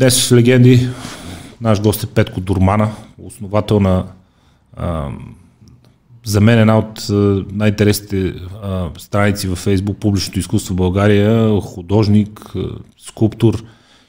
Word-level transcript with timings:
Днес 0.00 0.32
Легенди 0.32 0.88
наш 1.60 1.82
гост 1.82 2.02
е 2.02 2.06
Петко 2.06 2.40
Дурмана, 2.40 2.90
основател 3.18 3.80
на 3.80 4.06
а, 4.76 5.10
за 6.24 6.40
мен 6.40 6.58
една 6.58 6.78
от 6.78 7.06
най-интересните 7.52 8.34
страници 8.98 9.48
във 9.48 9.58
Фейсбук 9.58 9.98
публичното 9.98 10.38
изкуство 10.38 10.74
в 10.74 10.76
България, 10.76 11.60
художник, 11.60 12.52
скулптор, 12.98 13.64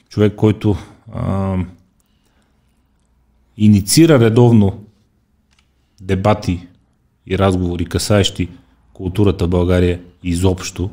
човек, 0.08 0.34
който 0.34 0.76
а, 1.12 1.56
инициира 3.56 4.20
редовно 4.20 4.84
дебати 6.00 6.66
и 7.26 7.38
разговори, 7.38 7.84
касаещи 7.84 8.48
културата 8.92 9.48
България 9.48 10.00
изобщо 10.22 10.90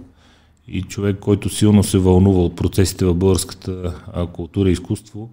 и 0.72 0.82
човек, 0.82 1.18
който 1.20 1.50
силно 1.50 1.84
се 1.84 1.98
вълнува 1.98 2.40
от 2.40 2.56
процесите 2.56 3.06
в 3.06 3.14
българската 3.14 3.94
култура 4.34 4.70
и 4.70 4.74
изкуство 4.74 5.30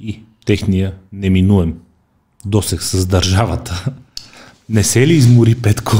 и 0.00 0.20
техния 0.46 0.92
неминуем 1.12 1.74
досег 2.46 2.82
с 2.82 3.06
държавата. 3.06 3.84
Не 4.68 4.84
се 4.84 5.06
ли 5.06 5.12
измори 5.12 5.54
Петко 5.54 5.96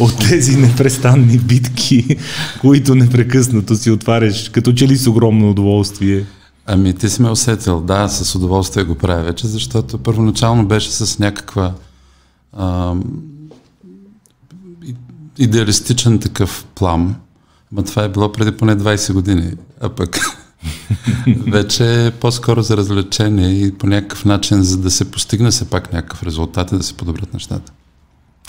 от 0.00 0.18
тези 0.18 0.56
непрестанни 0.56 1.38
битки, 1.38 2.16
които 2.60 2.94
непрекъснато 2.94 3.76
си 3.76 3.90
отваряш, 3.90 4.48
като 4.48 4.72
че 4.72 4.88
ли 4.88 4.96
с 4.96 5.06
огромно 5.06 5.50
удоволствие? 5.50 6.24
Ами 6.66 6.94
ти 6.94 7.08
си 7.08 7.22
ме 7.22 7.30
усетил, 7.30 7.80
да, 7.80 8.08
с 8.08 8.34
удоволствие 8.34 8.84
го 8.84 8.94
правя 8.94 9.22
вече, 9.22 9.46
защото 9.46 9.98
първоначално 9.98 10.66
беше 10.66 10.90
с 10.90 11.18
някаква 11.18 11.74
а, 12.52 12.94
идеалистичен 15.38 16.18
такъв 16.18 16.66
плам, 16.74 17.16
но 17.72 17.82
това 17.82 18.04
е 18.04 18.08
било 18.08 18.32
преди 18.32 18.56
поне 18.56 18.76
20 18.76 19.12
години, 19.12 19.52
а 19.80 19.88
пък 19.88 20.20
вече 21.46 22.06
е 22.06 22.10
по-скоро 22.10 22.62
за 22.62 22.76
развлечение 22.76 23.50
и 23.50 23.78
по 23.78 23.86
някакъв 23.86 24.24
начин, 24.24 24.62
за 24.62 24.78
да 24.78 24.90
се 24.90 25.10
постигне 25.10 25.52
се 25.52 25.70
пак 25.70 25.92
някакъв 25.92 26.22
резултат 26.22 26.72
и 26.72 26.76
да 26.76 26.82
се 26.82 26.94
подобрят 26.94 27.34
нещата. 27.34 27.72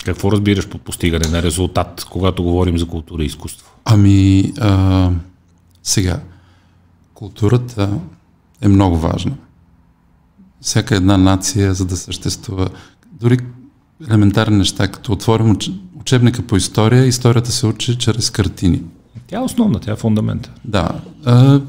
Какво 0.04 0.32
разбираш 0.32 0.68
под 0.68 0.82
постигане 0.82 1.28
на 1.28 1.42
резултат, 1.42 2.06
когато 2.10 2.42
говорим 2.42 2.78
за 2.78 2.86
култура 2.86 3.22
и 3.22 3.26
изкуство? 3.26 3.70
Ами, 3.84 4.52
а, 4.60 5.10
сега, 5.82 6.20
културата 7.14 7.98
е 8.60 8.68
много 8.68 8.98
важна. 8.98 9.32
Всяка 10.60 10.96
една 10.96 11.16
нация, 11.16 11.74
за 11.74 11.84
да 11.84 11.96
съществува, 11.96 12.68
дори 13.12 13.38
елементарни 14.08 14.56
неща, 14.56 14.88
като 14.88 15.12
отворим 15.12 15.56
учебника 16.00 16.42
по 16.42 16.56
история, 16.56 17.06
историята 17.06 17.52
се 17.52 17.66
учи 17.66 17.98
чрез 17.98 18.30
картини. 18.30 18.82
Тя 19.26 19.38
е 19.38 19.42
основна, 19.42 19.80
тя 19.80 19.92
е 19.92 19.96
фундамента. 19.96 20.50
Да. 20.64 21.00
А, 21.24 21.60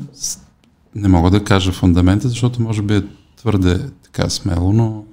не 0.96 1.08
мога 1.08 1.30
да 1.30 1.44
кажа 1.44 1.72
фундамента, 1.72 2.30
защото 2.30 2.62
може 2.62 2.82
би 2.82 2.96
е 2.96 3.04
твърде 3.38 3.80
така 4.04 4.30
смело, 4.30 4.74
но 4.74 5.04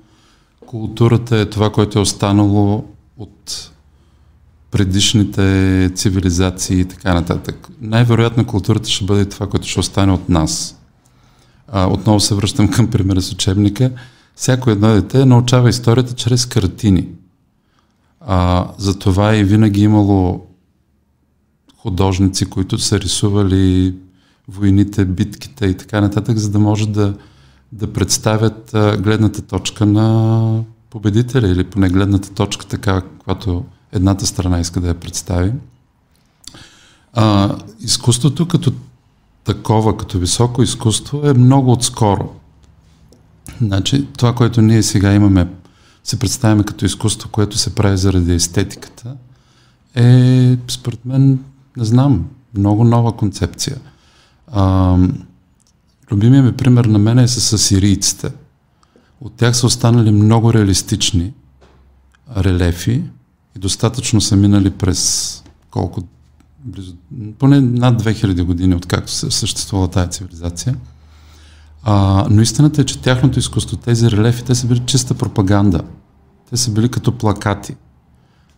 културата 0.66 1.36
е 1.36 1.50
това, 1.50 1.72
което 1.72 1.98
е 1.98 2.02
останало 2.02 2.84
от 3.18 3.70
предишните 4.70 5.90
цивилизации 5.94 6.80
и 6.80 6.84
така 6.84 7.14
нататък. 7.14 7.68
Най-вероятно 7.80 8.46
културата 8.46 8.88
ще 8.88 9.04
бъде 9.04 9.24
това, 9.24 9.46
което 9.46 9.68
ще 9.68 9.80
остане 9.80 10.12
от 10.12 10.28
нас. 10.28 10.78
А, 11.68 11.86
отново 11.86 12.20
се 12.20 12.34
връщам 12.34 12.68
към 12.68 12.90
примера 12.90 13.22
с 13.22 13.32
учебника. 13.32 13.90
Всяко 14.34 14.70
едно 14.70 14.88
дете 14.88 15.24
научава 15.24 15.68
историята 15.68 16.14
чрез 16.14 16.46
картини. 16.46 17.08
А, 18.20 18.68
затова 18.78 19.36
и 19.36 19.44
винаги 19.44 19.82
имало 19.82 20.47
художници, 21.78 22.50
които 22.50 22.78
са 22.78 23.00
рисували 23.00 23.94
войните, 24.48 25.04
битките 25.04 25.66
и 25.66 25.76
така 25.76 26.00
нататък, 26.00 26.38
за 26.38 26.50
да 26.50 26.58
може 26.58 26.88
да, 26.88 27.14
да 27.72 27.92
представят 27.92 28.70
гледната 28.98 29.42
точка 29.42 29.86
на 29.86 30.62
победителя 30.90 31.48
или 31.48 31.64
поне 31.64 31.88
гледната 31.88 32.30
точка 32.30 32.66
така, 32.66 33.02
когато 33.18 33.64
едната 33.92 34.26
страна 34.26 34.60
иска 34.60 34.80
да 34.80 34.88
я 34.88 34.94
представи. 34.94 35.52
А, 37.12 37.56
изкуството 37.80 38.48
като 38.48 38.72
такова, 39.44 39.96
като 39.96 40.18
високо 40.18 40.62
изкуство 40.62 41.20
е 41.24 41.32
много 41.32 41.72
отскоро. 41.72 42.32
Значи, 43.60 44.06
това, 44.16 44.34
което 44.34 44.62
ние 44.62 44.82
сега 44.82 45.12
имаме, 45.12 45.48
се 46.04 46.18
представяме 46.18 46.64
като 46.64 46.84
изкуство, 46.84 47.28
което 47.28 47.58
се 47.58 47.74
прави 47.74 47.96
заради 47.96 48.34
естетиката, 48.34 49.16
е, 49.94 50.56
според 50.68 51.04
мен, 51.04 51.38
не 51.78 51.84
знам, 51.84 52.26
много 52.56 52.84
нова 52.84 53.16
концепция. 53.16 53.76
А, 54.46 54.96
любимия 56.12 56.42
ми 56.42 56.52
пример 56.52 56.84
на 56.84 56.98
мен 56.98 57.18
е 57.18 57.28
с 57.28 57.52
асирийците. 57.52 58.32
От 59.20 59.32
тях 59.32 59.56
са 59.56 59.66
останали 59.66 60.10
много 60.10 60.54
реалистични 60.54 61.32
релефи 62.36 63.02
и 63.56 63.58
достатъчно 63.58 64.20
са 64.20 64.36
минали 64.36 64.70
през 64.70 65.44
колко 65.70 66.02
близо, 66.64 66.94
поне 67.38 67.60
над 67.60 68.02
2000 68.02 68.42
години, 68.42 68.74
откакто 68.74 69.12
се 69.12 69.30
съществува 69.30 69.88
тази 69.88 70.10
цивилизация. 70.10 70.76
А, 71.82 72.26
но 72.30 72.42
истината 72.42 72.80
е, 72.80 72.84
че 72.84 73.00
тяхното 73.00 73.38
изкуство, 73.38 73.76
тези 73.76 74.10
релефи, 74.10 74.44
те 74.44 74.54
са 74.54 74.66
били 74.66 74.82
чиста 74.86 75.14
пропаганда. 75.14 75.82
Те 76.50 76.56
са 76.56 76.70
били 76.70 76.88
като 76.88 77.18
плакати. 77.18 77.76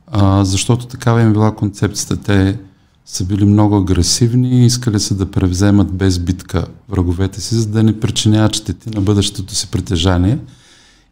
А, 0.06 0.44
защото 0.44 0.86
такава 0.86 1.22
им 1.22 1.32
била 1.32 1.54
концепцията. 1.54 2.16
Те 2.16 2.58
са 3.04 3.24
били 3.24 3.44
много 3.44 3.76
агресивни 3.76 4.62
и 4.62 4.66
искали 4.66 5.00
се 5.00 5.14
да 5.14 5.30
превземат 5.30 5.92
без 5.92 6.18
битка 6.18 6.66
враговете 6.88 7.40
си, 7.40 7.54
за 7.54 7.66
да 7.66 7.82
не 7.82 8.00
причиняват 8.00 8.56
щети 8.56 8.90
на 8.90 9.00
бъдещето 9.00 9.54
си 9.54 9.70
притежание. 9.70 10.38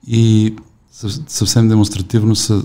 И 0.07 0.55
съвсем 1.27 1.69
демонстративно 1.69 2.37
са 2.37 2.63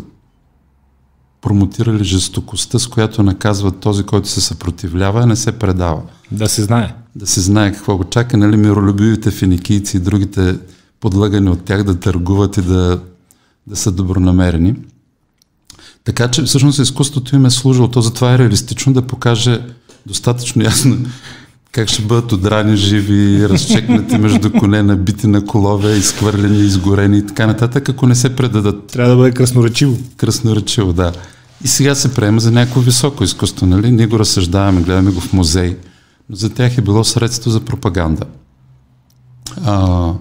промотирали 1.41 2.03
жестокостта, 2.03 2.79
с 2.79 2.87
която 2.87 3.23
наказват 3.23 3.79
този, 3.79 4.03
който 4.03 4.27
се 4.27 4.41
съпротивлява, 4.41 5.21
а 5.23 5.25
не 5.25 5.35
се 5.35 5.51
предава. 5.51 6.01
Да 6.31 6.49
се 6.49 6.63
знае. 6.63 6.95
Да 7.15 7.27
се 7.27 7.41
знае 7.41 7.73
какво 7.73 7.97
го 7.97 8.03
чака, 8.03 8.37
нали, 8.37 8.57
миролюбивите 8.57 9.31
финикийци 9.31 9.97
и 9.97 9.99
другите 9.99 10.59
подлъгани 10.99 11.49
от 11.49 11.63
тях 11.63 11.83
да 11.83 11.99
търгуват 11.99 12.57
и 12.57 12.61
да, 12.61 13.01
да 13.67 13.75
са 13.75 13.91
добронамерени. 13.91 14.75
Така 16.03 16.27
че 16.27 16.43
всъщност 16.43 16.79
изкуството 16.79 17.35
им 17.35 17.45
е 17.45 17.49
служило. 17.49 17.87
То 17.87 18.01
затова 18.01 18.33
е 18.33 18.37
реалистично 18.37 18.93
да 18.93 19.01
покаже 19.01 19.61
достатъчно 20.05 20.63
ясно 20.63 20.97
как 21.73 21.89
ще 21.89 22.01
бъдат 22.01 22.31
одрани 22.31 22.77
живи, 22.77 23.49
разчекнати 23.49 24.17
между 24.17 24.51
коне, 24.51 24.83
набити 24.83 25.27
на 25.27 25.45
колове, 25.45 25.95
изхвърлени, 25.95 26.59
изгорени 26.59 27.17
и 27.17 27.25
така 27.25 27.47
нататък, 27.47 27.89
ако 27.89 28.07
не 28.07 28.15
се 28.15 28.35
предадат. 28.35 28.87
Трябва 28.87 29.11
да 29.11 29.17
бъде 29.17 29.31
красноречиво. 29.31 29.97
Красноречиво, 30.17 30.93
да. 30.93 31.11
И 31.63 31.67
сега 31.67 31.95
се 31.95 32.13
приема 32.13 32.39
за 32.39 32.51
някакво 32.51 32.81
високо 32.81 33.23
изкуство, 33.23 33.65
нали? 33.65 33.91
Ние 33.91 34.07
го 34.07 34.19
разсъждаваме, 34.19 34.81
гледаме 34.81 35.11
го 35.11 35.21
в 35.21 35.33
музей. 35.33 35.77
Но 36.29 36.35
за 36.35 36.49
тях 36.49 36.77
е 36.77 36.81
било 36.81 37.03
средство 37.03 37.51
за 37.51 37.59
пропаганда. 37.59 38.25
А, 39.63 40.11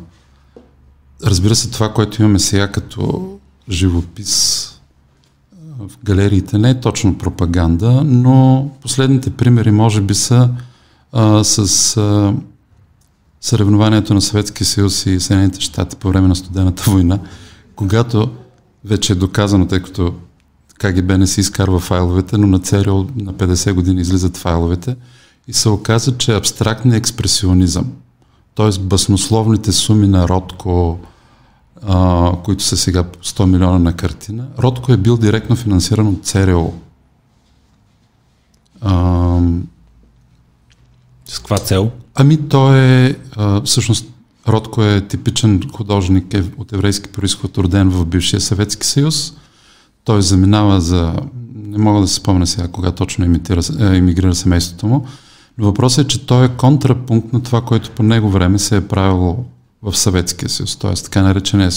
разбира 1.25 1.57
се, 1.57 1.71
това, 1.71 1.93
което 1.93 2.23
имаме 2.23 2.39
сега 2.39 2.69
като 2.69 3.29
живопис 3.71 4.69
в 5.79 5.91
галериите, 6.05 6.59
не 6.59 6.71
е 6.71 6.81
точно 6.81 7.19
пропаганда, 7.19 8.03
но 8.05 8.69
последните 8.83 9.31
примери 9.31 9.71
може 9.71 10.01
би 10.01 10.15
са 10.15 10.51
а, 11.13 11.45
с 11.45 11.97
а, 11.97 12.35
съревнованието 13.41 14.15
на 14.15 14.21
Съветския 14.21 14.67
съюз 14.67 15.07
и 15.07 15.21
Съединените 15.21 15.61
щати 15.61 15.97
по 15.97 16.09
време 16.09 16.29
на 16.29 16.37
студената 16.37 16.91
война, 16.91 17.19
когато 17.77 18.31
вече 18.85 19.13
е 19.13 19.17
доказано, 19.17 19.67
тъй 19.67 19.83
като 19.83 20.15
КГБ 20.79 21.19
не 21.19 21.27
си 21.27 21.41
изкарва 21.41 21.81
файловете, 21.81 22.39
но 22.39 22.47
на 22.47 22.59
ЦРУ 22.59 23.05
на 23.17 23.35
50 23.35 23.73
години 23.73 24.01
излизат 24.01 24.37
файловете 24.37 24.97
и 25.49 25.53
се 25.53 25.69
оказа, 25.69 26.19
че 26.19 26.35
абстрактният 26.35 26.99
експресионизъм, 26.99 27.93
т.е. 28.55 28.81
баснословните 28.81 29.73
суми 29.73 30.09
на 30.09 30.29
Ротко, 30.29 30.99
а, 31.87 32.33
които 32.45 32.65
са 32.65 32.77
сега 32.77 33.05
100 33.05 33.45
милиона 33.45 33.79
на 33.79 33.93
картина, 33.93 34.47
Ротко 34.59 34.93
е 34.93 34.97
бил 34.97 35.17
директно 35.17 35.57
финансиран 35.57 36.07
от 36.07 36.25
ЦРУ. 36.25 36.71
А, 38.81 39.41
с 41.25 41.39
каква 41.39 41.59
цел? 41.59 41.91
Ами 42.15 42.49
той 42.49 42.79
е, 42.79 43.17
а, 43.37 43.63
всъщност, 43.63 44.07
Ротко 44.49 44.83
е 44.83 45.01
типичен 45.01 45.63
художник 45.73 46.35
е, 46.35 46.45
от 46.59 46.73
еврейски 46.73 47.13
происход, 47.13 47.59
роден 47.59 47.91
в 47.91 48.07
бившия 48.07 48.41
Съветски 48.41 48.87
съюз. 48.87 49.35
Той 50.05 50.23
заминава 50.23 50.81
за... 50.81 51.15
Не 51.55 51.79
мога 51.79 52.01
да 52.01 52.09
се 52.09 52.15
спомня 52.15 52.47
сега 52.47 52.69
кога 52.69 52.93
точно 52.93 53.25
имитира, 53.25 53.61
е, 53.81 53.97
емигрира 53.97 54.35
семейството 54.35 54.87
му, 54.87 55.07
но 55.59 55.65
въпросът 55.65 56.05
е, 56.05 56.09
че 56.09 56.27
той 56.27 56.45
е 56.45 56.49
контрапункт 56.49 57.33
на 57.33 57.43
това, 57.43 57.61
което 57.61 57.91
по 57.91 58.03
него 58.03 58.31
време 58.31 58.59
се 58.59 58.77
е 58.77 58.89
правило 58.89 59.45
в 59.83 59.97
Съветския 59.97 60.49
съюз, 60.49 60.77
т.е. 60.77 60.95
така 60.95 61.23
наречения 61.23 61.71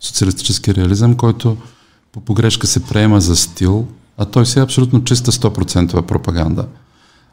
социалистически 0.00 0.74
реализъм, 0.74 1.14
който 1.14 1.56
по 2.12 2.20
погрешка 2.20 2.66
се 2.66 2.84
приема 2.84 3.20
за 3.20 3.36
стил, 3.36 3.86
а 4.18 4.24
той 4.24 4.46
си 4.46 4.58
е 4.58 4.62
абсолютно 4.62 5.04
чиста 5.04 5.32
100% 5.32 6.02
пропаганда. 6.02 6.66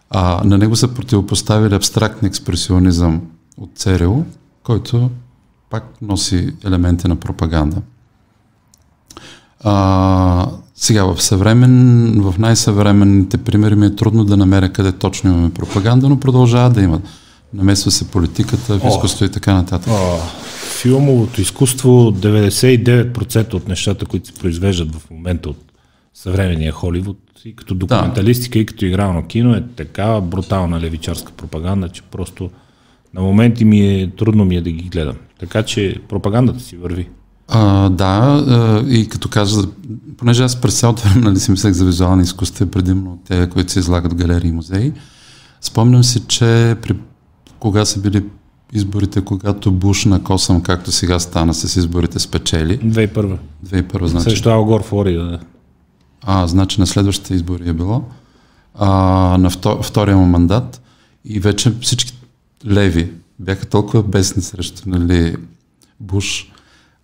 А 0.10 0.44
на 0.44 0.58
него 0.58 0.76
са 0.76 0.88
противопоставили 0.88 1.76
абстрактен 1.76 2.28
експресионизъм 2.28 3.22
от 3.58 3.70
ЦРУ, 3.76 4.24
който 4.64 5.10
пак 5.70 6.02
носи 6.02 6.54
елементи 6.66 7.08
на 7.08 7.16
пропаганда. 7.16 7.82
А, 9.64 10.48
сега, 10.76 11.04
в, 11.04 11.22
съвремен, 11.22 12.22
в 12.22 12.36
най-съвременните 12.40 13.38
примери 13.38 13.76
ми 13.76 13.86
е 13.86 13.96
трудно 13.96 14.26
да 14.26 14.38
намеря 14.38 14.74
къде 14.74 14.92
точно 14.92 15.30
имаме 15.30 15.54
пропаганда, 15.54 16.10
но 16.10 16.20
продължава 16.20 16.70
да 16.70 16.82
има. 16.82 17.02
Намесва 17.54 17.92
се 17.92 18.08
политиката, 18.08 18.80
в 18.80 18.88
изкуство 18.88 19.26
и 19.26 19.30
така 19.30 19.54
нататък. 19.54 19.94
О, 19.94 20.20
филмовото 20.82 21.42
изкуство, 21.42 21.90
99% 21.90 23.54
от 23.54 23.68
нещата, 23.68 24.06
които 24.06 24.28
се 24.28 24.34
произвеждат 24.34 24.96
в 24.96 25.10
момента 25.10 25.50
от 25.50 25.58
съвременния 26.14 26.72
Холивуд, 26.72 27.18
и 27.46 27.56
като 27.56 27.76
документалистика, 27.76 28.54
да. 28.54 28.60
и 28.60 28.66
като 28.66 28.86
игрално 28.86 29.28
кино, 29.28 29.56
е 29.56 29.64
такава 29.76 30.22
брутална 30.22 30.80
левичарска 30.80 31.32
пропаганда, 31.32 31.90
че 31.90 32.02
просто 32.02 32.50
на 33.14 33.22
моменти 33.22 33.66
ми 33.66 33.80
е 33.80 34.12
трудно 34.18 34.46
ми 34.46 34.56
е 34.56 34.62
да 34.62 34.72
ги 34.72 34.90
гледам. 34.90 35.16
Така 35.40 35.64
че 35.64 35.96
пропагандата 36.10 36.60
си 36.60 36.78
върви. 36.78 37.10
А, 37.48 37.90
да, 37.90 38.44
а, 38.48 38.84
и 38.90 39.10
като 39.10 39.30
каза, 39.30 39.68
понеже 40.18 40.44
аз 40.44 40.62
през 40.62 40.80
цялото 40.80 41.02
време 41.02 41.22
нали, 41.26 41.40
си 41.40 41.52
мислех 41.52 41.74
за 41.74 41.86
визуални 41.86 42.24
изкуства, 42.24 42.66
предимно 42.66 43.20
те, 43.28 43.50
които 43.50 43.72
се 43.72 43.80
излагат 43.80 44.12
в 44.12 44.16
галерии 44.16 44.50
и 44.50 44.54
музеи, 44.54 44.94
спомням 45.62 46.04
си, 46.04 46.24
че 46.28 46.76
при, 46.82 46.96
кога 47.62 47.86
са 47.86 48.00
били 48.00 48.26
изборите, 48.74 49.22
когато 49.22 49.72
Буш 49.72 50.06
на 50.06 50.24
Косъм, 50.24 50.62
както 50.62 50.92
сега 50.92 51.20
стана 51.20 51.54
с 51.54 51.76
изборите, 51.76 52.20
спечели. 52.20 52.80
2001. 52.80 53.38
2001, 53.66 54.06
значи. 54.06 54.30
Също 54.30 54.50
Алгор 54.50 54.84
Флорида, 54.84 55.24
да. 55.24 55.40
А, 56.22 56.48
значи 56.48 56.80
на 56.80 56.88
следващите 56.88 57.34
избори 57.34 57.70
е 57.70 57.74
било. 57.74 58.04
А, 58.76 58.88
на 59.40 59.50
втор, 59.50 59.84
втория 59.84 60.18
му 60.18 60.26
мандат. 60.26 60.82
И 61.26 61.40
вече 61.40 61.80
всички 61.80 62.14
леви 62.68 63.14
бяха 63.40 63.66
толкова 63.66 64.04
бесни 64.04 64.42
срещу 64.42 64.90
нали, 64.90 65.36
Буш. 66.00 66.52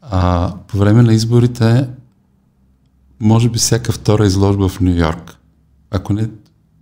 А, 0.01 0.53
по 0.67 0.77
време 0.77 1.03
на 1.03 1.13
изборите, 1.13 1.87
може 3.19 3.49
би 3.49 3.59
всяка 3.59 3.91
втора 3.91 4.25
изложба 4.25 4.69
в 4.69 4.79
Нью 4.79 4.95
Йорк, 4.95 5.37
ако 5.91 6.13
не 6.13 6.29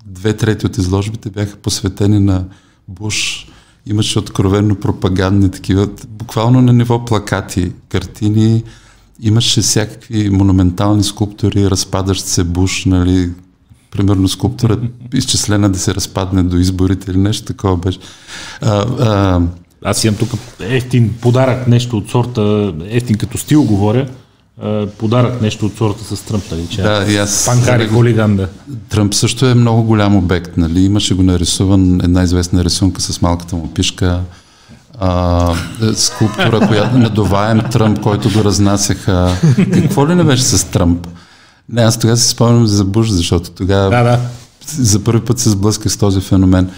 две 0.06 0.38
трети 0.38 0.66
от 0.66 0.78
изложбите 0.78 1.30
бяха 1.30 1.57
посветени 1.57 2.19
на 2.19 2.45
Буш, 2.88 3.48
имаше 3.85 4.19
откровенно 4.19 4.75
пропагандни 4.75 5.51
такива, 5.51 5.89
буквално 6.07 6.61
на 6.61 6.73
ниво 6.73 7.05
плакати, 7.05 7.71
картини, 7.89 8.63
имаше 9.21 9.61
всякакви 9.61 10.29
монументални 10.29 11.03
скулптури, 11.03 11.69
разпадащ 11.69 12.25
се 12.25 12.43
буш, 12.43 12.85
нали, 12.85 13.31
примерно 13.91 14.27
скулптура 14.27 14.79
изчислена 15.13 15.69
да 15.69 15.79
се 15.79 15.95
разпадне 15.95 16.43
до 16.43 16.57
изборите 16.57 17.11
или 17.11 17.17
нещо 17.17 17.45
такова 17.45 17.77
беше. 17.77 17.99
А, 18.61 18.85
а, 18.99 19.41
Аз 19.83 20.03
имам 20.03 20.17
тук 20.17 20.29
ефтин 20.59 21.13
подарък, 21.21 21.67
нещо 21.67 21.97
от 21.97 22.09
сорта, 22.09 22.73
ефтин 22.89 23.17
като 23.17 23.37
стил 23.37 23.63
говоря, 23.63 24.09
подарък 24.98 25.42
нещо 25.42 25.66
от 25.66 25.78
сорта 25.78 26.16
с 26.16 26.22
Тръмп, 26.22 26.44
нали, 26.52 26.68
че 26.69 26.81
да, 26.81 27.06
и 27.10 27.18
аз, 27.18 27.46
панкари 27.46 27.88
хулиган, 27.88 28.36
да. 28.36 28.48
Тръмп 28.90 29.13
също 29.13 29.46
е 29.46 29.54
много 29.54 29.84
голям 29.84 30.16
обект, 30.16 30.57
нали, 30.57 30.81
имаше 30.81 31.13
го 31.13 31.24
нарисуван, 31.24 32.02
една 32.04 32.24
известна 32.24 32.63
рисунка 32.63 33.02
с 33.02 33.22
малката 33.22 33.56
му 33.56 33.74
пишка, 33.74 34.19
а, 35.00 35.56
скулптура, 35.96 36.68
която 36.68 36.98
надуваем 36.98 37.62
Тръмп, 37.72 38.02
който 38.02 38.30
го 38.30 38.44
разнасяха. 38.44 39.31
Какво 39.74 40.07
ли 40.07 40.16
не 40.16 40.24
беше 40.24 40.44
с 40.44 40.63
Тръмп? 40.63 41.07
Не, 41.69 41.81
аз 41.81 42.00
тогава 42.00 42.18
си 42.18 42.30
спомням 42.30 42.68
за 42.68 42.86
Буш, 42.86 43.10
защото 43.10 43.52
тогава 43.52 43.90
да, 43.90 44.04
да. 44.04 44.19
за 44.68 45.00
първи 45.00 45.25
път 45.25 45.40
се 45.40 45.50
сблъсках 45.50 45.92
с 45.92 45.98
този 45.98 46.22
феномен. 46.22 46.69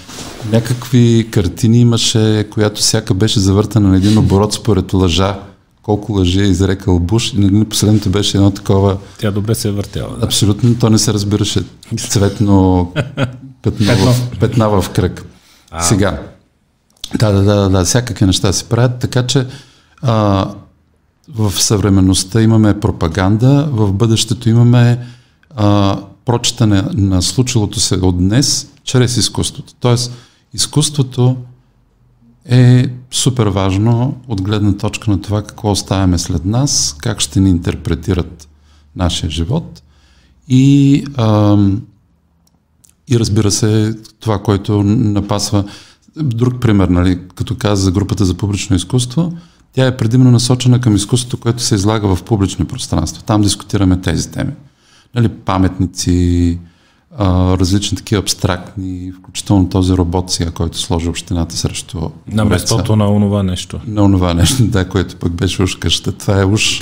Някакви 0.52 1.28
картини 1.32 1.80
имаше, 1.80 2.48
която 2.52 2.82
всяка 2.82 3.14
беше 3.14 3.40
завъртана 3.40 3.90
на 3.90 3.98
един 3.98 4.18
оборот 4.18 4.54
според 4.54 4.94
лъжа. 4.94 5.40
Колко 5.88 6.14
лъжи 6.14 6.40
е 6.40 6.44
изрекал 6.44 7.00
Буш 7.00 7.34
и 7.34 7.38
на 7.40 7.66
последното 7.66 8.10
беше 8.10 8.38
едно 8.38 8.52
такова... 8.52 8.98
Тя 9.20 9.32
добре 9.32 9.56
се 9.56 9.68
е 9.68 9.72
въртяла. 9.72 10.18
Да. 10.18 10.26
Абсолютно, 10.26 10.76
то 10.80 10.90
не 10.90 10.98
се 10.98 11.14
разбираше. 11.14 11.64
Цветно 11.98 12.92
петна, 13.62 13.96
в, 13.96 14.40
петна 14.40 14.70
в 14.70 14.90
кръг. 14.90 15.26
А. 15.72 15.82
Сега, 15.82 16.22
да, 17.20 17.32
да, 17.32 17.44
да, 17.44 17.70
да, 17.70 17.86
всякакви 17.86 18.26
неща 18.26 18.54
се 18.54 18.64
правят, 18.64 19.00
така 19.00 19.28
че 19.28 19.48
а, 20.02 20.48
в 21.36 21.52
съвременността 21.52 22.42
имаме 22.42 22.80
пропаганда, 22.80 23.70
в 23.72 23.94
бъдещето 23.94 24.50
имаме 24.50 25.08
а, 25.56 26.00
прочитане 26.26 26.84
на 26.94 27.22
случилото 27.22 27.80
се 27.80 27.96
от 27.96 28.18
днес 28.18 28.72
чрез 28.84 29.18
изкуството. 29.18 29.74
Тоест, 29.80 30.12
изкуството 30.54 31.36
е 32.50 32.86
супер 33.12 33.48
важно 33.48 34.18
от 34.28 34.42
гледна 34.42 34.78
точка 34.78 35.12
на 35.12 35.22
това 35.22 35.44
какво 35.44 35.72
оставяме 35.72 36.18
след 36.18 36.46
нас, 36.46 36.96
как 37.02 37.20
ще 37.20 37.40
ни 37.40 37.50
интерпретират 37.50 38.48
нашия 38.96 39.30
живот 39.30 39.84
и, 40.48 41.04
а, 41.18 41.58
и 43.08 43.20
разбира 43.20 43.52
се, 43.52 43.96
това, 44.20 44.40
което 44.44 44.84
напасва 44.84 45.64
Друг 46.24 46.60
пример, 46.60 46.88
нали, 46.88 47.20
като 47.36 47.58
каза 47.58 47.84
за 47.84 47.92
групата 47.92 48.26
за 48.26 48.34
публично 48.34 48.76
изкуство, 48.76 49.34
тя 49.74 49.86
е 49.88 49.98
предимно 49.98 50.32
насочена 50.32 50.82
към 50.82 50.96
изкуството, 50.96 51.38
което 51.38 51.62
се 51.62 51.76
излага 51.76 52.16
в 52.16 52.24
публични 52.24 52.66
пространства. 52.66 53.24
Там 53.24 53.42
дискутираме 53.42 54.02
тези 54.02 54.32
теми. 54.32 54.52
Нали, 55.16 55.30
паметници, 55.30 56.60
а, 57.18 57.58
различни 57.58 57.98
такива 57.98 58.20
абстрактни, 58.20 59.12
включително 59.20 59.70
този 59.70 59.94
робот 59.94 60.32
сега, 60.32 60.52
който 60.52 60.78
сложи 60.78 61.10
общината 61.10 61.56
срещу... 61.56 62.00
На 62.32 62.46
местото 62.46 62.96
на 62.96 63.12
онова 63.12 63.44
нещо. 63.44 63.80
На 63.88 64.04
онова 64.04 64.34
нещо, 64.34 64.64
да, 64.64 64.90
което 64.90 65.16
пък 65.16 65.32
беше 65.32 65.64
уж 65.64 65.76
къща. 65.76 66.12
Това 66.12 66.42
е 66.42 66.46
уж, 66.46 66.80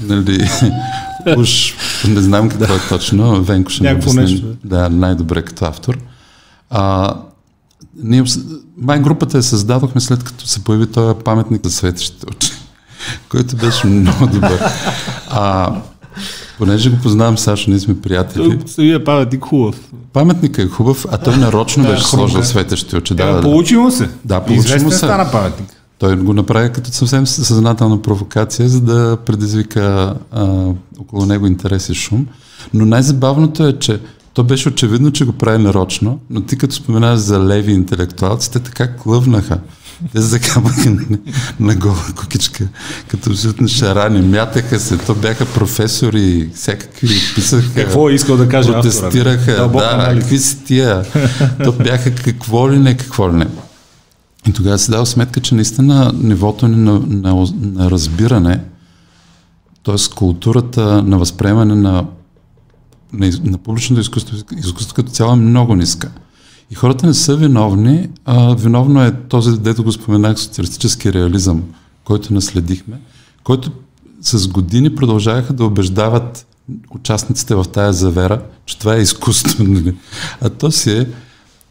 нали, 0.00 0.48
уж, 1.36 1.74
не 2.08 2.20
знам 2.20 2.48
какво 2.48 2.74
е 2.74 2.88
точно, 2.88 3.42
Венко 3.42 3.70
ще 3.70 3.84
Някакво 3.84 4.12
нещо. 4.12 4.46
Да, 4.64 4.88
най-добре 4.88 5.42
като 5.42 5.64
автор. 5.64 5.98
А, 6.70 7.14
ние, 8.02 8.24
май 8.78 9.00
групата 9.00 9.36
я 9.36 9.42
създадохме 9.42 10.00
след 10.00 10.24
като 10.24 10.46
се 10.46 10.64
появи 10.64 10.86
този 10.86 11.14
паметник 11.24 11.66
за 11.66 11.72
светещите 11.72 12.26
очи, 12.30 12.52
който 13.28 13.56
беше 13.56 13.86
много 13.86 14.26
добър. 14.26 14.60
А, 15.30 15.76
понеже 16.60 16.90
го 16.90 16.96
познавам, 17.02 17.38
Сашо, 17.38 17.70
ние 17.70 17.80
сме 17.80 18.00
приятели. 18.00 18.58
Самия 18.66 19.04
паметник 19.04 19.44
хубав. 19.44 19.80
Паметникът 20.12 20.64
е 20.64 20.68
хубав, 20.68 21.06
а 21.10 21.18
той 21.18 21.36
нарочно 21.36 21.84
беше 21.84 22.04
сложил 22.04 22.42
светещи 22.42 22.96
очи. 22.96 23.14
Да, 23.14 23.32
да, 23.32 23.40
получи 23.40 23.76
му 23.76 23.90
се. 23.90 24.08
Да, 24.24 24.40
получи 24.40 24.78
му 24.78 24.90
се. 24.90 24.96
стана 24.96 25.30
паметник. 25.32 25.68
Той 25.98 26.16
го 26.16 26.32
направи 26.32 26.72
като 26.72 26.90
съвсем 26.90 27.26
съзнателна 27.26 28.02
провокация, 28.02 28.68
за 28.68 28.80
да 28.80 29.16
предизвика 29.26 30.14
а, 30.32 30.46
около 31.00 31.26
него 31.26 31.46
интерес 31.46 31.88
и 31.88 31.94
шум. 31.94 32.26
Но 32.74 32.86
най-забавното 32.86 33.66
е, 33.66 33.78
че 33.78 34.00
то 34.34 34.44
беше 34.44 34.68
очевидно, 34.68 35.10
че 35.10 35.24
го 35.24 35.32
прави 35.32 35.62
нарочно, 35.62 36.18
но 36.30 36.40
ти 36.40 36.58
като 36.58 36.74
споменаваш 36.74 37.18
за 37.18 37.40
леви 37.40 37.72
интелектуалци, 37.72 38.50
те 38.52 38.60
така 38.60 38.96
клъвнаха. 38.96 39.58
Те 40.12 40.20
закамаха 40.20 40.90
на, 40.90 41.18
на 41.60 41.74
гола 41.74 42.04
кукичка, 42.16 42.68
като 43.08 43.30
абсолютно 43.30 43.68
шарани, 43.68 44.22
мятаха 44.22 44.80
се, 44.80 44.98
то 44.98 45.14
бяха 45.14 45.46
професори, 45.46 46.50
всякакви 46.54 47.08
писаха. 47.34 47.74
Какво 47.74 48.10
е 48.10 48.14
искал 48.14 48.36
да 48.36 48.48
каже 48.48 48.72
Протестираха, 48.72 49.52
автора, 49.52 50.12
да, 50.12 50.20
какви 50.20 50.38
си 50.38 50.64
тия. 50.64 51.04
То 51.64 51.72
бяха 51.72 52.14
какво 52.14 52.70
ли 52.70 52.78
не, 52.78 52.96
какво 52.96 53.32
ли 53.32 53.36
не. 53.36 53.46
И 54.48 54.52
тогава 54.52 54.78
си 54.78 54.90
дал 54.90 55.06
сметка, 55.06 55.40
че 55.40 55.54
наистина 55.54 56.12
нивото 56.14 56.68
ни 56.68 56.76
на, 56.76 57.00
на, 57.06 57.46
на 57.60 57.90
разбиране, 57.90 58.60
т.е. 59.84 60.14
културата 60.14 61.02
на 61.02 61.18
възприемане 61.18 61.74
на 61.74 62.04
на, 63.12 63.30
на 63.42 63.58
публичното 63.58 64.00
изкуство, 64.00 64.36
изкуство 64.58 64.94
като 64.94 65.10
цяло 65.10 65.32
е 65.32 65.36
много 65.36 65.76
ниска. 65.76 66.10
И 66.70 66.74
хората 66.74 67.06
не 67.06 67.14
са 67.14 67.36
виновни, 67.36 68.08
а 68.24 68.54
виновно 68.54 69.04
е 69.04 69.16
този, 69.28 69.60
дето 69.60 69.84
го 69.84 69.92
споменах, 69.92 70.38
социалистически 70.38 71.12
реализъм, 71.12 71.62
който 72.04 72.34
наследихме, 72.34 73.00
който 73.44 73.70
с 74.20 74.48
години 74.48 74.94
продължаваха 74.94 75.52
да 75.52 75.64
убеждават 75.64 76.46
участниците 76.90 77.54
в 77.54 77.64
тая 77.72 77.92
завера, 77.92 78.42
че 78.66 78.78
това 78.78 78.96
е 78.96 79.00
изкуство. 79.00 79.64
Нали? 79.68 79.96
А 80.40 80.50
то 80.50 80.70
си 80.70 80.92
е 80.92 81.06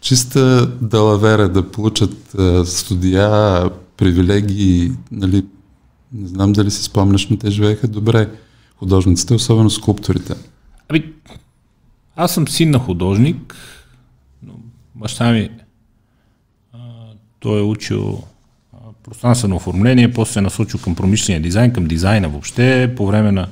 чиста 0.01 0.72
далавера 0.82 1.50
да 1.50 1.72
получат 1.72 2.36
студия, 2.65 3.70
привилегии, 3.98 4.91
нали, 5.12 5.46
не 6.13 6.27
знам 6.27 6.53
дали 6.53 6.72
си 6.72 6.84
спомняш, 6.84 7.29
но 7.29 7.38
те 7.38 7.51
живееха 7.51 7.88
добре. 7.88 8.29
Художниците, 8.77 9.34
особено 9.34 9.70
скулпторите. 9.70 10.36
Ами, 10.89 11.13
аз 12.15 12.34
съм 12.34 12.48
син 12.48 12.72
на 12.72 12.79
художник, 12.79 13.56
баща 15.00 15.32
ми 15.32 15.50
а, 16.74 16.77
той 17.39 17.60
е 17.60 17.63
учил 17.63 18.24
пространствено 19.03 19.56
оформление, 19.56 20.13
после 20.13 20.34
се 20.34 20.39
е 20.39 20.41
насочил 20.41 20.79
към 20.79 20.96
промишления 20.96 21.41
дизайн, 21.41 21.74
към 21.74 21.86
дизайна 21.86 22.29
въобще. 22.29 22.94
По 22.98 23.08
време 23.08 23.32
на 23.32 23.48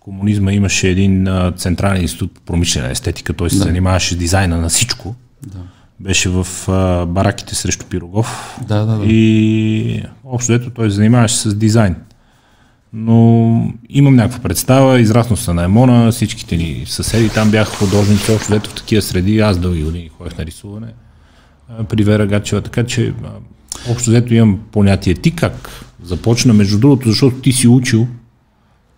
комунизма 0.00 0.52
имаше 0.52 0.88
един 0.88 1.28
а, 1.28 1.52
централен 1.52 2.02
институт 2.02 2.32
по 2.34 2.40
промишлена 2.40 2.90
естетика, 2.90 3.32
той 3.32 3.50
се 3.50 3.58
да. 3.58 3.64
занимаваше 3.64 4.14
с 4.14 4.16
дизайна 4.16 4.58
на 4.58 4.68
всичко. 4.68 5.14
Да. 5.46 5.58
беше 6.00 6.28
в 6.28 6.46
а, 6.68 7.06
бараките 7.06 7.54
срещу 7.54 7.86
Пирогов. 7.86 8.58
Да, 8.68 8.84
да, 8.84 8.98
да. 8.98 9.04
И 9.04 10.02
общо 10.24 10.52
ето 10.52 10.70
той 10.70 10.90
занимаваше 10.90 11.36
с 11.36 11.54
дизайн. 11.54 11.96
Но 12.96 13.72
имам 13.88 14.14
някаква 14.14 14.38
представа, 14.38 15.00
израснал 15.00 15.36
съм 15.36 15.56
на 15.56 15.64
Емона, 15.64 16.12
всичките 16.12 16.56
ни 16.56 16.84
съседи 16.86 17.28
там 17.28 17.50
бяха 17.50 17.76
художници, 17.76 18.32
общо 18.32 18.54
ето 18.54 18.70
в 18.70 18.74
такива 18.74 19.02
среди, 19.02 19.38
аз 19.38 19.58
дълги 19.58 19.82
години 19.82 20.10
ходех 20.18 20.38
на 20.38 20.46
рисуване 20.46 20.86
а, 21.68 21.84
при 21.84 22.04
Вера 22.04 22.26
Гачева, 22.26 22.62
така 22.62 22.84
че 22.84 23.14
а, 23.24 23.28
общо 23.90 24.10
взето 24.10 24.34
имам 24.34 24.60
понятие. 24.72 25.14
Ти 25.14 25.30
как 25.30 25.84
започна, 26.02 26.54
между 26.54 26.78
другото, 26.78 27.08
защото 27.08 27.36
ти 27.36 27.52
си 27.52 27.68
учил 27.68 28.06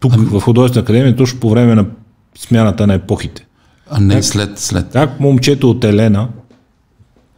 тук 0.00 0.12
ами... 0.14 0.26
в 0.26 0.40
художествена 0.40 0.82
академия 0.82 1.16
точно 1.16 1.40
по 1.40 1.50
време 1.50 1.74
на 1.74 1.86
смяната 2.38 2.86
на 2.86 2.94
епохите. 2.94 3.46
А 3.90 4.00
не, 4.00 4.22
след, 4.22 4.58
след. 4.58 4.92
Как 4.92 5.20
момчето 5.20 5.70
от 5.70 5.84
Елена 5.84 6.28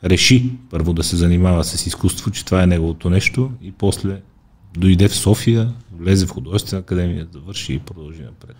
реши 0.05 0.51
първо 0.71 0.93
да 0.93 1.05
се 1.05 1.17
занимава 1.17 1.65
с 1.65 1.87
изкуство, 1.87 2.31
че 2.31 2.45
това 2.45 2.63
е 2.63 2.67
неговото 2.67 3.11
нещо 3.11 3.51
и 3.63 3.73
после 3.73 4.21
дойде 4.77 5.09
в 5.09 5.17
София, 5.17 5.73
влезе 6.01 6.27
в 6.27 6.31
художествена 6.31 6.81
академия, 6.81 7.27
завърши 7.33 7.73
и 7.73 7.79
продължи 7.79 8.23
напред. 8.23 8.57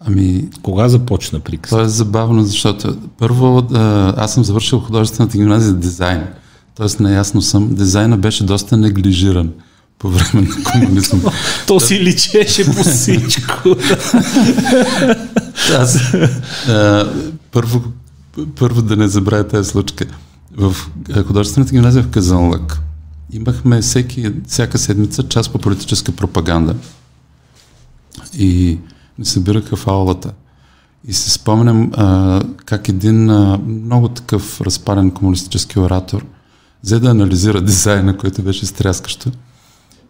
Ами, 0.00 0.48
Кога 0.62 0.88
започна 0.88 1.40
приказка? 1.40 1.76
То 1.76 1.82
е 1.82 1.88
забавно, 1.88 2.44
защото 2.44 2.96
първо 3.18 3.68
аз 4.16 4.34
съм 4.34 4.44
завършил 4.44 4.78
художествената 4.78 5.38
гимназия 5.38 5.74
дизайн. 5.74 6.26
Тоест, 6.74 7.00
наясно 7.00 7.42
съм, 7.42 7.74
дизайна 7.74 8.18
беше 8.18 8.44
доста 8.44 8.76
неглижиран 8.76 9.52
по 9.98 10.08
време 10.08 10.48
на 10.48 10.64
комунизма. 10.64 11.30
То 11.66 11.80
си 11.80 12.00
личеше 12.00 12.64
по 12.64 12.72
всичко. 12.72 13.52
Аз, 15.78 16.14
а, 16.68 17.12
първо, 17.50 17.82
първо 18.56 18.82
да 18.82 18.96
не 18.96 19.08
забравя 19.08 19.48
тази 19.48 19.70
случка. 19.70 20.04
В 20.56 20.76
художествената 21.26 21.72
гимназия 21.72 22.02
в 22.02 22.10
Казанлък 22.10 22.80
имахме 23.32 23.80
всеки, 23.80 24.32
всяка 24.46 24.78
седмица 24.78 25.28
час 25.28 25.48
по 25.48 25.58
политическа 25.58 26.12
пропаганда. 26.12 26.76
И 28.38 28.78
ни 29.18 29.24
събираха 29.24 29.76
в 29.76 29.86
аулата. 29.86 30.32
И 31.08 31.12
се 31.12 31.30
спомням 31.30 31.90
а, 31.94 32.42
как 32.64 32.88
един 32.88 33.30
а, 33.30 33.58
много 33.66 34.08
такъв 34.08 34.60
разпален 34.60 35.10
комунистически 35.10 35.78
оратор 35.78 36.26
взе 36.84 36.98
да 36.98 37.10
анализира 37.10 37.60
дизайна, 37.60 38.16
който 38.16 38.42
беше 38.42 38.66
стряскащо. 38.66 39.30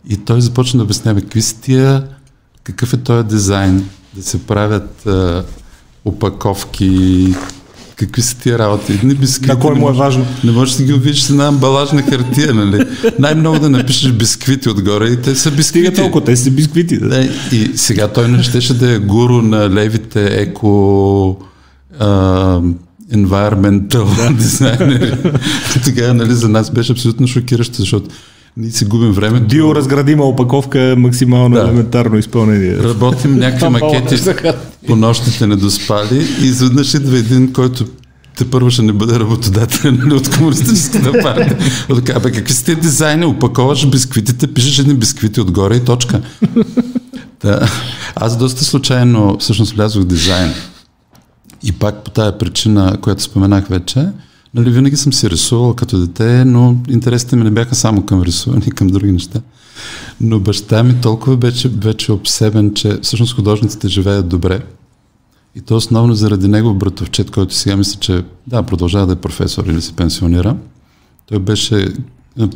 И 0.09 0.17
той 0.17 0.41
започна 0.41 0.79
да 0.79 0.85
обяснява 0.85 1.21
какви 1.21 1.43
са 1.43 1.61
тия, 1.61 2.09
какъв 2.63 2.93
е 2.93 2.97
този 2.97 3.29
дизайн, 3.29 3.89
да 4.15 4.23
се 4.23 4.47
правят 4.47 5.07
а, 5.07 5.45
опаковки, 6.05 7.35
какви 8.07 8.23
са 8.23 8.39
тия 8.39 8.59
работи. 8.59 8.93
Едни 8.93 9.15
бисквити. 9.15 9.49
На 9.49 9.59
кой 9.59 9.75
му 9.75 9.89
е 9.89 9.93
важно? 9.93 10.27
Не 10.45 10.53
можеш 10.53 10.75
да 10.75 10.85
ги 10.85 10.93
увидиш 10.93 11.23
с 11.23 11.31
една 11.31 11.47
амбалажна 11.47 12.03
хартия, 12.03 12.55
нали? 12.55 12.87
Най-много 13.19 13.59
да 13.59 13.71
напишеш 13.71 14.13
бисквити 14.13 14.69
отгоре 14.69 15.07
и 15.07 15.17
те 15.17 15.35
са 15.35 15.51
бисквити. 15.51 15.87
Стига 15.87 16.03
толкова, 16.03 16.25
те 16.25 16.37
са 16.37 16.51
бисквити. 16.51 16.99
Да. 16.99 17.09
да. 17.09 17.29
И 17.53 17.71
сега 17.75 18.09
той 18.09 18.29
не 18.29 18.43
щеше 18.43 18.75
да 18.75 18.93
е 18.93 18.99
гуру 18.99 19.43
на 19.43 19.71
левите 19.71 20.41
еко 20.41 21.37
а, 21.99 22.07
environmental 23.13 24.17
да. 24.17 24.35
дизайнери. 24.35 25.13
Тогава, 25.85 26.15
нали, 26.15 26.35
за 26.35 26.49
нас 26.49 26.71
беше 26.71 26.93
абсолютно 26.93 27.27
шокиращо, 27.27 27.75
защото 27.77 28.11
ние 28.57 28.71
си 28.71 28.85
губим 28.85 29.13
време. 29.13 29.41
Биоразградима 29.41 30.25
опаковка 30.25 30.95
максимално 30.99 31.57
да. 31.57 31.63
елементарно 31.63 32.19
изпълнение. 32.19 32.79
Работим 32.79 33.39
някакви 33.39 33.69
макети 33.69 34.17
по 34.87 34.97
нощите 34.97 35.47
недоспали 35.47 36.27
и 36.43 36.45
изведнъж 36.45 36.95
идва 36.95 37.19
един, 37.19 37.53
който 37.53 37.85
те 38.37 38.51
първо 38.51 38.71
ще 38.71 38.83
не 38.83 38.93
бъде 38.93 39.19
работодател 39.19 39.93
нали, 39.93 40.15
от 40.15 40.37
комунистическата 40.37 41.13
партия. 41.23 41.59
От 41.91 42.05
така, 42.05 42.21
бе, 42.21 42.33
какви 42.33 42.55
сте 42.55 42.75
дизайни? 42.75 43.25
Опаковаш 43.25 43.87
бисквитите, 43.87 44.47
пишеш 44.47 44.79
едни 44.79 44.95
бисквити 44.95 45.41
отгоре 45.41 45.77
и 45.77 45.85
точка. 45.85 46.21
да. 47.43 47.69
Аз 48.15 48.37
доста 48.37 48.65
случайно 48.65 49.37
всъщност 49.39 49.73
влязох 49.73 50.03
в 50.03 50.07
дизайн. 50.07 50.53
И 51.63 51.73
пак 51.73 52.05
по 52.05 52.11
тая 52.11 52.39
причина, 52.39 52.97
която 53.01 53.23
споменах 53.23 53.69
вече, 53.69 54.09
Нали, 54.55 54.71
винаги 54.71 54.97
съм 54.97 55.13
си 55.13 55.31
рисувал 55.31 55.75
като 55.75 55.99
дете, 55.99 56.45
но 56.45 56.77
интересите 56.89 57.37
ми 57.37 57.45
не 57.45 57.51
бяха 57.51 57.75
само 57.75 58.03
към 58.03 58.23
рисуване 58.23 58.65
и 58.67 58.71
към 58.71 58.87
други 58.87 59.13
неща. 59.13 59.41
Но 60.21 60.41
баща 60.41 60.83
ми 60.83 61.01
толкова 61.01 61.37
беше 61.37 61.69
вече 61.69 62.13
обсебен, 62.13 62.75
че 62.75 62.99
всъщност 63.03 63.35
художниците 63.35 63.89
живеят 63.89 64.29
добре. 64.29 64.63
И 65.55 65.61
то 65.61 65.77
основно 65.77 66.15
заради 66.15 66.49
него 66.49 66.75
братовчет, 66.75 67.31
който 67.31 67.55
сега 67.55 67.77
мисля, 67.77 68.01
че 68.01 68.25
да, 68.47 68.63
продължава 68.63 69.07
да 69.07 69.13
е 69.13 69.17
професор 69.17 69.65
или 69.65 69.81
се 69.81 69.93
пенсионира. 69.93 70.57
Той 71.27 71.39
беше, 71.39 71.95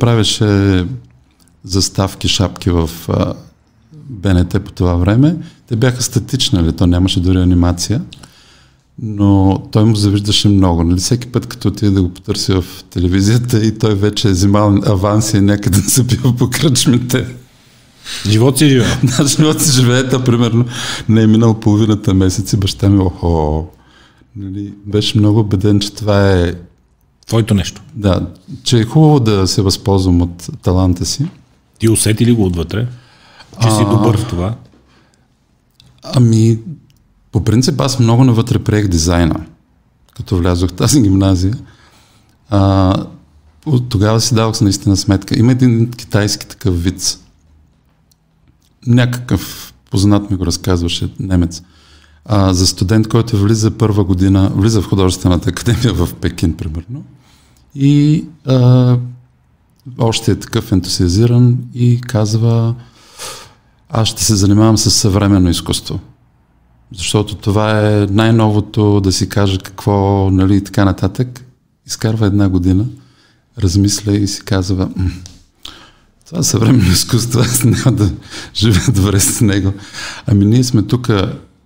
правеше 0.00 0.86
заставки, 1.64 2.28
шапки 2.28 2.70
в 2.70 2.90
БНТ 3.96 4.64
по 4.64 4.72
това 4.72 4.94
време. 4.94 5.36
Те 5.68 5.76
бяха 5.76 6.02
статични, 6.02 6.58
нали? 6.58 6.72
то 6.72 6.86
нямаше 6.86 7.20
дори 7.20 7.38
анимация 7.38 8.02
но 9.02 9.62
той 9.70 9.84
му 9.84 9.96
завиждаше 9.96 10.48
много. 10.48 10.84
Нали? 10.84 11.00
Всеки 11.00 11.26
път, 11.26 11.46
като 11.46 11.68
отиде 11.68 11.90
да 11.90 12.02
го 12.02 12.08
потърси 12.08 12.52
в 12.52 12.64
телевизията 12.90 13.66
и 13.66 13.78
той 13.78 13.94
вече 13.94 14.28
е 14.28 14.32
взимал 14.32 14.78
аванси 14.86 15.40
някъде 15.40 15.80
да 15.80 15.90
се 15.90 16.02
бива 16.02 16.36
по 16.36 16.50
кръчмите. 16.50 17.26
Живот 18.26 18.58
си 18.58 18.68
живее. 18.68 18.98
Да, 19.02 19.26
живот 19.26 19.60
си 19.60 19.72
живее. 19.72 20.08
Та, 20.08 20.24
примерно, 20.24 20.64
не 21.08 21.22
е 21.22 21.26
минал 21.26 21.60
половината 21.60 22.14
месец 22.14 22.52
и 22.52 22.56
баща 22.56 22.88
ми, 22.88 22.98
охо, 22.98 23.66
нали, 24.36 24.72
беше 24.86 25.18
много 25.18 25.40
убеден, 25.40 25.80
че 25.80 25.94
това 25.94 26.30
е... 26.32 26.54
Твоето 27.26 27.54
нещо. 27.54 27.82
Да, 27.94 28.26
че 28.62 28.78
е 28.78 28.84
хубаво 28.84 29.20
да 29.20 29.46
се 29.46 29.62
възползвам 29.62 30.22
от 30.22 30.48
таланта 30.62 31.04
си. 31.04 31.26
Ти 31.78 31.88
усети 31.88 32.26
ли 32.26 32.32
го 32.32 32.44
отвътре? 32.44 32.86
Че 33.62 33.68
а, 33.68 33.76
си 33.76 33.84
добър 33.84 34.16
в 34.16 34.28
това? 34.28 34.54
Ами, 36.02 36.58
по 37.34 37.44
принцип 37.44 37.80
аз 37.80 37.98
много 37.98 38.24
навътре 38.24 38.58
приех 38.58 38.88
дизайна, 38.88 39.46
като 40.16 40.36
влязох 40.36 40.70
в 40.70 40.72
тази 40.72 41.02
гимназия. 41.02 41.56
А, 42.50 42.94
от 43.66 43.88
тогава 43.88 44.20
си 44.20 44.34
давах 44.34 44.60
наистина 44.60 44.96
сметка. 44.96 45.38
Има 45.38 45.52
един 45.52 45.90
китайски 45.90 46.46
такъв 46.46 46.82
вид. 46.82 47.18
Някакъв 48.86 49.74
познат 49.90 50.30
ми 50.30 50.36
го 50.36 50.46
разказваше, 50.46 51.12
немец. 51.20 51.62
А, 52.24 52.54
за 52.54 52.66
студент, 52.66 53.08
който 53.08 53.38
влиза 53.38 53.70
първа 53.70 54.04
година, 54.04 54.52
влиза 54.54 54.82
в 54.82 54.88
художествената 54.88 55.50
академия 55.50 55.92
в 55.94 56.14
Пекин, 56.14 56.56
примерно. 56.56 57.04
И 57.74 58.24
а, 58.46 58.96
още 59.98 60.30
е 60.30 60.38
такъв 60.40 60.72
ентусиазиран 60.72 61.58
и 61.74 62.00
казва 62.00 62.74
аз 63.88 64.08
ще 64.08 64.24
се 64.24 64.36
занимавам 64.36 64.78
с 64.78 64.90
съвременно 64.90 65.50
изкуство 65.50 66.00
защото 66.96 67.34
това 67.34 67.88
е 67.88 68.06
най-новото 68.10 69.00
да 69.00 69.12
си 69.12 69.28
каже 69.28 69.58
какво, 69.58 70.30
нали, 70.30 70.56
и 70.56 70.64
така 70.64 70.84
нататък. 70.84 71.44
Изкарва 71.86 72.26
една 72.26 72.48
година, 72.48 72.86
размисля 73.58 74.12
и 74.12 74.26
си 74.26 74.44
казва, 74.44 74.88
това 76.26 76.38
е 76.38 76.42
съвременно 76.42 76.92
изкуство, 76.92 77.40
аз 77.40 77.64
няма 77.64 77.96
да 77.96 78.10
живея 78.54 78.86
добре 78.94 79.20
с 79.20 79.40
него. 79.40 79.72
Ами 80.26 80.44
ние 80.44 80.64
сме 80.64 80.82
тук 80.82 81.10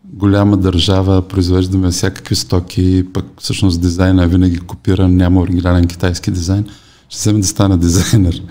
голяма 0.04 0.56
държава, 0.56 1.28
произвеждаме 1.28 1.90
всякакви 1.90 2.36
стоки, 2.36 3.04
пък 3.12 3.24
всъщност 3.40 3.80
дизайна 3.80 4.24
е 4.24 4.28
винаги 4.28 4.58
копиран, 4.58 5.16
няма 5.16 5.40
оригинален 5.40 5.86
китайски 5.86 6.30
дизайн. 6.30 6.64
Ще 7.08 7.18
вземе 7.20 7.40
да 7.40 7.46
стана 7.46 7.78
дизайнер. 7.78 8.42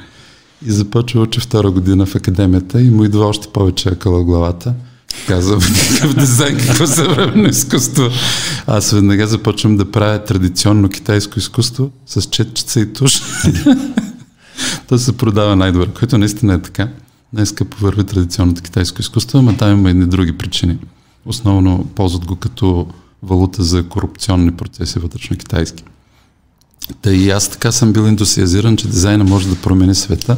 И 0.65 0.71
започва 0.71 1.21
учи 1.21 1.39
втора 1.39 1.71
година 1.71 2.05
в 2.05 2.15
академията 2.15 2.81
и 2.81 2.89
му 2.89 3.03
идва 3.03 3.25
още 3.25 3.47
повече 3.47 3.89
акъла 3.89 4.23
главата– 4.23 4.73
Казвам, 5.27 5.59
какъв 5.89 6.15
дизайн, 6.15 6.57
какво 6.57 6.87
съвременно 6.87 7.49
изкуство. 7.49 8.09
Аз 8.67 8.91
веднага 8.91 9.27
започвам 9.27 9.77
да 9.77 9.91
правя 9.91 10.23
традиционно 10.23 10.89
китайско 10.89 11.39
изкуство 11.39 11.91
с 12.05 12.21
четчица 12.21 12.79
и 12.79 12.93
туш. 12.93 13.21
То 14.87 14.97
се 14.97 15.17
продава 15.17 15.55
най-добре, 15.55 15.87
което 15.99 16.17
наистина 16.17 16.53
е 16.53 16.61
така. 16.61 16.87
Най-скъпо 17.33 17.77
върви 17.77 18.03
традиционното 18.03 18.61
китайско 18.61 19.01
изкуство, 19.01 19.41
но 19.41 19.57
там 19.57 19.79
има 19.79 19.89
едни 19.89 20.05
други 20.05 20.37
причини. 20.37 20.77
Основно 21.25 21.85
ползват 21.95 22.25
го 22.25 22.35
като 22.35 22.87
валута 23.23 23.63
за 23.63 23.83
корупционни 23.83 24.51
процеси 24.51 24.99
вътрешно 24.99 25.37
китайски. 25.37 25.83
Та 27.01 27.11
и 27.11 27.29
аз 27.29 27.49
така 27.49 27.71
съм 27.71 27.93
бил 27.93 28.01
ентусиазиран, 28.01 28.77
че 28.77 28.87
дизайна 28.87 29.23
може 29.23 29.49
да 29.49 29.55
промени 29.55 29.95
света, 29.95 30.37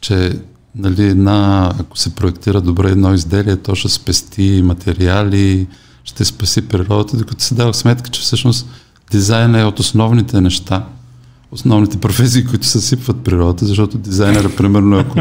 че 0.00 0.38
нали, 0.78 1.04
една, 1.04 1.72
ако 1.80 1.98
се 1.98 2.14
проектира 2.14 2.60
добре 2.60 2.90
едно 2.90 3.14
изделие, 3.14 3.56
то 3.56 3.74
ще 3.74 3.88
спести 3.88 4.62
материали, 4.64 5.66
ще 6.04 6.24
спаси 6.24 6.68
природата, 6.68 7.16
докато 7.16 7.44
се 7.44 7.54
дава 7.54 7.74
сметка, 7.74 8.10
че 8.10 8.20
всъщност 8.20 8.68
дизайна 9.10 9.60
е 9.60 9.64
от 9.64 9.80
основните 9.80 10.40
неща, 10.40 10.84
основните 11.52 11.98
професии, 11.98 12.44
които 12.44 12.66
съсипват 12.66 13.16
природата, 13.16 13.66
защото 13.66 13.98
дизайнера, 13.98 14.56
примерно, 14.56 14.98
ако 14.98 15.18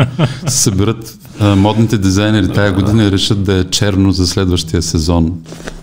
се 0.47 0.57
съберат 0.57 1.19
а, 1.39 1.55
модните 1.55 1.97
дизайнери 1.97 2.53
тая 2.53 2.73
година 2.73 3.03
и 3.03 3.11
решат 3.11 3.43
да 3.43 3.53
е 3.53 3.63
черно 3.63 4.11
за 4.11 4.27
следващия 4.27 4.81
сезон, 4.81 5.41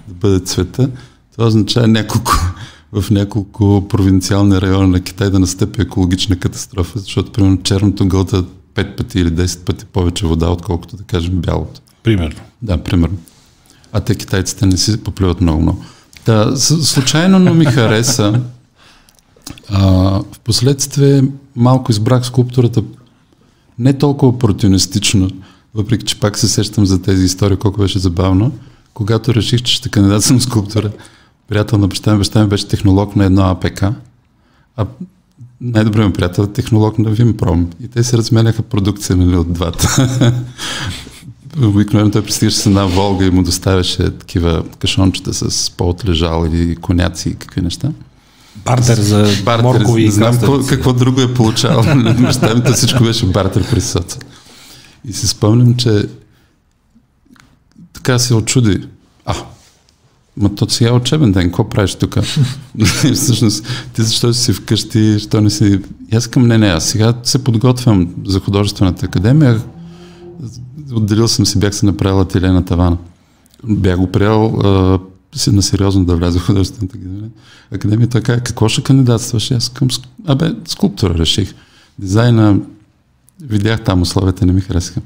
да 0.09 0.15
бъде 0.15 0.41
цвета, 0.41 0.91
това 1.33 1.47
означава 1.47 1.89
няколко 1.89 2.33
в 2.93 3.11
няколко 3.11 3.89
провинциални 3.89 4.61
райони 4.61 4.91
на 4.91 5.01
Китай 5.01 5.31
да 5.31 5.39
настъпи 5.39 5.83
екологична 5.83 6.37
катастрофа, 6.37 6.99
защото, 6.99 7.33
примерно, 7.33 7.63
черното 7.63 8.07
гълта 8.07 8.45
5 8.75 8.97
пъти 8.97 9.21
или 9.21 9.31
10 9.31 9.65
пъти 9.65 9.85
повече 9.85 10.27
вода, 10.27 10.51
отколкото, 10.51 10.97
да 10.97 11.03
кажем, 11.03 11.35
бялото. 11.35 11.81
Примерно. 12.03 12.41
Да, 12.63 12.79
примерно. 12.79 13.17
А 13.93 14.01
те 14.01 14.15
китайците 14.15 14.67
не 14.67 14.77
си 14.77 15.03
поплюват 15.03 15.41
много 15.41 15.63
много. 15.63 15.85
Да, 16.27 16.57
случайно, 16.57 17.39
но 17.39 17.55
ми 17.55 17.65
хареса. 17.65 18.41
А, 19.69 20.21
впоследствие 20.33 21.23
малко 21.57 21.93
избрах 21.93 22.27
скулптурата 22.27 22.83
не 23.79 23.93
толкова 23.93 24.33
опортунистично, 24.33 25.31
въпреки 25.75 26.05
че 26.05 26.21
пак 26.21 26.39
се 26.39 26.49
сещам 26.49 26.87
за 26.87 27.03
тези 27.03 27.25
истории, 27.25 27.57
колко 27.57 27.81
беше 27.81 27.99
забавно. 27.99 28.53
Когато 28.95 29.35
реших, 29.35 29.63
че 29.63 29.75
ще 29.75 29.89
кандидатствам 29.89 30.41
скулптура, 30.41 30.93
приятел 31.49 31.79
на 31.79 31.89
баща 31.89 32.13
ми, 32.13 32.19
баща 32.19 32.43
ми 32.43 32.49
беше 32.49 32.69
технолог 32.69 33.17
на 33.17 33.25
едно 33.25 33.43
АПК, 33.43 33.83
а 34.77 34.87
най-добрият 35.65 36.09
ми 36.09 36.13
приятел 36.13 36.43
е 36.43 36.53
технолог 36.53 36.99
на 36.99 37.11
Вимпром. 37.11 37.71
И 37.85 37.89
те 37.89 38.05
се 38.05 38.19
разменяха 38.19 38.63
продукция 38.63 39.17
нали, 39.17 39.37
от 39.37 39.53
двата. 39.53 40.09
Обикновено 41.63 42.11
той 42.11 42.23
пристигаше 42.23 42.57
с 42.57 42.67
една 42.67 42.85
Волга 42.85 43.25
и 43.25 43.31
му 43.31 43.43
доставяше 43.43 44.11
такива 44.11 44.65
кашончета 44.79 45.35
с 45.35 45.71
по 45.71 45.95
лежал 46.07 46.47
или 46.53 46.77
коняци 46.77 47.29
и 47.29 47.35
какви 47.35 47.61
неща. 47.61 47.91
Бартер 48.65 48.97
за 48.97 49.29
бартер, 49.45 49.63
моркови 49.63 50.05
и 50.05 50.11
знам 50.11 50.35
какво, 50.35 50.67
какво 50.67 50.93
друго 50.93 51.21
е 51.21 51.35
получавал. 51.35 51.85
Баща 52.21 52.55
ми 52.55 52.73
всичко 52.73 53.05
беше 53.05 53.27
бартер 53.27 53.71
при 53.71 53.81
соца. 53.81 54.19
И 55.09 55.13
си 55.13 55.27
спомням, 55.27 55.75
че 55.77 56.09
така 57.93 58.19
се 58.19 58.35
очуди. 58.35 58.81
А, 59.27 59.35
ма 60.37 60.55
то 60.55 60.71
сега 60.71 60.91
е 60.91 60.93
учебен 60.93 61.33
ден, 61.33 61.45
какво 61.45 61.69
правиш 61.69 61.95
тук? 61.95 62.19
Всъщност, 63.15 63.67
ти 63.93 64.03
защо 64.03 64.35
си 64.35 64.53
вкъщи, 64.53 65.19
що 65.19 65.41
не 65.41 65.51
си... 65.51 65.81
И 66.13 66.17
аз 66.17 66.27
към 66.27 66.47
не, 66.47 66.59
не, 66.59 66.67
аз 66.67 66.85
сега 66.85 67.15
се 67.23 67.45
подготвям 67.45 68.15
за 68.27 68.41
художествената 68.41 69.07
академия. 69.07 69.63
Отделил 70.93 71.29
съм 71.29 71.47
си, 71.47 71.59
бях 71.59 71.75
се 71.75 71.87
направил 71.87 72.21
ателе 72.21 72.51
на 72.51 72.65
тавана. 72.65 72.97
Бях 73.65 73.99
го 73.99 74.13
приел 74.13 74.61
а, 74.65 74.99
на 75.53 75.63
сериозно 75.63 76.05
да 76.05 76.17
вляза 76.17 76.39
в 76.39 76.47
художествената 76.47 76.97
академия. 76.99 77.31
Академия 77.73 78.09
така, 78.09 78.41
какво 78.41 78.69
ще 78.69 78.83
кандидатстваш? 78.83 79.51
Аз 79.51 79.69
към, 79.69 79.89
абе, 80.27 80.55
скулптура 80.67 81.15
реших. 81.15 81.55
Дизайна, 81.99 82.59
видях 83.43 83.85
там 83.85 84.03
условията, 84.03 84.47
не 84.47 84.53
ми 84.53 84.61
харесаха. 84.61 85.01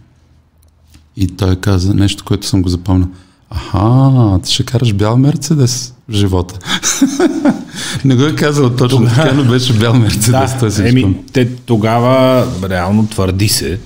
И 1.17 1.27
той 1.27 1.57
каза 1.57 1.95
нещо, 1.95 2.25
което 2.25 2.47
съм 2.47 2.63
го 2.63 2.69
запомнил. 2.69 3.09
Аха, 3.51 4.41
ти 4.43 4.53
ще 4.53 4.65
караш 4.65 4.93
бял 4.93 5.17
Мерцедес 5.17 5.95
в 6.09 6.13
живота. 6.13 6.59
не 8.05 8.17
го 8.17 8.23
е 8.23 8.35
казал 8.35 8.77
точно 8.77 9.07
така, 9.07 9.33
но 9.33 9.45
беше 9.45 9.73
бял 9.73 9.95
Мерцедес. 9.95 10.61
Да, 10.61 10.71
си 10.71 10.89
еми, 10.89 11.17
те 11.33 11.57
тогава 11.57 12.47
реално 12.71 13.07
твърди 13.07 13.49
се, 13.49 13.81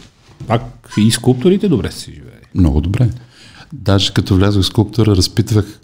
пак 0.46 0.62
и 0.96 1.10
скулпторите 1.10 1.68
добре 1.68 1.92
си 1.92 2.12
живее. 2.14 2.40
Много 2.54 2.80
добре. 2.80 3.10
Даже 3.72 4.14
като 4.14 4.36
влязох 4.36 4.62
в 4.62 4.66
скулптура, 4.66 5.16
разпитвах 5.16 5.80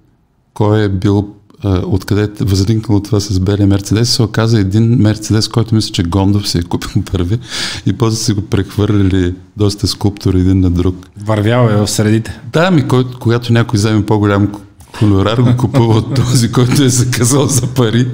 кой 0.55 0.85
е 0.85 0.89
бил 0.89 1.35
откъде 1.65 2.23
е 2.23 2.45
възникнало 2.45 3.01
това 3.01 3.21
с 3.21 3.41
белия 3.41 3.67
Мерцедес, 3.67 4.11
се 4.11 4.23
оказа 4.23 4.59
един 4.59 4.97
Мерцедес, 4.99 5.49
който 5.49 5.75
мисля, 5.75 5.93
че 5.93 6.03
Гондов 6.03 6.49
си 6.49 6.59
е 6.59 6.63
купил 6.63 7.03
първи 7.13 7.39
и 7.87 7.93
после 7.93 8.17
си 8.17 8.33
го 8.33 8.43
прехвърлили 8.43 9.35
доста 9.57 9.87
скулптори 9.87 10.41
един 10.41 10.61
на 10.61 10.71
друг. 10.71 10.97
Вървял 11.25 11.69
е 11.69 11.77
в 11.77 11.89
средите. 11.89 12.41
Да, 12.53 12.71
ми, 12.71 12.89
кой, 12.89 13.05
когато 13.21 13.53
някой 13.53 13.77
вземе 13.77 14.07
по-голям 14.07 14.53
колорар, 14.99 15.39
го 15.39 15.57
купува 15.57 15.95
от 15.95 16.15
този, 16.15 16.53
който 16.53 16.83
е 16.83 16.89
заказал 16.89 17.47
за 17.47 17.67
пари 17.67 18.09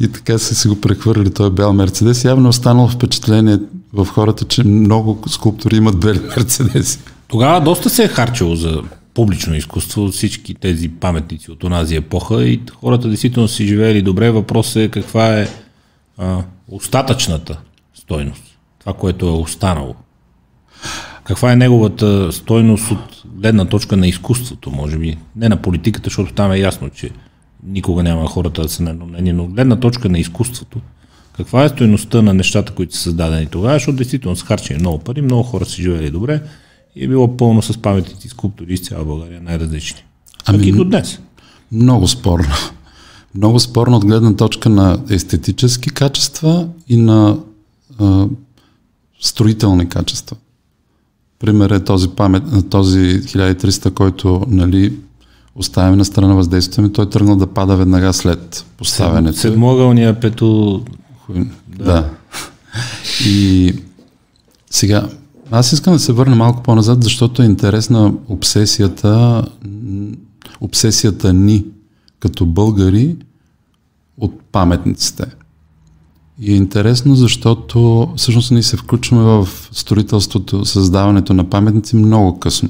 и 0.00 0.08
така 0.08 0.38
са 0.38 0.54
си 0.54 0.68
го 0.68 0.80
прехвърлили 0.80 1.30
този 1.30 1.50
бял 1.50 1.72
Мерцедес. 1.72 2.24
Явно 2.24 2.46
е 2.46 2.48
останало 2.48 2.88
впечатление 2.88 3.58
в 3.92 4.06
хората, 4.06 4.44
че 4.44 4.64
много 4.64 5.18
скулптори 5.28 5.76
имат 5.76 6.00
бели 6.00 6.20
Мерцедеси. 6.36 6.98
Тогава 7.28 7.60
доста 7.60 7.90
се 7.90 8.04
е 8.04 8.08
харчило 8.08 8.56
за 8.56 8.82
публично 9.14 9.56
изкуство, 9.56 10.08
всички 10.08 10.54
тези 10.54 10.88
паметници 10.88 11.50
от 11.50 11.64
онази 11.64 11.96
епоха 11.96 12.44
и 12.44 12.60
хората 12.80 13.08
действително 13.08 13.48
си 13.48 13.66
живеели 13.66 14.02
добре. 14.02 14.30
Въпросът 14.30 14.76
е 14.76 14.88
каква 14.88 15.38
е 15.38 15.48
а, 16.18 16.42
остатъчната 16.68 17.58
стойност, 17.94 18.42
това, 18.78 18.92
което 18.92 19.26
е 19.26 19.30
останало. 19.30 19.94
Каква 21.24 21.52
е 21.52 21.56
неговата 21.56 22.32
стойност 22.32 22.90
от 22.90 23.22
гледна 23.24 23.64
точка 23.64 23.96
на 23.96 24.08
изкуството, 24.08 24.70
може 24.70 24.98
би. 24.98 25.18
Не 25.36 25.48
на 25.48 25.62
политиката, 25.62 26.04
защото 26.04 26.32
там 26.32 26.52
е 26.52 26.58
ясно, 26.58 26.90
че 26.90 27.10
никога 27.66 28.02
няма 28.02 28.26
хората 28.26 28.62
да 28.62 28.68
са 28.68 28.82
на 28.82 28.90
едно 28.90 29.06
мнение, 29.06 29.32
но 29.32 29.46
гледна 29.46 29.76
точка 29.76 30.08
на 30.08 30.18
изкуството. 30.18 30.80
Каква 31.36 31.64
е 31.64 31.68
стойността 31.68 32.22
на 32.22 32.34
нещата, 32.34 32.72
които 32.72 32.96
са 32.96 33.02
създадени 33.02 33.46
тогава, 33.46 33.74
защото 33.74 33.96
действително 33.96 34.36
са 34.36 34.46
харчени 34.46 34.80
много 34.80 34.98
пари, 34.98 35.22
много 35.22 35.42
хора 35.42 35.64
си 35.64 35.82
живели 35.82 36.10
добре 36.10 36.40
и 36.96 37.04
е 37.04 37.08
било 37.08 37.36
пълно 37.36 37.62
с 37.62 37.78
паметните 37.78 38.28
скулптури 38.28 38.72
из 38.72 38.80
цяла 38.80 39.04
България, 39.04 39.40
най-различни. 39.42 40.04
Ами, 40.46 40.66
и 40.66 40.72
до 40.72 40.84
днес. 40.84 41.20
Много 41.72 42.08
спорно. 42.08 42.54
Много 43.34 43.60
спорно 43.60 43.96
от 43.96 44.04
гледна 44.04 44.36
точка 44.36 44.68
на 44.68 44.98
естетически 45.10 45.90
качества 45.90 46.68
и 46.88 46.96
на 46.96 47.38
а, 47.98 48.26
строителни 49.20 49.88
качества. 49.88 50.36
Пример 51.38 51.70
е 51.70 51.84
този, 51.84 52.08
памет, 52.08 52.42
този 52.70 52.98
1300, 52.98 53.94
който 53.94 54.42
нали, 54.48 54.92
оставяме 55.54 55.96
на 55.96 56.04
страна 56.04 56.34
въздействието 56.34 56.82
ми, 56.82 56.92
той 56.92 57.04
е 57.04 57.08
тръгнал 57.08 57.36
да 57.36 57.46
пада 57.46 57.76
веднага 57.76 58.12
след 58.12 58.64
поставянето. 58.76 59.38
Седмогълния 59.38 60.20
пето... 60.20 60.82
Да. 61.68 61.84
да. 61.84 62.10
И 63.26 63.74
сега, 64.70 65.08
аз 65.50 65.72
искам 65.72 65.92
да 65.92 65.98
се 65.98 66.12
върна 66.12 66.36
малко 66.36 66.62
по-назад, 66.62 67.04
защото 67.04 67.42
е 67.42 67.46
интересна 67.46 68.14
обсесията, 68.28 69.44
обсесията 70.60 71.32
ни 71.32 71.64
като 72.20 72.46
българи 72.46 73.16
от 74.18 74.40
паметниците. 74.52 75.26
И 76.40 76.52
е 76.52 76.56
интересно, 76.56 77.14
защото 77.14 78.08
всъщност 78.16 78.50
ние 78.50 78.62
се 78.62 78.76
включваме 78.76 79.22
в 79.24 79.48
строителството, 79.72 80.64
създаването 80.64 81.34
на 81.34 81.50
паметници 81.50 81.96
много 81.96 82.38
късно. 82.38 82.68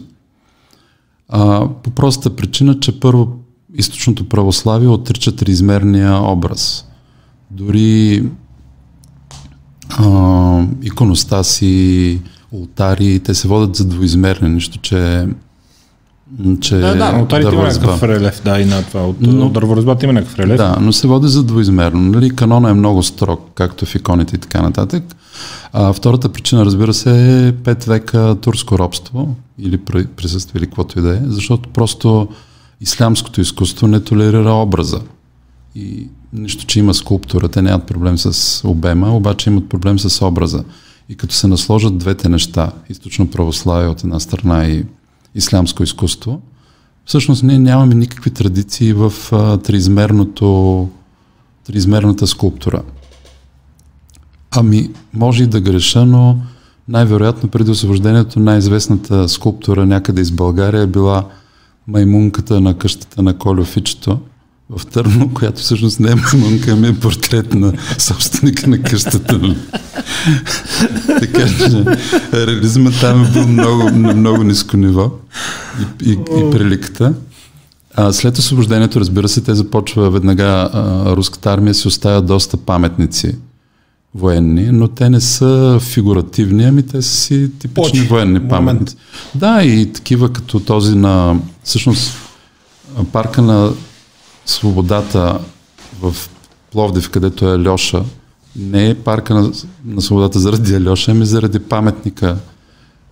А, 1.28 1.68
по 1.82 1.90
простата 1.90 2.36
причина, 2.36 2.80
че 2.80 3.00
първо 3.00 3.28
източното 3.74 4.28
православие 4.28 4.88
отрича 4.88 5.36
триизмерния 5.36 6.14
образ. 6.32 6.84
Дори 7.50 8.24
а, 9.88 10.66
иконостаси, 10.82 12.20
ултари, 12.52 13.20
те 13.20 13.34
се 13.34 13.48
водят 13.48 13.76
за 13.76 13.84
двоизмерни, 13.84 14.48
нищо, 14.48 14.78
че 14.78 15.26
че 16.60 16.76
да, 16.76 16.94
да, 16.94 17.12
но 17.12 17.22
ултарите 17.22 17.54
има 17.54 17.62
някакъв 17.62 18.02
релеф, 18.02 18.42
да, 18.44 18.60
и 18.60 18.64
на 18.64 18.82
това. 18.82 19.00
От, 19.00 19.16
но, 19.20 19.46
от 19.46 19.52
дърворазбата 19.52 20.06
има 20.06 20.12
някакъв 20.12 20.38
релеф. 20.38 20.56
Да, 20.56 20.76
но 20.80 20.92
се 20.92 21.06
води 21.06 21.28
за 21.28 21.44
двоизмерно. 21.44 22.00
Нали, 22.00 22.30
канона 22.30 22.70
е 22.70 22.74
много 22.74 23.02
строг, 23.02 23.40
както 23.54 23.86
в 23.86 23.94
иконите 23.94 24.36
и 24.36 24.38
така 24.38 24.62
нататък. 24.62 25.04
А, 25.72 25.92
втората 25.92 26.28
причина, 26.28 26.64
разбира 26.64 26.94
се, 26.94 27.10
е 27.48 27.52
5 27.52 27.88
века 27.88 28.36
турско 28.40 28.78
робство 28.78 29.34
или 29.58 29.78
присъствие 30.16 30.58
или 30.58 30.66
каквото 30.66 30.98
и 30.98 31.02
да 31.02 31.16
е, 31.16 31.20
защото 31.24 31.68
просто 31.68 32.28
ислямското 32.80 33.40
изкуство 33.40 33.86
не 33.86 34.00
толерира 34.00 34.52
образа. 34.52 35.00
И 35.74 36.08
нищо, 36.32 36.66
че 36.66 36.78
има 36.78 36.94
скулптура, 36.94 37.48
те 37.48 37.62
нямат 37.62 37.84
проблем 37.84 38.18
с 38.18 38.60
обема, 38.68 39.16
обаче 39.16 39.50
имат 39.50 39.68
проблем 39.68 39.98
с 39.98 40.26
образа. 40.26 40.64
И 41.10 41.16
като 41.16 41.34
се 41.34 41.46
насложат 41.46 41.98
двете 41.98 42.28
неща, 42.28 42.72
източно 42.88 43.30
православие 43.30 43.88
от 43.88 44.04
една 44.04 44.20
страна 44.20 44.66
и 44.66 44.84
ислямско 45.34 45.82
изкуство, 45.82 46.40
всъщност 47.04 47.42
ние 47.42 47.58
нямаме 47.58 47.94
никакви 47.94 48.30
традиции 48.30 48.92
в 48.92 49.12
а, 49.32 49.56
триизмерното, 49.56 50.88
триизмерната 51.66 52.26
скулптура. 52.26 52.82
Ами, 54.50 54.90
може 55.14 55.42
и 55.42 55.46
да 55.46 55.60
греша, 55.60 56.06
но 56.06 56.38
най-вероятно 56.88 57.48
преди 57.48 57.70
освобождението 57.70 58.40
най-известната 58.40 59.28
скулптура 59.28 59.86
някъде 59.86 60.20
из 60.20 60.30
България 60.30 60.80
е 60.80 60.86
била 60.86 61.28
маймунката 61.86 62.60
на 62.60 62.78
къщата 62.78 63.22
на 63.22 63.38
Колю 63.38 63.64
Фичето, 63.64 64.18
в 64.76 64.86
Търно, 64.86 65.34
която 65.34 65.60
всъщност 65.62 66.00
не 66.00 66.10
е 66.10 66.14
маймунка, 66.14 66.70
ами 66.70 66.88
е 66.88 66.94
портрет 66.94 67.54
на 67.54 67.72
собственика 67.98 68.70
на 68.70 68.82
къщата. 68.82 69.40
така 71.06 71.46
че 71.48 71.84
реализма 72.32 72.90
там 73.00 73.24
е 73.24 73.28
бил 73.28 73.46
много, 73.46 73.90
на 73.90 74.14
много 74.14 74.42
ниско 74.42 74.76
ниво 74.76 75.10
и, 76.04 76.10
и, 76.10 76.12
и 76.12 76.50
приликата. 76.50 77.14
А 77.96 78.12
след 78.12 78.38
освобождението, 78.38 79.00
разбира 79.00 79.28
се, 79.28 79.40
те 79.40 79.54
започва 79.54 80.10
веднага 80.10 80.70
а, 80.72 81.16
руската 81.16 81.52
армия 81.52 81.74
си 81.74 81.88
оставя 81.88 82.22
доста 82.22 82.56
паметници 82.56 83.36
военни, 84.14 84.70
но 84.72 84.88
те 84.88 85.10
не 85.10 85.20
са 85.20 85.78
фигуративни, 85.82 86.64
ами 86.64 86.82
те 86.82 87.02
са 87.02 87.16
си 87.16 87.50
типични 87.58 87.90
Почи, 87.90 88.02
военни 88.02 88.48
паметници. 88.48 88.96
Да, 89.34 89.62
и 89.62 89.92
такива 89.92 90.32
като 90.32 90.60
този 90.60 90.96
на, 90.96 91.36
всъщност, 91.64 92.12
парка 93.12 93.42
на 93.42 93.72
свободата 94.46 95.38
в 96.00 96.14
Пловдив, 96.72 97.10
където 97.10 97.48
е 97.48 97.68
Льоша, 97.68 98.04
не 98.56 98.90
е 98.90 98.94
парка 98.94 99.34
на, 99.34 99.52
на 99.84 100.02
свободата 100.02 100.40
заради 100.40 100.88
Льоша, 100.88 101.10
ами 101.10 101.26
заради 101.26 101.58
паметника, 101.58 102.36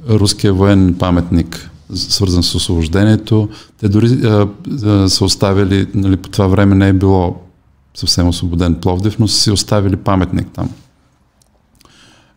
руския 0.08 0.52
военен 0.52 0.94
паметник, 0.94 1.70
свързан 1.94 2.42
с 2.42 2.54
освобождението. 2.54 3.48
Те 3.80 3.88
дори 3.88 4.06
а, 4.24 4.48
а, 4.86 5.08
са 5.08 5.24
оставили, 5.24 5.86
нали, 5.94 6.16
по 6.16 6.28
това 6.28 6.46
време 6.46 6.74
не 6.74 6.88
е 6.88 6.92
било 6.92 7.36
съвсем 7.94 8.28
освободен 8.28 8.74
Пловдив, 8.74 9.18
но 9.18 9.28
са 9.28 9.40
си 9.40 9.50
оставили 9.50 9.96
паметник 9.96 10.48
там. 10.52 10.70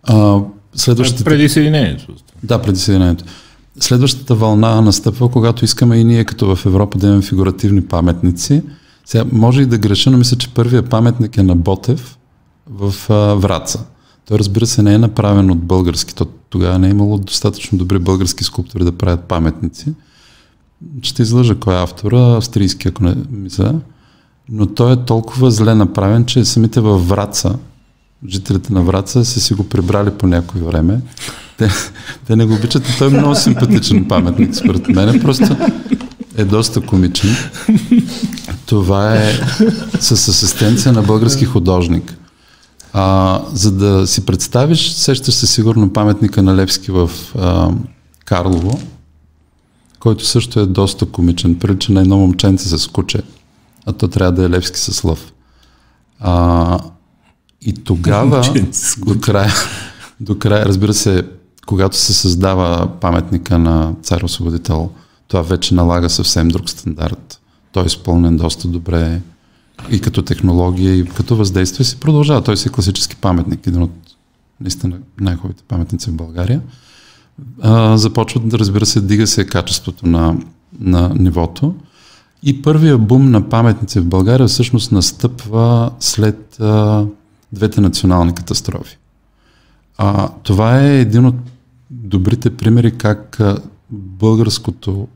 А, 0.04 0.40
следващата... 0.76 1.24
Преди 1.24 1.50
Съединението. 1.50 2.14
Да, 2.44 2.62
преди 2.62 2.80
Съединението. 2.80 3.24
Следващата 3.80 4.36
вълна 4.36 4.82
настъпва, 4.82 5.32
когато 5.32 5.66
искаме 5.66 5.98
и 5.98 6.04
ние, 6.04 6.26
като 6.26 6.56
в 6.56 6.66
Европа, 6.66 6.98
да 6.98 7.08
имаме 7.08 7.22
фигуративни 7.22 7.82
паметници. 7.82 8.62
Сега, 9.06 9.26
може 9.32 9.62
и 9.62 9.66
да 9.66 9.78
греша, 9.78 10.12
но 10.12 10.18
мисля, 10.18 10.38
че 10.38 10.54
първият 10.54 10.90
паметник 10.90 11.38
е 11.38 11.44
на 11.44 11.56
Ботев 11.56 12.18
в 12.70 12.94
а, 13.10 13.14
Враца. 13.36 13.86
Той, 14.28 14.40
разбира 14.40 14.68
се, 14.68 14.84
не 14.84 14.94
е 14.94 14.98
направен 14.98 15.52
от 15.52 15.60
български. 15.60 16.16
То, 16.16 16.26
тогава 16.26 16.80
не 16.80 16.88
е 16.88 16.92
имало 16.92 17.18
достатъчно 17.18 17.78
добри 17.78 18.00
български 18.00 18.44
скулптори 18.44 18.84
да 18.84 18.92
правят 18.92 19.24
паметници. 19.24 19.94
Ще 21.02 21.22
излъжа 21.22 21.56
кой 21.56 21.76
е 21.76 21.84
автора, 21.84 22.38
австрийски, 22.38 22.88
ако 22.88 23.04
не 23.04 23.16
мисля. 23.32 23.74
Но 24.50 24.66
той 24.66 24.94
е 24.94 25.06
толкова 25.06 25.52
зле 25.52 25.76
направен, 25.76 26.26
че 26.26 26.46
самите 26.46 26.80
във 26.80 27.08
Враца, 27.10 27.56
жителите 28.28 28.74
на 28.74 28.82
Враца 28.82 29.26
са 29.26 29.40
си 29.40 29.54
го 29.54 29.70
прибрали 29.70 30.12
по 30.12 30.28
някое 30.28 30.62
време. 30.62 31.02
Те, 31.58 31.70
те 32.28 32.36
не 32.36 32.46
го 32.46 32.54
обичат 32.54 32.90
и 32.90 32.98
той 32.98 33.08
е 33.08 33.18
много 33.18 33.36
симпатичен 33.36 34.08
паметник, 34.08 34.56
според 34.56 34.88
мен. 34.88 35.22
Просто 35.22 35.58
е 36.38 36.46
доста 36.46 36.82
комичен. 36.82 37.30
Това 38.72 39.16
е 39.16 39.34
с 40.00 40.12
асистенция 40.12 40.94
на 40.94 41.02
български 41.02 41.46
художник. 41.46 42.18
А, 42.94 43.42
за 43.54 43.72
да 43.72 44.08
си 44.08 44.26
представиш, 44.26 44.92
сещаш 44.92 45.34
се 45.34 45.48
сигурно 45.48 45.94
паметника 45.94 46.44
на 46.44 46.56
Левски 46.56 46.92
в 46.92 47.12
а, 47.36 47.72
Карлово, 48.26 48.82
който 50.00 50.26
също 50.26 50.60
е 50.60 50.66
доста 50.66 51.06
комичен. 51.06 51.60
Прилича 51.60 51.94
на 51.94 52.02
едно 52.02 52.18
момченце 52.18 52.78
с 52.78 52.88
куче, 52.88 53.22
а 53.86 53.94
то 53.94 54.08
трябва 54.08 54.32
да 54.32 54.46
е 54.46 54.50
Левски 54.50 54.80
с 54.80 55.04
лъв. 55.04 55.34
А, 56.20 56.80
и 57.62 57.74
тогава, 57.74 58.44
до 58.98 59.20
края, 59.20 59.54
до 60.20 60.40
края, 60.40 60.66
разбира 60.66 60.94
се, 60.94 61.28
когато 61.66 61.98
се 61.98 62.14
създава 62.14 62.88
паметника 63.02 63.60
на 63.60 63.94
цар 64.04 64.22
освободител, 64.22 64.90
това 65.28 65.42
вече 65.42 65.76
налага 65.76 66.10
съвсем 66.10 66.48
друг 66.48 66.70
стандарт. 66.70 67.41
Той 67.72 67.84
е 67.84 67.86
изпълнен 67.86 68.38
доста 68.38 68.68
добре 68.68 69.22
и 69.92 70.02
като 70.02 70.22
технология, 70.22 70.96
и 70.96 71.06
като 71.06 71.36
въздействие 71.36 71.86
си 71.86 72.00
продължава. 72.00 72.44
Той 72.44 72.58
си 72.58 72.68
е 72.68 72.72
класически 72.72 73.16
паметник, 73.16 73.68
един 73.68 73.82
от 73.82 73.92
наистина 74.62 74.98
най-хубавите 75.20 75.64
паметници 75.68 76.10
в 76.10 76.14
България. 76.14 76.62
А, 77.62 77.98
започва 77.98 78.40
да, 78.40 78.60
разбира 78.60 78.86
се, 78.86 79.02
дига 79.02 79.28
се 79.28 79.48
качеството 79.48 80.08
на, 80.08 80.38
на 80.80 81.10
нивото. 81.20 81.76
И 82.44 82.62
първия 82.62 82.98
бум 82.98 83.32
на 83.32 83.50
паметници 83.50 84.00
в 84.00 84.06
България 84.06 84.48
всъщност 84.48 84.92
настъпва 84.92 85.92
след 86.00 86.60
а, 86.60 87.06
двете 87.54 87.82
национални 87.82 88.34
катастрофи. 88.34 88.98
А, 89.98 90.30
това 90.44 90.82
е 90.82 91.00
един 91.00 91.26
от 91.26 91.36
добрите 91.90 92.50
примери 92.50 92.98
как 92.98 93.42
българското, 93.92 95.08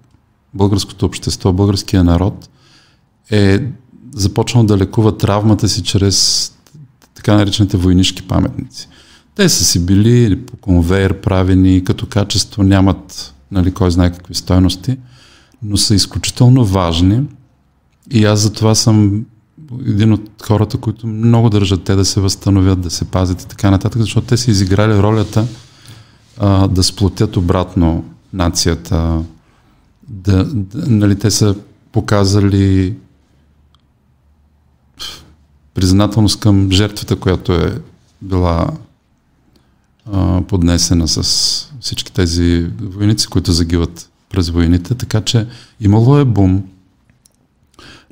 българското 0.55 1.05
общество, 1.05 1.53
българския 1.53 2.03
народ 2.03 2.49
е 3.31 3.59
започнал 4.15 4.63
да 4.63 4.77
лекува 4.77 5.17
травмата 5.17 5.69
си 5.69 5.83
чрез 5.83 6.51
така 7.15 7.35
наречените 7.35 7.77
войнишки 7.77 8.27
паметници. 8.27 8.87
Те 9.35 9.49
са 9.49 9.65
си 9.65 9.85
били 9.85 10.41
по 10.45 10.57
конвейер 10.57 11.21
правени, 11.21 11.83
като 11.83 12.05
качество 12.05 12.63
нямат 12.63 13.33
нали, 13.51 13.73
кой 13.73 13.91
знае 13.91 14.11
какви 14.11 14.35
стойности, 14.35 14.97
но 15.63 15.77
са 15.77 15.95
изключително 15.95 16.65
важни 16.65 17.23
и 18.11 18.25
аз 18.25 18.39
за 18.39 18.53
това 18.53 18.75
съм 18.75 19.25
един 19.87 20.13
от 20.13 20.29
хората, 20.43 20.77
които 20.77 21.07
много 21.07 21.49
държат 21.49 21.83
те 21.83 21.95
да 21.95 22.05
се 22.05 22.19
възстановят, 22.19 22.81
да 22.81 22.89
се 22.89 23.05
пазят 23.05 23.41
и 23.41 23.47
така 23.47 23.71
нататък, 23.71 24.01
защото 24.01 24.27
те 24.27 24.37
са 24.37 24.51
изиграли 24.51 25.01
ролята 25.01 25.47
а, 26.37 26.67
да 26.67 26.83
сплотят 26.83 27.37
обратно 27.37 28.03
нацията, 28.33 29.21
да, 30.07 30.43
да, 30.43 30.89
нали, 30.89 31.19
те 31.19 31.31
са 31.31 31.55
показали 31.91 32.95
признателност 35.73 36.39
към 36.39 36.71
жертвата, 36.71 37.15
която 37.15 37.53
е 37.53 37.81
била 38.21 38.69
а, 40.11 40.41
поднесена 40.41 41.07
с 41.07 41.71
всички 41.79 42.13
тези 42.13 42.67
войници, 42.81 43.27
които 43.27 43.51
загиват 43.51 44.09
през 44.29 44.49
войните, 44.49 44.95
така 44.95 45.21
че 45.21 45.47
имало 45.81 46.17
е 46.17 46.25
бум, 46.25 46.63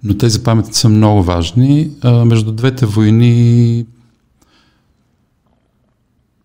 но 0.03 0.17
тези 0.17 0.43
паметници 0.43 0.79
са 0.79 0.89
много 0.89 1.23
важни. 1.23 1.91
А, 2.01 2.25
между 2.25 2.51
двете 2.51 2.85
войни 2.85 3.85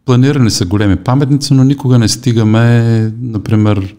планирани 0.05 0.51
са 0.51 0.67
големи 0.67 0.97
паметници, 0.97 1.55
но 1.55 1.65
никога 1.65 1.99
не 1.99 2.09
стигаме, 2.09 3.13
например, 3.21 3.97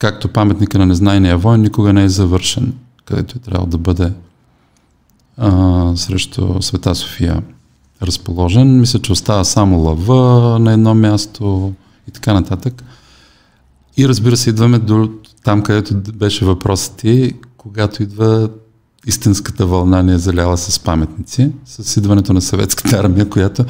както 0.00 0.28
паметника 0.28 0.78
на 0.78 0.86
незнайния 0.86 1.38
войн, 1.38 1.60
никога 1.60 1.92
не 1.92 2.04
е 2.04 2.08
завършен, 2.08 2.74
където 3.04 3.38
е 3.38 3.40
трябвало 3.40 3.66
да 3.66 3.78
бъде 3.78 4.12
а, 5.36 5.92
срещу 5.96 6.62
Света 6.62 6.94
София 6.94 7.42
разположен. 8.02 8.80
Мисля, 8.80 8.98
че 8.98 9.12
остава 9.12 9.44
само 9.44 9.78
лъва 9.78 10.58
на 10.58 10.72
едно 10.72 10.94
място 10.94 11.72
и 12.08 12.10
така 12.10 12.32
нататък. 12.32 12.84
И 13.96 14.08
разбира 14.08 14.36
се, 14.36 14.50
идваме 14.50 14.78
до 14.78 15.10
там, 15.44 15.62
където 15.62 15.94
беше 16.12 16.44
въпросът 16.44 16.96
ти, 16.96 17.32
когато 17.56 18.02
идва 18.02 18.50
истинската 19.06 19.66
вълна 19.66 20.02
ни 20.02 20.12
е 20.12 20.18
заляла 20.18 20.58
с 20.58 20.78
паметници, 20.78 21.50
с 21.64 21.96
идването 21.96 22.32
на 22.32 22.40
съветската 22.40 22.96
армия, 22.96 23.28
която, 23.28 23.64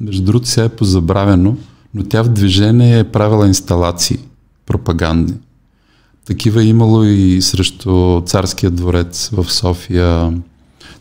между 0.00 0.22
другото, 0.22 0.48
сега 0.48 0.64
е 0.64 0.68
позабравено, 0.68 1.56
но 1.94 2.02
тя 2.02 2.22
в 2.22 2.28
движение 2.28 2.98
е 2.98 3.04
правила 3.04 3.46
инсталации 3.46 4.18
пропагандни. 4.66 5.34
Такива 6.24 6.62
е 6.62 6.66
имало 6.66 7.04
и 7.04 7.42
срещу 7.42 8.20
царския 8.20 8.70
дворец 8.70 9.28
в 9.32 9.52
София, 9.52 10.32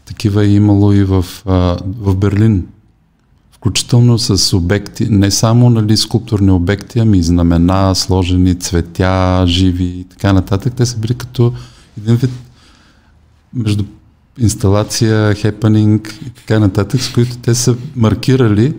такива 0.05 0.43
е 0.43 0.53
имало 0.53 0.93
и 0.93 1.03
в, 1.03 1.25
в 1.45 2.15
Берлин. 2.15 2.67
Включително 3.51 4.19
с 4.19 4.57
обекти, 4.57 5.09
не 5.09 5.31
само 5.31 5.69
нали, 5.69 5.97
скулптурни 5.97 6.51
обекти, 6.51 6.99
ами 6.99 7.23
знамена, 7.23 7.95
сложени 7.95 8.55
цветя, 8.55 9.43
живи 9.47 9.83
и 9.83 10.03
така 10.03 10.33
нататък. 10.33 10.73
Те 10.75 10.85
са 10.85 10.97
били 10.97 11.13
като 11.13 11.53
един 11.97 12.15
вид 12.15 12.31
между 13.53 13.83
инсталация, 14.37 15.35
хепанинг 15.35 16.19
и 16.27 16.29
така 16.29 16.59
нататък, 16.59 17.01
с 17.01 17.13
които 17.13 17.37
те 17.37 17.55
са 17.55 17.75
маркирали 17.95 18.73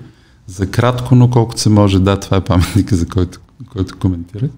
за 0.46 0.66
кратко, 0.66 1.14
но 1.14 1.30
колкото 1.30 1.60
се 1.60 1.68
може. 1.68 1.98
Да, 1.98 2.20
това 2.20 2.36
е 2.36 2.44
паметника, 2.44 2.96
за 2.96 3.06
който, 3.06 3.40
който 3.72 3.98
коментирах. 3.98 4.50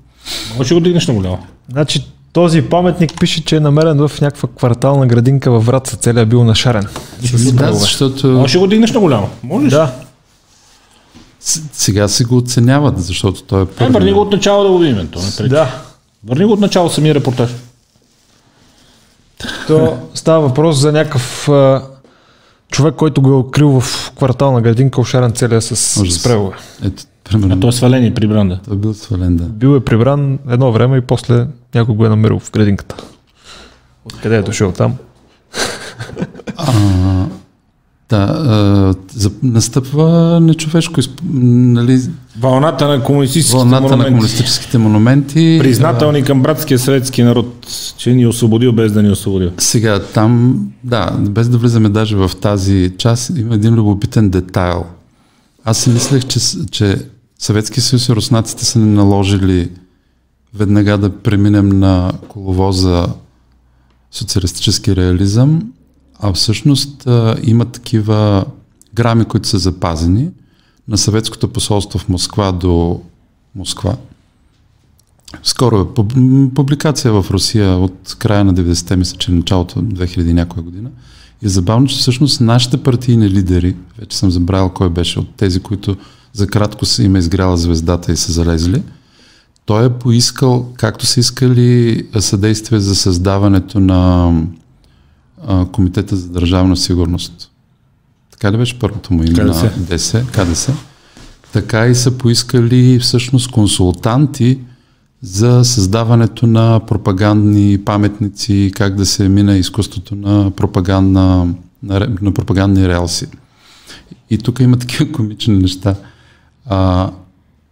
Може 0.59 0.75
го 0.75 0.81
дигнеш 0.81 1.07
на 1.07 1.15
голямо. 1.15 1.47
Значи 1.71 2.07
този 2.33 2.63
паметник 2.63 3.21
пише, 3.21 3.45
че 3.45 3.57
е 3.57 3.61
намерен 3.61 4.09
в 4.09 4.21
някаква 4.21 4.49
квартална 4.57 5.07
градинка 5.07 5.51
във 5.51 5.67
Враца. 5.67 5.97
Целият 5.97 6.29
бил 6.29 6.45
нашарен. 6.45 6.87
Да, 7.53 7.73
защото... 7.73 8.27
Може 8.29 8.59
го 8.59 8.67
дигнеш 8.67 8.93
на 8.93 9.01
голямо. 9.01 9.31
Можеш? 9.43 9.71
Да. 9.71 9.93
Сега 11.73 12.09
си 12.09 12.25
го 12.25 12.37
оценяват, 12.37 13.03
защото 13.03 13.43
той 13.43 13.63
е 13.63 13.67
първи. 13.67 13.91
Е, 13.91 13.93
върни 13.93 14.13
го 14.13 14.21
от 14.21 14.33
начало 14.33 14.65
да 14.65 14.71
го 14.71 14.79
видим. 14.79 15.09
То, 15.09 15.49
да. 15.49 15.83
Върни 16.27 16.45
го 16.45 16.53
от 16.53 16.61
начало 16.61 16.91
самия 16.91 17.15
репортаж. 17.15 17.51
То 19.67 19.97
става 20.15 20.49
въпрос 20.49 20.77
за 20.77 20.93
някакъв 20.93 21.49
а, 21.49 21.83
човек, 22.71 22.95
който 22.95 23.23
го 23.23 23.31
е 23.31 23.37
открил 23.37 23.81
в 23.81 24.13
квартална 24.17 24.61
градинка, 24.61 25.01
ошарен 25.01 25.33
целия 25.33 25.63
с, 25.63 25.77
с 25.77 26.23
превове. 26.23 26.57
Ето, 26.85 27.03
примерно. 27.41 27.59
А 27.59 27.61
той 27.61 27.69
е 27.69 27.73
свален 27.73 28.05
и 28.05 28.15
прибран, 28.15 28.49
да. 28.49 28.61
Той 28.65 28.75
е 28.75 28.79
бил 28.79 28.95
свален, 28.95 29.37
да. 29.37 29.45
Бил 29.45 29.77
е 29.77 29.81
прибран 29.81 30.39
едно 30.51 30.73
време 30.73 30.97
и 30.97 31.01
после 31.01 31.47
някой 31.75 31.95
го 31.95 32.07
е 32.07 32.09
намерил 32.09 32.39
в 32.39 32.53
градинката. 32.53 32.97
Откъде 34.05 34.37
е 34.37 34.43
дошъл 34.43 34.73
там? 34.73 34.95
А, 36.57 36.73
да, 38.09 38.17
а, 38.17 38.95
за, 39.13 39.31
настъпва 39.43 40.39
нечовешко. 40.43 41.01
Нали, 41.33 42.01
Вълната 42.41 42.89
на 42.89 43.03
комунистическите 43.03 43.57
Вълната 43.57 43.83
монументи. 43.83 44.11
на 44.11 44.17
комунистическите 44.17 44.79
монументи. 44.79 45.59
Признателни 45.63 46.23
към 46.23 46.43
братския 46.43 46.79
съветски 46.79 47.23
народ, 47.23 47.67
че 47.97 48.15
ни 48.15 48.23
е 48.23 48.29
освободил 48.29 48.73
без 48.73 48.93
да 48.93 49.03
ни 49.03 49.09
е 49.09 49.13
освободил. 49.13 49.51
Сега 49.59 50.01
там, 50.01 50.61
да, 50.85 51.11
без 51.21 51.49
да 51.49 51.59
влизаме 51.59 51.89
даже 51.89 52.17
в 52.17 52.31
тази 52.41 52.93
част, 52.99 53.31
има 53.37 53.55
един 53.55 53.75
любопитен 53.75 54.31
детайл. 54.31 54.85
Аз 55.65 55.79
си 55.79 55.91
мислех, 55.91 56.25
че, 56.25 56.41
че 56.71 56.97
Съветски 57.43 57.81
съюз 57.81 58.09
и 58.09 58.13
руснаците 58.13 58.65
са 58.65 58.79
ни 58.79 58.95
наложили 58.95 59.71
веднага 60.55 60.99
да 60.99 61.19
преминем 61.19 61.69
на 61.69 62.13
коловоза 62.29 63.07
социалистически 64.11 64.97
реализъм, 64.97 65.73
а 66.21 66.33
всъщност 66.33 67.07
а, 67.07 67.37
има 67.43 67.65
такива 67.65 68.45
грами, 68.95 69.25
които 69.25 69.49
са 69.49 69.59
запазени 69.59 70.31
на 70.89 70.99
съветското 70.99 71.49
посолство 71.49 71.99
в 71.99 72.09
Москва 72.09 72.53
до 72.53 73.01
Москва. 73.55 73.97
Скоро 75.43 75.81
е 75.81 75.95
публикация 76.55 77.13
в 77.13 77.31
Русия 77.31 77.77
от 77.77 78.17
края 78.19 78.45
на 78.45 78.55
90-те, 78.55 78.97
мисля, 78.97 79.19
че 79.19 79.33
началото 79.33 79.83
2000 79.83 80.33
някоя 80.33 80.65
година. 80.65 80.91
И 81.43 81.47
е 81.47 81.49
забавно, 81.49 81.87
че 81.87 81.97
всъщност 81.97 82.41
нашите 82.41 82.83
партийни 82.83 83.31
лидери, 83.31 83.77
вече 83.99 84.17
съм 84.17 84.31
забравил 84.31 84.69
кой 84.69 84.91
беше 84.91 85.19
от 85.19 85.35
тези, 85.37 85.61
които 85.61 85.97
за 86.33 86.47
кратко 86.47 86.85
са 86.85 87.03
им 87.03 87.17
е 87.17 87.19
изгряла 87.19 87.57
звездата 87.57 88.13
и 88.13 88.17
са 88.17 88.33
залезли, 88.33 88.83
той 89.65 89.87
е 89.87 89.91
поискал, 89.91 90.69
както 90.77 91.07
са 91.07 91.21
искали 91.21 92.07
съдействие 92.19 92.81
за 92.81 92.95
създаването 92.95 93.81
на 93.81 94.33
а, 95.47 95.67
Комитета 95.67 96.17
за 96.17 96.29
държавна 96.29 96.77
сигурност. 96.77 97.51
Така 98.31 98.53
ли 98.53 98.57
беше 98.57 98.79
първото 98.79 99.15
му 99.15 99.25
име 99.25 99.45
на 99.45 99.71
ДС, 99.77 100.27
КДС? 100.33 100.75
Така 101.53 101.87
и 101.87 101.95
са 101.95 102.11
поискали 102.11 102.99
всъщност 102.99 103.51
консултанти 103.51 104.59
за 105.23 105.65
създаването 105.65 106.47
на 106.47 106.81
пропагандни 106.87 107.79
паметници, 107.85 108.73
как 108.75 108.95
да 108.95 109.07
се 109.07 109.29
мине 109.29 109.57
изкуството 109.57 110.15
на, 110.15 110.51
пропагандна, 110.51 111.55
на, 111.83 112.17
на 112.23 112.35
пропагандни 112.35 112.89
релси. 112.89 113.27
И 114.31 114.39
тук 114.39 114.61
има 114.61 114.77
такива 114.77 115.13
комични 115.17 115.59
неща. 115.59 115.95
А, 116.67 117.11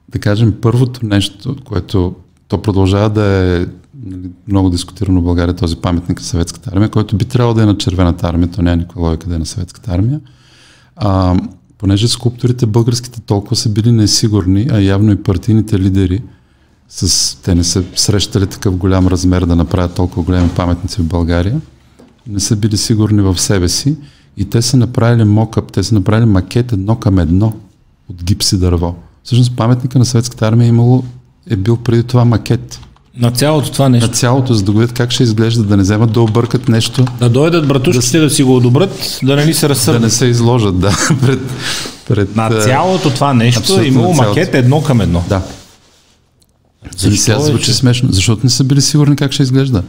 да 0.09 0.19
кажем, 0.19 0.55
първото 0.61 1.07
нещо, 1.07 1.57
което 1.65 2.15
то 2.49 2.63
продължава 2.63 3.11
да 3.11 3.25
е 3.25 3.67
нали, 4.05 4.31
много 4.49 4.71
дискутирано 4.71 5.21
в 5.21 5.25
България, 5.25 5.57
този 5.57 5.77
паметник 5.77 6.19
на 6.19 6.25
съветската 6.25 6.71
армия, 6.73 6.89
който 6.89 7.17
би 7.17 7.25
трябвало 7.25 7.55
да 7.55 7.63
е 7.63 7.67
на 7.67 7.79
червената 7.79 8.27
армия, 8.29 8.51
то 8.51 8.63
няма 8.63 8.77
никаква 8.77 9.03
логика 9.03 9.29
да 9.29 9.35
е 9.35 9.39
на 9.39 9.47
съветската 9.47 9.91
армия. 9.91 10.21
А, 10.97 11.37
понеже 11.79 12.09
скулпторите 12.09 12.67
българските 12.67 13.21
толкова 13.21 13.57
са 13.57 13.69
били 13.69 13.93
несигурни, 13.93 14.69
а 14.71 14.81
явно 14.81 15.13
и 15.13 15.23
партийните 15.23 15.79
лидери, 15.79 16.23
с, 16.89 17.37
те 17.43 17.55
не 17.55 17.65
са 17.65 17.85
срещали 17.95 18.47
такъв 18.47 18.77
голям 18.77 19.07
размер 19.07 19.47
да 19.47 19.57
направят 19.57 19.95
толкова 19.95 20.23
големи 20.23 20.49
паметници 20.49 21.01
в 21.01 21.09
България, 21.09 21.61
не 22.27 22.41
са 22.41 22.57
били 22.57 22.77
сигурни 22.77 23.23
в 23.23 23.39
себе 23.39 23.69
си 23.69 23.97
и 24.37 24.45
те 24.45 24.63
са 24.63 24.77
направили 24.77 25.25
мокъп, 25.25 25.73
те 25.73 25.83
са 25.83 25.95
направили 25.95 26.27
макет 26.27 26.73
едно 26.73 26.97
към 26.97 27.19
едно 27.19 27.55
от 28.11 28.25
гипси 28.25 28.59
дърво. 28.59 28.95
Всъщност 29.25 29.57
паметника 29.57 29.99
на 29.99 30.05
съветската 30.05 30.47
армия 30.47 30.65
е, 30.65 30.69
имало, 30.69 31.05
е 31.51 31.57
бил 31.57 31.77
преди 31.77 32.03
това 32.03 32.25
макет. 32.25 32.81
На 33.17 33.31
цялото 33.31 33.73
това 33.73 33.89
нещо. 33.89 34.09
На 34.09 34.15
цялото, 34.15 34.55
за 34.55 34.63
да 34.63 34.73
видят 34.73 34.93
как 34.93 35.11
ще 35.11 35.23
изглежда, 35.23 35.63
да 35.63 35.77
не 35.77 35.83
вземат 35.83 36.13
да 36.13 36.21
объркат 36.21 36.69
нещо. 36.69 37.05
Да 37.19 37.29
дойдат 37.29 37.69
братушките 37.69 38.19
да, 38.19 38.25
да 38.25 38.31
си 38.31 38.43
го 38.43 38.57
одобрят, 38.57 39.21
да 39.23 39.37
не 39.37 39.47
ли 39.47 39.55
се 39.55 39.69
разсърдат. 39.69 40.01
Да 40.01 40.07
не 40.07 40.11
се 40.11 40.27
изложат, 40.27 40.81
да. 40.81 40.97
пред, 41.21 41.41
пред, 42.09 42.37
на 42.37 42.51
цялото 42.51 43.11
това 43.11 43.35
нещо 43.35 43.81
е 43.81 43.85
имало 43.85 44.15
макет 44.15 44.55
едно 44.55 44.83
към 44.83 45.01
едно. 45.01 45.25
Да. 45.29 45.43
Защо 46.97 47.23
сега 47.23 47.39
е, 47.39 47.41
звучи 47.41 47.65
че... 47.65 47.75
смешно, 47.75 48.09
защото 48.13 48.41
не 48.45 48.51
са 48.51 48.65
били 48.65 48.81
сигурни 48.81 49.17
как 49.17 49.33
ще 49.33 49.43
изглежда. 49.43 49.83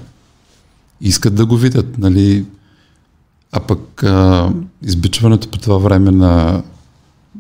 Искат 1.02 1.36
да 1.36 1.46
го 1.46 1.58
видят, 1.58 1.98
нали? 1.98 2.46
А 3.52 3.60
пък 3.60 4.04
а, 4.04 4.50
избичването 4.86 5.48
по 5.48 5.58
това 5.58 5.78
време 5.78 6.12
на, 6.12 6.64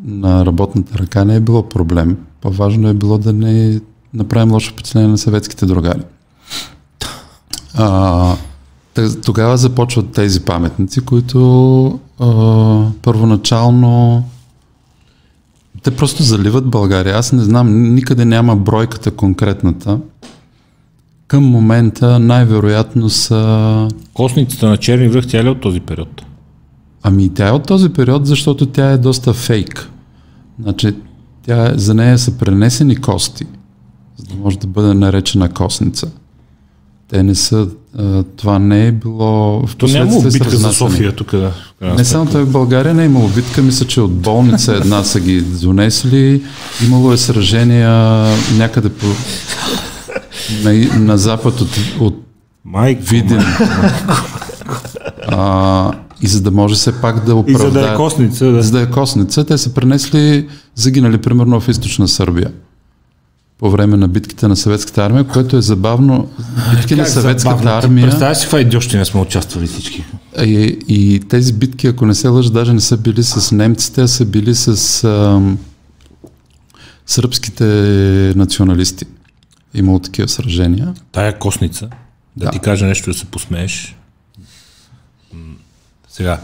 на 0.05 0.45
работната 0.45 0.97
ръка 0.97 1.25
не 1.25 1.35
е 1.35 1.39
било 1.39 1.69
проблем. 1.69 2.17
По-важно 2.41 2.89
е 2.89 2.93
било 2.93 3.17
да 3.17 3.33
не 3.33 3.79
направим 4.13 4.51
лошо 4.51 4.71
впечатление 4.71 5.07
на 5.07 5.17
съветските 5.17 5.65
другари. 5.65 6.01
А, 7.73 8.35
тогава 9.25 9.57
започват 9.57 10.11
тези 10.11 10.41
паметници, 10.45 11.01
които 11.01 11.99
а, 12.19 12.85
първоначално 13.01 14.23
те 15.83 15.95
просто 15.95 16.23
заливат 16.23 16.65
България. 16.65 17.17
Аз 17.17 17.31
не 17.31 17.43
знам, 17.43 17.93
никъде 17.93 18.25
няма 18.25 18.55
бройката 18.55 19.11
конкретната. 19.11 19.99
Към 21.27 21.43
момента 21.43 22.19
най-вероятно 22.19 23.09
са... 23.09 23.87
Косницата 24.13 24.69
на 24.69 24.77
Черни 24.77 25.09
връх, 25.09 25.27
тя 25.27 25.45
е 25.45 25.49
от 25.49 25.61
този 25.61 25.79
период? 25.79 26.21
Ами 27.03 27.29
тя 27.33 27.47
е 27.47 27.51
от 27.51 27.65
този 27.65 27.89
период, 27.89 28.25
защото 28.25 28.65
тя 28.65 28.91
е 28.91 28.97
доста 28.97 29.33
фейк. 29.33 29.89
Значи, 30.61 30.95
тя, 31.45 31.73
за 31.75 31.93
нея 31.93 32.17
са 32.17 32.31
пренесени 32.31 32.95
кости, 32.95 33.45
за 34.17 34.25
да 34.25 34.35
може 34.35 34.59
да 34.59 34.67
бъде 34.67 34.93
наречена 34.93 35.49
косница. 35.49 36.11
Те 37.09 37.23
не 37.23 37.35
са, 37.35 37.67
а, 37.97 38.23
това 38.23 38.59
не 38.59 38.87
е 38.87 38.91
било... 38.91 39.67
В 39.67 39.75
То 39.75 39.87
няма 39.87 40.21
битка 40.21 40.49
за 40.49 40.73
София 40.73 41.15
тук. 41.15 41.31
Да, 41.31 41.53
не 41.81 42.05
само 42.05 42.25
това 42.25 42.45
в 42.45 42.51
България 42.51 42.93
не 42.93 43.03
е 43.03 43.05
имало 43.05 43.27
битка, 43.27 43.61
мисля, 43.61 43.87
че 43.87 44.01
от 44.01 44.13
болница 44.13 44.75
една 44.75 45.03
са 45.03 45.19
ги 45.19 45.41
донесли. 45.41 46.43
Имало 46.85 47.13
е 47.13 47.17
сражения 47.17 47.91
някъде 48.57 48.89
по, 48.89 49.05
на, 50.63 50.99
на 50.99 51.17
запад 51.17 51.61
от, 51.61 51.69
от 51.99 52.23
Майко, 52.65 53.01
Виден. 53.03 53.43
А, 55.27 55.91
и 56.21 56.27
за 56.27 56.41
да 56.41 56.51
може 56.51 56.75
все 56.75 57.01
пак 57.01 57.25
да 57.25 57.35
оправдаят... 57.35 57.71
И 57.71 57.73
за 57.73 57.79
да 57.79 57.93
е 57.93 57.95
косница. 57.95 58.51
Да. 58.51 58.63
За 58.63 58.71
да 58.71 58.81
е 58.81 58.89
косница, 58.89 59.45
те 59.45 59.57
са 59.57 59.73
пренесли, 59.73 60.47
загинали 60.75 61.17
примерно 61.17 61.61
в 61.61 61.67
източна 61.67 62.07
Сърбия 62.07 62.51
по 63.61 63.71
време 63.71 63.97
на 63.97 64.07
битките 64.07 64.47
на 64.47 64.55
съветската 64.55 65.05
армия, 65.05 65.23
което 65.23 65.57
е 65.57 65.61
забавно. 65.61 66.29
Битки 66.75 66.95
на 66.95 67.05
съветската 67.05 67.57
забавно? 67.57 67.71
армия. 67.71 68.09
Представяш 68.09 68.37
си, 68.37 68.47
каква 68.49 68.97
не 68.97 69.05
сме 69.05 69.21
участвали 69.21 69.67
всички. 69.67 70.05
И, 70.39 70.79
и 70.87 71.19
тези 71.29 71.53
битки, 71.53 71.87
ако 71.87 72.05
не 72.05 72.15
се 72.15 72.27
лъжа, 72.27 72.49
даже 72.49 72.73
не 72.73 72.81
са 72.81 72.97
били 72.97 73.23
с 73.23 73.55
немците, 73.55 74.01
а 74.01 74.07
са 74.07 74.25
били 74.25 74.55
с 74.55 75.03
а, 75.03 75.41
сръбските 77.05 77.63
националисти. 78.35 79.05
Имало 79.73 79.99
такива 79.99 80.27
сражения. 80.27 80.93
Тая 81.11 81.39
косница, 81.39 81.89
да, 82.37 82.45
да 82.45 82.51
ти 82.51 82.59
кажа 82.59 82.85
нещо 82.85 83.11
да 83.11 83.17
се 83.17 83.25
посмееш. 83.25 83.95
Сега, 86.11 86.41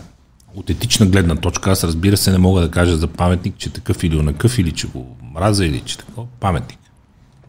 от 0.55 0.69
етична 0.69 1.05
гледна 1.05 1.35
точка, 1.35 1.71
аз 1.71 1.83
разбира 1.83 2.17
се 2.17 2.31
не 2.31 2.37
мога 2.37 2.61
да 2.61 2.71
кажа 2.71 2.97
за 2.97 3.07
паметник, 3.07 3.57
че 3.57 3.69
такъв 3.69 4.03
или 4.03 4.17
онакъв, 4.17 4.59
или 4.59 4.71
че 4.71 4.87
го 4.87 5.17
мраза, 5.33 5.65
или 5.65 5.81
че 5.81 5.97
такова. 5.97 6.27
Паметник 6.39 6.79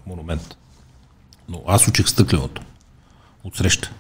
монумент. 0.07 0.57
Но 1.49 1.63
аз 1.67 1.89
учих 1.89 2.09
стъкленото. 2.09 2.63
Отсреща. 3.45 3.93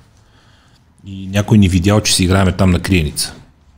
И 1.07 1.27
някой 1.27 1.59
ни 1.59 1.69
видял, 1.69 2.01
че 2.01 2.15
си 2.15 2.25
играеме 2.25 2.53
там 2.53 2.71
на 2.71 2.81
криеница. 2.81 3.35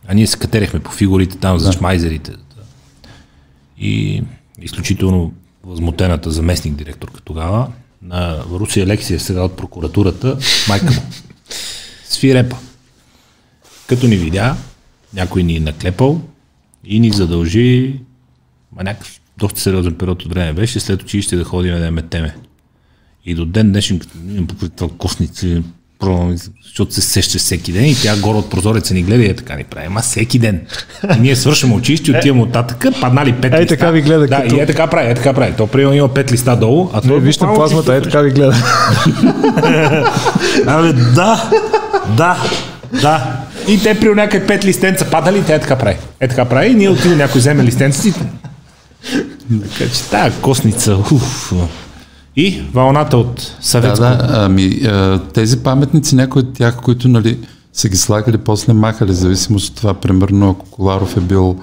А 0.08 0.14
ние 0.14 0.26
се 0.26 0.38
катерехме 0.38 0.80
по 0.80 0.90
фигурите 0.90 1.38
там 1.38 1.58
за 1.58 1.66
да. 1.66 1.72
шмайзерите. 1.72 2.32
И 3.78 4.22
изключително 4.60 5.32
възмутената 5.62 6.30
заместник 6.30 6.74
директорка 6.74 7.20
тогава 7.20 7.72
на 8.02 8.44
Русия 8.50 8.86
Лексия 8.86 9.20
сега 9.20 9.42
от 9.42 9.56
прокуратурата, 9.56 10.38
майка 10.68 10.94
му. 10.94 11.02
Свирепа. 12.04 12.56
Като 13.90 14.06
ни 14.06 14.16
видя, 14.16 14.56
някой 15.14 15.42
ни 15.42 15.56
е 15.56 15.60
наклепал 15.60 16.20
и 16.84 17.00
ни 17.00 17.10
задължи 17.10 17.94
ма 18.76 18.84
някакъв 18.84 19.20
доста 19.38 19.60
сериозен 19.60 19.94
период 19.94 20.22
от 20.22 20.34
време 20.34 20.52
беше, 20.52 20.80
след 20.80 21.02
училище 21.02 21.36
да 21.36 21.44
ходим 21.44 21.80
да 21.80 21.90
метеме. 21.90 22.34
И 23.26 23.34
до 23.34 23.44
ден 23.44 23.70
днешен, 23.70 23.98
като 23.98 24.18
имам 24.28 24.46
покрител 24.46 24.88
косници, 24.88 25.62
защото 26.64 26.94
се 26.94 27.00
сеща 27.00 27.38
всеки 27.38 27.72
ден 27.72 27.84
и 27.84 27.94
тя 28.02 28.16
горе 28.20 28.38
от 28.38 28.50
прозореца 28.50 28.94
ни 28.94 29.02
гледа 29.02 29.22
и 29.22 29.26
е 29.26 29.36
така 29.36 29.56
ни 29.56 29.64
прави. 29.64 29.86
Ама 29.86 30.00
всеки 30.00 30.38
ден. 30.38 30.66
И 31.16 31.20
ние 31.20 31.36
свършваме 31.36 31.74
училище, 31.74 32.18
отиваме 32.18 32.42
от 32.42 32.52
татъка, 32.52 32.92
паднали 33.00 33.32
пет 33.32 33.52
листа. 33.52 33.62
Е, 33.62 33.66
така 33.66 33.90
ви 33.90 34.02
гледа. 34.02 34.26
Да, 34.26 34.42
като... 34.42 34.56
и 34.56 34.60
е 34.60 34.66
така 34.66 34.86
прави, 34.86 35.10
е 35.10 35.14
така 35.14 35.32
прави. 35.32 35.54
То 35.56 35.66
приема 35.66 35.96
има 35.96 36.14
пет 36.14 36.32
листа 36.32 36.56
долу, 36.56 36.90
а 36.92 37.00
то. 37.00 37.20
Вижте 37.20 37.44
плазмата, 37.54 37.94
е 37.94 38.02
така 38.02 38.20
ви 38.20 38.30
гледа. 38.30 38.56
Абе, 40.66 40.92
да, 40.92 41.50
да, 42.16 42.36
да. 43.02 43.46
И 43.70 43.82
те 43.82 44.00
при 44.00 44.14
някакви 44.14 44.46
пет 44.46 44.64
листенца 44.64 45.10
падали, 45.10 45.44
те 45.46 45.54
е 45.54 45.60
така 45.60 45.76
прави. 45.76 45.96
Е 46.20 46.28
така 46.28 46.44
прави 46.44 46.70
и 46.70 46.74
ние 46.74 46.88
отиваме 46.88 47.16
някой 47.16 47.38
вземе 47.38 47.64
листенците 47.64 48.20
така 49.58 49.92
че 49.94 50.10
тая 50.10 50.32
косница, 50.40 50.96
уф. 50.96 51.52
И 52.36 52.62
вълната 52.72 53.16
от 53.16 53.56
съветско. 53.60 54.04
Да, 54.04 54.16
да, 54.16 54.44
ами 54.44 54.80
тези 55.34 55.62
паметници, 55.62 56.14
някои 56.14 56.42
от 56.42 56.54
тях, 56.54 56.76
които 56.76 57.08
нали, 57.08 57.38
са 57.72 57.88
ги 57.88 57.96
слагали, 57.96 58.38
после 58.38 58.72
махали, 58.72 59.14
зависимост 59.14 59.68
от 59.68 59.76
това, 59.76 59.94
примерно, 59.94 60.50
ако 60.50 60.70
Коларов 60.70 61.16
е 61.16 61.20
бил 61.20 61.56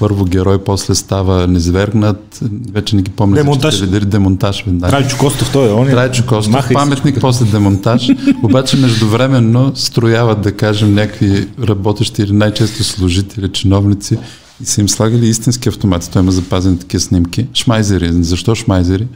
първо 0.00 0.24
герой, 0.24 0.58
после 0.64 0.94
става 0.94 1.46
низвергнат, 1.46 2.40
вече 2.72 2.96
не 2.96 3.02
ги 3.02 3.10
помня. 3.10 3.36
Демонтаж. 3.36 3.78
Дали, 3.78 4.04
демонтаж. 4.04 4.64
Да. 4.66 4.88
Трайчо 4.88 5.18
Костов, 5.18 5.52
той 5.52 5.68
е 5.68 5.72
он. 5.72 5.86
Трайчо 5.86 6.26
Костов, 6.26 6.68
паметник, 6.72 7.14
си. 7.14 7.20
после 7.20 7.44
демонтаж. 7.44 8.08
Обаче 8.42 8.76
междувременно 8.76 9.72
строяват, 9.74 10.40
да 10.40 10.52
кажем, 10.52 10.94
някакви 10.94 11.48
работещи 11.68 12.22
или 12.22 12.32
най-често 12.32 12.84
служители, 12.84 13.48
чиновници 13.48 14.18
и 14.62 14.66
са 14.66 14.80
им 14.80 14.88
слагали 14.88 15.26
истински 15.26 15.68
автомати. 15.68 16.10
Той 16.10 16.22
има 16.22 16.32
запазени 16.32 16.78
такива 16.78 17.00
снимки. 17.00 17.46
Шмайзери. 17.54 18.12
Защо 18.12 18.54
шмайзери? 18.54 19.06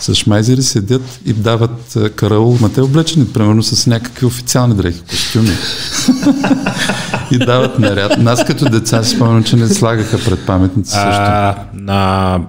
С 0.00 0.14
шмайзери 0.14 0.62
седят 0.62 1.20
и 1.24 1.32
дават 1.32 1.96
караул, 2.16 2.58
ма 2.60 2.72
те 2.72 2.80
облечени, 2.80 3.26
примерно 3.26 3.62
с 3.62 3.86
някакви 3.86 4.26
официални 4.26 4.74
дрехи, 4.74 5.00
костюми. 5.00 5.48
и 7.30 7.38
дават 7.38 7.78
наряд. 7.78 8.18
Нас 8.18 8.44
като 8.44 8.70
деца 8.70 9.02
си 9.02 9.16
спомням, 9.16 9.44
че 9.44 9.56
не 9.56 9.68
слагаха 9.68 10.18
пред 10.24 10.46
паметници 10.46 10.90
също. 10.90 11.08
А, 11.08 11.56
на... 11.74 12.40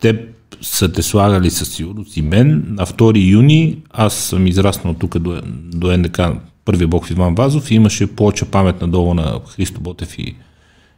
Те 0.00 0.26
са 0.62 0.92
те 0.92 1.02
слагали 1.02 1.50
със 1.50 1.68
сигурност 1.68 2.16
и 2.16 2.22
мен. 2.22 2.64
На 2.68 2.86
2 2.86 3.30
юни 3.30 3.78
аз 3.90 4.14
съм 4.14 4.46
израснал 4.46 4.94
тук 4.94 5.18
до, 5.18 5.40
до 5.74 5.98
НДК, 5.98 6.20
първия 6.64 6.88
бог 6.88 7.10
Иван 7.10 7.34
Вазов 7.34 7.70
и 7.70 7.74
имаше 7.74 8.06
плоча 8.06 8.46
памет 8.46 8.80
надолу 8.80 9.14
на 9.14 9.40
Христо 9.48 9.80
Ботев 9.80 10.18
и 10.18 10.36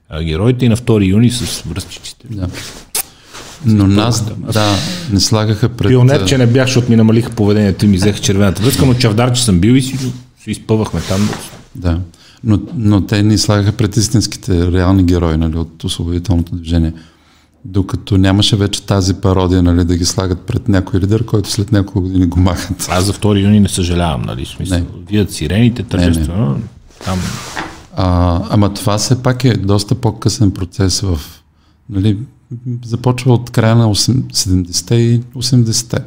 а, 0.09 0.23
героите 0.23 0.67
и 0.67 0.69
на 0.69 0.77
2 0.77 1.07
юни 1.07 1.31
с 1.31 1.63
връзчиците. 1.63 2.27
Да. 2.31 2.49
Но 3.67 3.87
нас, 3.87 4.25
да, 4.53 4.75
не 5.13 5.21
слагаха 5.21 5.69
пред... 5.69 5.89
Пионер, 5.89 6.25
че 6.25 6.39
не 6.39 6.47
бях, 6.47 6.67
защото 6.67 6.91
ми 6.91 6.97
намалиха 6.97 7.31
поведението 7.31 7.85
и 7.85 7.89
ми 7.89 7.97
взеха 7.97 8.19
червената 8.19 8.63
връзка, 8.63 8.87
но 8.87 8.95
чавдар, 8.95 9.33
че 9.33 9.45
съм 9.45 9.61
бил 9.61 9.73
и 9.73 9.83
си, 9.83 9.99
си 10.43 10.51
изпъвахме 10.51 11.01
там. 11.01 11.29
Да, 11.75 12.01
но, 12.45 12.59
но 12.75 13.07
те 13.07 13.23
ни 13.23 13.39
слагаха 13.39 13.73
пред 13.73 13.97
истинските 13.97 14.73
реални 14.73 15.05
герои 15.05 15.37
нали, 15.37 15.57
от 15.57 15.85
освободителното 15.85 16.55
движение. 16.55 16.93
Докато 17.65 18.19
нямаше 18.19 18.57
вече 18.57 18.83
тази 18.83 19.15
пародия, 19.15 19.63
нали, 19.63 19.85
да 19.85 19.97
ги 19.97 20.05
слагат 20.05 20.41
пред 20.41 20.69
някой 20.69 21.01
лидер, 21.01 21.25
който 21.25 21.51
след 21.51 21.73
няколко 21.73 22.01
години 22.01 22.27
го 22.27 22.41
махат. 22.41 22.89
Аз 22.91 23.05
за 23.05 23.13
2 23.13 23.43
юни 23.43 23.61
не 23.61 23.69
съжалявам, 23.69 24.23
нали, 24.23 24.47
смисъл. 24.47 24.79
Не. 24.79 24.85
Вият 25.09 25.33
сирените, 25.33 25.83
тържествено, 25.83 26.61
там... 27.05 27.19
А, 27.97 28.41
ама 28.51 28.75
това 28.75 28.99
все 28.99 29.23
пак 29.23 29.45
е 29.45 29.57
доста 29.57 29.95
по-късен 29.95 30.51
процес 30.51 31.01
в... 31.01 31.21
Нали, 31.91 32.19
започва 32.85 33.33
от 33.35 33.51
края 33.51 33.77
на 33.77 33.95
70-те 33.95 34.95
и 34.95 35.23
80-те. 35.23 36.05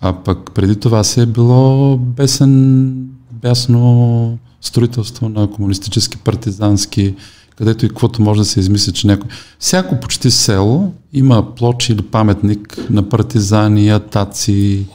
А 0.00 0.12
пък 0.12 0.50
преди 0.54 0.76
това 0.76 1.04
се 1.04 1.22
е 1.22 1.26
било 1.26 1.96
бесен, 1.96 2.94
бясно 3.32 4.38
строителство 4.60 5.28
на 5.28 5.50
комунистически, 5.50 6.16
партизански, 6.16 7.14
където 7.56 7.86
и 7.86 7.88
каквото 7.88 8.22
може 8.22 8.40
да 8.40 8.44
се 8.44 8.60
измисли, 8.60 8.92
че 8.92 9.06
някой... 9.06 9.30
Всяко 9.58 10.00
почти 10.00 10.30
село 10.30 10.92
има 11.12 11.54
плочи 11.54 11.92
или 11.92 12.02
паметник 12.02 12.78
на 12.90 13.08
партизани, 13.08 13.88
атаци. 13.88 14.86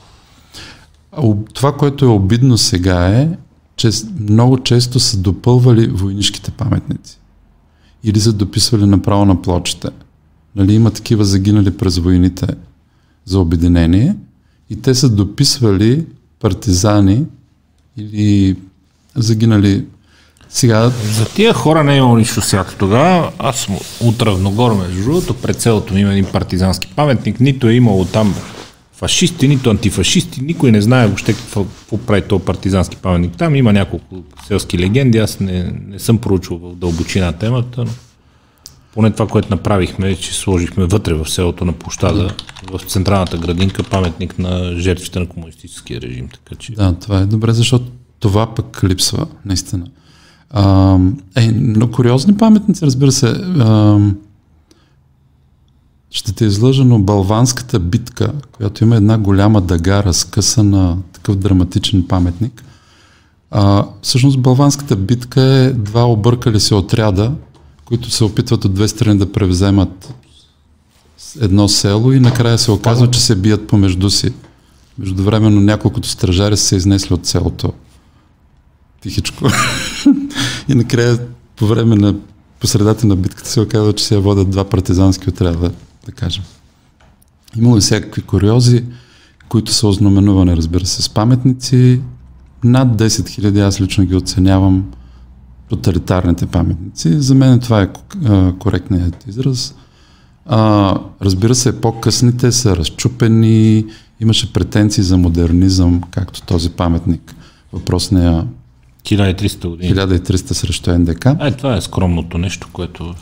Това, 1.54 1.78
което 1.78 2.06
е 2.06 2.08
обидно 2.08 2.58
сега 2.58 3.08
е, 3.08 3.30
че 3.76 3.90
много 4.20 4.58
често 4.58 5.00
са 5.00 5.18
допълвали 5.18 5.88
войнишките 5.88 6.52
паметници. 6.52 7.20
Или 8.04 8.20
са 8.20 8.34
дописвали 8.34 8.86
направо 8.86 9.26
на 9.26 9.42
плочите. 9.42 9.90
Нали, 10.56 10.74
има 10.74 10.92
такива 10.92 11.26
загинали 11.26 11.72
през 11.72 11.98
войните 11.98 12.48
за 13.26 13.40
обединение 13.40 14.16
и 14.70 14.82
те 14.82 14.96
са 14.96 15.10
дописвали 15.10 16.06
партизани 16.40 17.24
или 17.98 18.56
загинали 19.16 19.86
сега... 20.50 20.90
За 20.90 21.26
тия 21.26 21.54
хора 21.54 21.84
не 21.84 21.94
е 21.94 21.98
имало 21.98 22.18
нищо 22.18 22.42
свято 22.42 22.76
тогава. 22.80 23.32
Аз 23.40 23.60
съм 23.60 23.78
от 24.02 24.22
Равногор, 24.22 24.76
между 24.76 25.04
другото, 25.04 25.34
пред 25.34 25.62
селото 25.62 25.94
ми 25.94 26.02
има 26.02 26.12
един 26.12 26.26
партизански 26.26 26.88
паметник. 26.96 27.40
Нито 27.40 27.68
е 27.68 27.74
имало 27.74 28.06
там 28.06 28.36
фашисти, 28.94 29.48
нито 29.48 29.70
антифашисти. 29.70 30.42
Никой 30.44 30.72
не 30.72 30.82
знае 30.82 31.08
въобще 31.08 31.34
какво, 31.34 31.64
какво 31.64 31.98
прави 31.98 32.22
този 32.22 32.44
партизански 32.44 32.98
паметник. 32.98 33.38
Там 33.38 33.56
има 33.56 33.74
няколко 33.74 34.24
селски 34.48 34.80
легенди. 34.80 35.18
Аз 35.18 35.40
не, 35.40 35.74
не 35.88 36.00
съм 36.00 36.18
проучвал 36.18 36.58
в 36.58 36.76
дълбочина 36.76 37.32
темата, 37.32 37.84
но 37.84 37.92
поне 38.94 39.12
това, 39.12 39.28
което 39.28 39.50
направихме, 39.50 40.10
е, 40.10 40.16
че 40.16 40.34
сложихме 40.34 40.86
вътре 40.86 41.14
в 41.14 41.30
селото 41.30 41.66
на 41.66 41.74
площада, 41.74 42.36
в 42.72 42.82
централната 42.88 43.38
градинка, 43.38 43.84
паметник 43.84 44.40
на 44.40 44.76
жертвите 44.76 45.20
на 45.20 45.28
комунистическия 45.28 46.02
режим. 46.02 46.30
Така, 46.30 46.56
че... 46.56 46.74
Да, 46.74 46.94
това 46.94 47.20
е 47.20 47.26
добре, 47.26 47.54
защото 47.54 47.86
това 48.20 48.56
пък 48.56 48.84
липсва, 48.84 49.28
наистина. 49.46 49.86
А, 50.50 50.98
е, 51.36 51.52
но 51.52 51.92
куриозни 51.92 52.38
паметници, 52.38 52.86
разбира 52.86 53.12
се. 53.12 53.28
А, 53.60 54.00
ще 56.12 56.34
те 56.34 56.46
излъжа, 56.46 56.86
но 56.86 57.00
Балванската 57.00 57.80
битка, 57.80 58.34
която 58.52 58.84
има 58.84 58.96
една 58.96 59.18
голяма 59.18 59.62
дъга, 59.62 60.04
разкъсана, 60.04 60.98
такъв 61.14 61.36
драматичен 61.36 62.08
паметник. 62.08 62.64
А, 63.52 63.86
всъщност 64.02 64.40
Балванската 64.40 64.96
битка 64.96 65.42
е 65.42 65.70
два 65.70 66.06
объркали 66.06 66.60
се 66.60 66.76
отряда, 66.76 67.32
които 67.86 68.12
се 68.12 68.24
опитват 68.24 68.66
от 68.66 68.74
две 68.74 68.88
страни 68.88 69.18
да 69.18 69.32
превземат 69.32 70.14
едно 71.42 71.68
село 71.68 72.12
и 72.12 72.20
накрая 72.20 72.58
се 72.58 72.72
оказва, 72.72 73.12
че 73.12 73.22
се 73.22 73.36
бият 73.36 73.68
помежду 73.68 74.10
си. 74.10 74.34
Междувременно 74.98 75.62
няколкото 75.62 76.08
стражари 76.08 76.58
са 76.58 76.66
се 76.66 76.76
изнесли 76.76 77.14
от 77.14 77.26
селото. 77.26 77.74
Тихичко. 79.02 79.46
и 80.70 80.76
накрая 80.76 81.20
по 81.56 81.68
време 81.68 81.96
на 81.96 82.16
посредата 82.60 83.08
на 83.08 83.16
битката 83.16 83.50
се 83.50 83.62
оказва, 83.62 83.94
че 83.94 84.06
се 84.06 84.18
водят 84.18 84.50
два 84.50 84.64
партизански 84.64 85.30
отряда, 85.30 85.72
да 86.06 86.12
кажем. 86.12 86.44
Имало 87.58 87.78
и 87.78 87.82
всякакви 87.82 88.22
куриози, 88.22 88.84
които 89.50 89.72
са 89.72 89.88
ознаменувани, 89.88 90.58
разбира 90.58 90.86
се, 90.86 91.02
с 91.02 91.10
паметници. 91.10 92.02
Над 92.64 92.88
10 92.88 93.08
000 93.08 93.68
аз 93.68 93.82
лично 93.82 94.06
ги 94.06 94.16
оценявам 94.16 94.86
тоталитарните 95.70 96.46
паметници. 96.46 97.22
За 97.22 97.36
мен 97.36 97.60
това 97.60 97.82
е 97.82 97.90
коректният 98.60 99.28
израз. 99.28 99.76
А, 100.46 100.98
разбира 101.22 101.56
се, 101.56 101.82
по-късните 101.82 102.52
са 102.52 102.78
разчупени, 102.78 103.86
имаше 104.20 104.54
претенции 104.54 105.04
за 105.04 105.18
модернизъм, 105.18 106.02
както 106.12 106.42
този 106.42 106.70
паметник. 106.70 107.36
Въпросния 107.74 108.48
1300 109.04 109.68
години. 109.68 109.96
1300 109.96 110.36
срещу 110.54 111.00
НДК. 111.00 111.26
Е, 111.42 111.52
това 111.52 111.76
е 111.76 111.82
скромното 111.82 112.38
нещо, 112.38 112.68
което 112.74 113.14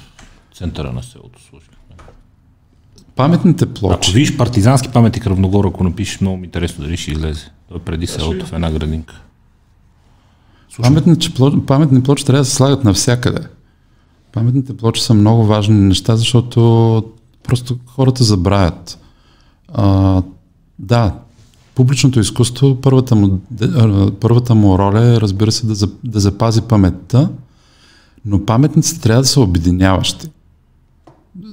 в 0.51 0.57
центъра 0.57 0.93
на 0.93 1.03
селото 1.03 1.41
служи. 1.49 1.65
Паметните 3.15 3.65
плочи. 3.65 3.95
Ако 3.95 4.11
видиш 4.11 4.37
партизански 4.37 4.89
паметник 4.89 5.27
Равногор, 5.27 5.65
ако 5.65 5.83
напишеш, 5.83 6.21
много 6.21 6.37
ми 6.37 6.45
интересно 6.45 6.83
дали 6.83 6.97
ще 6.97 7.11
излезе. 7.11 7.45
Той 7.69 7.77
е 7.77 7.79
преди 7.79 8.07
селото 8.07 8.45
в 8.45 8.53
една 8.53 8.71
градинка. 8.71 9.21
Паметни, 10.81 11.15
паметни 11.67 12.03
плочи 12.03 12.25
трябва 12.25 12.41
да 12.41 12.45
се 12.45 12.55
слагат 12.55 12.83
навсякъде. 12.83 13.47
Паметните 14.33 14.77
плочи 14.77 15.01
са 15.01 15.13
много 15.13 15.45
важни 15.45 15.75
неща, 15.75 16.15
защото 16.15 17.03
просто 17.43 17.77
хората 17.85 18.23
забравят. 18.23 18.99
А, 19.73 20.21
да, 20.79 21.15
публичното 21.75 22.19
изкуство, 22.19 22.81
първата 22.81 23.15
му, 23.15 23.39
първата 24.19 24.55
му 24.55 24.77
роля 24.77 25.05
е, 25.05 25.21
разбира 25.21 25.51
се, 25.51 25.65
да, 25.65 25.87
да 26.03 26.19
запази 26.19 26.61
паметта, 26.61 27.29
но 28.25 28.45
паметниците 28.45 29.01
трябва 29.01 29.21
да 29.21 29.27
са 29.27 29.41
обединяващи. 29.41 30.29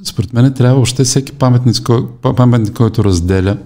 Според 0.04 0.32
мен 0.32 0.54
трябва 0.54 0.74
въобще 0.74 1.04
всеки 1.04 1.32
паметник, 1.32 1.88
паметник, 2.22 2.76
който 2.76 3.04
разделя, 3.04 3.58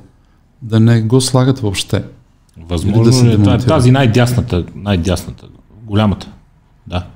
да 0.62 0.80
не 0.80 1.02
го 1.02 1.20
слагат 1.20 1.58
въобще. 1.58 2.04
Възможно 2.56 3.04
да 3.04 3.12
се 3.12 3.32
е 3.32 3.58
тази 3.58 3.90
най-дясната, 3.90 4.64
най-дясната, 4.74 5.46
голямата. 5.82 6.28
Да. 6.86 7.06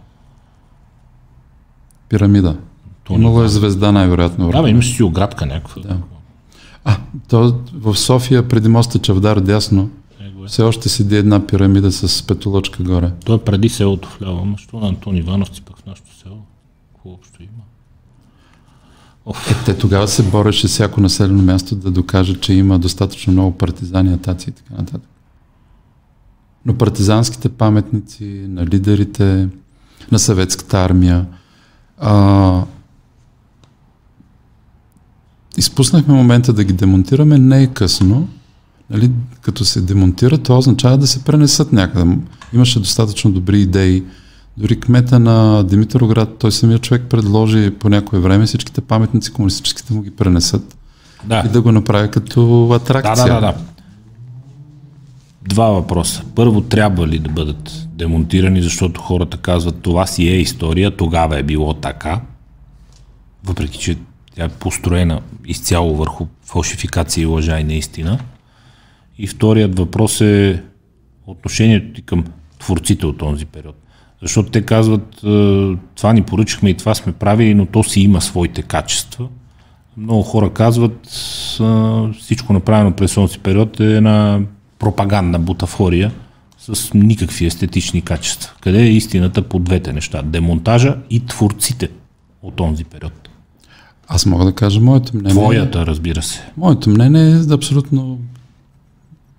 Пирамида. 2.09 2.57
То 3.05 3.13
Имало 3.13 3.43
е 3.43 3.49
звезда 3.49 3.93
най-вероятно. 3.93 4.51
Да, 4.51 4.63
бе, 4.63 4.71
имаш 4.71 4.97
си 4.97 5.03
оградка 5.03 5.47
някаква. 5.47 5.83
Да. 5.83 5.97
А, 6.85 6.97
то 7.29 7.61
в 7.75 7.97
София 7.97 8.49
преди 8.49 8.69
моста 8.69 8.99
Чавдар 8.99 9.41
дясно 9.41 9.91
е. 10.21 10.47
все 10.47 10.63
още 10.63 10.89
седи 10.89 11.17
една 11.17 11.47
пирамида 11.47 11.93
с 11.93 12.27
петолочка 12.27 12.83
горе. 12.83 13.13
То 13.25 13.35
е 13.35 13.39
преди 13.39 13.69
селото 13.69 14.17
вляво, 14.21 14.39
ама 14.43 14.59
що 14.59 14.81
на 14.81 14.89
Антон 14.89 15.17
Ивановци 15.17 15.63
пък 15.63 15.79
в 15.79 15.87
нашото 15.87 16.17
село? 16.17 16.39
Какво 16.95 17.11
общо 17.11 17.43
има? 17.43 17.63
Оф. 19.27 19.51
Е, 19.51 19.65
те 19.65 19.79
тогава 19.79 20.09
се 20.09 20.23
бореше 20.23 20.67
всяко 20.69 21.01
населено 21.01 21.43
място 21.43 21.77
да 21.77 21.91
докаже, 21.91 22.35
че 22.35 22.53
има 22.53 22.79
достатъчно 22.79 23.33
много 23.33 23.59
партизани, 23.59 24.13
атаци 24.13 24.51
и 24.51 24.53
така 24.53 24.75
нататък. 24.75 25.11
Но 26.67 26.75
партизанските 26.75 27.49
паметници 27.49 28.25
на 28.49 28.67
лидерите, 28.67 29.49
на 30.13 30.19
съветската 30.19 30.79
армия, 30.79 31.27
а, 31.99 32.63
изпуснахме 35.57 36.15
момента 36.15 36.53
да 36.53 36.65
ги 36.65 36.73
демонтираме, 36.73 37.39
не 37.39 37.63
е 37.63 37.67
късно. 37.67 38.29
Нали, 38.91 39.11
като 39.41 39.65
се 39.65 39.81
демонтира, 39.81 40.39
това 40.39 40.59
означава 40.59 40.99
да 40.99 41.07
се 41.07 41.25
пренесат 41.25 41.73
някъде. 41.73 42.19
Имаше 42.53 42.81
достатъчно 42.81 43.31
добри 43.31 43.61
идеи. 43.61 44.05
Дори 44.57 44.81
кмета 44.81 45.19
на 45.19 45.65
Димитроград, 45.65 46.37
той 46.39 46.53
самия 46.53 46.79
човек 46.79 47.03
предложи 47.11 47.71
по 47.71 47.89
някое 47.89 48.21
време 48.21 48.47
всичките 48.47 48.81
паметници 48.81 49.33
комунистическите 49.33 49.95
му 49.95 50.03
ги 50.03 50.11
пренесат 50.11 50.77
да. 51.25 51.43
и 51.47 51.49
да 51.49 51.63
го 51.63 51.73
направи 51.73 52.11
като 52.11 52.71
атракция. 52.73 53.27
Да, 53.27 53.35
да, 53.35 53.41
да, 53.41 53.41
да. 53.41 53.55
Два 55.49 55.69
въпроса. 55.69 56.25
Първо, 56.35 56.61
трябва 56.61 57.09
ли 57.09 57.19
да 57.19 57.31
бъдат 57.31 57.89
демонтирани, 57.89 58.63
защото 58.63 59.01
хората 59.01 59.37
казват 59.37 59.83
това 59.83 60.07
си 60.07 60.29
е 60.29 60.37
история, 60.37 60.97
тогава 60.97 61.39
е 61.39 61.43
било 61.43 61.75
така, 61.75 62.21
въпреки 63.45 63.79
че 63.79 63.97
Тя 64.37 64.45
е 64.45 64.49
построена 64.49 65.21
изцяло 65.47 65.97
върху 65.97 66.27
фалшификация 66.45 67.23
и 67.23 67.27
лъжа 67.27 67.61
и 67.61 67.65
наистина. 67.65 68.19
И 69.19 69.27
вторият 69.27 69.79
въпрос 69.79 70.21
е 70.21 70.63
отношението 71.27 71.95
ти 71.95 72.03
към 72.03 72.25
творците 72.59 73.07
от 73.07 73.19
този 73.19 73.47
период. 73.47 73.77
Защото 74.23 74.51
те 74.51 74.63
казват, 74.63 75.15
е, 75.25 75.77
това 75.97 76.13
ни 76.13 76.23
поръчахме 76.23 76.71
и 76.71 76.75
това 76.75 76.95
сме 76.95 77.13
правили, 77.13 77.55
но 77.55 77.67
то 77.67 77.85
си 77.85 78.01
има 78.01 78.21
своите 78.21 78.63
качества. 78.63 79.29
Много 79.97 80.23
хора 80.23 80.53
казват, 80.53 81.07
е, 81.61 82.13
всичко 82.21 82.53
направено 82.53 82.93
през 82.93 83.15
този 83.15 83.39
период 83.39 83.81
е 83.81 83.97
една 83.97 84.41
пропагандна 84.79 85.39
бутафория 85.39 86.13
с 86.59 86.95
никакви 86.95 87.47
естетични 87.47 88.03
качества. 88.03 88.53
Къде 88.61 88.83
е 88.83 88.91
истината 88.91 89.43
по 89.43 89.59
двете 89.59 89.93
неща? 89.93 90.23
Демонтажа 90.23 90.97
и 91.11 91.27
творците 91.27 91.91
от 92.43 92.55
този 92.57 92.85
период. 92.85 93.29
Аз 94.09 94.27
мога 94.27 94.45
да 94.45 94.53
кажа 94.53 94.81
моето 94.81 95.17
мнение. 95.17 95.43
Твоята, 95.43 95.87
разбира 95.87 96.23
се. 96.23 96.45
Моето 96.57 96.91
мнение 96.91 97.31
е 97.31 97.55
абсолютно 97.55 98.19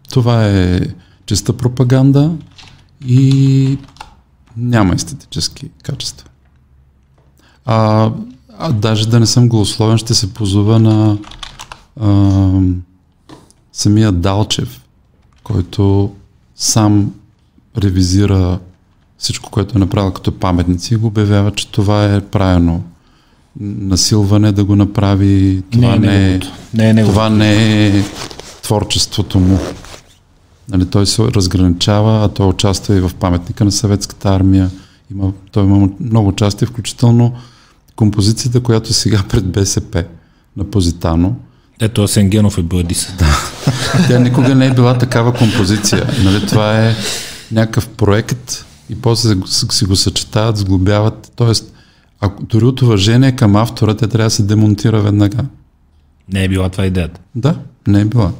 това 0.10 0.48
е 0.48 0.80
чиста 1.26 1.58
пропаганда 1.58 2.32
и 3.08 3.78
няма 4.58 4.94
естетически 4.94 5.70
качества. 5.84 6.30
А, 7.66 8.12
а 8.58 8.72
даже 8.72 9.08
да 9.08 9.20
не 9.20 9.26
съм 9.26 9.50
голословен, 9.50 9.98
ще 9.98 10.14
се 10.14 10.34
позова 10.34 10.80
на 10.80 11.18
а, 12.00 12.50
самия 13.74 14.12
Далчев, 14.12 14.82
който 15.48 16.12
сам 16.56 17.12
ревизира 17.78 18.60
всичко, 19.18 19.52
което 19.52 19.78
е 19.78 19.80
направил 19.80 20.12
като 20.12 20.32
паметници 20.32 20.94
и 20.94 20.98
го 20.98 21.08
обявява, 21.08 21.52
че 21.52 21.72
това 21.72 22.06
е 22.16 22.22
правилно 22.22 22.84
насилване 23.60 24.52
да 24.52 24.64
го 24.64 24.76
направи. 24.76 25.64
Това 25.72 25.96
не, 25.96 26.08
не, 26.08 26.36
е, 26.36 26.40
не, 26.74 26.90
е, 26.90 26.94
не 26.94 27.04
това 27.04 27.30
не 27.30 27.88
е 27.88 28.04
творчеството 28.62 29.40
му. 29.40 29.60
Нали, 30.70 30.86
той 30.86 31.06
се 31.06 31.24
разграничава, 31.24 32.26
а 32.26 32.28
той 32.28 32.48
участва 32.48 32.96
и 32.96 33.02
в 33.02 33.12
паметника 33.20 33.66
на 33.66 33.72
съветската 33.72 34.30
армия. 34.30 34.70
Има, 35.12 35.32
той 35.52 35.64
има 35.64 35.90
много 36.00 36.28
участие, 36.28 36.68
включително 36.68 37.34
композицията, 37.96 38.60
която 38.60 38.94
сега 38.94 39.24
пред 39.30 39.46
БСП 39.46 40.04
на 40.58 40.64
Позитано. 40.64 41.36
Ето 41.80 42.04
Асенгенов 42.04 42.58
е 42.58 42.62
Бладиса. 42.62 43.14
Да. 43.18 44.08
Тя 44.08 44.20
никога 44.20 44.56
не 44.56 44.68
е 44.68 44.74
била 44.74 44.98
такава 44.98 45.34
композиция. 45.34 46.10
Нали, 46.24 46.48
това 46.48 46.88
е 46.88 46.96
някакъв 47.52 47.88
проект 47.88 48.66
и 48.90 48.96
после 48.96 49.36
си 49.70 49.86
го 49.86 49.96
съчетават, 49.96 50.58
сглобяват. 50.58 51.32
Тоест, 51.36 51.74
ако 52.20 52.44
дори 52.44 52.66
от 52.66 52.82
уважение 52.82 53.32
към 53.32 53.56
автора, 53.56 53.94
тя 53.94 54.08
трябва 54.08 54.28
да 54.28 54.30
се 54.30 54.44
демонтира 54.44 55.02
веднага. 55.02 55.46
Не 56.34 56.44
е 56.44 56.50
била 56.50 56.70
това 56.70 56.86
идеята. 56.86 57.20
Да, 57.36 57.56
не 57.88 58.02
е 58.02 58.06
била. 58.06 58.32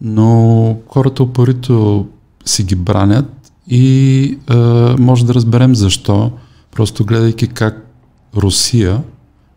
Но 0.00 0.76
хората 0.88 1.22
упорито 1.22 2.06
си 2.44 2.62
ги 2.62 2.74
бранят 2.74 3.52
и 3.66 4.38
е, 4.50 4.54
може 4.98 5.26
да 5.26 5.34
разберем 5.34 5.74
защо, 5.74 6.32
просто 6.70 7.04
гледайки 7.04 7.46
как 7.46 7.86
Русия, 8.36 9.02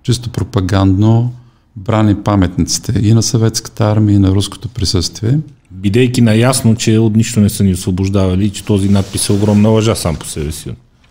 чисто 0.04 0.30
пропагандно, 0.30 1.34
брани 1.76 2.16
паметниците 2.16 3.00
и 3.04 3.14
на 3.14 3.24
съветската 3.24 3.92
армия, 3.92 4.16
и 4.16 4.20
на 4.20 4.32
руското 4.32 4.70
присъствие. 4.70 5.40
Бидейки 5.72 6.22
наясно, 6.22 6.76
че 6.76 6.98
от 6.98 7.16
нищо 7.16 7.40
не 7.40 7.50
са 7.50 7.64
ни 7.64 7.74
освобождавали, 7.74 8.50
че 8.50 8.66
този 8.66 8.90
надпис 8.90 9.30
е 9.30 9.34
огромна 9.34 9.70
лъжа 9.70 9.96
сам 9.96 10.16
по 10.16 10.26
себе 10.26 10.52
си. 10.52 10.70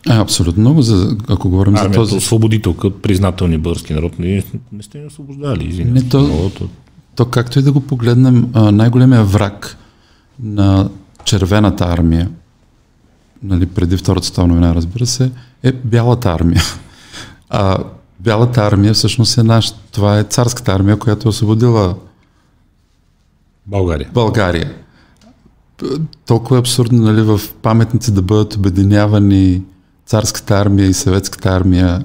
А, 0.09 0.21
абсолютно 0.21 0.61
много, 0.61 0.83
за, 0.83 1.17
ако 1.29 1.51
говорим 1.51 1.77
Армията, 1.77 2.05
за 2.05 2.11
този... 2.11 2.17
освободителка, 2.17 2.91
признателни 2.91 3.59
български 3.59 3.95
народ, 3.95 4.19
не, 4.19 4.45
не 4.73 4.83
сте 4.83 4.99
ни 4.99 5.07
освобождали, 5.07 5.69
извинявайте. 5.69 6.09
То, 6.09 6.51
то... 6.59 6.69
то 7.17 7.25
както 7.25 7.59
и 7.59 7.63
да 7.63 7.73
го 7.73 7.81
погледнем, 7.81 8.51
най-големия 8.55 9.25
враг 9.25 9.77
на 10.43 10.89
червената 11.25 11.85
армия, 11.85 12.31
нали, 13.43 13.67
преди 13.67 13.97
Втората 13.97 14.27
световна 14.27 14.55
война, 14.55 14.75
разбира 14.75 15.07
се, 15.07 15.31
е 15.63 15.73
бялата 15.73 16.31
армия. 16.31 16.63
А 17.51 17.79
бялата 18.21 18.61
армия 18.61 18.95
всъщност 18.95 19.39
е 19.39 19.43
наш, 19.43 19.73
това 19.93 20.19
е 20.19 20.25
царската 20.25 20.73
армия, 20.73 20.97
която 20.97 21.29
е 21.29 21.31
освободила 21.31 21.95
България. 23.67 24.11
България. 24.15 24.75
Толкова 26.27 26.57
е 26.57 26.61
абсурдно 26.61 27.03
нали, 27.03 27.23
в 27.23 27.41
паметници 27.63 28.13
да 28.13 28.23
бъдат 28.23 28.55
обединявани 28.55 29.63
царската 30.07 30.55
армия 30.55 30.89
и 30.89 30.95
съветската 30.95 31.49
армия, 31.49 32.05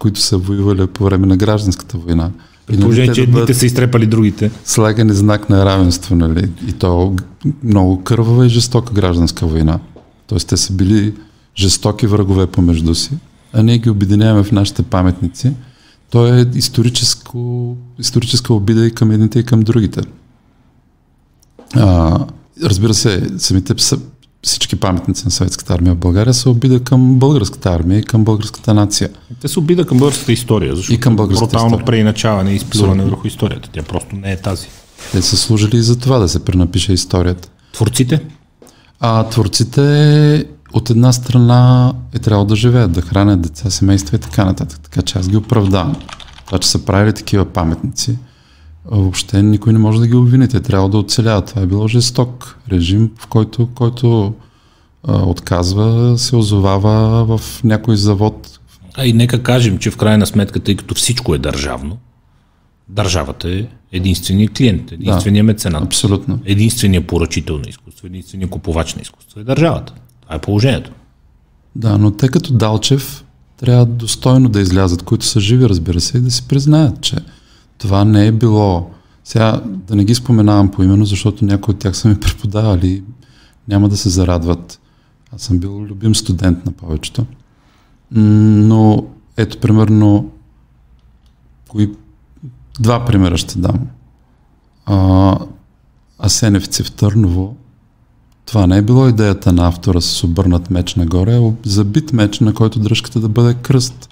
които 0.00 0.20
са 0.20 0.38
воювали 0.38 0.86
по 0.86 1.04
време 1.04 1.26
на 1.26 1.36
гражданската 1.36 1.98
война. 1.98 2.30
При 2.66 2.80
положение, 2.80 3.14
че 3.14 3.26
да 3.26 3.30
едните 3.30 3.54
са 3.54 3.66
изтрепали 3.66 4.06
другите. 4.06 4.50
Слагани 4.64 5.14
знак 5.14 5.48
на 5.48 5.64
равенство, 5.64 6.16
нали? 6.16 6.50
И 6.68 6.72
то 6.72 7.16
много 7.62 8.04
кървава 8.04 8.46
и 8.46 8.48
жестока 8.48 8.94
гражданска 8.94 9.46
война. 9.46 9.78
Тоест 10.26 10.48
те 10.48 10.56
са 10.56 10.72
били 10.72 11.14
жестоки 11.56 12.06
врагове 12.06 12.46
помежду 12.46 12.94
си, 12.94 13.10
а 13.52 13.62
ние 13.62 13.78
ги 13.78 13.90
обединяваме 13.90 14.44
в 14.44 14.52
нашите 14.52 14.82
паметници. 14.82 15.52
То 16.10 16.26
е 16.26 16.46
историческо, 16.54 17.76
историческа 17.98 18.54
обида 18.54 18.86
и 18.86 18.90
към 18.90 19.10
едните 19.10 19.38
и 19.38 19.44
към 19.44 19.60
другите. 19.60 20.00
А, 21.74 22.18
разбира 22.62 22.94
се, 22.94 23.30
самите 23.38 23.74
всички 24.42 24.76
паметници 24.76 25.24
на 25.24 25.30
съветската 25.30 25.74
армия 25.74 25.94
в 25.94 25.98
България 25.98 26.34
са 26.34 26.50
обида 26.50 26.80
към 26.80 27.18
българската 27.18 27.70
армия 27.70 27.98
и 27.98 28.02
към 28.02 28.24
българската 28.24 28.74
нация. 28.74 29.10
Те 29.40 29.48
са 29.48 29.60
обида 29.60 29.86
към 29.86 29.98
българската 29.98 30.32
история, 30.32 30.76
защото 30.76 30.94
и 30.94 31.00
към 31.00 31.16
българската 31.16 31.46
брутално 31.46 31.66
история. 31.66 31.84
преиначаване 31.84 32.52
и 32.52 32.56
изплюване 32.56 33.04
върху 33.04 33.26
историята. 33.26 33.68
Тя 33.72 33.82
просто 33.82 34.16
не 34.16 34.32
е 34.32 34.36
тази. 34.36 34.68
Те 35.12 35.22
са 35.22 35.36
служили 35.36 35.76
и 35.76 35.82
за 35.82 35.98
това 35.98 36.18
да 36.18 36.28
се 36.28 36.44
пренапише 36.44 36.92
историята. 36.92 37.48
Творците? 37.72 38.20
А 39.00 39.28
творците 39.28 40.46
от 40.72 40.90
една 40.90 41.12
страна 41.12 41.92
е 42.14 42.18
трябвало 42.18 42.46
да 42.46 42.56
живеят, 42.56 42.92
да 42.92 43.00
хранят 43.02 43.40
деца, 43.40 43.70
семейства 43.70 44.16
и 44.16 44.20
така 44.20 44.44
нататък. 44.44 44.80
Така 44.80 45.02
че 45.02 45.18
аз 45.18 45.28
ги 45.28 45.36
оправдавам. 45.36 45.96
Това, 46.46 46.58
че 46.58 46.68
са 46.68 46.84
правили 46.84 47.12
такива 47.12 47.44
паметници, 47.44 48.18
въобще 48.84 49.42
никой 49.42 49.72
не 49.72 49.78
може 49.78 50.00
да 50.00 50.06
ги 50.06 50.14
обвини. 50.14 50.48
Те 50.48 50.60
трябва 50.60 50.88
да 50.88 50.98
оцеляват. 50.98 51.46
Това 51.46 51.62
е 51.62 51.66
било 51.66 51.88
жесток 51.88 52.58
режим, 52.70 53.10
в 53.18 53.26
който, 53.26 53.68
който 53.74 54.34
а, 55.08 55.22
отказва, 55.22 56.18
се 56.18 56.36
озовава 56.36 57.24
в 57.38 57.64
някой 57.64 57.96
завод. 57.96 58.60
А 58.94 59.06
и 59.06 59.12
нека 59.12 59.42
кажем, 59.42 59.78
че 59.78 59.90
в 59.90 59.96
крайна 59.96 60.26
сметка, 60.26 60.60
тъй 60.60 60.76
като 60.76 60.94
всичко 60.94 61.34
е 61.34 61.38
държавно, 61.38 61.98
държавата 62.88 63.50
е 63.50 63.66
единственият 63.92 64.56
клиент, 64.56 64.92
единственият 64.92 65.46
да, 65.46 65.52
меценат. 65.52 65.82
Абсолютно. 65.82 66.40
Единственият 66.44 67.06
поръчител 67.06 67.58
на 67.58 67.68
изкуство, 67.68 68.06
единственият 68.06 68.50
купувач 68.50 68.94
на 68.94 69.02
изкуство 69.02 69.40
е 69.40 69.44
държавата. 69.44 69.94
Това 70.32 70.38
е 70.38 70.40
положението. 70.40 70.90
Да, 71.76 71.98
но 71.98 72.10
те 72.10 72.28
като 72.28 72.52
Далчев 72.52 73.24
трябва 73.56 73.86
достойно 73.86 74.48
да 74.48 74.60
излязат, 74.60 75.02
които 75.02 75.26
са 75.26 75.40
живи, 75.40 75.68
разбира 75.68 76.00
се, 76.00 76.18
и 76.18 76.20
да 76.20 76.30
си 76.30 76.48
признаят, 76.48 77.00
че 77.00 77.16
това 77.78 78.04
не 78.04 78.26
е 78.26 78.32
било. 78.32 78.90
Сега 79.24 79.60
да 79.66 79.96
не 79.96 80.04
ги 80.04 80.14
споменавам 80.14 80.70
по 80.70 80.82
именно, 80.82 81.04
защото 81.04 81.44
някои 81.44 81.74
от 81.74 81.78
тях 81.78 81.96
са 81.96 82.08
ми 82.08 82.20
преподавали, 82.20 83.02
няма 83.68 83.88
да 83.88 83.96
се 83.96 84.08
зарадват. 84.08 84.80
Аз 85.34 85.42
съм 85.42 85.58
бил 85.58 85.82
любим 85.82 86.14
студент 86.14 86.66
на 86.66 86.72
повечето. 86.72 87.26
Но 88.10 89.04
ето, 89.36 89.58
примерно, 89.58 90.30
кои... 91.68 91.92
два 92.80 93.04
примера 93.04 93.36
ще 93.36 93.58
дам. 93.58 93.78
А, 94.86 95.38
Асеневци 96.18 96.82
в 96.82 96.92
Търново, 96.92 97.56
това 98.46 98.66
не 98.66 98.76
е 98.76 98.82
било 98.82 99.08
идеята 99.08 99.52
на 99.52 99.68
автора 99.68 100.00
с 100.00 100.24
обърнат 100.24 100.70
меч 100.70 100.94
нагоре, 100.94 101.36
а 101.36 101.52
забит 101.64 102.12
меч, 102.12 102.40
на 102.40 102.54
който 102.54 102.78
дръжката 102.78 103.20
да 103.20 103.28
бъде 103.28 103.54
кръст. 103.54 104.08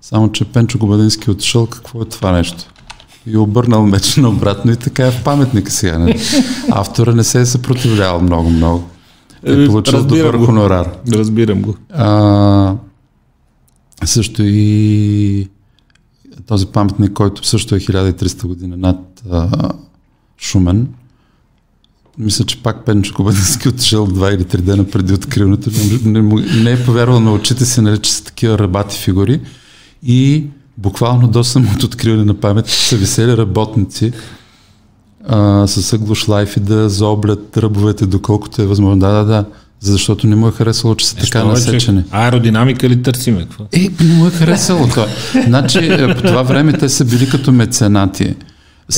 Само, 0.00 0.32
че 0.32 0.44
Пенчо 0.44 0.78
Гобадински 0.78 1.30
е 1.30 1.32
отшъл, 1.32 1.66
какво 1.66 2.02
е 2.02 2.04
това 2.04 2.32
нещо? 2.32 2.72
и 3.26 3.36
обърнал 3.36 3.86
меч 3.86 4.16
на 4.16 4.28
обратно 4.28 4.72
и 4.72 4.76
така 4.76 5.06
е 5.06 5.10
в 5.10 5.24
паметника 5.24 5.70
сега. 5.70 5.98
Не? 5.98 6.16
Автора 6.70 7.14
не 7.14 7.24
се 7.24 7.40
е 7.40 7.46
съпротивлявал 7.46 8.20
много-много. 8.20 8.84
Е 9.44 9.66
получил 9.66 9.92
Разбирам 9.92 10.24
добър 10.26 10.38
го. 10.38 10.46
хонорар. 10.46 10.90
Разбирам 11.12 11.62
го. 11.62 11.76
А, 11.90 12.74
също 14.04 14.42
и 14.44 15.48
този 16.46 16.66
паметник, 16.66 17.12
който 17.12 17.46
също 17.46 17.74
е 17.74 17.78
1300 17.80 18.46
години 18.46 18.76
над 18.76 19.22
а, 19.30 19.70
Шумен. 20.40 20.88
Мисля, 22.18 22.44
че 22.44 22.62
пак 22.62 22.84
Пенчо 22.84 23.14
Кобадински 23.14 23.68
отишъл 23.68 24.06
два 24.06 24.32
или 24.32 24.44
три 24.44 24.62
дена 24.62 24.84
преди 24.84 25.12
откриването. 25.12 25.70
Не, 26.04 26.22
не, 26.62 26.70
е 26.70 26.84
повярвал 26.84 27.20
на 27.20 27.32
очите 27.32 27.64
си, 27.64 27.80
нали, 27.80 27.98
че 27.98 28.12
са 28.12 28.24
такива 28.24 28.58
рабати 28.58 28.98
фигури. 28.98 29.40
И 30.02 30.44
буквално 30.78 31.28
до 31.28 31.44
самото 31.44 31.86
откриване 31.86 32.24
на 32.24 32.34
памет 32.34 32.66
са 32.68 32.96
висели 32.96 33.36
работници 33.36 34.12
а, 35.28 35.66
с 35.66 36.28
лайф 36.28 36.56
и 36.56 36.60
да 36.60 36.88
заоблят 36.88 37.56
ръбовете, 37.56 38.06
доколкото 38.06 38.62
е 38.62 38.66
възможно. 38.66 38.98
Да, 38.98 39.12
да, 39.12 39.24
да. 39.24 39.44
защото 39.80 40.26
не 40.26 40.36
му 40.36 40.48
е 40.48 40.52
харесало, 40.52 40.94
че 40.94 41.06
са 41.06 41.16
Нещо 41.16 41.30
така 41.30 41.44
насечени. 41.44 42.04
Аеродинамика 42.10 42.88
ли 42.88 43.02
търсиме? 43.02 43.40
Какво? 43.40 43.64
Е, 43.72 43.90
не 44.00 44.14
му 44.14 44.26
е 44.26 44.30
харесало 44.30 44.88
това. 44.88 45.06
Значи, 45.46 45.78
е, 45.78 46.14
по 46.14 46.22
това 46.22 46.42
време 46.42 46.72
те 46.72 46.88
са 46.88 47.04
били 47.04 47.28
като 47.28 47.52
меценати. 47.52 48.34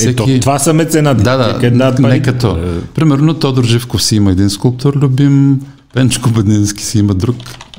Ето, 0.01 0.25
това 0.41 0.59
са 0.59 0.73
меценати. 0.73 1.23
Да, 1.23 1.37
да, 1.37 1.71
дадат 1.71 1.99
не 1.99 2.21
като. 2.21 2.57
Е, 2.57 2.81
Примерно 2.95 3.33
Тодор 3.33 3.63
Живков 3.63 4.03
си 4.03 4.15
има 4.15 4.31
един 4.31 4.49
скулптор 4.49 4.95
любим, 4.95 5.61
Пенчо 5.93 6.29
Бадински 6.29 6.83
си 6.83 6.99
има 6.99 7.13
друг, 7.13 7.35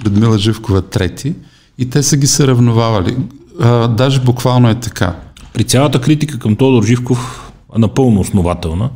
Людмила 0.07 0.39
Живкова 0.39 0.83
трети 0.83 1.35
и 1.79 1.91
те 1.91 2.03
са 2.03 2.17
ги 2.17 2.27
съравновавали. 2.27 3.17
А, 3.61 3.89
даже 3.89 4.21
буквално 4.21 4.71
е 4.71 4.75
така. 4.75 5.17
При 5.53 5.65
цялата 5.65 6.01
критика 6.01 6.39
към 6.39 6.57
Тодор 6.57 6.85
Живков, 6.85 7.53
а 7.75 7.79
напълно 7.79 8.21
основателна, 8.21 8.91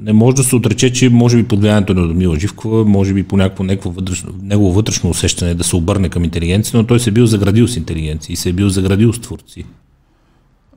не 0.00 0.12
може 0.12 0.36
да 0.36 0.44
се 0.44 0.56
отрече, 0.56 0.92
че 0.92 1.08
може 1.08 1.36
би 1.36 1.48
под 1.48 1.60
влиянието 1.60 1.94
на 1.94 2.00
Людмила 2.00 2.38
Живкова, 2.38 2.84
може 2.84 3.14
би 3.14 3.22
по 3.22 3.36
някакво 3.36 3.64
негово 3.64 3.90
вътрешно, 3.90 4.32
негово 4.42 4.72
вътрешно 4.72 5.10
усещане 5.10 5.54
да 5.54 5.64
се 5.64 5.76
обърне 5.76 6.08
към 6.08 6.24
интелигенция, 6.24 6.78
но 6.78 6.86
той 6.86 7.00
се 7.00 7.10
е 7.10 7.12
бил 7.12 7.26
заградил 7.26 7.68
с 7.68 7.76
интелигенция 7.76 8.34
и 8.34 8.36
се 8.36 8.48
е 8.48 8.52
бил 8.52 8.68
заградил 8.68 9.12
с 9.12 9.18
творци. 9.18 9.64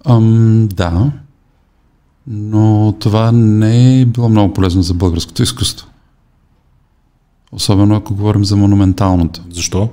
Ам, 0.06 0.68
да, 0.74 1.12
но 2.28 2.94
това 3.00 3.32
не 3.32 4.02
е 4.02 4.06
било 4.06 4.30
много 4.30 4.54
полезно 4.54 4.82
за 4.84 4.94
българското 4.94 5.44
изкуство. 5.44 5.88
Особено 7.52 7.96
ако 7.96 8.16
говорим 8.16 8.46
за 8.46 8.58
монументалното. 8.58 9.42
Защо? 9.52 9.90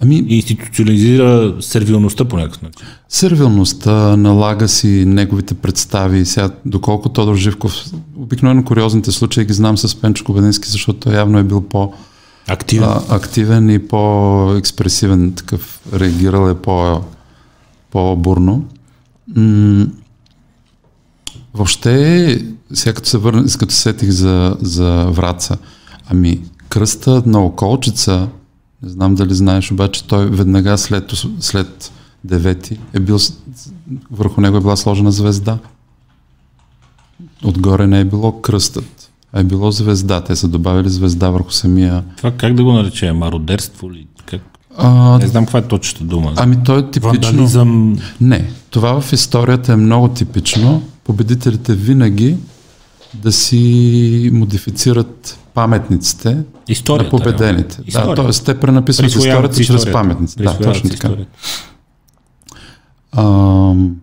Ами, 0.00 0.16
Институциализира 0.28 1.56
сервилността 1.60 2.24
по 2.24 2.36
някакъв 2.36 2.62
начин. 2.62 2.86
сервилността 3.08 4.16
налага 4.16 4.68
си 4.68 5.04
неговите 5.06 5.54
представи. 5.54 6.26
Сега, 6.26 6.50
доколко 6.66 7.08
Тодор 7.08 7.36
Живков, 7.36 7.84
обикновено 8.16 8.64
куриозните 8.64 9.12
случаи 9.12 9.44
ги 9.44 9.52
знам 9.52 9.78
с 9.78 10.00
Пенчо 10.00 10.24
Кобедински, 10.24 10.68
защото 10.68 10.98
той 10.98 11.14
явно 11.14 11.38
е 11.38 11.44
бил 11.44 11.60
по, 11.60 11.92
Активен. 12.48 12.88
а, 12.88 13.02
активен 13.08 13.70
и 13.70 13.88
по-експресивен, 13.88 15.32
такъв 15.32 15.80
реагирал 15.94 16.50
е 16.50 16.54
по, 16.54 17.00
по-бурно. 17.90 18.64
Въобще, 21.54 22.46
сега 22.72 22.94
като 22.94 23.08
се 23.08 23.18
върна, 23.18 23.44
като 23.58 23.74
се 23.74 23.80
сетих 23.80 24.10
за, 24.10 24.56
за 24.60 25.06
Враца, 25.10 25.58
ами 26.06 26.40
кръста 26.68 27.22
на 27.26 27.40
околчица, 27.40 28.28
не 28.82 28.88
знам 28.88 29.14
дали 29.14 29.34
знаеш, 29.34 29.72
обаче 29.72 30.04
той 30.04 30.30
веднага 30.30 30.78
след, 30.78 31.12
след 31.40 31.92
девети 32.24 32.78
е 32.92 33.00
бил, 33.00 33.18
върху 34.10 34.40
него 34.40 34.56
е 34.56 34.60
била 34.60 34.76
сложена 34.76 35.12
звезда. 35.12 35.58
Отгоре 37.44 37.86
не 37.86 38.00
е 38.00 38.04
било 38.04 38.40
кръстът, 38.40 39.10
а 39.32 39.40
е 39.40 39.44
било 39.44 39.70
звезда. 39.70 40.20
Те 40.20 40.36
са 40.36 40.48
добавили 40.48 40.90
звезда 40.90 41.30
върху 41.30 41.50
самия... 41.50 42.04
Това 42.16 42.30
как 42.30 42.54
да 42.54 42.64
го 42.64 42.72
наречем? 42.72 43.16
Мародерство 43.16 43.92
ли? 43.92 44.06
Как? 44.26 44.40
А, 44.76 45.18
Не 45.18 45.26
знам 45.26 45.44
каква 45.44 45.58
е 45.58 45.62
точната 45.62 46.04
дума. 46.04 46.32
ами 46.36 46.56
той 46.64 46.78
е 46.78 46.90
типично... 46.90 47.10
Вандализъм. 47.10 47.98
Не, 48.20 48.50
това 48.70 49.00
в 49.00 49.12
историята 49.12 49.72
е 49.72 49.76
много 49.76 50.08
типично. 50.08 50.82
Победителите 51.04 51.74
винаги 51.74 52.36
да 53.14 53.32
си 53.32 54.30
модифицират 54.32 55.38
паметниците 55.54 56.38
Историята. 56.68 57.16
на 57.16 57.22
победените. 57.22 57.78
реално. 57.94 58.14
Да, 58.14 58.22
т.е. 58.22 58.44
те 58.44 58.60
пренаписват 58.60 59.06
историята, 59.06 59.54
си 59.54 59.64
чрез 59.64 59.92
паметници. 59.92 60.36
Да, 60.38 60.58
точно 60.58 60.90
така. 60.90 61.08
историята. 61.08 61.30
Ам, 63.16 63.96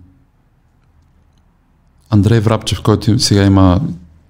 Андрей 2.09 2.39
Врабчев, 2.39 2.81
който 2.81 3.19
сега 3.19 3.43
има 3.43 3.81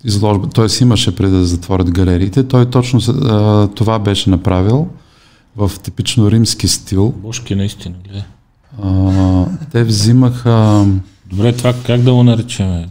изложба, 0.03 0.69
си 0.69 0.83
имаше 0.83 1.15
преди 1.15 1.31
да 1.31 1.45
затворят 1.45 1.91
галериите, 1.91 2.43
той 2.47 2.69
точно 2.69 2.99
а, 3.23 3.67
това 3.67 3.99
беше 3.99 4.29
направил 4.29 4.87
в 5.59 5.79
типично 5.79 6.31
римски 6.31 6.67
стил. 6.67 7.13
Бошки 7.17 7.55
наистина. 7.55 7.95
Гледай. 8.03 8.23
А, 8.83 9.45
те 9.71 9.83
взимаха... 9.83 10.85
Добре, 11.25 11.53
това 11.53 11.73
как 11.85 12.01
да 12.01 12.13
го 12.13 12.23
наречем? 12.23 12.85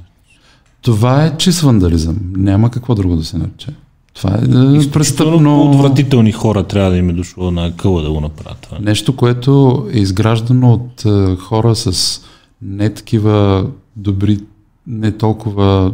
Това 0.83 1.25
е 1.25 1.37
чист 1.37 1.61
вандализъм. 1.61 2.17
Няма 2.37 2.71
какво 2.71 2.95
друго 2.95 3.17
да 3.17 3.25
се 3.25 3.39
нарече. 3.39 3.69
Това 4.15 4.35
е 4.35 4.39
да, 4.39 4.77
Изключително 4.77 4.93
престъпно... 4.93 5.71
отвратителни 5.71 6.33
хора 6.33 6.63
трябва 6.63 6.91
да 6.91 6.97
им 6.97 7.11
е 7.11 7.13
дошло 7.13 7.51
на 7.51 7.77
къла 7.77 8.03
да 8.03 8.11
го 8.11 8.21
направят 8.21 8.59
това. 8.61 8.79
Нещо, 8.81 9.17
което 9.17 9.87
е 9.93 9.99
изграждано 9.99 10.73
от 10.73 11.05
е, 11.05 11.37
хора 11.37 11.77
с 11.77 12.21
не 12.63 12.91
такива 12.91 13.67
добри, 13.97 14.39
не 14.87 15.13
толкова 15.13 15.93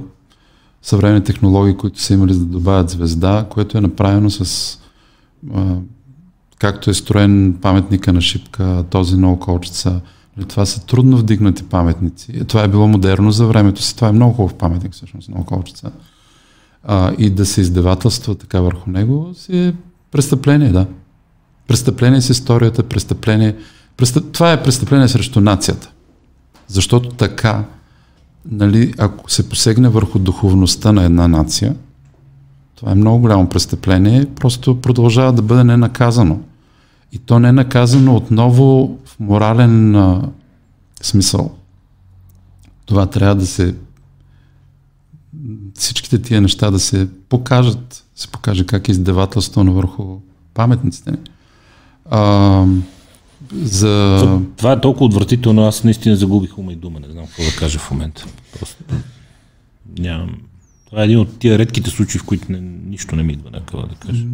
съвременни 0.83 1.25
технологии, 1.25 1.77
които 1.77 2.01
са 2.01 2.15
имали 2.15 2.33
за 2.33 2.41
да 2.41 2.47
добавят 2.47 2.91
звезда, 2.91 3.47
което 3.51 3.79
е 3.79 3.81
направено 3.81 4.31
с 4.31 4.73
е, 5.57 5.61
както 6.65 6.91
е 6.91 6.95
строен 6.95 7.59
паметника 7.63 8.13
на 8.13 8.21
Шипка, 8.21 8.85
този 8.91 9.17
на 9.17 9.33
Околчица. 9.33 10.01
Нали, 10.37 10.49
Това 10.49 10.67
са 10.67 10.87
трудно 10.87 11.17
вдигнати 11.17 11.63
паметници. 11.63 12.33
Е, 12.35 12.45
Това 12.45 12.63
е 12.63 12.69
било 12.69 12.89
модерно 12.89 13.31
за 13.31 13.47
времето 13.47 13.83
си. 13.83 13.97
Това 13.97 14.09
е 14.09 14.13
много 14.13 14.35
хубав 14.35 14.55
паметник 14.55 14.93
всъщност 14.93 15.29
на 15.29 15.41
Околчица. 15.41 15.91
А, 16.85 17.13
и 17.19 17.31
да 17.31 17.47
се 17.47 17.61
издевателства 17.61 18.35
така 18.35 18.61
върху 18.61 18.91
него 18.91 19.35
си 19.35 19.59
е 19.59 19.75
престъпление, 20.11 20.73
да. 20.73 20.87
Престъпление 21.69 22.21
с 22.21 22.31
историята, 22.31 22.83
престъпление. 22.83 23.57
Престъп... 23.97 24.33
Това 24.33 24.53
е 24.53 24.63
престъпление 24.63 25.09
срещу 25.09 25.41
нацията. 25.41 25.91
Защото 26.69 27.09
така, 27.09 27.65
нали, 28.51 28.95
ако 28.99 29.31
се 29.31 29.49
посегне 29.49 29.89
върху 29.89 30.19
духовността 30.19 30.93
на 30.93 31.05
една 31.05 31.29
нация, 31.29 31.75
това 32.77 32.93
е 32.93 32.95
много 32.95 33.19
голямо 33.19 33.49
престъпление, 33.49 34.27
просто 34.41 34.81
продължава 34.81 35.33
да 35.33 35.43
бъде 35.43 35.65
ненаказано. 35.65 36.41
И 37.13 37.19
то 37.19 37.39
не 37.39 37.49
е 37.49 37.53
наказано 37.53 38.17
отново 38.17 38.99
в 39.05 39.21
морален 39.21 39.97
а, 39.97 40.23
смисъл. 41.03 41.55
Това 42.87 43.07
трябва 43.07 43.35
да 43.35 43.47
се 43.47 43.75
всичките 45.75 46.23
тия 46.23 46.41
неща 46.41 46.71
да 46.71 46.79
се 46.79 47.09
покажат, 47.29 48.05
се 48.15 48.29
покаже 48.29 48.67
как 48.67 48.89
е 48.89 48.93
издевателство 48.93 49.65
върху 49.65 50.19
паметниците 50.55 51.11
ни. 51.11 51.19
А, 52.11 52.67
за... 53.53 54.17
Това, 54.21 54.41
това 54.57 54.73
е 54.73 54.81
толкова 54.81 55.07
отвратително, 55.07 55.63
аз 55.63 55.85
наистина 55.85 56.17
загубих 56.17 56.59
ума 56.59 56.73
и 56.73 56.77
дума, 56.77 57.01
не 57.01 57.09
знам 57.13 57.27
какво 57.27 57.43
да 57.43 57.57
кажа 57.57 57.79
в 57.79 57.91
момента. 57.91 58.27
Просто 58.59 58.85
нямам. 59.99 60.37
Това 60.87 61.03
е 61.03 61.05
един 61.05 61.19
от 61.19 61.39
тия 61.39 61.59
редките 61.59 61.91
случаи, 61.91 62.19
в 62.19 62.25
които 62.25 62.53
не, 62.53 62.61
нищо 62.61 63.17
не 63.17 63.23
ми 63.23 63.33
идва 63.33 63.51
на 63.51 63.61
да 63.61 63.95
кажа. 64.01 64.25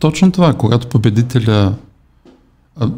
Точно 0.00 0.32
това, 0.32 0.54
когато 0.54 0.86
победителя 0.86 1.74
а, 2.76 2.90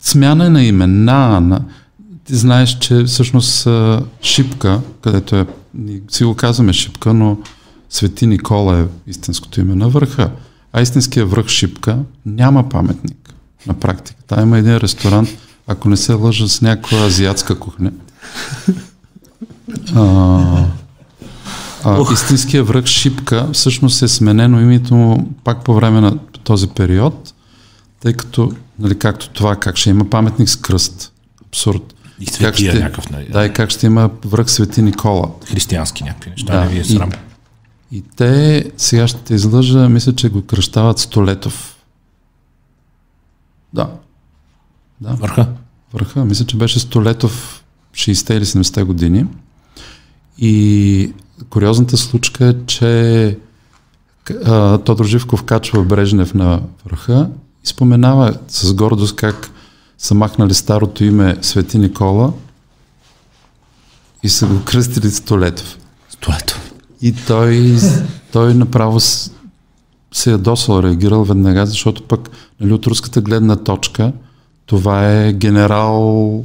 смяна 0.00 0.50
на 0.50 0.64
имена, 0.64 1.40
на, 1.40 1.60
ти 2.24 2.36
знаеш, 2.36 2.78
че 2.78 3.04
всъщност 3.04 3.66
а, 3.66 4.02
Шипка, 4.22 4.80
където 5.00 5.36
е, 5.36 5.46
си 6.08 6.24
го 6.24 6.34
казваме 6.34 6.72
Шипка, 6.72 7.14
но 7.14 7.38
Свети 7.90 8.26
Никола 8.26 8.80
е 8.80 9.10
истинското 9.10 9.60
име 9.60 9.74
на 9.74 9.88
върха. 9.88 10.30
А 10.72 10.80
истинския 10.80 11.26
връх 11.26 11.48
Шипка 11.48 11.98
няма 12.26 12.68
паметник 12.68 13.34
на 13.66 13.74
практика. 13.74 14.22
Та 14.26 14.42
има 14.42 14.58
един 14.58 14.76
ресторант, 14.76 15.28
ако 15.66 15.88
не 15.88 15.96
се 15.96 16.12
лъжа 16.12 16.48
с 16.48 16.62
някаква 16.62 16.98
азиатска 16.98 17.58
кухня. 17.58 17.92
А, 19.94 20.64
а, 21.88 22.12
истинския 22.12 22.64
връх 22.64 22.86
Шипка 22.86 23.48
всъщност 23.52 24.02
е 24.02 24.08
сменено 24.08 24.60
името 24.60 24.94
му 24.94 25.32
пак 25.44 25.64
по 25.64 25.74
време 25.74 26.00
на 26.00 26.18
този 26.18 26.68
период, 26.68 27.34
тъй 28.00 28.12
като, 28.12 28.52
нали, 28.78 28.98
както 28.98 29.30
това, 29.30 29.56
как 29.56 29.76
ще 29.76 29.90
има 29.90 30.10
паметник 30.10 30.48
с 30.48 30.56
кръст. 30.56 31.12
Абсурд. 31.46 31.94
И 32.20 32.26
Как 32.26 32.34
светия 32.34 32.70
ще, 32.72 32.80
някакъв, 32.80 33.10
нали? 33.10 33.28
да, 33.32 33.44
и 33.46 33.52
как 33.52 33.70
ще 33.70 33.86
има 33.86 34.10
връх 34.24 34.50
Свети 34.50 34.82
Никола. 34.82 35.28
Християнски 35.44 36.04
някакви 36.04 36.30
неща, 36.30 36.52
Да, 36.52 36.60
не 36.60 36.68
ви 36.68 36.78
е 36.78 36.80
и- 36.80 36.84
срам. 36.84 37.10
И 37.92 38.02
те, 38.16 38.64
сега 38.76 39.08
ще 39.08 39.18
те 39.20 39.34
излъжа, 39.34 39.88
мисля, 39.88 40.14
че 40.14 40.28
го 40.28 40.42
кръщават 40.42 40.98
Столетов. 40.98 41.76
Да. 43.74 43.90
Да. 45.00 45.10
Върха. 45.10 45.46
Върха, 45.92 46.24
мисля, 46.24 46.44
че 46.46 46.56
беше 46.56 46.80
Столетов 46.80 47.64
60 47.94 48.34
или 48.34 48.44
70 48.44 48.84
години. 48.84 49.26
И 50.38 51.12
куриозната 51.50 51.96
случка 51.96 52.46
е, 52.46 52.54
че 52.66 53.38
а, 54.44 54.78
Тодор 54.78 55.04
Живков 55.04 55.42
качва 55.42 55.84
Брежнев 55.84 56.34
на 56.34 56.60
върха 56.84 57.30
и 57.64 57.66
споменава 57.66 58.38
с 58.48 58.74
гордост 58.74 59.16
как 59.16 59.50
са 59.98 60.14
махнали 60.14 60.54
старото 60.54 61.04
име 61.04 61.36
Свети 61.42 61.78
Никола 61.78 62.32
и 64.22 64.28
са 64.28 64.46
го 64.46 64.64
кръстили 64.64 65.10
Столетов. 65.10 65.78
Столето. 66.10 66.60
И 67.02 67.14
той, 67.26 67.76
той 68.32 68.54
направо 68.54 69.00
се 70.12 70.30
ядосал, 70.30 70.82
реагирал 70.82 71.24
веднага, 71.24 71.66
защото 71.66 72.02
пък 72.02 72.30
нали, 72.60 72.72
от 72.72 72.86
руската 72.86 73.20
гледна 73.20 73.56
точка 73.56 74.12
това 74.66 75.12
е 75.12 75.32
генерал 75.32 76.44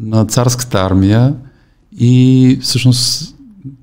на 0.00 0.24
царската 0.24 0.78
армия 0.78 1.34
и 1.98 2.58
всъщност 2.62 3.34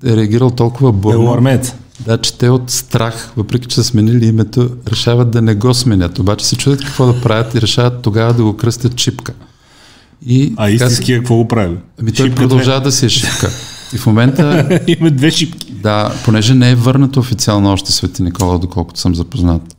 е 0.04 0.16
реагирал 0.16 0.50
толкова 0.50 0.92
бурно. 0.92 1.18
Белоармеец. 1.18 1.74
Да, 2.00 2.18
че 2.18 2.38
те 2.38 2.50
от 2.50 2.70
страх, 2.70 3.32
въпреки 3.36 3.66
че 3.66 3.74
са 3.74 3.84
сменили 3.84 4.26
името, 4.26 4.70
решават 4.86 5.30
да 5.30 5.42
не 5.42 5.54
го 5.54 5.74
сменят. 5.74 6.18
Обаче 6.18 6.46
се 6.46 6.56
чудят 6.56 6.84
какво 6.84 7.06
да 7.06 7.20
правят 7.20 7.54
и 7.54 7.60
решават 7.60 8.02
тогава 8.02 8.34
да 8.34 8.42
го 8.42 8.56
кръстят 8.56 8.96
Чипка. 8.96 9.32
И, 10.26 10.54
а 10.56 10.70
истинския 10.70 11.18
какво 11.18 11.36
го 11.36 11.48
прави? 11.48 11.76
Ами 12.00 12.12
той 12.12 12.26
шипка 12.26 12.40
продължава 12.42 12.80
две. 12.80 12.88
да 12.88 12.92
си 12.92 13.06
е 13.06 13.08
Шипка. 13.08 13.50
И 13.94 13.98
в 13.98 14.06
момента... 14.06 14.80
Има 14.86 15.10
две 15.10 15.30
шипки. 15.30 15.72
Да, 15.72 16.12
понеже 16.24 16.54
не 16.54 16.70
е 16.70 16.74
върнато 16.74 17.20
официално 17.20 17.72
още 17.72 17.92
Свети 17.92 18.22
Никола, 18.22 18.58
доколкото 18.58 19.00
съм 19.00 19.14
запознат. 19.14 19.76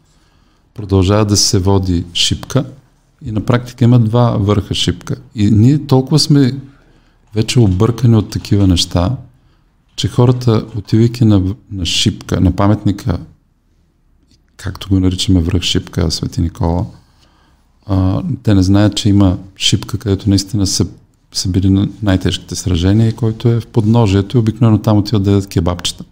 Продължава 0.73 1.25
да 1.25 1.37
се 1.37 1.59
води 1.59 2.05
Шипка 2.13 2.65
и 3.25 3.31
на 3.31 3.41
практика 3.41 3.85
има 3.85 3.99
два 3.99 4.37
върха 4.39 4.73
Шипка. 4.73 5.15
И 5.35 5.51
ние 5.51 5.85
толкова 5.87 6.19
сме 6.19 6.53
вече 7.35 7.59
объркани 7.59 8.15
от 8.15 8.29
такива 8.29 8.67
неща, 8.67 9.11
че 9.99 10.07
хората, 10.07 10.65
отивайки 10.77 11.25
на, 11.25 11.55
на 11.71 11.85
Шипка, 11.85 12.41
на 12.41 12.51
паметника, 12.51 13.17
както 14.57 14.89
го 14.89 14.99
наричаме 14.99 15.41
връх 15.41 15.61
Шипка, 15.61 16.11
Свети 16.11 16.41
Никола, 16.41 16.85
а, 17.85 18.23
те 18.43 18.53
не 18.53 18.63
знаят, 18.63 18.95
че 18.95 19.09
има 19.09 19.37
Шипка, 19.57 19.97
където 19.97 20.29
наистина 20.29 20.67
са, 20.67 20.85
са 21.31 21.49
били 21.49 21.69
на 21.69 21.87
най-тежките 22.03 22.55
сражения 22.55 23.09
и 23.09 23.15
който 23.15 23.49
е 23.49 23.59
в 23.59 23.67
подножието 23.67 24.37
и 24.37 24.39
обикновено 24.39 24.77
там 24.77 24.97
отиват 24.97 25.23
да 25.23 25.31
ядат 25.31 25.47
кебабчета. 25.47 26.03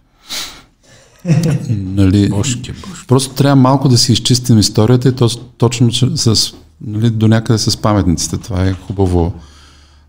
нали, 1.70 2.28
бошки, 2.28 2.72
бошки. 2.72 3.06
Просто 3.06 3.34
трябва 3.34 3.56
малко 3.56 3.88
да 3.88 3.98
си 3.98 4.12
изчистим 4.12 4.58
историята 4.58 5.08
и 5.08 5.12
то, 5.12 5.28
точно 5.58 5.92
с, 5.92 6.54
нали, 6.80 7.10
до 7.10 7.28
някъде 7.28 7.58
с 7.58 7.76
паметниците. 7.76 8.38
Това 8.38 8.64
е 8.64 8.72
хубаво. 8.72 9.34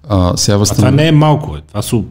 А, 0.09 0.37
сега 0.37 0.57
възстан... 0.57 0.77
а 0.77 0.87
това 0.87 0.91
не 0.91 1.07
е 1.07 1.11
малко. 1.11 1.55
Е. 1.55 1.61
Това 1.61 1.81
са 1.81 2.03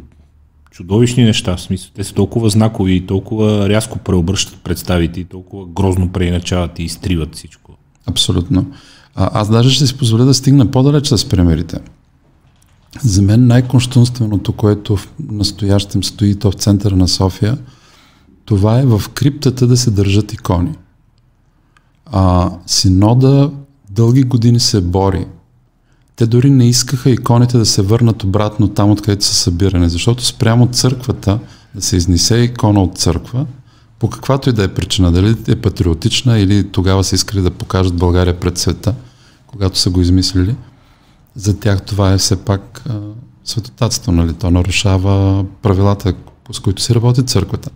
чудовищни 0.78 1.24
неща. 1.24 1.56
В 1.56 1.60
смисъл, 1.60 1.90
те 1.94 2.04
са 2.04 2.14
толкова 2.14 2.50
знакови 2.50 2.94
и 2.94 3.06
толкова 3.06 3.68
рязко 3.68 3.98
преобръщат 3.98 4.60
представите 4.64 5.20
и 5.20 5.24
толкова 5.24 5.66
грозно 5.66 6.12
преиначават 6.12 6.78
и 6.78 6.82
изтриват 6.82 7.34
всичко. 7.34 7.72
Абсолютно. 8.06 8.66
А, 9.14 9.40
аз 9.40 9.50
даже 9.50 9.70
ще 9.70 9.86
си 9.86 9.98
позволя 9.98 10.24
да 10.24 10.34
стигна 10.34 10.70
по-далеч 10.70 11.06
с 11.06 11.28
примерите. 11.28 11.78
За 13.02 13.22
мен 13.22 13.46
най-конштунственото, 13.46 14.52
което 14.52 14.96
в 14.96 15.12
настоящем 15.30 16.04
стои 16.04 16.38
то 16.38 16.50
в 16.50 16.54
центъра 16.54 16.96
на 16.96 17.08
София, 17.08 17.58
това 18.44 18.78
е 18.78 18.86
в 18.86 19.02
криптата 19.14 19.66
да 19.66 19.76
се 19.76 19.90
държат 19.90 20.32
икони. 20.32 20.74
А, 22.06 22.50
синода 22.66 23.50
дълги 23.90 24.22
години 24.22 24.60
се 24.60 24.80
бори 24.80 25.26
те 26.18 26.26
дори 26.26 26.50
не 26.50 26.68
искаха 26.68 27.10
иконите 27.10 27.58
да 27.58 27.66
се 27.66 27.82
върнат 27.82 28.24
обратно 28.24 28.68
там, 28.68 28.90
откъдето 28.90 29.24
са 29.24 29.34
събирани, 29.34 29.88
защото 29.88 30.24
спрямо 30.24 30.66
църквата 30.66 31.38
да 31.74 31.82
се 31.82 31.96
изнесе 31.96 32.36
икона 32.36 32.82
от 32.82 32.98
църква, 32.98 33.46
по 33.98 34.10
каквато 34.10 34.50
и 34.50 34.52
да 34.52 34.64
е 34.64 34.74
причина, 34.74 35.12
дали 35.12 35.36
е 35.48 35.56
патриотична 35.56 36.38
или 36.38 36.68
тогава 36.68 37.04
са 37.04 37.14
искали 37.14 37.42
да 37.42 37.50
покажат 37.50 37.94
България 37.94 38.40
пред 38.40 38.58
света, 38.58 38.94
когато 39.46 39.78
са 39.78 39.90
го 39.90 40.00
измислили, 40.00 40.56
за 41.34 41.60
тях 41.60 41.82
това 41.82 42.12
е 42.12 42.18
все 42.18 42.44
пак 42.44 42.82
а, 42.88 43.00
светотатство, 43.44 44.12
нали? 44.12 44.32
То 44.32 44.50
нарушава 44.50 45.44
правилата, 45.62 46.14
с 46.52 46.58
които 46.58 46.82
се 46.82 46.94
работи 46.94 47.26
църквата. 47.26 47.70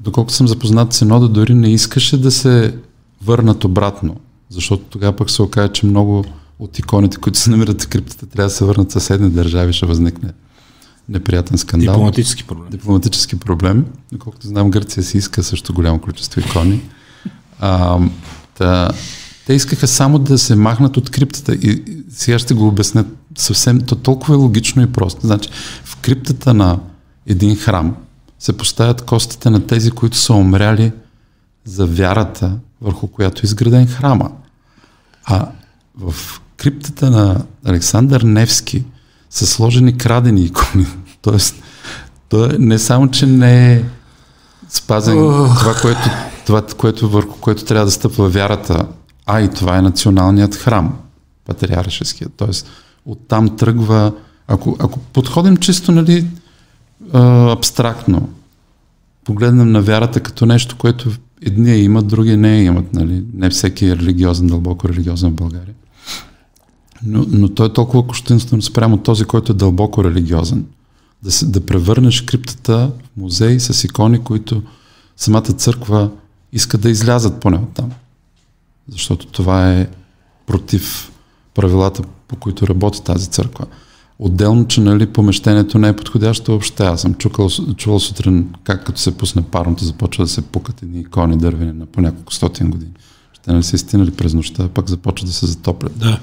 Доколкото 0.00 0.34
съм 0.34 0.48
запознат, 0.48 0.92
Синода 0.92 1.28
дори 1.28 1.54
не 1.54 1.72
искаше 1.72 2.20
да 2.20 2.30
се 2.30 2.74
върнат 3.24 3.64
обратно, 3.64 4.16
защото 4.50 4.84
тогава 4.90 5.16
пък 5.16 5.30
се 5.30 5.42
окаже, 5.42 5.72
че 5.72 5.86
много 5.86 6.24
от 6.62 6.78
иконите, 6.78 7.16
които 7.16 7.38
се 7.38 7.50
намират 7.50 7.82
в 7.82 7.88
криптата, 7.88 8.26
трябва 8.26 8.48
да 8.48 8.54
се 8.54 8.64
върнат 8.64 8.90
в 8.90 8.92
съседни 8.92 9.30
държави, 9.30 9.72
ще 9.72 9.86
възникне 9.86 10.32
неприятен 11.08 11.58
скандал. 11.58 11.92
Дипломатически 11.92 12.44
проблем. 12.44 12.70
Дипломатически 12.70 13.36
проблем. 13.36 13.86
Доколкото 14.12 14.46
знам, 14.46 14.70
Гърция 14.70 15.02
си 15.02 15.18
иска 15.18 15.42
също 15.42 15.74
голямо 15.74 16.00
количество 16.00 16.40
икони. 16.40 16.80
А, 17.60 17.98
та, 18.58 18.90
те 19.46 19.54
искаха 19.54 19.86
само 19.88 20.18
да 20.18 20.38
се 20.38 20.56
махнат 20.56 20.96
от 20.96 21.10
криптата 21.10 21.54
и 21.54 21.82
сега 22.10 22.38
ще 22.38 22.54
го 22.54 22.66
обясня 22.66 23.04
съвсем, 23.38 23.80
то 23.80 23.96
толкова 23.96 24.34
е 24.34 24.38
логично 24.38 24.82
и 24.82 24.92
просто. 24.92 25.26
Значи, 25.26 25.48
в 25.84 25.96
криптата 25.96 26.54
на 26.54 26.78
един 27.26 27.56
храм 27.56 27.96
се 28.38 28.56
поставят 28.56 29.02
костите 29.02 29.50
на 29.50 29.66
тези, 29.66 29.90
които 29.90 30.16
са 30.16 30.34
умряли 30.34 30.92
за 31.64 31.86
вярата, 31.86 32.58
върху 32.80 33.06
която 33.06 33.40
е 33.44 33.46
изграден 33.46 33.86
храма. 33.86 34.30
А 35.24 35.48
в 35.98 36.14
криптата 36.62 37.10
на 37.10 37.44
Александър 37.64 38.20
Невски 38.20 38.84
са 39.30 39.46
сложени 39.46 39.98
крадени 39.98 40.44
икони. 40.44 40.86
Тоест, 41.22 41.62
то 42.28 42.44
е 42.44 42.48
не 42.58 42.78
само, 42.78 43.10
че 43.10 43.26
не 43.26 43.74
е 43.74 43.84
спазен 44.68 45.16
oh. 45.16 45.58
това, 45.58 45.74
което, 45.74 46.10
това, 46.46 46.62
което, 46.76 47.08
върху 47.08 47.36
което 47.40 47.64
трябва 47.64 47.84
да 47.84 47.90
стъпва 47.90 48.28
вярата, 48.28 48.86
а 49.26 49.40
и 49.40 49.50
това 49.50 49.76
е 49.76 49.82
националният 49.82 50.54
храм, 50.54 50.98
патриаршеският. 51.44 52.32
Тоест, 52.36 52.66
оттам 53.06 53.56
тръгва, 53.56 54.12
ако, 54.48 54.76
ако 54.80 54.98
подходим 54.98 55.56
чисто, 55.56 55.92
нали, 55.92 56.26
абстрактно, 57.50 58.28
погледнем 59.24 59.72
на 59.72 59.82
вярата 59.82 60.20
като 60.20 60.46
нещо, 60.46 60.76
което 60.78 61.10
едни 61.42 61.76
имат, 61.76 62.06
други 62.06 62.36
не 62.36 62.62
имат. 62.62 62.94
Нали? 62.94 63.24
Не 63.34 63.50
всеки 63.50 63.86
е 63.86 63.96
религиозен, 63.96 64.46
дълбоко 64.46 64.88
религиозен 64.88 65.30
в 65.30 65.34
България. 65.34 65.74
Но, 67.06 67.26
но 67.28 67.48
той 67.48 67.66
е 67.66 67.72
толкова 67.72 68.06
кощунствен 68.06 68.62
спрямо 68.62 68.96
този, 68.96 69.24
който 69.24 69.52
е 69.52 69.54
дълбоко 69.54 70.04
религиозен. 70.04 70.64
Да, 71.22 71.30
се, 71.30 71.46
да 71.46 71.66
превърнеш 71.66 72.22
криптата 72.22 72.90
в 73.02 73.16
музей 73.16 73.60
с 73.60 73.84
икони, 73.84 74.18
които 74.24 74.62
самата 75.16 75.42
църква 75.42 76.10
иска 76.52 76.78
да 76.78 76.90
излязат 76.90 77.40
поне 77.40 77.56
от 77.56 77.74
там. 77.74 77.90
Защото 78.88 79.26
това 79.26 79.72
е 79.72 79.88
против 80.46 81.12
правилата, 81.54 82.02
по 82.28 82.36
които 82.36 82.68
работи 82.68 83.04
тази 83.04 83.26
църква. 83.26 83.66
Отделно, 84.18 84.66
че 84.66 84.80
нали, 84.80 85.06
помещението 85.06 85.78
не 85.78 85.88
е 85.88 85.96
подходящо 85.96 86.50
въобще. 86.50 86.84
Аз 86.84 87.00
съм 87.00 87.14
чукал, 87.14 87.48
чувал 87.76 88.00
сутрин 88.00 88.48
как 88.64 88.86
като 88.86 89.00
се 89.00 89.16
пусне 89.16 89.42
парното, 89.42 89.84
започва 89.84 90.24
да 90.24 90.30
се 90.30 90.42
пукат 90.42 90.82
едни 90.82 91.00
икони 91.00 91.36
дървени 91.36 91.72
на 91.72 91.86
по 91.86 92.00
няколко 92.00 92.34
стотин 92.34 92.70
години. 92.70 92.92
Ще 93.32 93.52
не 93.52 93.62
са 93.62 93.78
стинали 93.78 94.10
през 94.10 94.34
нощта, 94.34 94.68
пак 94.68 94.88
започва 94.88 95.26
да 95.26 95.32
се 95.32 95.46
затоплят. 95.46 95.98
Да. 95.98 96.20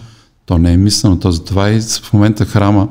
То 0.49 0.57
не 0.57 0.73
е 0.73 0.77
мислено. 0.77 1.19
То 1.19 1.31
затова 1.31 1.69
и 1.69 1.81
в 1.81 2.13
момента 2.13 2.45
храма 2.45 2.87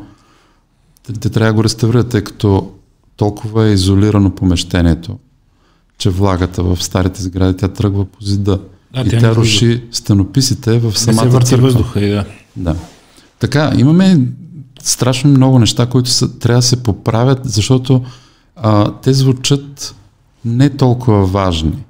те, 1.20 1.30
трябва 1.30 1.52
да 1.52 1.54
го 1.54 1.64
реставрират, 1.64 2.08
тъй 2.08 2.24
като 2.24 2.70
толкова 3.16 3.66
е 3.66 3.72
изолирано 3.72 4.30
помещението, 4.30 5.18
че 5.98 6.10
влагата 6.10 6.62
в 6.62 6.82
старите 6.82 7.22
сгради 7.22 7.56
тя 7.56 7.68
тръгва 7.68 8.04
по 8.04 8.24
зида. 8.24 8.60
Да, 8.94 9.00
и 9.00 9.08
тя 9.08 9.34
руши 9.34 9.82
стенописите 9.90 10.78
в 10.78 10.98
самата 10.98 11.24
не 11.24 11.30
се 11.30 11.38
църква. 11.38 11.66
въздуха 11.66 12.00
и 12.00 12.10
да. 12.10 12.24
Да. 12.56 12.76
Така, 13.38 13.72
имаме 13.76 14.20
страшно 14.82 15.30
много 15.30 15.58
неща, 15.58 15.86
които 15.86 16.10
са, 16.10 16.38
трябва 16.38 16.58
да 16.58 16.66
се 16.66 16.82
поправят, 16.82 17.40
защото 17.44 18.04
а, 18.56 18.92
те 18.92 19.12
звучат 19.12 19.94
не 20.44 20.70
толкова 20.70 21.26
важни 21.26 21.84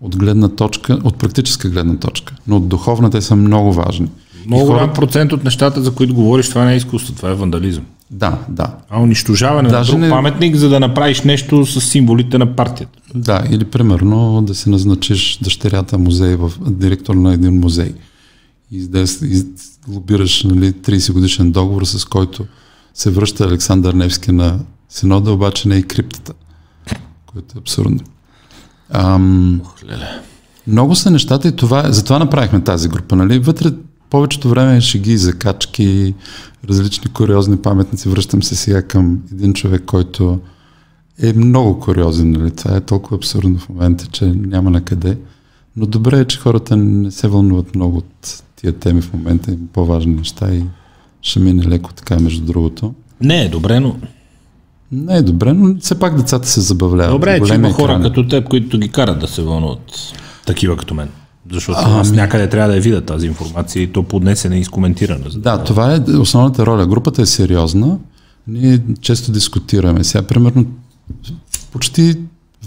от 0.00 0.16
гледна 0.16 0.48
точка, 0.48 0.98
от 1.04 1.18
практическа 1.18 1.68
гледна 1.68 1.96
точка, 1.96 2.34
но 2.46 2.56
от 2.56 2.68
духовна 2.68 3.10
те 3.10 3.20
са 3.20 3.36
много 3.36 3.72
важни. 3.72 4.08
Много 4.46 4.64
голям 4.64 4.80
хората... 4.80 5.00
процент 5.00 5.32
от 5.32 5.44
нещата, 5.44 5.82
за 5.82 5.94
които 5.94 6.14
говориш, 6.14 6.48
това 6.48 6.64
не 6.64 6.72
е 6.72 6.76
изкуство, 6.76 7.14
това 7.14 7.30
е 7.30 7.34
вандализъм. 7.34 7.84
Да, 8.10 8.38
да. 8.48 8.74
А 8.90 9.00
унищожаване 9.00 9.68
Даже 9.68 9.92
на 9.92 9.98
друг 9.98 10.00
не... 10.00 10.10
паметник, 10.10 10.56
за 10.56 10.68
да 10.68 10.80
направиш 10.80 11.22
нещо 11.22 11.66
с 11.66 11.80
символите 11.80 12.38
на 12.38 12.56
партията. 12.56 12.98
Да, 13.14 13.44
или 13.50 13.64
примерно 13.64 14.42
да 14.42 14.54
се 14.54 14.70
назначиш 14.70 15.38
дъщерята 15.42 15.98
музей 15.98 16.36
в 16.36 16.52
директор 16.70 17.14
на 17.14 17.34
един 17.34 17.60
музей 17.60 17.94
и 18.72 18.80
да 18.80 19.04
лобираш 19.88 20.44
нали, 20.44 20.72
30 20.72 21.12
годишен 21.12 21.52
договор, 21.52 21.84
с 21.84 22.04
който 22.04 22.46
се 22.94 23.10
връща 23.10 23.44
Александър 23.44 23.94
Невски 23.94 24.32
на 24.32 24.58
Синода, 24.88 25.32
обаче 25.32 25.68
не 25.68 25.76
и 25.76 25.82
криптата, 25.82 26.32
което 27.26 27.58
е 27.58 27.60
абсурдно. 27.60 28.00
Ам, 28.90 29.60
Ох, 29.64 29.74
много 30.66 30.94
са 30.94 31.10
нещата 31.10 31.48
и 31.48 31.56
това, 31.56 31.92
затова 31.92 32.18
направихме 32.18 32.60
тази 32.60 32.88
група. 32.88 33.16
Нали? 33.16 33.38
Вътре 33.38 33.70
повечето 34.10 34.48
време 34.48 34.80
шеги, 34.80 35.16
закачки, 35.16 36.14
различни 36.68 37.10
куриозни 37.10 37.56
паметници. 37.56 38.08
Връщам 38.08 38.42
се 38.42 38.56
сега 38.56 38.82
към 38.82 39.22
един 39.32 39.54
човек, 39.54 39.82
който 39.86 40.40
е 41.22 41.32
много 41.32 41.80
куриозен. 41.80 42.30
Нали? 42.30 42.50
Това 42.50 42.76
е 42.76 42.80
толкова 42.80 43.16
абсурдно 43.16 43.58
в 43.58 43.68
момента, 43.68 44.06
че 44.06 44.26
няма 44.26 44.70
на 44.70 44.80
къде. 44.80 45.18
Но 45.76 45.86
добре 45.86 46.20
е, 46.20 46.24
че 46.24 46.38
хората 46.38 46.76
не 46.76 47.10
се 47.10 47.28
вълнуват 47.28 47.74
много 47.74 47.96
от 47.96 48.42
тия 48.56 48.72
теми 48.72 49.02
в 49.02 49.12
момента. 49.12 49.50
Има 49.50 49.66
по-важни 49.72 50.14
неща 50.14 50.54
и 50.54 50.64
ще 51.22 51.40
мине 51.40 51.64
леко 51.64 51.92
така, 51.92 52.20
между 52.20 52.44
другото. 52.44 52.94
Не 53.20 53.42
е 53.42 53.48
добре, 53.48 53.80
но... 53.80 53.96
Не 54.92 55.16
е 55.16 55.22
добре, 55.22 55.52
но 55.52 55.76
все 55.80 55.98
пак 55.98 56.16
децата 56.16 56.48
се 56.48 56.60
забавляват. 56.60 57.14
Добре 57.14 57.34
е, 57.36 57.40
че 57.40 57.54
има 57.54 57.72
хора 57.72 58.00
като 58.02 58.28
теб, 58.28 58.48
които 58.48 58.78
ги 58.78 58.88
карат 58.88 59.18
да 59.18 59.28
се 59.28 59.42
вълнуват 59.42 60.12
такива 60.46 60.76
като 60.76 60.94
мен. 60.94 61.08
Защото 61.52 61.78
а, 61.82 62.00
аз 62.00 62.12
някъде 62.12 62.48
трябва 62.48 62.68
да 62.68 62.74
я 62.74 62.80
видя 62.80 63.00
тази 63.00 63.26
информация 63.26 63.82
и 63.82 63.92
то 63.92 64.02
поднесена 64.02 64.56
и 64.56 64.60
изкоментирана. 64.60 65.24
Да, 65.30 65.38
да, 65.38 65.64
това 65.64 65.94
е 65.94 66.10
основната 66.10 66.66
роля. 66.66 66.86
Групата 66.86 67.22
е 67.22 67.26
сериозна. 67.26 67.98
Ние 68.46 68.80
често 69.00 69.32
дискутираме. 69.32 70.04
Сега, 70.04 70.26
примерно, 70.26 70.66
почти 71.72 72.16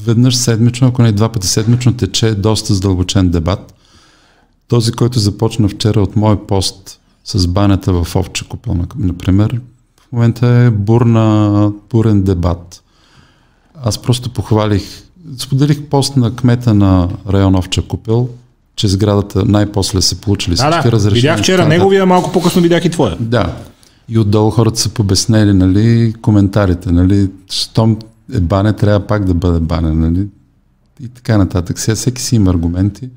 веднъж 0.03 0.35
седмично, 0.35 0.87
ако 0.87 1.01
не 1.01 1.11
два 1.11 1.29
пъти 1.29 1.47
седмично, 1.47 1.93
тече 1.93 2.35
доста 2.35 2.73
задълбочен 2.73 3.29
дебат. 3.29 3.73
Този, 4.67 4.91
който 4.91 5.19
започна 5.19 5.67
вчера 5.67 6.01
от 6.01 6.15
мой 6.15 6.45
пост 6.47 6.99
с 7.25 7.47
банята 7.47 7.93
в 7.93 8.15
Овче 8.15 8.47
купел, 8.47 8.77
например, 8.97 9.61
в 10.09 10.11
момента 10.11 10.47
е 10.47 10.69
бурна, 10.69 11.71
бурен 11.89 12.23
дебат. 12.23 12.83
Аз 13.83 14.01
просто 14.01 14.29
похвалих, 14.29 14.83
споделих 15.37 15.83
пост 15.83 16.17
на 16.17 16.35
кмета 16.35 16.73
на 16.73 17.09
район 17.29 17.55
Овча 17.55 17.81
купел, 17.81 18.29
че 18.77 18.87
сградата 18.87 19.45
най-после 19.45 20.01
са 20.01 20.15
получили 20.15 20.55
Да, 20.55 20.71
всички 20.71 20.83
да, 20.83 20.91
разрешения. 20.91 21.21
видях 21.33 21.39
вчера 21.39 21.61
Да, 21.61 21.67
неговия, 21.67 22.05
малко 22.05 22.31
по-късно 22.31 22.61
видях 22.61 22.85
и 22.85 22.89
твоя. 22.89 23.17
Да. 23.19 23.55
И 24.09 24.19
отдолу 24.19 24.49
хората 24.49 24.79
са 24.79 24.89
побеснели, 24.89 25.53
нали, 25.53 26.13
коментарите, 26.21 26.91
нали, 26.91 27.29
щом 27.51 27.97
е 28.33 28.39
бане, 28.39 28.73
трябва 28.73 29.07
пак 29.07 29.25
да 29.25 29.33
бъде 29.33 29.59
бане, 29.59 29.93
нали, 29.93 30.27
и 31.03 31.07
така 31.07 31.37
нататък. 31.37 31.79
Сега 31.79 31.95
всеки 31.95 32.21
си 32.21 32.35
има 32.35 32.51
аргументи. 32.51 33.09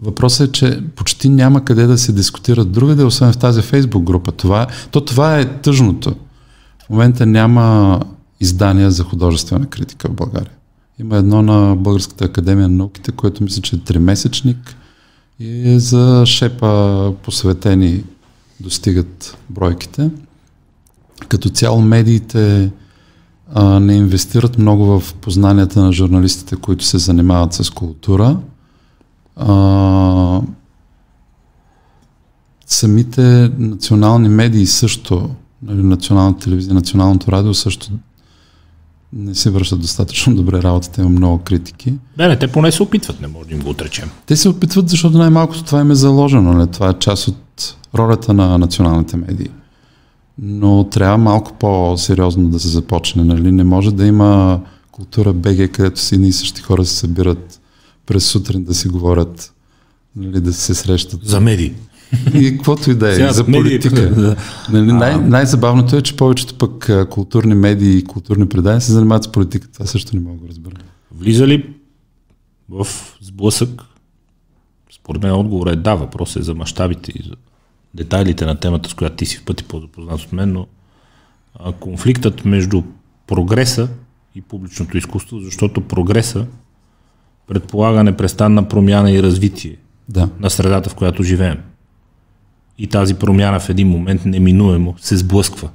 Въпросът 0.00 0.48
е, 0.48 0.52
че 0.52 0.82
почти 0.96 1.28
няма 1.28 1.64
къде 1.64 1.86
да 1.86 1.98
се 1.98 2.12
дискутират 2.12 2.72
другаде, 2.72 3.04
освен 3.04 3.32
в 3.32 3.38
тази 3.38 3.62
фейсбук 3.62 4.02
група. 4.02 4.32
Това, 4.32 4.66
то 4.90 5.00
това 5.00 5.38
е 5.38 5.44
тъжното. 5.44 6.14
В 6.86 6.90
момента 6.90 7.26
няма 7.26 8.00
издания 8.40 8.90
за 8.90 9.04
художествена 9.04 9.66
критика 9.66 10.08
в 10.08 10.14
България. 10.14 10.52
Има 11.00 11.16
едно 11.16 11.42
на 11.42 11.76
Българската 11.76 12.24
академия 12.24 12.68
на 12.68 12.76
науките, 12.76 13.12
което 13.12 13.42
мисля, 13.42 13.62
че 13.62 13.76
е 13.76 13.78
тримесечник 13.78 14.76
и 15.40 15.78
за 15.78 16.22
шепа 16.26 17.12
посветени 17.22 18.04
достигат 18.60 19.38
бройките. 19.50 20.10
Като 21.28 21.48
цяло 21.48 21.80
медиите 21.80 22.70
а, 23.54 23.80
не 23.80 23.94
инвестират 23.94 24.58
много 24.58 25.00
в 25.00 25.14
познанията 25.14 25.80
на 25.80 25.92
журналистите, 25.92 26.56
които 26.56 26.84
се 26.84 26.98
занимават 26.98 27.52
с 27.52 27.70
култура. 27.70 28.38
А, 29.36 30.40
самите 32.66 33.50
национални 33.58 34.28
медии 34.28 34.66
също, 34.66 35.30
нали, 35.62 35.82
националната 35.82 36.44
телевизия, 36.44 36.74
националното 36.74 37.32
радио 37.32 37.54
също 37.54 37.90
не 39.14 39.34
се 39.34 39.50
вършат 39.50 39.80
достатъчно 39.80 40.34
добре 40.34 40.62
работата, 40.62 41.00
има 41.00 41.10
много 41.10 41.38
критики. 41.38 41.92
Не, 42.18 42.28
не, 42.28 42.38
те 42.38 42.48
поне 42.48 42.72
се 42.72 42.82
опитват, 42.82 43.20
не 43.20 43.28
може 43.28 43.48
да 43.48 43.54
им 43.54 43.62
го 43.62 43.70
отречем. 43.70 44.10
Те 44.26 44.36
се 44.36 44.48
опитват, 44.48 44.88
защото 44.88 45.18
най-малкото 45.18 45.64
това 45.64 45.80
им 45.80 45.90
е 45.90 45.94
заложено. 45.94 46.52
Не? 46.52 46.66
Това 46.66 46.88
е 46.88 46.98
част 46.98 47.28
от 47.28 47.76
ролята 47.94 48.34
на 48.34 48.58
националните 48.58 49.16
медии. 49.16 49.48
Но 50.38 50.84
трябва 50.84 51.18
малко 51.18 51.52
по-сериозно 51.52 52.48
да 52.48 52.60
се 52.60 52.68
започне. 52.68 53.24
Нали? 53.24 53.52
Не 53.52 53.64
може 53.64 53.94
да 53.94 54.06
има 54.06 54.60
култура 54.90 55.32
БГ, 55.32 55.70
където 55.70 56.00
си 56.00 56.14
едни 56.14 56.28
и 56.28 56.32
същи 56.32 56.62
хора 56.62 56.84
се 56.84 56.96
събират 56.96 57.60
през 58.06 58.26
сутрин 58.26 58.64
да 58.64 58.74
си 58.74 58.88
говорят, 58.88 59.52
нали, 60.16 60.40
да 60.40 60.52
се 60.52 60.74
срещат. 60.74 61.20
За 61.24 61.40
медии. 61.40 61.74
И 62.34 62.56
каквото 62.56 62.90
и 62.90 62.94
да 62.94 63.26
е, 63.28 63.32
за 63.32 63.44
политика. 63.44 64.10
да. 64.14 64.36
Нали, 64.72 64.92
най- 64.92 65.16
най-забавното 65.16 65.96
е, 65.96 66.02
че 66.02 66.16
повечето 66.16 66.54
пък 66.54 66.90
културни 67.10 67.54
медии 67.54 67.98
и 67.98 68.04
културни 68.04 68.48
предания 68.48 68.80
се 68.80 68.92
занимават 68.92 69.24
с 69.24 69.32
политика. 69.32 69.68
Това 69.72 69.86
също 69.86 70.16
не 70.16 70.22
мога 70.22 70.38
да 70.42 70.48
разбера. 70.48 70.74
Влиза 71.18 71.46
ли 71.46 71.70
в 72.68 72.86
сблъсък? 73.20 73.82
Според 74.92 75.22
мен 75.22 75.32
отговор 75.32 75.66
е 75.66 75.76
да, 75.76 75.94
въпрос 75.94 76.36
е 76.36 76.42
за 76.42 76.54
мащабите 76.54 77.12
и 77.14 77.22
за 77.28 77.34
детайлите 77.94 78.46
на 78.46 78.56
темата, 78.60 78.88
с 78.90 78.94
която 78.94 79.16
ти 79.16 79.26
си 79.26 79.36
в 79.36 79.44
пъти 79.44 79.64
по-запознат 79.64 80.20
от 80.20 80.32
мен, 80.32 80.52
но 80.52 80.66
конфликтът 81.80 82.44
между 82.44 82.82
прогреса 83.26 83.88
и 84.34 84.40
публичното 84.40 84.98
изкуство, 84.98 85.40
защото 85.40 85.80
прогреса 85.80 86.46
предполага 87.46 88.04
непрестанна 88.04 88.68
промяна 88.68 89.10
и 89.10 89.22
развитие 89.22 89.76
Да. 90.08 90.28
на 90.40 90.50
средата, 90.50 90.90
в 90.90 90.94
която 90.94 91.22
живеем. 91.22 91.56
И 92.78 92.86
тази 92.86 93.14
промяна 93.14 93.60
в 93.60 93.68
един 93.68 93.88
момент 93.88 94.24
неминуемо 94.24 94.94
се 95.00 95.16
сблъсква 95.16 95.68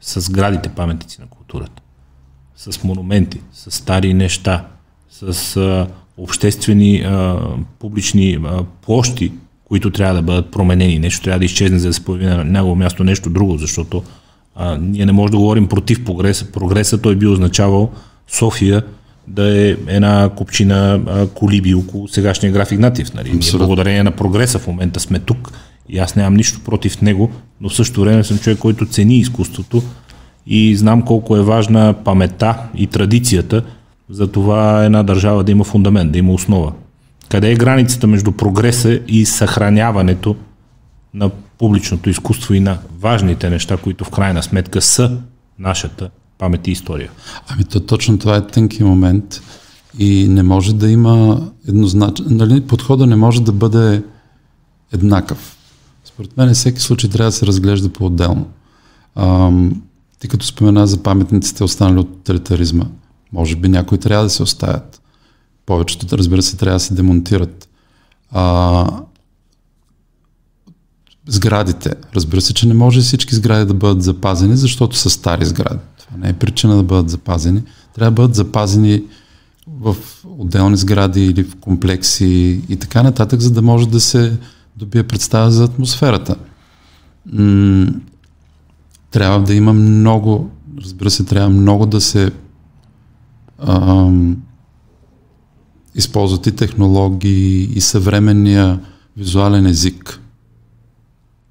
с 0.00 0.30
градите 0.30 0.68
паметници 0.68 1.20
на 1.20 1.26
културата, 1.26 1.82
с 2.56 2.84
монументи, 2.84 3.40
с 3.52 3.70
стари 3.70 4.14
неща, 4.14 4.66
с 5.10 5.56
а, 5.56 5.86
обществени 6.18 6.96
а, 6.96 7.38
публични 7.78 8.38
а, 8.44 8.64
площи, 8.82 9.32
които 9.64 9.90
трябва 9.90 10.14
да 10.14 10.22
бъдат 10.22 10.50
променени. 10.50 10.98
Нещо 10.98 11.24
трябва 11.24 11.38
да 11.38 11.44
изчезне, 11.44 11.78
за 11.78 11.88
да 11.88 11.94
се 11.94 12.04
появи 12.04 12.26
на 12.26 12.44
негово 12.44 12.74
място 12.76 13.04
нещо 13.04 13.30
друго, 13.30 13.58
защото 13.58 14.02
а, 14.54 14.78
ние 14.80 15.06
не 15.06 15.12
можем 15.12 15.30
да 15.30 15.38
говорим 15.38 15.68
против 15.68 16.04
прогреса. 16.04 16.52
Прогреса 16.52 17.02
той 17.02 17.16
би 17.16 17.26
означавал 17.26 17.92
София 18.28 18.84
да 19.28 19.58
е 19.58 19.76
една 19.86 20.30
купчина 20.36 21.00
а, 21.06 21.26
колиби 21.26 21.74
около 21.74 22.08
сегашния 22.08 22.52
граф 22.52 22.72
Игнатиев. 22.72 23.14
Нали? 23.14 23.40
Благодарение 23.54 24.02
на 24.02 24.10
прогреса 24.10 24.58
в 24.58 24.66
момента 24.66 25.00
сме 25.00 25.18
тук 25.18 25.52
и 25.92 25.98
аз 25.98 26.16
нямам 26.16 26.34
нищо 26.34 26.60
против 26.60 27.02
него, 27.02 27.30
но 27.60 27.68
в 27.68 27.74
същото 27.74 28.00
време 28.00 28.24
съм 28.24 28.38
човек, 28.38 28.58
който 28.58 28.86
цени 28.86 29.18
изкуството 29.18 29.82
и 30.46 30.76
знам 30.76 31.02
колко 31.02 31.36
е 31.36 31.42
важна 31.42 31.94
памета 32.04 32.58
и 32.74 32.86
традицията 32.86 33.62
за 34.10 34.26
това 34.26 34.84
една 34.84 35.02
държава 35.02 35.44
да 35.44 35.52
има 35.52 35.64
фундамент, 35.64 36.12
да 36.12 36.18
има 36.18 36.32
основа. 36.32 36.72
Къде 37.28 37.52
е 37.52 37.56
границата 37.56 38.06
между 38.06 38.32
прогреса 38.32 39.00
и 39.08 39.26
съхраняването 39.26 40.36
на 41.14 41.30
публичното 41.58 42.10
изкуство 42.10 42.54
и 42.54 42.60
на 42.60 42.78
важните 43.00 43.50
неща, 43.50 43.76
които 43.76 44.04
в 44.04 44.10
крайна 44.10 44.42
сметка 44.42 44.80
са 44.80 45.18
нашата 45.58 46.10
памет 46.38 46.68
и 46.68 46.70
история? 46.70 47.10
Ами 47.48 47.64
то 47.64 47.80
точно 47.80 48.18
това 48.18 48.36
е 48.36 48.46
тънки 48.46 48.84
момент 48.84 49.42
и 49.98 50.28
не 50.28 50.42
може 50.42 50.74
да 50.74 50.90
има 50.90 51.48
еднозначно, 51.68 52.26
нали, 52.28 52.60
подхода 52.60 53.06
не 53.06 53.16
може 53.16 53.42
да 53.42 53.52
бъде 53.52 54.02
еднакъв. 54.92 55.56
Според 56.20 56.36
мен 56.36 56.54
всеки 56.54 56.80
случай 56.80 57.10
трябва 57.10 57.28
да 57.28 57.32
се 57.32 57.46
разглежда 57.46 57.88
по-отделно. 57.88 58.46
Ам, 59.14 59.82
ти 60.18 60.28
като 60.28 60.46
спомена 60.46 60.86
за 60.86 61.02
паметниците 61.02 61.64
останали 61.64 61.98
от 61.98 62.12
тоталитаризма, 62.12 62.84
може 63.32 63.56
би 63.56 63.68
някои 63.68 63.98
трябва 63.98 64.24
да 64.24 64.30
се 64.30 64.42
оставят. 64.42 65.00
Повечето, 65.66 66.18
разбира 66.18 66.42
се, 66.42 66.56
трябва 66.56 66.76
да 66.76 66.80
се 66.80 66.94
демонтират. 66.94 67.68
А, 68.30 68.86
сградите. 71.28 71.94
Разбира 72.14 72.40
се, 72.40 72.54
че 72.54 72.68
не 72.68 72.74
може 72.74 73.00
всички 73.00 73.34
сгради 73.34 73.64
да 73.64 73.74
бъдат 73.74 74.02
запазени, 74.02 74.56
защото 74.56 74.96
са 74.96 75.10
стари 75.10 75.44
сгради. 75.44 75.80
Това 75.98 76.16
не 76.16 76.28
е 76.28 76.32
причина 76.32 76.76
да 76.76 76.82
бъдат 76.82 77.10
запазени. 77.10 77.62
Трябва 77.94 78.10
да 78.10 78.22
бъдат 78.22 78.34
запазени 78.34 79.02
в 79.66 79.96
отделни 80.38 80.76
сгради 80.76 81.24
или 81.24 81.44
в 81.44 81.56
комплекси 81.56 82.60
и 82.68 82.76
така 82.76 83.02
нататък, 83.02 83.40
за 83.40 83.50
да 83.50 83.62
може 83.62 83.88
да 83.88 84.00
се 84.00 84.38
добие 84.80 85.02
представа 85.02 85.50
за 85.50 85.64
атмосферата. 85.64 86.36
М- 87.32 87.92
трябва 89.10 89.42
да 89.42 89.54
има 89.54 89.72
много, 89.72 90.50
разбира 90.82 91.10
се, 91.10 91.24
трябва 91.24 91.50
много 91.50 91.86
да 91.86 92.00
се 92.00 92.30
ам, 93.58 94.36
използват 95.94 96.46
и 96.46 96.52
технологии, 96.52 97.62
и 97.62 97.80
съвременния 97.80 98.80
визуален 99.16 99.66
език. 99.66 100.20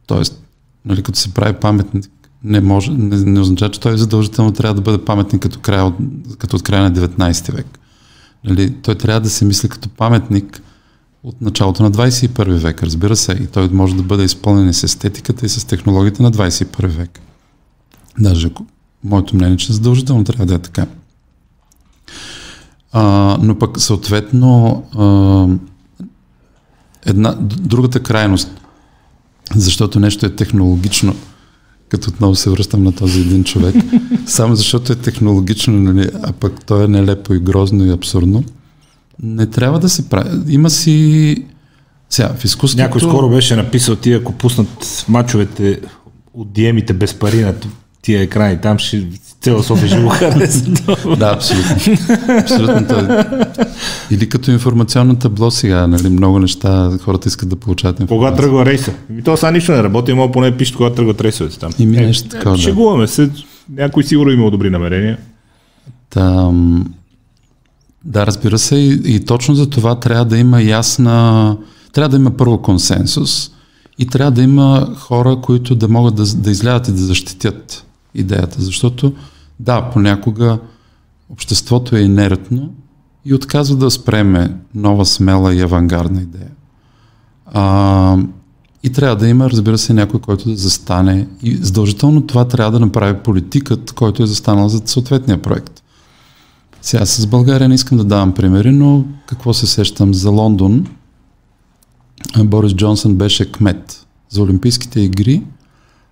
Тоест, 0.07 0.43
нали, 0.85 1.03
като 1.03 1.19
се 1.19 1.33
прави 1.33 1.53
паметник, 1.53 2.05
не, 2.43 2.61
може, 2.61 2.91
не, 2.91 3.17
не 3.17 3.39
означава, 3.39 3.71
че 3.71 3.79
той 3.79 3.97
задължително 3.97 4.51
трябва 4.51 4.73
да 4.73 4.81
бъде 4.81 5.05
паметник 5.05 5.41
като, 5.41 5.59
края 5.59 5.93
като 6.37 6.55
от 6.55 6.63
края 6.63 6.83
на 6.83 6.91
19 6.91 7.55
век. 7.55 7.79
Нали, 8.43 8.73
той 8.73 8.95
трябва 8.95 9.21
да 9.21 9.29
се 9.29 9.45
мисли 9.45 9.69
като 9.69 9.89
паметник 9.89 10.61
от 11.23 11.41
началото 11.41 11.83
на 11.83 11.91
21 11.91 12.57
век, 12.57 12.83
разбира 12.83 13.15
се, 13.15 13.31
и 13.31 13.47
той 13.47 13.69
може 13.69 13.95
да 13.95 14.03
бъде 14.03 14.23
изпълнен 14.23 14.73
с 14.73 14.83
естетиката 14.83 15.45
и 15.45 15.49
с 15.49 15.65
технологията 15.65 16.23
на 16.23 16.31
21 16.31 16.87
век. 16.87 17.19
Даже 18.19 18.49
моето 19.03 19.35
мнение, 19.35 19.53
е, 19.53 19.57
че 19.57 19.73
задължително 19.73 20.23
трябва 20.23 20.45
да 20.45 20.53
е 20.53 20.59
така. 20.59 20.85
А, 22.91 23.37
но 23.41 23.59
пък 23.59 23.79
съответно 23.79 24.83
а, 24.97 25.47
една, 27.05 27.35
другата 27.41 28.03
крайност, 28.03 28.61
защото 29.55 29.99
нещо 29.99 30.25
е 30.25 30.35
технологично, 30.35 31.15
като 31.89 32.09
отново 32.09 32.35
се 32.35 32.49
връщам 32.49 32.83
на 32.83 32.91
този 32.91 33.21
един 33.21 33.43
човек, 33.43 33.75
само 34.25 34.55
защото 34.55 34.93
е 34.93 34.95
технологично, 34.95 35.73
нали, 35.73 36.09
а 36.23 36.33
пък 36.33 36.65
то 36.65 36.81
е 36.81 36.87
нелепо 36.87 37.33
и 37.33 37.39
грозно 37.39 37.85
и 37.85 37.91
абсурдно, 37.91 38.43
не 39.23 39.45
трябва 39.45 39.79
да 39.79 39.89
се 39.89 40.09
прави. 40.09 40.29
Има 40.53 40.69
си... 40.69 41.35
Сега, 42.09 42.29
в 42.37 42.45
изкуството... 42.45 42.81
Някой 42.83 43.01
скоро 43.01 43.29
беше 43.29 43.55
написал, 43.55 43.95
ти 43.95 44.13
ако 44.13 44.33
пуснат 44.33 45.05
мачовете 45.09 45.79
от 46.33 46.51
диемите 46.51 46.93
без 46.93 47.13
пари 47.13 47.41
на 47.41 47.53
тия 48.01 48.21
екрани, 48.21 48.61
там 48.61 48.79
ще 48.79 49.07
цяла 49.41 49.63
София 49.63 49.89
ще 49.89 50.01
го 50.01 50.09
хареса. 50.09 50.65
Да, 51.17 51.31
абсолютно. 51.33 51.75
абсолютно 52.39 52.87
той. 52.87 53.07
Или 54.11 54.29
като 54.29 54.51
информационно 54.51 55.15
табло 55.15 55.51
сега, 55.51 55.87
нали, 55.87 56.09
много 56.09 56.39
неща, 56.39 56.91
хората 57.01 57.27
искат 57.27 57.49
да 57.49 57.55
получават 57.55 57.95
Кога 57.95 58.03
информация. 58.03 58.35
тръгва 58.37 58.65
рейса? 58.65 58.93
Ми 59.09 59.21
то 59.21 59.37
сега 59.37 59.51
нищо 59.51 59.71
не 59.71 59.83
работи, 59.83 60.11
има 60.11 60.31
поне 60.31 60.57
пишат 60.57 60.75
кога 60.75 60.89
тръгват 60.89 61.21
рейсовете 61.21 61.59
там. 61.59 61.71
И 61.79 61.85
ми 61.85 61.97
нещо 61.97 62.29
такова, 62.29 62.55
да. 62.55 62.61
Шегуваме 62.61 63.07
се, 63.07 63.29
някой 63.75 64.03
сигурно 64.03 64.31
има 64.31 64.51
добри 64.51 64.69
намерения. 64.69 65.17
Там, 66.09 66.85
да, 68.05 68.27
разбира 68.27 68.59
се, 68.59 68.75
и, 68.75 69.15
и 69.15 69.25
точно 69.25 69.55
за 69.55 69.69
това 69.69 69.99
трябва 69.99 70.25
да 70.25 70.37
има 70.37 70.61
ясна, 70.61 71.57
трябва 71.93 72.09
да 72.09 72.17
има 72.17 72.31
първо 72.31 72.61
консенсус 72.61 73.51
и 73.97 74.05
трябва 74.05 74.31
да 74.31 74.41
има 74.41 74.95
хора, 74.95 75.41
които 75.41 75.75
да 75.75 75.87
могат 75.87 76.15
да, 76.15 76.23
да 76.35 76.51
излядат 76.51 76.87
и 76.87 76.91
да 76.91 76.97
защитят 76.97 77.85
идеята, 78.15 78.61
защото 78.61 79.13
да, 79.59 79.89
понякога 79.93 80.59
обществото 81.29 81.95
е 81.95 82.01
инертно 82.01 82.69
и 83.25 83.33
отказва 83.33 83.75
да 83.75 83.91
спреме 83.91 84.55
нова, 84.75 85.05
смела 85.05 85.55
и 85.55 85.61
авангардна 85.61 86.21
идея. 86.21 86.51
А, 87.45 88.17
и 88.83 88.89
трябва 88.89 89.15
да 89.15 89.27
има, 89.27 89.49
разбира 89.49 89.77
се, 89.77 89.93
някой, 89.93 90.19
който 90.19 90.49
да 90.49 90.55
застане. 90.55 91.27
И 91.43 91.55
задължително 91.55 92.27
това 92.27 92.47
трябва 92.47 92.71
да 92.71 92.79
направи 92.79 93.19
политикът, 93.23 93.91
който 93.91 94.23
е 94.23 94.27
застанал 94.27 94.69
за 94.69 94.81
съответния 94.85 95.41
проект. 95.41 95.78
Сега 96.81 97.05
с 97.05 97.27
България 97.27 97.69
не 97.69 97.75
искам 97.75 97.97
да 97.97 98.03
давам 98.03 98.33
примери, 98.33 98.71
но 98.71 99.05
какво 99.25 99.53
се 99.53 99.67
сещам 99.67 100.13
за 100.13 100.29
Лондон? 100.29 100.85
Борис 102.43 102.73
Джонсън 102.73 103.15
беше 103.15 103.51
кмет 103.51 104.05
за 104.29 104.43
Олимпийските 104.43 105.01
игри. 105.01 105.43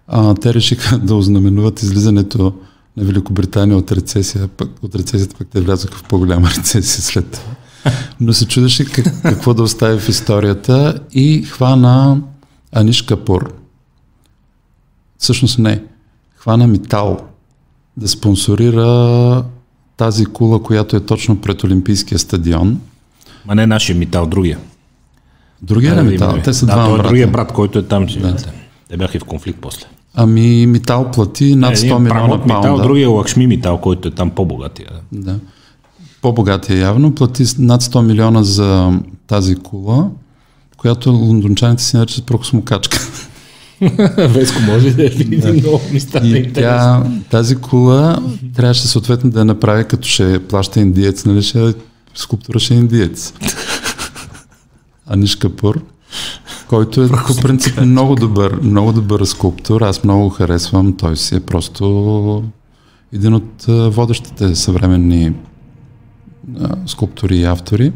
А, 0.08 0.34
те 0.34 0.54
решиха 0.54 0.98
да 1.04 1.16
ознаменуват 1.16 1.82
излизането 1.82 2.54
на 2.98 3.04
Великобритания 3.04 3.78
от 3.78 3.92
рецесия, 3.92 4.48
пък, 4.48 4.70
от 4.82 4.96
рецесията 4.96 5.36
пък 5.38 5.48
те 5.48 5.62
влязоха 5.62 5.98
в 5.98 6.04
по-голяма 6.04 6.50
рецесия 6.58 7.02
след 7.02 7.32
това. 7.32 7.52
Но 8.20 8.34
се 8.34 8.48
чудеше 8.48 8.86
как, 8.86 9.22
какво 9.22 9.54
да 9.54 9.64
остави 9.64 10.00
в 10.00 10.10
историята 10.10 11.00
и 11.12 11.44
хвана 11.44 12.22
Аниш 12.72 13.02
Капур. 13.02 13.54
Всъщност 15.18 15.60
не. 15.60 15.84
Хвана 16.36 16.68
Митал 16.68 17.20
да 17.98 18.08
спонсорира 18.08 19.44
тази 19.98 20.26
кула, 20.26 20.64
която 20.64 20.96
е 20.96 21.00
точно 21.00 21.42
пред 21.42 21.64
Олимпийския 21.64 22.20
стадион. 22.20 22.82
Ма 23.46 23.56
не 23.56 23.68
нашия 23.68 23.96
Митал, 23.96 24.26
другия. 24.26 24.60
Другия 25.62 25.96
да, 25.96 26.04
Митал? 26.04 26.38
Те 26.44 26.54
са 26.54 26.66
да, 26.66 26.74
два 26.74 26.86
той 26.86 26.94
брата. 26.94 27.08
е 27.08 27.10
другия 27.10 27.28
брат, 27.28 27.52
който 27.52 27.80
е 27.80 27.84
там. 27.84 28.06
Да. 28.06 28.36
Те 28.90 28.98
бяха 28.98 29.18
и 29.18 29.20
в 29.20 29.24
конфликт 29.24 29.60
после. 29.62 29.86
Ами 30.16 30.68
Митал 30.68 31.12
плати 31.12 31.56
над 31.56 31.76
100 31.76 32.00
милиона 32.00 32.28
паунда. 32.28 32.56
Митал, 32.56 32.78
другия 32.78 33.04
е 33.04 33.08
Лакшми 33.08 33.48
Митал, 33.48 33.78
който 33.78 34.08
е 34.08 34.12
там 34.12 34.30
по-богатия. 34.30 34.90
Да. 35.12 35.40
По-богатия 36.22 36.80
явно. 36.80 37.16
Плати 37.16 37.44
над 37.60 37.84
100 37.84 38.02
милиона 38.02 38.44
за 38.44 39.00
тази 39.28 39.56
кула, 39.56 40.10
която 40.78 41.12
лондончаните 41.12 41.84
си 41.84 41.98
наричат 41.98 42.26
прокосмокачка. 42.26 42.98
Веско 44.18 44.62
може 44.62 44.94
да 44.94 45.04
я 45.04 45.10
види 45.10 45.38
да. 45.38 45.54
много 45.54 45.82
ми 45.92 46.00
стана 46.00 46.38
И 46.38 46.54
тя, 46.54 47.04
тази 47.30 47.56
кула 47.56 48.24
трябваше 48.56 48.88
съответно 48.88 49.30
да 49.30 49.40
я 49.40 49.46
направи 49.46 49.84
като 49.84 50.08
ще 50.08 50.40
плаща 50.48 50.80
индиец, 50.80 51.26
нали 51.26 51.44
ще 51.44 51.74
скулптура 52.16 52.60
ще 52.60 52.74
е 52.74 52.78
индиец. 52.78 53.34
Аниш 55.08 55.36
Капур, 55.36 55.82
който 56.68 57.04
е 57.04 57.08
по 57.08 57.36
принцип 57.42 57.82
много 57.82 58.16
добър, 58.16 58.60
много 58.62 58.94
добър 58.94 59.26
скулптор. 59.26 59.82
Аз 59.82 60.04
много 60.04 60.24
го 60.24 60.30
харесвам. 60.30 60.98
Той 60.98 61.18
си 61.18 61.36
е 61.36 61.40
просто 61.40 62.44
един 63.14 63.34
от 63.34 63.66
водещите 63.68 64.56
съвременни 64.56 65.34
скулптори 66.86 67.38
и 67.38 67.44
автори. 67.44 67.92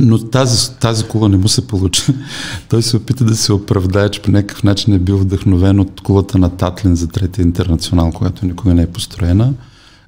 Но 0.00 0.18
тази, 0.18 0.70
тази 0.70 1.04
кула 1.04 1.28
не 1.28 1.36
му 1.36 1.48
се 1.48 1.66
получи. 1.66 2.02
Той 2.68 2.82
се 2.82 2.96
опита 2.96 3.24
да 3.24 3.36
се 3.36 3.52
оправдае, 3.52 4.08
че 4.08 4.22
по 4.22 4.30
някакъв 4.30 4.62
начин 4.62 4.94
е 4.94 4.98
бил 4.98 5.18
вдъхновен 5.18 5.80
от 5.80 6.00
кулата 6.00 6.38
на 6.38 6.48
Татлин 6.48 6.96
за 6.96 7.08
третия 7.08 7.42
интернационал, 7.42 8.10
която 8.10 8.46
никога 8.46 8.74
не 8.74 8.82
е 8.82 8.86
построена. 8.86 9.52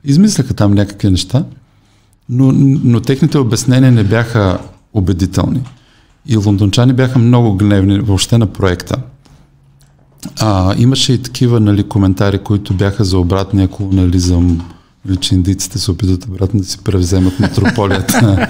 Измисляха 0.04 0.54
там 0.54 0.72
някакви 0.72 1.10
неща, 1.10 1.44
но, 2.28 2.52
но 2.84 3.00
техните 3.00 3.38
обяснения 3.38 3.92
не 3.92 4.04
бяха 4.04 4.58
убедителни. 4.92 5.60
И 6.26 6.36
лондончани 6.36 6.92
бяха 6.92 7.18
много 7.18 7.54
гневни 7.54 7.98
въобще 7.98 8.38
на 8.38 8.46
проекта. 8.46 8.96
А, 10.40 10.74
имаше 10.78 11.12
и 11.12 11.22
такива 11.22 11.60
нали, 11.60 11.82
коментари, 11.82 12.38
които 12.38 12.74
бяха 12.74 13.04
за 13.04 13.18
обратния 13.18 13.68
колонализъм, 13.68 14.73
че 15.20 15.34
индийците 15.34 15.78
се 15.78 15.90
опитват 15.90 16.24
обратно 16.24 16.60
да 16.60 16.66
си 16.66 16.78
превземат 16.78 17.40
метрополията 17.40 18.48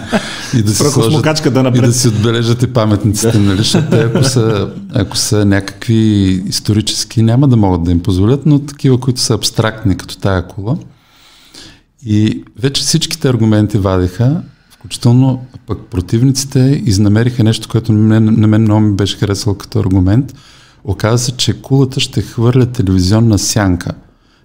и 0.55 0.63
да 0.63 0.71
си 0.71 0.77
сложат, 0.77 1.23
да 1.53 1.73
и 1.75 1.81
да 1.81 1.93
си 1.93 2.09
отбележат 2.09 2.63
и 2.63 2.67
паметниците, 2.67 3.39
нали, 3.39 3.57
защото 3.57 3.97
ако 3.97 4.25
са, 4.25 4.71
ако 4.95 5.17
са 5.17 5.45
някакви 5.45 5.95
исторически, 6.47 7.23
няма 7.23 7.49
да 7.49 7.57
могат 7.57 7.85
да 7.85 7.91
им 7.91 8.01
позволят, 8.01 8.47
но 8.47 8.59
такива, 8.59 9.01
които 9.01 9.21
са 9.21 9.35
абстрактни, 9.35 9.97
като 9.97 10.19
тая 10.19 10.49
кула. 10.49 10.79
И 12.07 12.45
вече 12.59 12.83
всичките 12.83 13.29
аргументи 13.29 13.79
вадиха, 13.79 14.43
включително 14.71 15.47
пък 15.67 15.79
противниците 15.91 16.83
изнамериха 16.85 17.45
нещо, 17.45 17.69
което 17.69 17.93
на 17.93 18.21
мен, 18.21 18.41
на 18.41 18.47
мен 18.47 18.63
много 18.63 18.81
ми 18.81 18.97
беше 18.97 19.19
харесало 19.19 19.57
като 19.57 19.79
аргумент. 19.79 20.35
Оказа 20.85 21.19
се, 21.19 21.33
че 21.33 21.63
кулата 21.63 22.01
ще 22.01 22.23
хвърля 22.23 22.67
телевизионна 22.67 23.39
сянка 23.39 23.91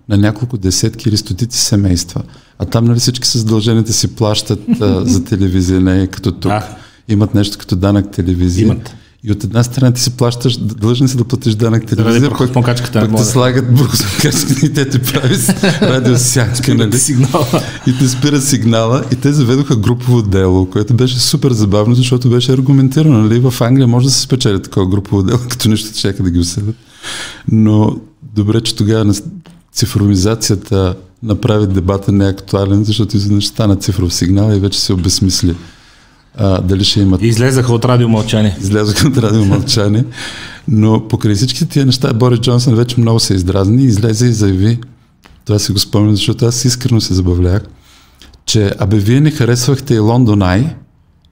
на 0.10 0.18
няколко 0.18 0.57
десетки 0.57 1.10
или 1.10 1.18
стотици 1.18 1.60
семейства. 1.60 2.22
А 2.60 2.66
там 2.66 2.86
нали 2.86 2.99
всички 2.99 3.28
са 3.28 3.38
задължени 3.38 3.84
да 3.84 3.93
си 3.93 4.07
плащат 4.16 4.60
а, 4.82 5.05
за 5.05 5.24
телевизия, 5.24 5.82
не 5.82 6.07
като 6.07 6.32
тук. 6.32 6.51
Да. 6.51 6.78
Имат 7.07 7.36
нещо 7.36 7.57
като 7.57 7.76
данък 7.76 8.12
телевизия. 8.12 8.66
Имат. 8.66 8.95
И 9.24 9.32
от 9.32 9.43
една 9.43 9.64
страна 9.64 9.91
ти 9.91 10.01
си 10.01 10.12
плащаш, 10.12 10.57
длъжен 10.57 11.07
си 11.07 11.18
да 11.18 11.24
платиш 11.24 11.55
данък 11.55 11.86
телевизия, 11.86 12.30
пък, 12.30 12.53
пък 12.53 12.91
те 13.18 13.24
слагат 13.24 13.76
бруксмокачката 13.76 14.66
и 14.66 14.74
те 14.74 14.89
ти 14.89 14.99
прави 14.99 15.36
с 15.36 15.49
радиосянка, 15.82 16.76
нали? 16.76 16.97
сигнала. 16.97 17.64
И 17.88 17.97
те 17.97 18.07
спира 18.07 18.41
сигнала 18.41 19.03
и 19.12 19.16
те 19.16 19.34
заведоха 19.34 19.76
групово 19.76 20.22
дело, 20.22 20.66
което 20.66 20.93
беше 20.93 21.20
супер 21.20 21.51
забавно, 21.51 21.95
защото 21.95 22.30
беше 22.30 22.53
аргументирано. 22.53 23.22
Нали? 23.22 23.39
В 23.39 23.62
Англия 23.62 23.88
може 23.88 24.05
да 24.05 24.12
се 24.12 24.22
спечели 24.22 24.62
такова 24.62 24.88
групово 24.88 25.24
дело, 25.24 25.39
като 25.49 25.70
нищо 25.70 25.99
чака 25.99 26.24
да 26.24 26.32
ги 26.32 26.39
усъдят. 26.39 26.76
Но 27.51 27.97
добре, 28.36 28.62
че 28.62 28.76
тогава 28.76 29.05
цифровизацията 29.80 30.95
направи 31.23 31.67
дебата 31.67 32.11
неактуален, 32.11 32.84
защото 32.84 33.17
изведнъж 33.17 33.47
стана 33.47 33.75
цифров 33.75 34.13
сигнал 34.13 34.51
и 34.51 34.59
вече 34.59 34.80
се 34.80 34.93
обесмисли 34.93 35.55
а, 36.38 36.61
дали 36.61 36.84
ще 36.84 36.99
имат... 36.99 37.21
Излезаха 37.21 37.73
от 37.73 37.86
радиомълчание. 37.86 38.57
Излезаха 38.61 39.07
от 39.07 39.17
радиомълчание. 39.17 40.05
Но 40.67 41.07
покрай 41.07 41.36
всички 41.36 41.65
тия 41.65 41.86
неща 41.86 42.13
Борис 42.13 42.39
Джонсън 42.39 42.75
вече 42.75 42.99
много 42.99 43.19
се 43.19 43.34
издразни, 43.34 43.84
излезе 43.84 44.25
и 44.25 44.34
заяви, 44.34 44.80
това 45.45 45.59
си 45.59 45.71
го 45.71 45.80
спомням, 45.80 46.15
защото 46.15 46.45
аз 46.45 46.65
искрено 46.65 47.01
се 47.01 47.13
забавлях, 47.13 47.61
че 48.45 48.71
абе 48.80 48.97
вие 48.97 49.21
не 49.21 49.32
харесвахте 49.32 49.95
и 49.95 49.99
Лондон 49.99 50.41
Ай 50.41 50.75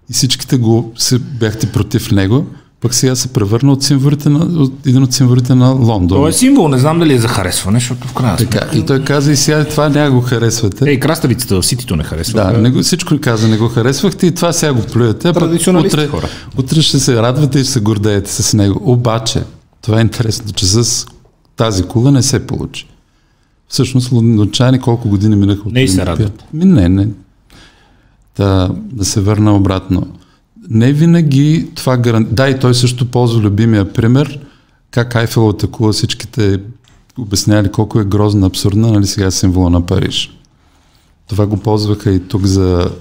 и 0.10 0.14
всичките 0.14 0.58
го 0.58 0.94
се 0.98 1.20
бяхте 1.20 1.72
против 1.72 2.12
него, 2.12 2.46
пък 2.82 2.94
сега 2.94 3.16
се 3.16 3.28
превърна 3.28 3.72
от 3.72 3.84
символите 3.84 4.30
на, 4.30 4.40
от 4.40 4.88
един 4.88 5.04
от 5.04 5.14
символите 5.14 5.56
на 5.56 5.70
Лондон. 5.70 6.18
Това 6.18 6.30
е 6.30 6.34
символ, 6.34 6.68
не 6.68 6.78
знам 6.78 7.00
дали 7.00 7.14
е 7.14 7.20
за 7.20 7.28
харесване, 7.28 7.80
защото 7.80 8.08
в 8.08 8.14
крайна 8.14 8.38
Така, 8.38 8.68
и 8.74 8.86
той 8.86 9.04
каза 9.04 9.32
и 9.32 9.36
сега 9.36 9.66
това 9.66 9.90
няма 9.90 10.12
го 10.12 10.22
харесвате. 10.22 10.90
Ей, 10.90 11.00
краставицата 11.00 11.62
в 11.62 11.66
ситито 11.66 11.96
не 11.96 12.04
харесва. 12.04 12.44
Да, 12.44 12.58
не 12.58 12.70
го, 12.70 12.82
всичко 12.82 13.20
каза, 13.22 13.48
не 13.48 13.58
го 13.58 13.68
харесвахте 13.68 14.28
и 14.28 14.32
това 14.32 14.54
сега 14.54 14.74
го 14.74 14.82
плюете. 14.82 15.34
Традиционалисти 15.34 15.96
утре, 15.96 16.08
хора. 16.08 16.28
утре 16.58 16.82
ще 16.82 17.00
се 17.00 17.16
радвате 17.16 17.60
и 17.60 17.64
ще 17.64 17.72
се 17.74 17.80
гордеете 17.80 18.32
с 18.32 18.54
него. 18.54 18.82
Обаче, 18.92 19.44
това 19.82 19.98
е 19.98 20.02
интересно, 20.02 20.52
че 20.52 20.66
с 20.66 21.06
тази 21.56 21.84
кула 21.84 22.12
не 22.12 22.24
се 22.24 22.48
получи. 22.48 22.88
Всъщност, 23.68 24.12
лондончани 24.12 24.80
колко 24.80 25.10
години 25.10 25.36
минаха 25.36 25.62
от 25.66 25.74
Не 25.74 25.88
се 25.88 26.06
радват. 26.06 26.44
Ми, 26.54 26.66
не, 26.66 26.90
не. 26.90 27.08
Да, 28.38 28.70
да 28.92 29.06
се 29.06 29.22
върна 29.22 29.56
обратно. 29.56 30.08
Не 30.70 30.94
винаги 30.94 31.70
това 31.76 31.98
гарантира. 31.98 32.36
Да, 32.36 32.50
и 32.50 32.60
той 32.60 32.76
също 32.76 33.12
ползва 33.12 33.42
любимия 33.42 33.94
пример, 33.94 34.40
как 34.92 35.16
Айфеловата 35.16 35.68
кула 35.68 35.94
всичките 35.94 36.60
обясняли 37.20 37.72
колко 37.72 38.00
е 38.00 38.06
грозна, 38.06 38.48
абсурдна, 38.48 38.92
нали 38.92 39.08
сега 39.08 39.32
символа 39.32 39.70
на 39.70 39.86
Париж. 39.86 40.38
Това 41.28 41.46
го 41.46 41.58
ползваха 41.58 42.12
и 42.12 42.28
тук 42.28 42.46
за 42.46 42.92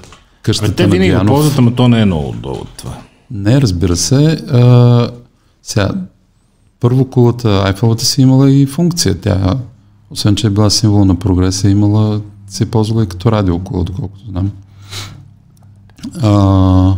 къщата 0.43 0.75
те 0.75 0.83
на 0.83 0.89
винаги 0.89 1.11
го 1.11 1.15
Биянов. 1.15 1.35
ползват, 1.35 1.59
ама 1.59 1.75
то 1.75 1.89
не 1.89 2.01
е 2.01 2.05
много 2.05 2.33
долу 2.33 2.57
от 2.57 2.69
това. 2.77 2.99
Не, 3.31 3.61
разбира 3.61 3.97
се. 3.97 4.25
А, 4.51 5.11
сега, 5.63 5.91
първо 6.81 7.05
кулата 7.05 7.63
Айфелата 7.67 8.05
си 8.05 8.23
имала 8.23 8.51
и 8.51 8.67
функция. 8.67 9.21
Тя, 9.21 9.55
освен 10.11 10.37
че 10.37 10.47
е 10.47 10.51
била 10.51 10.71
символ 10.71 11.05
на 11.05 11.19
прогреса, 11.19 11.69
е 11.69 11.71
имала, 11.71 12.21
се 12.49 12.65
е 12.65 12.67
ползвала 12.67 13.03
и 13.05 13.09
като 13.09 13.33
радиокула, 13.33 13.85
доколкото 13.85 14.25
знам. 14.31 14.51
А, 16.23 16.97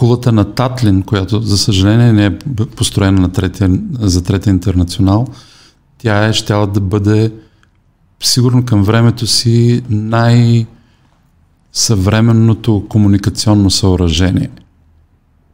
кулата 0.00 0.32
на 0.32 0.44
Татлин, 0.44 1.02
която 1.02 1.40
за 1.40 1.58
съжаление 1.58 2.12
не 2.12 2.26
е 2.26 2.38
построена 2.66 3.20
на 3.20 3.32
третия, 3.32 3.70
за 4.00 4.24
третия 4.24 4.50
интернационал, 4.50 5.26
тя 5.98 6.26
е 6.26 6.32
щяла 6.32 6.66
да 6.66 6.80
бъде 6.80 7.32
сигурно 8.22 8.64
към 8.64 8.82
времето 8.82 9.26
си 9.26 9.82
най- 9.90 10.66
съвременното 11.72 12.86
комуникационно 12.88 13.70
съоръжение. 13.70 14.50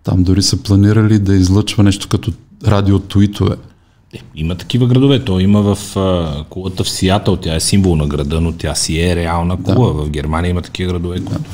Там 0.05 0.23
дори 0.23 0.43
са 0.43 0.57
планирали 0.57 1.19
да 1.19 1.35
излъчва 1.35 1.83
нещо 1.83 2.09
като 2.09 2.33
радиотуитове 2.67 3.57
Е, 4.15 4.21
има 4.35 4.55
такива 4.55 4.87
градове. 4.87 5.25
То 5.25 5.41
има 5.41 5.75
в 5.75 5.97
а, 5.97 6.45
кулата 6.45 6.85
в 6.85 6.91
Сиатъл. 6.91 7.37
Тя 7.37 7.55
е 7.55 7.61
символ 7.61 7.97
на 7.97 8.07
града, 8.07 8.41
но 8.41 8.53
тя 8.53 8.75
си 8.75 9.01
е 9.01 9.17
реална 9.17 9.63
кула. 9.63 9.95
Да. 9.95 10.03
В 10.03 10.11
Германия 10.11 10.51
има 10.51 10.63
такива 10.63 10.93
градове, 10.93 11.25
които 11.25 11.51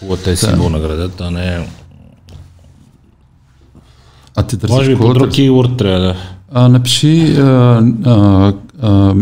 кулата 0.00 0.30
е 0.30 0.36
символ 0.36 0.68
на 0.68 0.80
града, 0.80 1.10
а 1.20 1.30
не... 1.30 1.66
А 4.38 4.42
ти 4.42 4.58
търсиш 4.58 4.76
Може 4.76 4.90
би 4.90 4.96
по 4.96 5.14
друг 5.14 5.30
keyword 5.30 5.78
трябва 5.78 6.00
да... 6.00 6.16
А, 6.52 6.68
напиши 6.68 7.36
а, 7.38 7.42
а, 7.42 8.52
а, 8.82 9.14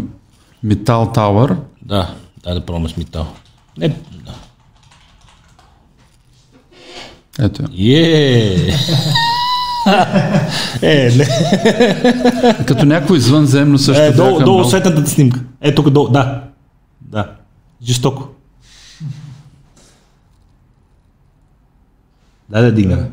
Metal 0.67 1.14
Tower. 1.17 1.57
Да, 1.83 2.14
дай 2.45 2.55
да 2.55 2.61
пробваме 2.61 2.89
с 2.89 2.97
метал. 2.97 3.27
Не, 3.79 3.89
да. 3.89 4.35
Ето. 7.39 7.62
Е! 7.79 8.73
е, 10.83 11.11
не. 11.17 11.27
Като 12.67 12.85
някакво 12.87 13.14
извънземно 13.14 13.79
също 13.79 14.03
Е, 14.03 14.12
долу, 14.12 14.29
долу 14.29 14.41
много- 14.41 14.64
светната 14.64 15.07
снимка. 15.07 15.41
Е, 15.61 15.75
тук 15.75 15.91
долу, 15.91 16.09
да. 16.09 16.43
Да. 17.01 17.31
Жестоко. 17.83 18.29
Дай 22.49 22.62
да 22.62 22.73
дигна. 22.73 23.07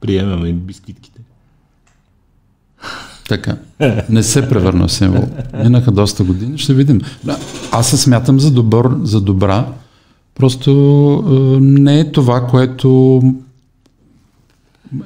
Приемаме 0.00 0.52
бисквитките. 0.52 1.20
Така. 3.28 3.56
Не 4.08 4.22
се 4.22 4.48
превърна 4.48 4.88
в 4.88 4.92
символ. 4.92 5.28
Минаха 5.62 5.90
доста 5.90 6.24
години, 6.24 6.58
ще 6.58 6.74
видим. 6.74 7.00
Аз 7.72 7.90
се 7.90 7.96
смятам 7.96 8.40
за, 8.40 8.50
добър, 8.50 8.88
за 9.02 9.20
добра, 9.20 9.66
просто 10.34 10.70
е, 11.26 11.60
не 11.60 12.00
е 12.00 12.12
това, 12.12 12.46
което 12.46 13.22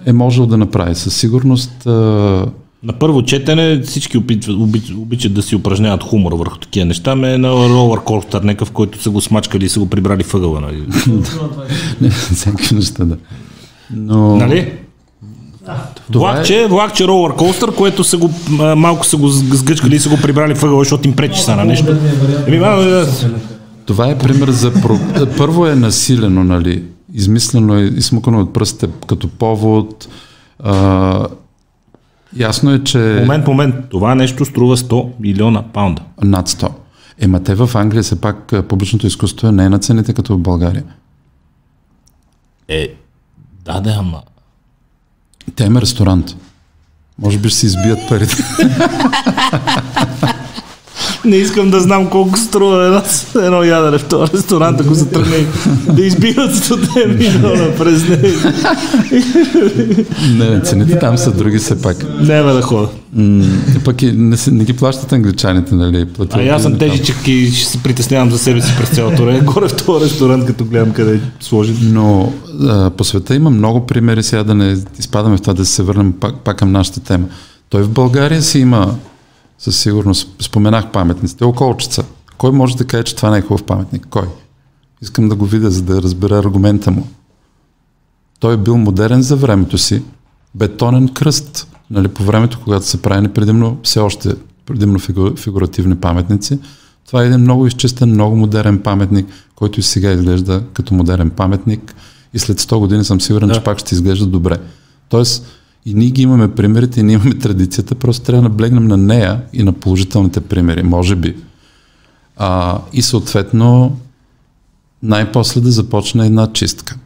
е 0.06 0.12
можел 0.12 0.46
да 0.46 0.56
направи. 0.56 0.94
Със 0.94 1.16
сигурност 1.16 1.86
е, 1.86 1.90
На 2.82 2.92
първо 2.98 3.22
четене 3.22 3.80
всички 3.80 4.18
обичат, 4.18 4.54
обичат, 4.54 4.96
обичат 4.96 5.34
да 5.34 5.42
си 5.42 5.56
упражняват 5.56 6.02
хумор 6.02 6.32
върху 6.32 6.58
такива 6.58 6.86
неща, 6.86 7.14
ме 7.16 7.34
е 7.34 7.38
на 7.38 7.50
ролър 7.50 8.04
костър, 8.04 8.42
някакъв, 8.42 8.70
който 8.70 9.02
са 9.02 9.10
го 9.10 9.20
смачкали 9.20 9.64
и 9.64 9.68
са 9.68 9.80
го 9.80 9.90
прибрали 9.90 10.22
въгъла. 10.22 10.60
Нали? 10.60 10.86
всякакви 12.10 12.74
неща, 12.74 13.04
да. 13.04 13.16
Но 13.92 14.36
нали? 14.36 14.72
това 16.12 16.30
е, 16.30 16.34
Влакче, 16.34 16.66
влакче 16.66 17.06
ролър 17.06 17.34
костър, 17.34 17.74
което 17.74 18.04
са 18.04 18.18
го, 18.18 18.30
малко 18.76 19.06
са 19.06 19.16
го 19.16 19.28
сг- 19.28 19.54
сгъчкали 19.54 19.96
и 19.96 19.98
са 19.98 20.08
го 20.08 20.16
прибрали 20.22 20.54
въгъла, 20.54 20.80
защото 20.80 21.08
им 21.08 21.16
пречи 21.16 21.40
са 21.40 21.56
на 21.56 21.64
нещо. 21.64 21.96
Еми, 22.46 22.58
да, 22.58 23.06
това 23.86 24.08
е 24.10 24.18
пример 24.18 24.50
за... 24.50 24.72
Про... 24.72 24.98
Първо 25.36 25.66
е 25.66 25.74
насилено, 25.74 26.44
нали? 26.44 26.84
Измислено 27.14 27.78
е, 27.78 27.82
измукано 27.82 28.40
от 28.40 28.52
пръстите 28.52 28.88
като 29.06 29.28
повод. 29.28 30.08
А, 30.58 31.26
ясно 32.36 32.70
е, 32.70 32.84
че... 32.84 32.98
момент, 32.98 33.46
момент. 33.46 33.74
Това 33.90 34.14
нещо 34.14 34.44
струва 34.44 34.76
100 34.76 35.08
милиона 35.20 35.62
паунда. 35.62 36.02
Над 36.22 36.48
100. 36.48 36.68
Ема 37.18 37.42
те 37.42 37.54
в 37.54 37.70
Англия 37.74 38.02
все 38.02 38.20
пак 38.20 38.52
публичното 38.68 39.06
изкуство 39.06 39.52
не 39.52 39.64
е 39.64 39.68
на 39.68 39.78
цените 39.78 40.12
като 40.12 40.34
в 40.34 40.38
България. 40.38 40.84
Е, 42.68 42.88
да, 43.64 43.80
да, 43.80 43.90
ама. 43.90 44.22
Те 45.56 45.64
има 45.64 45.80
ресторант. 45.80 46.36
Може 47.18 47.38
би 47.38 47.48
ще 47.48 47.58
си 47.58 47.66
избият 47.66 48.08
парите. 48.08 48.36
Не 51.24 51.36
искам 51.36 51.70
да 51.70 51.80
знам 51.80 52.06
колко 52.06 52.38
струва 52.38 52.86
едно, 52.86 53.02
едно 53.42 53.62
ядене 53.62 53.98
в 53.98 54.04
този 54.04 54.32
ресторант, 54.32 54.80
ако 54.80 54.94
се 54.94 55.04
тръгне 55.04 55.46
да 55.92 56.02
избиват 56.02 56.54
100 56.54 57.06
милиона 57.08 57.76
през 57.78 58.08
него. 58.08 58.26
не, 60.38 60.50
не, 60.50 60.60
цените 60.60 60.98
там 60.98 61.18
са 61.18 61.32
други 61.32 61.58
все 61.58 61.82
пак. 61.82 61.96
Няма 62.20 62.52
да 62.52 62.62
хода. 62.62 62.88
М- 63.14 63.44
пък 63.84 64.02
и 64.02 64.12
не, 64.12 64.36
се- 64.36 64.50
не 64.50 64.64
ги 64.64 64.72
плащат 64.72 65.12
англичаните, 65.12 65.74
нали? 65.74 66.04
Платят 66.04 66.40
А 66.40 66.46
аз 66.46 66.62
съм 66.62 66.78
тежичък 66.78 67.28
и 67.28 67.50
ще 67.50 67.64
се 67.66 67.82
притеснявам 67.82 68.30
за 68.30 68.38
себе 68.38 68.60
си 68.62 68.72
през 68.78 68.88
цялото 68.88 69.24
време. 69.24 69.40
Горе 69.44 69.68
в 69.68 69.76
този 69.76 70.04
ресторант, 70.04 70.46
като 70.46 70.64
гледам 70.64 70.92
къде 70.92 71.14
е 71.14 71.20
сложен. 71.40 71.76
Но 71.82 72.32
а, 72.62 72.90
по 72.90 73.04
света 73.04 73.34
има 73.34 73.50
много 73.50 73.86
примери, 73.86 74.22
сега 74.22 74.44
да 74.44 74.54
не 74.54 74.76
изпадаме 74.98 75.36
в 75.36 75.40
това, 75.40 75.54
да 75.54 75.66
се 75.66 75.82
върнем 75.82 76.12
пак, 76.12 76.34
пак 76.34 76.56
към 76.56 76.72
нашата 76.72 77.00
тема. 77.00 77.26
Той 77.70 77.82
в 77.82 77.88
България 77.88 78.42
си 78.42 78.58
има, 78.58 78.94
със 79.62 79.80
сигурност, 79.80 80.28
споменах 80.42 80.92
паметниците, 80.92 81.44
околчица. 81.44 82.04
Кой 82.38 82.52
може 82.52 82.76
да 82.76 82.84
каже, 82.84 83.02
че 83.02 83.16
това 83.16 83.30
не 83.30 83.38
е 83.38 83.42
хубав 83.42 83.64
паметник? 83.64 84.06
Кой? 84.10 84.28
Искам 85.02 85.28
да 85.28 85.34
го 85.34 85.46
видя, 85.46 85.70
за 85.70 85.82
да 85.82 86.02
разбера 86.02 86.38
аргумента 86.38 86.90
му. 86.90 87.06
Той 88.40 88.54
е 88.54 88.56
бил 88.56 88.76
модерен 88.78 89.22
за 89.22 89.36
времето 89.36 89.78
си, 89.78 90.02
бетонен 90.54 91.08
кръст, 91.08 91.68
нали, 91.90 92.08
по 92.08 92.22
времето, 92.22 92.60
когато 92.64 92.86
се 92.86 93.02
прави 93.02 93.28
предимно, 93.28 93.78
все 93.82 94.00
още 94.00 94.34
предимно 94.66 94.98
фигу, 94.98 95.36
фигуративни 95.36 95.96
паметници. 95.96 96.58
Това 97.06 97.22
е 97.22 97.26
един 97.26 97.40
много 97.40 97.66
изчистен, 97.66 98.08
много 98.08 98.36
модерен 98.36 98.78
паметник, 98.78 99.26
който 99.54 99.80
и 99.80 99.82
сега 99.82 100.12
изглежда 100.12 100.62
като 100.72 100.94
модерен 100.94 101.30
паметник 101.30 101.94
и 102.34 102.38
след 102.38 102.60
100 102.60 102.78
години 102.78 103.04
съм 103.04 103.20
сигурен, 103.20 103.48
Да. 103.48 103.54
че 103.54 103.60
пак 103.64 103.78
ще 103.78 103.94
изглежда 103.94 104.26
добре. 104.26 104.58
Тоест, 105.08 105.46
и 105.86 105.94
ние 105.94 106.10
ги 106.10 106.22
имаме 106.22 106.54
примерите, 106.54 107.00
и 107.00 107.02
ние 107.02 107.14
имаме 107.14 107.38
традицията, 107.38 107.94
просто 107.94 108.24
трябва 108.24 108.42
да 108.42 108.48
наблегнем 108.48 108.86
на 108.86 108.96
нея 108.96 109.42
и 109.52 109.62
на 109.62 109.72
положителните 109.72 110.40
примери, 110.40 110.82
може 110.82 111.16
би. 111.16 111.36
А, 112.36 112.80
и 112.92 113.02
съответно, 113.02 113.96
най-после 115.02 115.60
да 115.60 115.70
започне 115.70 116.26
една 116.26 116.52
чистка. 116.52 116.98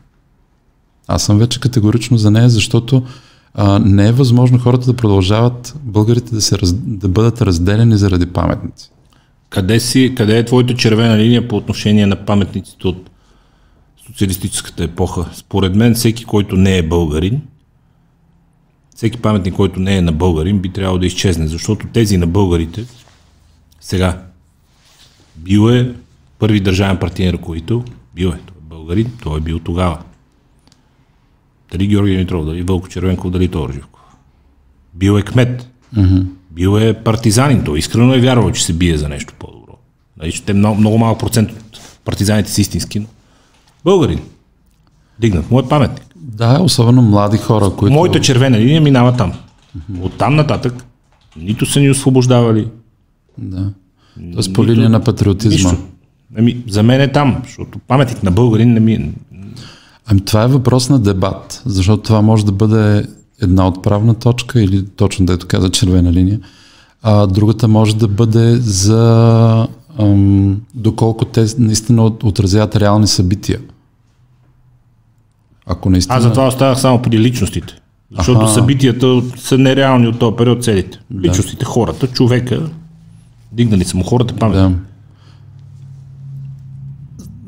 Аз 1.09 1.23
съм 1.23 1.39
вече 1.39 1.61
категорично 1.61 2.19
за 2.19 2.31
нея, 2.31 2.51
защото 2.51 3.03
а, 3.55 3.79
не 3.79 4.09
е 4.09 4.13
възможно 4.13 4.59
хората 4.59 4.87
да 4.87 4.97
продължават, 4.97 5.75
българите 5.83 6.35
да, 6.35 6.41
се 6.41 6.59
раз, 6.59 6.73
да 6.73 7.09
бъдат 7.09 7.43
разделени 7.43 7.97
заради 7.97 8.27
паметници. 8.27 8.91
Къде, 9.51 9.81
си, 9.81 10.15
къде 10.17 10.39
е 10.39 10.45
твоята 10.45 10.75
червена 10.75 11.19
линия 11.19 11.49
по 11.49 11.57
отношение 11.57 12.07
на 12.07 12.17
паметниците 12.17 12.89
от 12.89 13.11
социалистическата 14.07 14.85
епоха? 14.85 15.27
Според 15.35 15.75
мен 15.75 15.95
всеки, 15.95 16.25
който 16.25 16.57
не 16.57 16.79
е 16.79 16.89
българин, 16.89 17.41
всеки 18.97 19.19
паметник, 19.19 19.55
който 19.55 19.81
не 19.81 19.97
е 19.97 20.03
на 20.03 20.13
българин, 20.13 20.59
би 20.59 20.73
трябвало 20.73 20.99
да 20.99 21.07
изчезне, 21.07 21.47
защото 21.47 21.87
тези 21.87 22.17
на 22.17 22.27
българите 22.27 22.85
сега 23.81 24.23
бил 25.37 25.71
е 25.71 25.95
първи 26.39 26.61
държавен 26.61 26.99
партиен 26.99 27.35
ръководител, 27.35 27.85
бил 28.15 28.29
е, 28.29 28.31
той 28.47 28.57
е 28.57 28.69
българин, 28.69 29.13
той 29.23 29.39
е 29.39 29.41
бил 29.41 29.59
тогава. 29.59 29.99
Дали 31.73 31.87
Георги 31.87 32.11
Димитров, 32.11 32.47
дали 32.47 32.63
Вълко 32.63 32.89
Червенков, 32.89 33.31
дали 33.31 33.49
Тодор 33.49 33.73
Живков. 33.73 34.03
Бил 34.95 35.19
е 35.19 35.23
кмет. 35.23 35.69
Бил 36.51 36.79
е 36.79 36.95
партизанин. 37.05 37.65
Той 37.65 37.79
искрено 37.79 38.15
е 38.15 38.21
вярвал, 38.21 38.53
че 38.53 38.65
се 38.65 38.73
бие 38.73 38.99
за 38.99 39.09
нещо 39.09 39.35
по-добро. 39.39 39.73
Нали, 40.17 40.43
те 40.47 40.53
много, 40.53 40.81
много 40.81 40.99
малък 40.99 41.21
процент 41.21 41.51
от 41.51 41.81
партизаните 42.05 42.51
са 42.51 42.61
истински, 42.61 43.01
но 43.01 43.07
българин. 43.85 44.21
Дигнат. 45.19 45.51
Мой 45.51 45.69
паметник. 45.69 46.06
Да, 46.35 46.61
особено 46.63 47.03
млади 47.03 47.37
хора, 47.37 47.71
които... 47.77 47.93
Моята 47.95 48.21
червена 48.21 48.59
линия 48.59 48.81
минава 48.81 49.17
там. 49.17 49.33
От 50.01 50.19
там 50.19 50.35
нататък 50.35 50.85
нито 51.37 51.67
са 51.67 51.81
ни 51.81 51.91
освобождавали. 51.91 52.69
Да. 53.39 53.71
Тоест 54.33 54.53
по 54.53 54.65
линия 54.65 54.91
на 54.91 55.01
патриотизма. 55.01 55.71
Нищо. 55.71 55.85
Ами, 56.39 56.65
за 56.69 56.83
мен 56.83 57.01
е 57.01 57.13
там, 57.13 57.41
защото 57.45 57.79
паметник 57.79 58.23
на 58.23 58.31
българин 58.31 58.73
не 58.73 58.81
ми... 58.81 59.11
Ами 60.07 60.21
това 60.21 60.43
е 60.43 60.49
въпрос 60.49 60.89
на 60.89 60.99
дебат, 60.99 61.63
защото 61.67 62.03
това 62.03 62.23
може 62.23 62.47
да 62.47 62.53
бъде 62.53 63.07
една 63.43 63.69
отправна 63.69 64.15
точка 64.15 64.63
или 64.63 64.87
точно 64.87 65.27
дето 65.27 65.47
каза 65.47 65.71
червена 65.71 66.13
линия, 66.13 66.41
а 67.03 67.27
другата 67.27 67.69
може 67.69 67.97
да 67.97 68.09
бъде 68.09 68.57
за 68.57 69.69
ам, 69.99 70.61
доколко 70.75 71.25
те 71.25 71.47
наистина 71.59 72.03
от- 72.03 72.25
отразяват 72.25 72.77
реални 72.77 73.07
събития. 73.07 73.59
Ако 75.67 75.91
наистина... 75.91 76.17
Аз 76.17 76.23
затова 76.23 76.47
оставах 76.47 76.81
само 76.81 77.03
при 77.03 77.19
личностите. 77.19 77.75
Защото 78.17 78.41
Аха. 78.41 78.49
събитията 78.55 79.23
са 79.37 79.59
нереални 79.59 80.09
от 80.09 80.19
този 80.19 80.37
период 80.37 80.65
целите. 80.65 80.99
Личностите, 81.23 81.65
хората, 81.65 82.07
човека, 82.07 82.71
дигнали 83.53 83.85
са 83.85 83.97
му 83.97 84.05
хората 84.05 84.37
памет. 84.37 84.57
Да. 84.57 84.73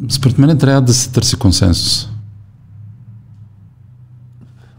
Според 0.09 0.39
мен 0.39 0.59
трябва 0.59 0.83
да 0.83 0.95
се 0.95 1.13
търси 1.13 1.37
консенсус. 1.37 2.09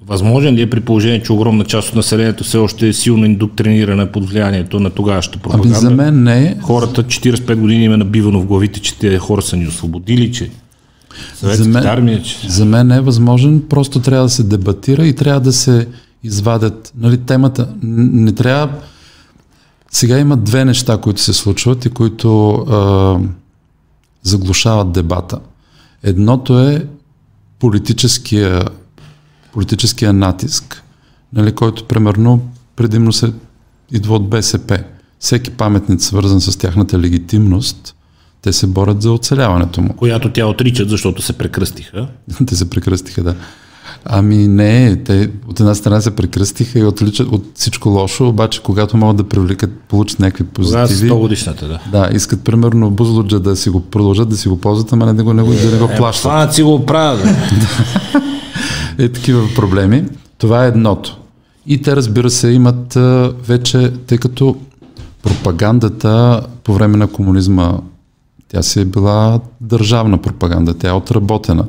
Възможен 0.07 0.55
ли 0.55 0.61
е 0.61 0.69
при 0.69 0.81
положение, 0.81 1.23
че 1.23 1.33
огромна 1.33 1.65
част 1.65 1.89
от 1.89 1.95
населението 1.95 2.43
все 2.43 2.57
още 2.57 2.87
е 2.87 2.93
силно 2.93 3.25
индоктринирана 3.25 4.11
под 4.11 4.29
влиянието 4.29 4.79
на 4.79 4.89
тогавашната 4.89 5.39
Ами 5.43 5.51
пропаганда? 5.51 5.79
за 5.79 5.91
мен 5.91 6.23
не 6.23 6.43
е. 6.45 6.57
Хората 6.61 7.03
45 7.03 7.55
години 7.55 7.83
им 7.83 7.93
е 7.93 7.97
набивано 7.97 8.41
в 8.41 8.45
главите, 8.45 8.79
че 8.79 8.99
тези 8.99 9.17
хора 9.17 9.41
са 9.41 9.57
ни 9.57 9.67
освободили, 9.67 10.31
че 10.31 10.49
За 11.41 11.65
мен, 11.65 11.85
армия, 11.85 12.23
че... 12.23 12.49
за 12.49 12.65
мен 12.65 12.87
не 12.87 12.95
е 12.95 13.01
възможен, 13.01 13.63
просто 13.69 13.99
трябва 13.99 14.25
да 14.25 14.29
се 14.29 14.43
дебатира 14.43 15.07
и 15.07 15.15
трябва 15.15 15.41
да 15.41 15.53
се 15.53 15.87
извадят 16.23 16.93
нали, 16.97 17.17
темата. 17.17 17.67
Не 17.81 18.31
трябва. 18.31 18.73
Сега 19.91 20.19
има 20.19 20.37
две 20.37 20.65
неща, 20.65 20.97
които 20.97 21.21
се 21.21 21.33
случват 21.33 21.85
и 21.85 21.89
които 21.89 22.49
а, 22.51 23.19
заглушават 24.23 24.91
дебата. 24.91 25.39
Едното 26.03 26.59
е 26.59 26.87
политическия, 27.59 28.63
политическия 29.53 30.13
натиск, 30.13 30.83
нали, 31.33 31.51
който 31.51 31.87
примерно 31.87 32.49
предимно 32.75 33.13
се 33.13 33.33
идва 33.91 34.15
от 34.15 34.29
БСП. 34.29 34.83
Всеки 35.19 35.51
паметник, 35.51 36.01
свързан 36.01 36.41
с 36.41 36.57
тяхната 36.57 36.99
легитимност, 36.99 37.95
те 38.41 38.53
се 38.53 38.67
борят 38.67 39.01
за 39.01 39.11
оцеляването 39.11 39.81
му. 39.81 39.93
Която 39.93 40.31
тя 40.31 40.45
отричат, 40.45 40.89
защото 40.89 41.21
се 41.21 41.33
прекръстиха. 41.33 42.07
те 42.47 42.55
се 42.55 42.69
прекръстиха, 42.69 43.23
да. 43.23 43.35
Ами 44.05 44.47
не, 44.47 44.95
те 44.95 45.29
от 45.47 45.59
една 45.59 45.75
страна 45.75 46.01
се 46.01 46.15
прекръстиха 46.15 46.79
и 46.79 46.83
отличат 46.83 47.27
от 47.27 47.45
всичко 47.55 47.89
лошо, 47.89 48.27
обаче 48.27 48.61
когато 48.63 48.97
могат 48.97 49.17
да 49.17 49.23
привлекат, 49.23 49.71
получат 49.87 50.19
някакви 50.19 50.43
позитиви. 50.43 51.07
Това 51.07 51.17
100 51.17 51.19
годишната, 51.19 51.67
да. 51.67 51.79
Да, 51.91 52.09
искат 52.13 52.43
примерно 52.43 52.91
Бузлуджа 52.91 53.39
да 53.39 53.55
си 53.55 53.69
го 53.69 53.81
продължат 53.81 54.29
да 54.29 54.37
си 54.37 54.49
го 54.49 54.61
ползват, 54.61 54.93
ама 54.93 55.05
не 55.05 55.13
да 55.13 55.23
го, 55.23 55.33
не, 55.33 55.43
да 55.43 55.71
не 55.71 55.77
го 55.77 55.85
е, 55.85 55.95
плащат. 55.95 56.23
Това 56.23 56.51
си 56.51 56.63
го 56.63 56.85
правят. 56.85 57.25
е, 58.97 59.09
такива 59.09 59.47
проблеми. 59.55 60.05
Това 60.37 60.65
е 60.65 60.67
едното. 60.67 61.17
И 61.65 61.81
те, 61.81 61.95
разбира 61.95 62.29
се, 62.29 62.49
имат 62.49 62.97
вече, 63.47 63.91
тъй 64.07 64.17
като 64.17 64.55
пропагандата 65.23 66.41
по 66.63 66.73
време 66.73 66.97
на 66.97 67.07
комунизма, 67.07 67.73
тя 68.51 68.63
си 68.63 68.81
е 68.81 68.85
била 68.85 69.39
държавна 69.61 70.21
пропаганда, 70.21 70.73
тя 70.73 70.89
е 70.89 70.93
отработена 70.93 71.65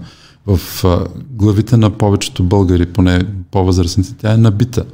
в 0.47 0.85
главите 1.31 1.77
на 1.77 1.91
повечето 1.91 2.45
българи, 2.45 2.87
поне 2.87 3.23
по-възрастните, 3.51 4.15
тя 4.19 4.33
е 4.33 4.37
набита. 4.37 4.85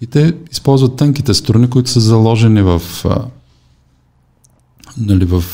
И 0.00 0.06
те 0.06 0.34
използват 0.52 0.96
тънките 0.96 1.34
струни, 1.34 1.70
които 1.70 1.90
са 1.90 2.00
заложени 2.00 2.62
в, 2.62 2.82
нали, 4.98 5.24
в 5.24 5.44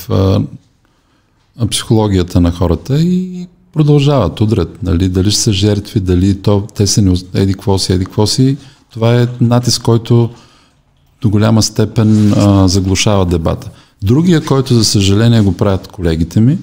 психологията 1.71 2.41
на 2.41 2.53
хората 2.53 3.01
и 3.01 3.47
продължават, 3.73 4.41
удрят. 4.41 4.83
Нали, 4.83 5.09
дали 5.09 5.31
ще 5.31 5.41
са 5.41 5.53
жертви, 5.53 6.01
дали 6.01 6.43
то, 6.43 6.67
те 6.75 6.87
са 6.87 7.03
не 7.03 7.15
еди 7.35 7.53
какво 7.53 7.79
си, 7.79 7.93
еди 7.93 8.05
какво 8.05 8.27
си. 8.27 8.57
Това 8.93 9.21
е 9.21 9.29
натиск, 9.41 9.83
който 9.83 10.31
до 11.21 11.31
голяма 11.31 11.63
степен 11.63 12.33
а, 12.33 12.69
заглушава 12.69 13.27
дебата. 13.27 13.71
Другия, 14.03 14.45
който 14.45 14.75
за 14.75 14.85
съжаление 14.85 15.41
го 15.41 15.57
правят 15.57 15.89
колегите 15.89 16.41
ми, 16.41 16.59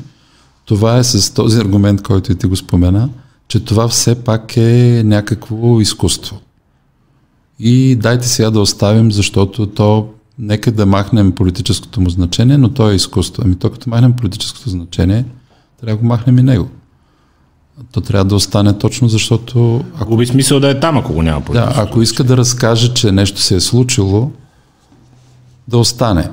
това 0.65 0.97
е 0.97 1.03
с 1.03 1.33
този 1.33 1.59
аргумент, 1.59 2.01
който 2.01 2.31
и 2.31 2.35
ти 2.35 2.47
го 2.47 2.55
спомена, 2.55 3.09
че 3.47 3.59
това 3.59 3.87
все 3.87 4.23
пак 4.23 4.57
е 4.57 5.01
някакво 5.05 5.81
изкуство. 5.81 6.39
И 7.59 7.95
дайте 7.95 8.27
сега 8.27 8.49
да 8.49 8.59
оставим, 8.59 9.11
защото 9.11 9.67
то, 9.67 10.07
нека 10.39 10.71
да 10.71 10.85
махнем 10.85 11.31
политическото 11.31 12.01
му 12.01 12.09
значение, 12.09 12.57
но 12.57 12.69
то 12.69 12.91
е 12.91 12.95
изкуство. 12.95 13.43
Ами 13.45 13.55
то 13.55 13.71
като 13.71 13.89
махнем 13.89 14.13
политическото 14.13 14.69
значение, 14.69 15.25
трябва 15.81 15.97
да 15.97 16.01
го 16.01 16.07
махнем 16.07 16.37
и 16.37 16.43
него. 16.43 16.69
То 17.91 18.01
трябва 18.01 18.25
да 18.25 18.35
остане 18.35 18.77
точно 18.77 19.09
защото... 19.09 19.83
Ако... 19.95 20.09
Губи 20.09 20.25
смисъл 20.25 20.59
да 20.59 20.69
е 20.69 20.79
там, 20.79 20.97
ако 20.97 21.13
го 21.13 21.21
няма 21.21 21.41
Да, 21.53 21.73
ако 21.75 22.01
иска 22.01 22.23
да 22.23 22.37
разкаже, 22.37 22.93
че 22.93 23.11
нещо 23.11 23.41
се 23.41 23.55
е 23.55 23.59
случило, 23.59 24.31
да 25.67 25.77
остане. 25.77 26.29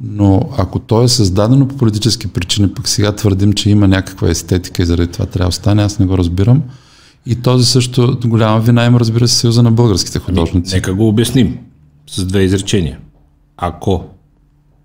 Но 0.00 0.50
ако 0.58 0.78
то 0.78 1.02
е 1.02 1.08
създадено 1.08 1.68
по 1.68 1.76
политически 1.76 2.28
причини, 2.28 2.74
пък 2.74 2.88
сега 2.88 3.12
твърдим, 3.12 3.52
че 3.52 3.70
има 3.70 3.88
някаква 3.88 4.30
естетика 4.30 4.82
и 4.82 4.86
заради 4.86 5.12
това 5.12 5.26
трябва 5.26 5.44
да 5.44 5.48
остане, 5.48 5.82
аз 5.82 5.98
не 5.98 6.06
го 6.06 6.18
разбирам. 6.18 6.62
И 7.26 7.42
този 7.42 7.64
също 7.64 8.18
голяма 8.24 8.60
вина 8.60 8.86
има, 8.86 9.00
разбира 9.00 9.28
се, 9.28 9.34
Съюза 9.34 9.62
на 9.62 9.72
българските 9.72 10.18
художници. 10.18 10.74
Нека 10.74 10.94
го 10.94 11.08
обясним 11.08 11.58
с 12.06 12.24
две 12.24 12.42
изречения. 12.42 12.98
Ако 13.56 14.04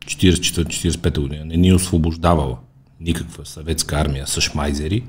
44-45 0.05 1.19
година 1.19 1.45
не 1.45 1.57
ни 1.57 1.73
освобождавала 1.73 2.57
никаква 2.99 3.45
съветска 3.45 3.95
армия 3.95 4.27
с 4.27 4.41
шмайзери, 4.41 5.03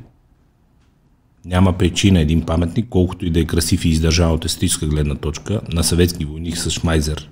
няма 1.44 1.72
причина 1.72 2.20
един 2.20 2.42
паметник, 2.42 2.86
колкото 2.90 3.26
и 3.26 3.30
да 3.30 3.40
е 3.40 3.44
красив 3.44 3.84
и 3.84 3.88
издържан 3.88 4.32
от 4.32 4.44
естетическа 4.44 4.86
гледна 4.86 5.14
точка, 5.14 5.61
на 5.72 5.84
съветски 5.84 6.24
войник 6.24 6.59
с 6.59 6.70
шмайзер, 6.70 7.28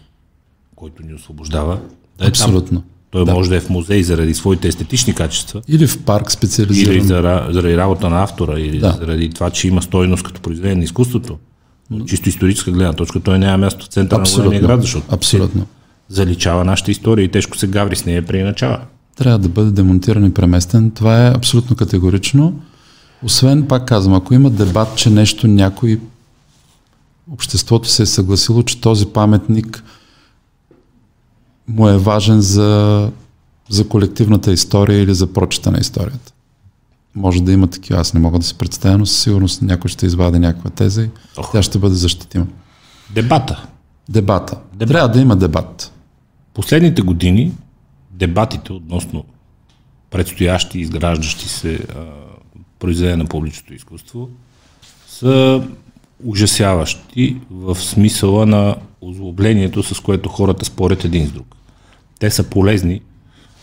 който 0.77 1.03
ни 1.03 1.15
освобождава, 1.15 1.75
да 1.75 1.81
е 2.21 2.29
Абсолютно. 2.29 2.81
Там. 2.81 2.89
Той 3.11 3.25
да. 3.25 3.33
може 3.33 3.51
да 3.51 3.57
е 3.57 3.61
в 3.61 3.71
музей 3.71 4.03
заради 4.03 4.35
своите 4.35 4.69
естетични 4.69 5.15
качества. 5.15 5.63
Или 5.69 5.87
в 5.87 6.03
парк 6.03 6.33
специализиран. 6.33 6.95
Или 6.95 7.05
заради 7.53 7.77
работа 7.77 8.11
на 8.11 8.23
автора, 8.23 8.61
или 8.61 8.79
да. 8.79 8.97
заради 9.01 9.31
това, 9.31 9.51
че 9.51 9.69
има 9.69 9.83
стойност 9.83 10.23
като 10.23 10.41
произведение 10.41 10.77
на 10.77 10.85
изкуството. 10.85 11.39
Но 11.91 12.05
чисто 12.05 12.29
историческа 12.29 12.71
гледна 12.71 12.93
точка, 12.93 13.21
той 13.21 13.39
няма 13.39 13.59
място 13.59 13.85
в 13.85 13.89
центъра 13.89 14.21
Абсолютно. 14.21 14.45
на 14.45 14.49
големия 14.49 14.69
град, 14.69 14.83
защото 14.83 15.07
Абсолютно. 15.15 15.67
заличава 16.09 16.65
нашата 16.65 16.91
история 16.91 17.25
и 17.25 17.29
тежко 17.29 17.59
се 17.59 17.67
гаври 17.67 17.97
с 17.97 18.07
нея 18.07 18.27
преиначава. 18.27 18.81
Трябва 19.17 19.39
да 19.39 19.49
бъде 19.49 19.71
демонтиран 19.71 20.25
и 20.25 20.35
преместен. 20.35 20.91
Това 20.91 21.27
е 21.27 21.33
абсолютно 21.35 21.77
категорично. 21.77 22.61
Освен, 23.23 23.67
пак 23.67 23.89
казвам, 23.89 24.15
ако 24.15 24.35
има 24.35 24.51
дебат, 24.51 24.97
че 24.97 25.11
нещо 25.11 25.49
някой 25.49 26.01
обществото 27.33 27.89
се 27.89 28.03
е 28.03 28.07
съгласило, 28.07 28.63
че 28.63 28.81
този 28.81 29.07
паметник 29.07 29.85
му 31.71 31.89
е 31.89 31.99
важен 31.99 32.41
за, 32.41 33.11
за 33.69 33.89
колективната 33.89 34.53
история 34.53 35.03
или 35.03 35.15
за 35.15 35.33
прочета 35.33 35.71
на 35.71 35.79
историята. 35.79 36.33
Може 37.15 37.43
да 37.43 37.53
има 37.53 37.67
такива, 37.67 38.01
аз 38.01 38.15
не 38.15 38.21
мога 38.21 38.39
да 38.39 38.45
се 38.45 38.55
представя, 38.55 38.99
но 38.99 39.07
със 39.07 39.23
сигурност 39.23 39.63
някой 39.63 39.89
ще 39.89 40.07
извади 40.07 40.39
някаква 40.39 40.71
теза 40.71 41.03
и 41.03 41.11
Ох. 41.37 41.53
тя 41.53 41.63
ще 41.63 41.79
бъде 41.79 41.95
защитима. 41.95 42.47
Дебата. 43.11 43.67
Дебата. 44.09 44.59
Дебат. 44.73 44.89
Трябва 44.89 45.09
да 45.09 45.21
има 45.21 45.37
дебат. 45.37 45.93
Последните 46.55 47.03
години 47.03 47.53
дебатите 48.11 48.73
относно 48.73 49.25
предстоящи, 50.11 50.79
изграждащи 50.79 51.49
се 51.49 51.75
а, 51.75 52.05
произведения 52.79 53.17
на 53.17 53.27
публичното 53.27 53.75
изкуство 53.75 54.29
са 55.09 55.63
ужасяващи 56.25 57.37
в 57.51 57.75
смисъла 57.75 58.47
на 58.47 58.77
озлоблението, 59.01 59.83
с 59.83 60.01
което 60.01 60.29
хората 60.29 60.65
спорят 60.65 61.05
един 61.05 61.27
с 61.27 61.31
друг. 61.31 61.57
Те 62.21 62.31
са 62.31 62.45
полезни, 62.45 63.01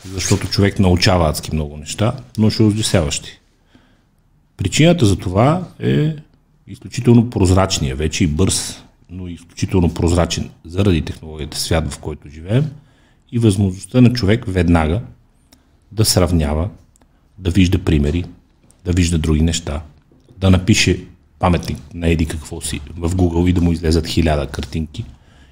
защото 0.06 0.48
човек 0.48 0.80
научава 0.80 1.30
адски 1.30 1.56
много 1.56 1.78
неща, 1.78 2.14
но 2.38 2.50
ще 2.50 2.64
ужасяващи. 2.64 3.40
Причината 4.58 5.06
за 5.06 5.16
това 5.16 5.68
е 5.80 6.16
изключително 6.68 7.30
прозрачния, 7.30 7.96
вече 7.96 8.24
и 8.24 8.28
бърз, 8.28 8.84
но 9.10 9.28
изключително 9.28 9.94
прозрачен 9.94 10.50
заради 10.66 11.02
технологията 11.02 11.58
свят, 11.58 11.94
в 11.94 12.00
който 12.00 12.30
живеем 12.30 12.66
и 13.32 13.40
възможността 13.40 14.02
на 14.02 14.14
човек 14.14 14.46
веднага 14.48 15.02
да 15.92 16.06
сравнява, 16.06 16.70
да 17.38 17.52
вижда 17.52 17.80
примери, 17.80 18.26
да 18.86 18.92
вижда 18.92 19.18
други 19.18 19.42
неща, 19.42 19.82
да 20.38 20.50
напише 20.50 21.04
паметник 21.40 21.78
на 21.94 22.10
еди 22.10 22.26
какво 22.26 22.62
си 22.62 22.82
в 22.98 23.16
Google 23.16 23.50
и 23.50 23.54
да 23.54 23.62
му 23.62 23.72
излезат 23.72 24.08
хиляда 24.08 24.48
картинки 24.48 25.06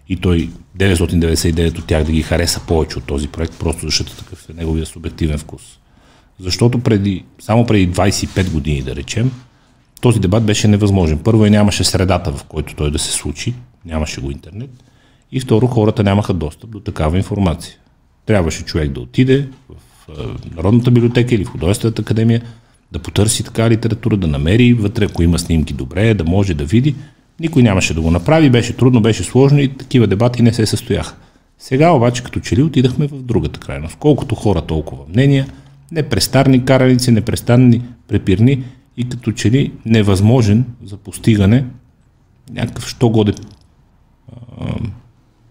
и 0.10 0.18
той 0.18 0.50
999 0.78 1.80
от 1.80 1.86
тях 1.86 2.04
да 2.04 2.12
ги 2.12 2.22
хареса 2.22 2.60
повече 2.68 2.98
от 2.98 3.04
този 3.04 3.28
проект, 3.28 3.60
просто 3.60 3.86
защото 3.86 4.16
такъв 4.16 4.50
е 4.50 4.54
неговия 4.54 4.86
субективен 4.86 5.38
вкус. 5.38 5.62
Защото 6.40 6.80
преди, 6.80 7.24
само 7.40 7.66
преди 7.66 7.94
25 7.94 8.52
години, 8.52 8.82
да 8.82 8.96
речем, 8.96 9.32
този 10.02 10.20
дебат 10.20 10.44
беше 10.44 10.68
невъзможен. 10.68 11.20
Първо, 11.20 11.46
и 11.46 11.50
нямаше 11.50 11.84
средата, 11.84 12.32
в 12.32 12.44
който 12.44 12.76
той 12.76 12.92
да 12.92 13.00
се 13.00 13.12
случи, 13.12 13.54
нямаше 13.86 14.22
го 14.22 14.32
интернет. 14.32 14.70
И 15.32 15.40
второ, 15.40 15.68
хората 15.68 16.04
нямаха 16.04 16.34
достъп 16.34 16.70
до 16.70 16.80
такава 16.80 17.18
информация. 17.18 17.76
Трябваше 18.26 18.66
човек 18.66 18.92
да 18.92 19.00
отиде 19.00 19.48
в 19.70 20.08
Народната 20.56 20.92
библиотека 20.92 21.36
или 21.36 21.46
в 21.46 21.50
Художествената 21.50 22.02
академия, 22.02 22.42
да 22.92 23.00
потърси 23.00 23.44
така 23.44 23.70
литература, 23.70 24.18
да 24.18 24.28
намери 24.28 24.74
вътре, 24.74 25.06
ако 25.06 25.24
има 25.24 25.40
снимки 25.40 25.74
добре, 25.74 26.14
да 26.14 26.24
може 26.24 26.54
да 26.54 26.66
види. 26.66 26.96
Никой 27.40 27.64
нямаше 27.64 27.94
да 27.94 28.02
го 28.02 28.12
направи, 28.12 28.50
беше 28.50 28.78
трудно, 28.78 29.02
беше 29.02 29.24
сложно 29.24 29.60
и 29.60 29.78
такива 29.78 30.08
дебати 30.08 30.42
не 30.42 30.54
се 30.54 30.66
състояха. 30.66 31.16
Сега 31.60 31.92
обаче 31.92 32.24
като 32.24 32.40
че 32.40 32.56
ли 32.56 32.64
отидахме 32.64 33.08
в 33.08 33.22
другата 33.22 33.60
крайност. 33.60 33.96
Колкото 34.00 34.36
хора, 34.36 34.62
толкова 34.62 35.04
мнения, 35.10 35.48
непрестанни 35.92 36.66
караници, 36.66 37.12
непрестанни 37.12 37.82
препирни 38.08 38.64
и 38.98 39.10
като 39.10 39.32
че 39.32 39.52
ли 39.52 39.72
невъзможен 39.86 40.66
за 40.84 40.98
постигане 40.98 41.66
някакъв 42.52 42.90
що 42.90 43.10
годе 43.10 43.34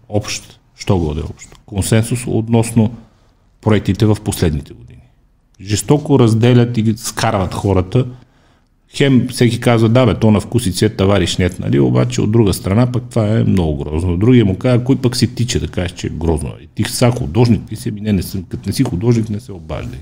общ, 0.09 0.59
що 0.75 0.97
годе 0.97 1.21
общ 1.21 1.49
консенсус 1.65 2.23
относно 2.27 2.93
проектите 3.61 4.05
в 4.05 4.17
последните 4.23 4.73
години 4.73 4.85
жестоко 5.61 6.19
разделят 6.19 6.77
и 6.77 6.93
скарват 6.97 7.53
хората. 7.53 8.05
Хем 8.97 9.27
всеки 9.31 9.59
казва, 9.59 9.89
да 9.89 10.05
бе, 10.05 10.13
то 10.13 10.31
на 10.31 10.39
вкус 10.39 10.65
и 10.65 10.71
цвет 10.71 10.97
товариш 10.97 11.37
нет, 11.37 11.59
нали? 11.59 11.79
Обаче 11.79 12.21
от 12.21 12.31
друга 12.31 12.53
страна 12.53 12.91
пък 12.91 13.03
това 13.09 13.27
е 13.27 13.43
много 13.43 13.83
грозно. 13.83 14.17
Другия 14.17 14.45
му 14.45 14.57
казва, 14.57 14.83
кой 14.83 14.95
пък 14.95 15.15
си 15.15 15.35
тича 15.35 15.59
да 15.59 15.67
кажеш, 15.67 15.91
че 15.91 16.07
е 16.07 16.09
грозно. 16.09 16.49
И 16.63 16.67
ти 16.75 16.91
са 16.91 17.11
художник, 17.11 17.61
ти 17.69 17.75
си, 17.75 17.91
не, 17.91 18.13
не, 18.13 18.21
като 18.49 18.69
не 18.69 18.73
си 18.73 18.83
художник, 18.83 19.29
не 19.29 19.39
се 19.39 19.51
обаждай. 19.51 19.99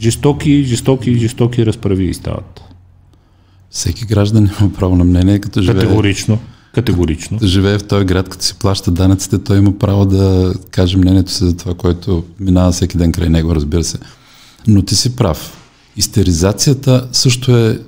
Жестоки, 0.00 0.64
жестоки, 0.64 1.18
жестоки 1.18 1.66
разправи 1.66 2.14
стават. 2.14 2.60
Всеки 3.70 4.04
граждан 4.04 4.50
има 4.60 4.72
право 4.72 4.96
на 4.96 5.04
мнение, 5.04 5.38
като 5.38 5.62
живее. 5.62 5.82
Категорично. 5.82 6.38
Категорично. 6.74 7.38
Като 7.38 7.46
живее 7.46 7.78
в 7.78 7.84
този 7.84 8.04
град, 8.04 8.28
като 8.28 8.44
си 8.44 8.54
плаща 8.58 8.90
данъците, 8.90 9.38
той 9.38 9.58
има 9.58 9.78
право 9.78 10.06
да 10.06 10.54
каже 10.70 10.96
мнението 10.96 11.30
си 11.32 11.44
за 11.44 11.56
това, 11.56 11.74
което 11.74 12.24
минава 12.40 12.72
всеки 12.72 12.96
ден 12.96 13.12
край 13.12 13.28
него, 13.28 13.54
разбира 13.54 13.84
се. 13.84 13.98
Но 14.66 14.82
ти 14.82 14.94
си 14.94 15.16
прав. 15.16 15.61
Истеризацията 15.96 17.08
също 17.12 17.56
е, 17.56 17.80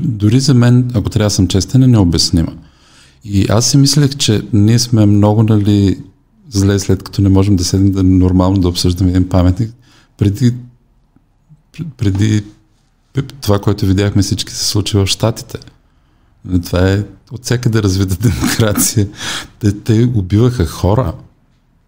дори 0.00 0.40
за 0.40 0.54
мен, 0.54 0.90
ако 0.94 1.10
трябва 1.10 1.26
да 1.26 1.30
съм 1.30 1.48
честен, 1.48 1.82
е 1.82 1.86
необяснима. 1.86 2.52
И 3.24 3.46
аз 3.48 3.70
си 3.70 3.76
мислех, 3.76 4.16
че 4.16 4.42
ние 4.52 4.78
сме 4.78 5.06
много, 5.06 5.42
нали, 5.42 6.00
зле, 6.48 6.78
след 6.78 7.02
като 7.02 7.22
не 7.22 7.28
можем 7.28 7.56
да 7.56 7.64
седнем 7.64 7.92
да 7.92 8.02
нормално 8.02 8.58
да 8.58 8.68
обсъждаме 8.68 9.10
един 9.10 9.28
паметник. 9.28 9.74
Преди, 10.18 10.54
преди 11.96 12.44
това, 13.40 13.58
което 13.58 13.86
видяхме 13.86 14.22
всички 14.22 14.52
се 14.52 14.64
случи 14.64 14.96
в 14.96 15.06
Штатите. 15.06 15.58
Нали, 16.44 16.62
това 16.62 16.90
е 16.92 17.04
от 17.32 17.44
всякъде 17.44 17.82
развита 17.82 18.16
демокрация. 18.28 19.08
Те, 19.58 19.72
те 19.72 20.10
убиваха 20.14 20.66
хора. 20.66 21.14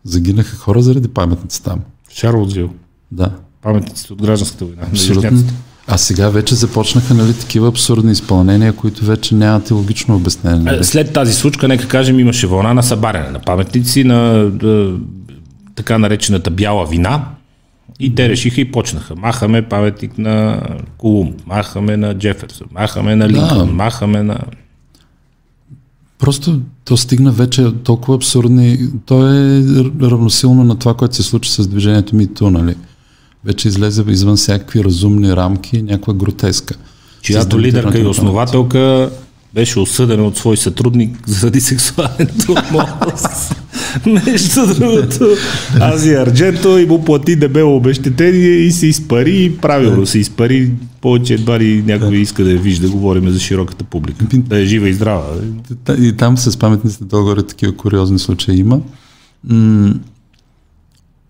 Загинаха 0.04 0.56
хора 0.56 0.82
заради 0.82 1.08
паметници 1.08 1.62
там. 1.62 1.80
Шарлотсвил. 2.10 2.70
Да. 3.12 3.36
Паметниците 3.62 4.12
от 4.12 4.22
гражданската 4.22 4.64
война. 4.64 4.82
Абсолютно. 4.90 5.42
А 5.90 5.98
сега 5.98 6.28
вече 6.28 6.54
започнаха 6.54 7.14
нали, 7.14 7.34
такива 7.34 7.68
абсурдни 7.68 8.12
изпълнения, 8.12 8.72
които 8.72 9.04
вече 9.04 9.34
нямат 9.34 9.70
и 9.70 9.72
логично 9.72 10.16
обяснение. 10.16 10.60
Нали? 10.72 10.84
След 10.84 11.12
тази 11.12 11.32
случка, 11.34 11.68
нека 11.68 11.88
кажем, 11.88 12.20
имаше 12.20 12.46
вълна 12.46 12.74
на 12.74 12.82
събаряне 12.82 13.30
на 13.30 13.38
паметници 13.38 14.04
на 14.04 14.50
да, 14.50 14.96
така 15.74 15.98
наречената 15.98 16.50
бяла 16.50 16.86
вина. 16.86 17.24
И 18.00 18.14
те 18.14 18.28
решиха 18.28 18.60
и 18.60 18.72
почнаха. 18.72 19.16
Махаме 19.16 19.62
паметник 19.62 20.18
на 20.18 20.62
Колумб, 20.98 21.46
махаме 21.46 21.96
на 21.96 22.14
Джеферсон, 22.14 22.66
махаме 22.74 23.16
на 23.16 23.28
Линкън, 23.28 23.66
да. 23.66 23.72
махаме 23.72 24.22
на... 24.22 24.38
Просто 26.18 26.60
то 26.84 26.96
стигна 26.96 27.32
вече 27.32 27.72
толкова 27.84 28.14
абсурдни. 28.14 28.78
То 29.06 29.28
е 29.28 29.62
равносилно 30.02 30.64
на 30.64 30.78
това, 30.78 30.94
което 30.94 31.16
се 31.16 31.22
случи 31.22 31.52
с 31.52 31.68
движението 31.68 32.16
Мито, 32.16 32.50
нали? 32.50 32.74
Вече 33.48 33.68
излезе 33.68 34.04
извън 34.08 34.36
всякакви 34.36 34.84
разумни 34.84 35.36
рамки, 35.36 35.82
някаква 35.82 36.14
гротеска. 36.14 36.74
Чиято 37.22 37.60
лидерка 37.60 37.98
и 37.98 38.06
основателка 38.06 39.10
беше 39.54 39.80
осъдена 39.80 40.24
от 40.24 40.36
свой 40.36 40.56
сътрудник 40.56 41.16
заради 41.26 41.60
сексуален 41.60 42.28
тормоз. 42.46 43.50
Нещо 44.26 44.74
другото. 44.78 45.28
Ази 45.80 46.14
Ардженто 46.14 46.78
и 46.78 46.86
му 46.86 47.04
плати 47.04 47.36
дебело 47.36 47.76
обещетение 47.76 48.50
и 48.50 48.72
се 48.72 48.86
изпари, 48.86 49.56
правилно 49.62 50.06
се 50.06 50.18
изпари, 50.18 50.70
повече 51.00 51.34
едва 51.34 51.58
ли 51.58 51.82
някой 51.86 52.16
иска 52.16 52.44
да 52.44 52.50
я 52.50 52.58
вижда, 52.58 52.88
говорим 52.88 53.30
за 53.30 53.40
широката 53.40 53.84
публика. 53.84 54.24
Да 54.32 54.58
е 54.58 54.64
жива 54.64 54.88
и 54.88 54.94
здрава. 54.94 55.26
И 55.98 56.12
там 56.12 56.38
с 56.38 56.56
паметниците 56.56 57.04
долу 57.04 57.34
такива 57.34 57.76
куриозни 57.76 58.18
случаи 58.18 58.58
има. 58.58 58.80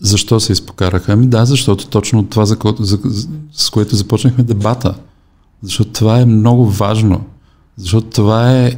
Защо 0.00 0.40
се 0.40 0.52
изпокараха? 0.52 1.12
Ами 1.12 1.26
да, 1.26 1.44
защото 1.44 1.86
точно 1.86 2.26
това, 2.26 2.44
за 2.44 2.58
което, 2.58 2.84
за, 2.84 2.98
с 3.52 3.70
което 3.70 3.96
започнахме 3.96 4.44
дебата. 4.44 4.94
Защото 5.62 5.90
това 5.90 6.20
е 6.20 6.24
много 6.24 6.66
важно. 6.66 7.24
Защото 7.76 8.06
това 8.06 8.58
е 8.58 8.72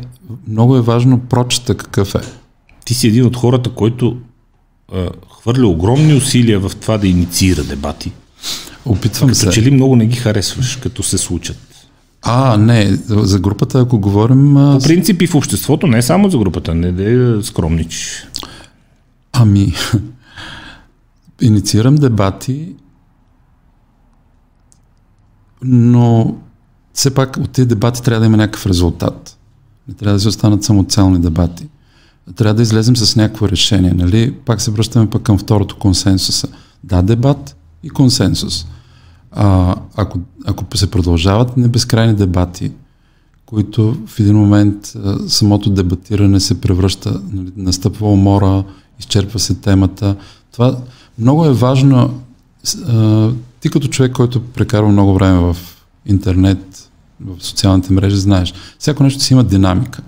много 0.49 0.77
е 0.77 0.81
важно 0.81 1.21
прочета 1.21 1.75
какъв 1.75 2.15
е. 2.15 2.21
Ти 2.85 2.95
си 2.95 3.09
един 3.09 3.27
от 3.27 3.37
хората, 3.37 3.71
който 3.71 4.17
е, 4.95 5.09
хвърля 5.41 5.67
огромни 5.67 6.15
усилия 6.15 6.61
в 6.61 6.73
това 6.81 6.99
да 6.99 7.07
инициира 7.07 7.65
дебати. 7.65 8.13
Опитвам 8.85 9.29
като 9.29 9.39
се. 9.39 9.47
Като 9.47 9.55
че 9.55 9.63
ли 9.63 9.71
много 9.71 9.97
не 9.97 10.07
ги 10.07 10.17
харесваш, 10.17 10.77
като 10.77 11.03
се 11.03 11.19
случат? 11.19 11.59
А, 12.23 12.57
не, 12.57 12.99
за 13.09 13.39
групата, 13.39 13.81
ако 13.81 13.99
говорим... 13.99 14.55
По 14.55 14.79
принцип 14.85 15.23
и 15.23 15.27
в 15.27 15.35
обществото, 15.35 15.87
не 15.87 16.03
само 16.03 16.31
за 16.31 16.39
групата, 16.39 16.75
не 16.75 16.93
да 16.93 17.43
скромничиш. 17.45 18.27
Ами, 19.33 19.73
инициирам 21.41 21.95
дебати, 21.95 22.75
но 25.63 26.37
все 26.93 27.15
пак 27.15 27.37
от 27.37 27.51
тези 27.51 27.69
дебати 27.69 28.03
трябва 28.03 28.21
да 28.21 28.27
има 28.27 28.37
някакъв 28.37 28.67
резултат. 28.67 29.39
Не 29.89 29.95
трябва 29.95 30.17
да 30.17 30.21
се 30.21 30.29
останат 30.29 30.65
самоцелни 30.65 31.19
дебати. 31.19 31.69
Трябва 32.37 32.55
да 32.55 32.63
излезем 32.63 32.97
с 32.97 33.17
някакво 33.17 33.49
решение. 33.49 33.93
Нали? 33.93 34.35
Пак 34.45 34.61
се 34.61 34.71
връщаме 34.71 35.11
пък 35.11 35.23
към 35.23 35.39
второто 35.39 35.77
консенсуса. 35.77 36.49
Да, 36.85 37.03
дебат 37.03 37.57
и 37.83 37.91
консенсус. 37.91 38.67
А, 39.33 39.77
ако, 39.97 40.19
ако 40.45 40.77
се 40.77 40.91
продължават 40.91 41.57
небезкрайни 41.57 42.15
дебати, 42.15 42.73
които 43.47 43.97
в 44.07 44.21
един 44.21 44.37
момент 44.37 44.93
самото 45.29 45.71
дебатиране 45.71 46.41
се 46.41 46.61
превръща, 46.61 47.21
нали, 47.33 47.53
настъпва 47.57 48.13
умора, 48.13 48.65
изчерпва 48.99 49.39
се 49.39 49.55
темата, 49.55 50.17
това 50.53 50.77
много 51.21 51.45
е 51.45 51.53
важно, 51.53 52.23
ти 53.61 53.71
като 53.71 53.89
човек, 53.89 54.13
който 54.13 54.43
прекарва 54.43 54.89
много 54.89 55.15
време 55.15 55.39
в 55.39 55.57
интернет, 56.07 56.91
в 57.21 57.45
социалните 57.45 57.93
мрежи, 57.93 58.17
знаеш, 58.17 58.55
всяко 58.79 59.03
нещо 59.03 59.23
си 59.23 59.33
има 59.33 59.45
динамика. 59.45 60.03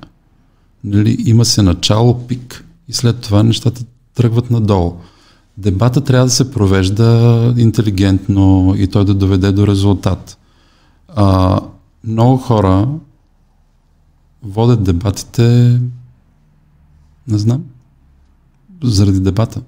Нали, 0.84 1.16
има 1.18 1.44
се 1.44 1.62
начало, 1.62 2.26
пик 2.26 2.64
и 2.89 2.93
след 2.93 3.20
това 3.20 3.43
нещата 3.43 3.84
тръгват 4.14 4.51
надолу. 4.51 4.97
Дебата 5.56 6.01
трябва 6.01 6.26
да 6.26 6.32
се 6.32 6.51
провежда 6.51 7.55
интелигентно 7.56 8.74
и 8.76 8.86
той 8.86 9.05
да 9.05 9.14
доведе 9.14 9.52
до 9.52 9.66
резултат. 9.66 10.39
А, 11.09 11.60
много 12.05 12.36
хора 12.36 12.89
водят 14.43 14.82
дебатите, 14.82 15.80
не 17.28 17.39
знам, 17.39 17.64
заради 18.82 19.20
дебата. 19.20 19.62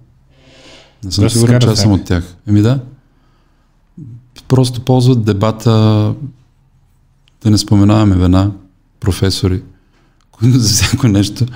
Не 1.04 1.10
съм 1.10 1.24
да 1.24 1.30
сигурен, 1.30 1.60
че 1.60 1.66
аз 1.66 1.80
съм 1.80 1.92
от 1.92 2.04
тях. 2.04 2.36
Еми 2.46 2.62
да. 2.62 2.80
Просто 4.48 4.80
ползват 4.80 5.24
дебата, 5.24 5.70
да 7.42 7.50
не 7.50 7.58
споменаваме 7.58 8.16
вена, 8.16 8.52
професори, 9.00 9.62
които 10.32 10.58
за 10.58 10.72
всяко 10.72 11.08
нещо 11.08 11.46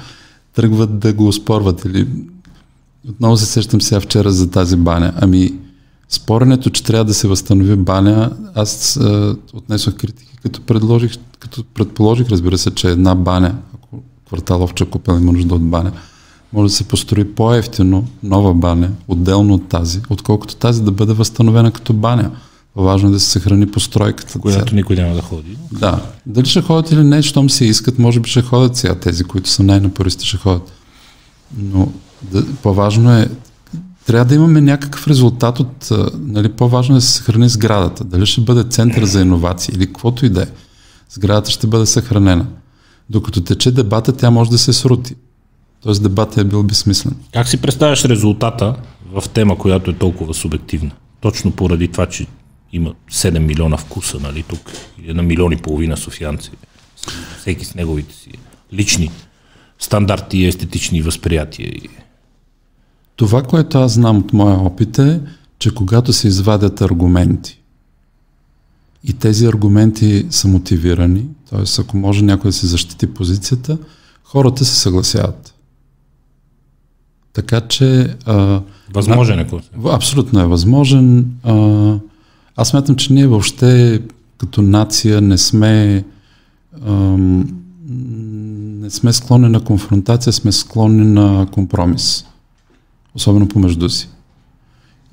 тръгват 0.55 0.99
да 0.99 1.13
го 1.13 1.29
оспорват. 1.29 1.85
Или... 1.85 2.09
Отново 3.09 3.37
се 3.37 3.47
сещам 3.47 3.81
сега 3.81 4.01
вчера 4.01 4.31
за 4.31 4.51
тази 4.51 4.77
баня. 4.77 5.13
Ами, 5.17 5.55
споренето, 6.09 6.71
че 6.71 6.85
трябва 6.85 7.05
да 7.05 7.15
се 7.15 7.29
възстанови 7.29 7.77
баня, 7.77 8.31
аз 8.55 8.97
а, 8.97 9.37
отнесох 9.53 9.95
критики, 9.95 10.37
като 10.43 10.61
предложих, 10.61 11.13
като 11.39 11.65
предположих, 11.65 12.29
разбира 12.29 12.59
се, 12.59 12.71
че 12.71 12.91
една 12.91 13.15
баня, 13.15 13.55
ако 13.75 14.03
кварталовча 14.27 14.87
купел 14.87 15.13
има 15.13 15.33
нужда 15.33 15.55
от 15.55 15.63
баня, 15.63 15.93
може 16.53 16.73
да 16.73 16.77
се 16.77 16.85
построи 16.85 17.35
по-ефтино 17.35 18.05
нова 18.23 18.55
баня, 18.55 18.91
отделно 19.09 19.55
от 19.55 19.69
тази, 19.69 20.01
отколкото 20.11 20.57
тази 20.57 20.83
да 20.83 20.91
бъде 20.91 21.13
възстановена 21.13 21.71
като 21.71 21.93
баня. 21.93 22.31
Важно 22.77 23.09
е 23.09 23.13
да 23.13 23.21
се 23.21 23.31
съхрани 23.31 23.71
постройката. 23.71 24.39
Която 24.39 24.75
никой 24.75 24.97
няма 24.97 25.15
да 25.15 25.23
ходи. 25.23 25.57
Да. 25.73 26.03
Дали 26.27 26.47
ще 26.47 26.63
ходят 26.63 26.93
или 26.93 27.05
не, 27.05 27.23
щом 27.23 27.51
се 27.51 27.65
искат, 27.65 27.99
може 27.99 28.21
би 28.21 28.31
ще 28.31 28.43
ходят 28.43 28.77
сега 28.77 28.95
тези, 28.95 29.25
които 29.25 29.51
са 29.51 29.63
най-напористи, 29.63 30.27
ще 30.27 30.37
ходят. 30.37 30.73
Но 31.59 31.89
да, 32.33 32.47
по-важно 32.63 33.13
е, 33.13 33.29
трябва 34.07 34.25
да 34.25 34.35
имаме 34.35 34.61
някакъв 34.61 35.09
резултат 35.09 35.61
от, 35.61 35.89
нали, 36.19 36.49
по-важно 36.49 36.95
е 36.95 36.99
да 36.99 37.03
се 37.03 37.13
съхрани 37.13 37.49
сградата. 37.49 38.05
Дали 38.05 38.27
ще 38.27 38.41
бъде 38.41 38.65
център 38.65 39.05
за 39.05 39.21
иновации 39.21 39.75
или 39.75 39.87
каквото 39.87 40.27
и 40.27 40.29
да 40.29 40.43
е. 40.43 40.47
Сградата 41.11 41.51
ще 41.51 41.67
бъде 41.67 41.87
съхранена. 41.87 42.47
Докато 43.11 43.41
тече 43.41 43.71
дебата, 43.71 44.13
тя 44.13 44.31
може 44.31 44.51
да 44.51 44.59
се 44.59 44.73
срути. 44.73 45.15
Тоест 45.83 46.03
дебатът 46.03 46.39
е 46.39 46.45
бил 46.45 46.63
безсмислен. 46.63 47.17
Как 47.33 47.49
си 47.49 47.61
представяш 47.61 48.05
резултата 48.05 48.77
в 49.13 49.29
тема, 49.29 49.59
която 49.59 49.91
е 49.91 49.95
толкова 49.95 50.35
субективна? 50.35 50.91
Точно 51.21 51.53
поради 51.53 51.89
това, 51.89 52.07
че 52.07 52.27
има 52.73 52.95
7 53.13 53.39
милиона 53.39 53.77
вкуса, 53.77 54.19
нали, 54.21 54.43
тук, 54.43 54.71
или 55.03 55.15
на 55.15 55.23
милиони 55.23 55.55
и 55.55 55.63
половина 55.63 55.97
софианци, 55.97 56.51
всеки 57.39 57.65
с 57.65 57.75
неговите 57.75 58.15
си 58.15 58.31
лични 58.73 59.11
стандарти 59.79 60.39
и 60.39 60.47
естетични 60.47 61.03
възприятия. 61.03 61.73
Това, 63.17 63.43
което 63.43 63.79
аз 63.79 63.93
знам 63.93 64.19
от 64.19 64.33
моя 64.33 64.59
опит 64.59 64.99
е, 64.99 65.21
че 65.59 65.75
когато 65.75 66.13
се 66.13 66.29
извадят 66.29 66.81
аргументи 66.81 67.59
и 69.05 69.13
тези 69.13 69.47
аргументи 69.47 70.27
са 70.31 70.49
мотивирани, 70.49 71.27
т.е. 71.51 71.81
ако 71.81 71.97
може 71.97 72.25
някой 72.25 72.49
да 72.49 72.53
се 72.53 72.67
защити 72.67 73.07
позицията, 73.07 73.79
хората 74.25 74.65
се 74.65 74.81
съгласяват. 74.81 75.55
Така 77.33 77.61
че... 77.61 78.17
А, 78.27 78.61
възможен 78.95 79.39
е. 79.39 79.47
Абсолютно 79.85 80.41
е 80.41 80.47
възможен. 80.47 81.27
А, 81.43 81.95
аз 82.57 82.69
смятам, 82.69 82.97
че 82.97 83.13
ние 83.13 83.27
въобще 83.27 84.03
като 84.39 84.63
нация 84.63 85.21
не 85.21 85.39
сме 85.39 86.05
а, 86.87 87.17
не 88.89 88.91
сме 88.91 89.13
склонни 89.13 89.49
на 89.49 89.61
конфронтация, 89.61 90.33
сме 90.33 90.53
склонни 90.53 91.05
на 91.05 91.47
компромис. 91.53 92.25
Особено 93.15 93.49
помежду 93.49 93.89
си. 93.89 94.09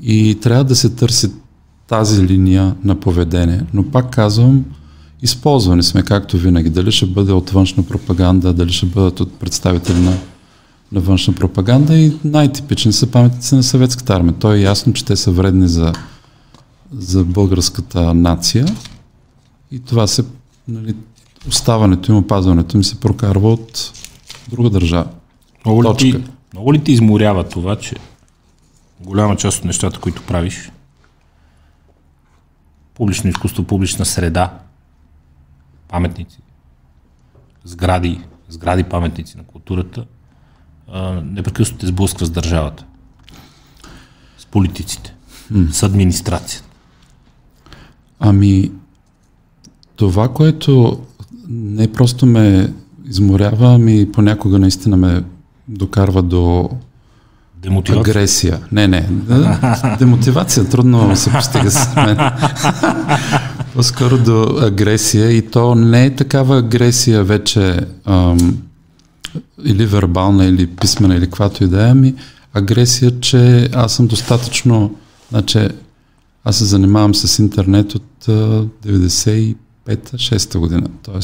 И 0.01 0.37
трябва 0.41 0.63
да 0.63 0.75
се 0.75 0.89
търси 0.89 1.31
тази 1.87 2.27
линия 2.27 2.75
на 2.83 2.95
поведение. 2.99 3.61
Но 3.73 3.83
пак 3.83 4.09
казвам, 4.09 4.65
използвани 5.21 5.83
сме 5.83 6.03
както 6.03 6.37
винаги. 6.37 6.69
Дали 6.69 6.91
ще 6.91 7.05
бъде 7.05 7.31
от 7.31 7.49
външна 7.49 7.83
пропаганда, 7.83 8.53
дали 8.53 8.71
ще 8.71 8.85
бъдат 8.85 9.19
от 9.19 9.33
представители 9.39 9.99
на 9.99 10.17
на 10.91 10.99
външна 11.01 11.33
пропаганда 11.35 11.95
и 11.97 12.17
най-типични 12.23 12.93
са 12.93 13.11
паметници 13.11 13.55
на 13.55 13.63
съветската 13.63 14.13
армия. 14.13 14.33
То 14.33 14.53
е 14.53 14.59
ясно, 14.59 14.93
че 14.93 15.05
те 15.05 15.15
са 15.15 15.31
вредни 15.31 15.67
за, 15.67 15.93
за 16.91 17.23
българската 17.23 18.13
нация 18.13 18.65
и 19.71 19.79
това 19.79 20.07
се, 20.07 20.23
нали, 20.67 20.95
оставането 21.47 22.11
им, 22.11 22.17
опазването 22.17 22.77
им 22.77 22.83
се 22.83 22.99
прокарва 22.99 23.53
от 23.53 23.91
друга 24.49 24.69
държава. 24.69 25.07
Много 25.65 25.83
ли, 25.83 25.97
ти, 25.97 26.23
Много 26.53 26.73
ли 26.73 26.83
ти 26.83 26.91
изморява 26.91 27.49
това, 27.49 27.75
че 27.75 27.95
голяма 28.99 29.35
част 29.35 29.57
от 29.57 29.65
нещата, 29.65 29.99
които 29.99 30.23
правиш, 30.23 30.71
публично 32.93 33.29
изкуство, 33.29 33.63
публична 33.63 34.05
среда, 34.05 34.59
паметници, 35.87 36.37
сгради, 37.63 38.21
сгради 38.49 38.83
паметници 38.83 39.37
на 39.37 39.43
културата, 39.43 40.05
непрекъснато 41.23 41.79
те 41.79 41.87
сблъсква 41.87 42.25
с 42.25 42.29
държавата, 42.29 42.85
с 44.37 44.45
политиците, 44.45 45.15
mm. 45.53 45.71
с 45.71 45.83
администрацията. 45.83 46.69
Ами, 48.19 48.71
това, 49.95 50.27
което 50.27 50.99
не 51.49 51.91
просто 51.91 52.25
ме 52.25 52.73
изморява, 53.05 53.75
ами 53.75 54.11
понякога 54.11 54.59
наистина 54.59 54.97
ме 54.97 55.23
докарва 55.67 56.21
до 56.21 56.69
Демотивация? 57.65 58.01
Агресия. 58.01 58.59
Не, 58.71 58.87
не. 58.87 59.09
Демотивация 59.99 60.69
трудно 60.69 61.15
се 61.15 61.31
постига 61.31 61.71
с 61.71 61.95
мен. 61.95 62.17
По-скоро 63.75 64.17
до 64.17 64.57
агресия 64.61 65.31
и 65.31 65.41
то 65.49 65.75
не 65.75 66.05
е 66.05 66.15
такава 66.15 66.57
агресия 66.57 67.23
вече 67.23 67.79
ам, 68.05 68.57
или 69.65 69.85
вербална, 69.85 70.45
или 70.45 70.67
писмена, 70.67 71.15
или 71.15 71.25
каквато 71.25 71.63
и 71.63 71.67
да 71.67 71.87
е, 71.87 71.89
ами 71.89 72.13
агресия, 72.53 73.19
че 73.19 73.69
аз 73.73 73.95
съм 73.95 74.07
достатъчно, 74.07 74.95
значи 75.29 75.67
аз 76.43 76.57
се 76.57 76.65
занимавам 76.65 77.15
с 77.15 77.39
интернет 77.39 77.95
от 77.95 78.25
95-6 78.27 80.57
година, 80.57 80.87
т.е. 81.03 81.19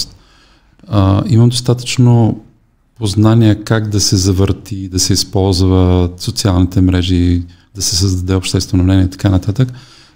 имам 1.34 1.50
достатъчно 1.50 2.44
познания 2.98 3.64
как 3.64 3.90
да 3.90 4.00
се 4.00 4.16
завърти, 4.16 4.90
да 4.90 5.00
се 5.00 5.14
използва 5.14 6.10
социалните 6.18 6.82
мрежи, 6.82 7.44
да 7.76 7.82
се 7.82 7.96
създаде 7.96 8.36
обществено 8.36 8.84
мнение 8.84 9.06
и 9.06 9.10
така 9.10 9.30
нататък. 9.30 9.70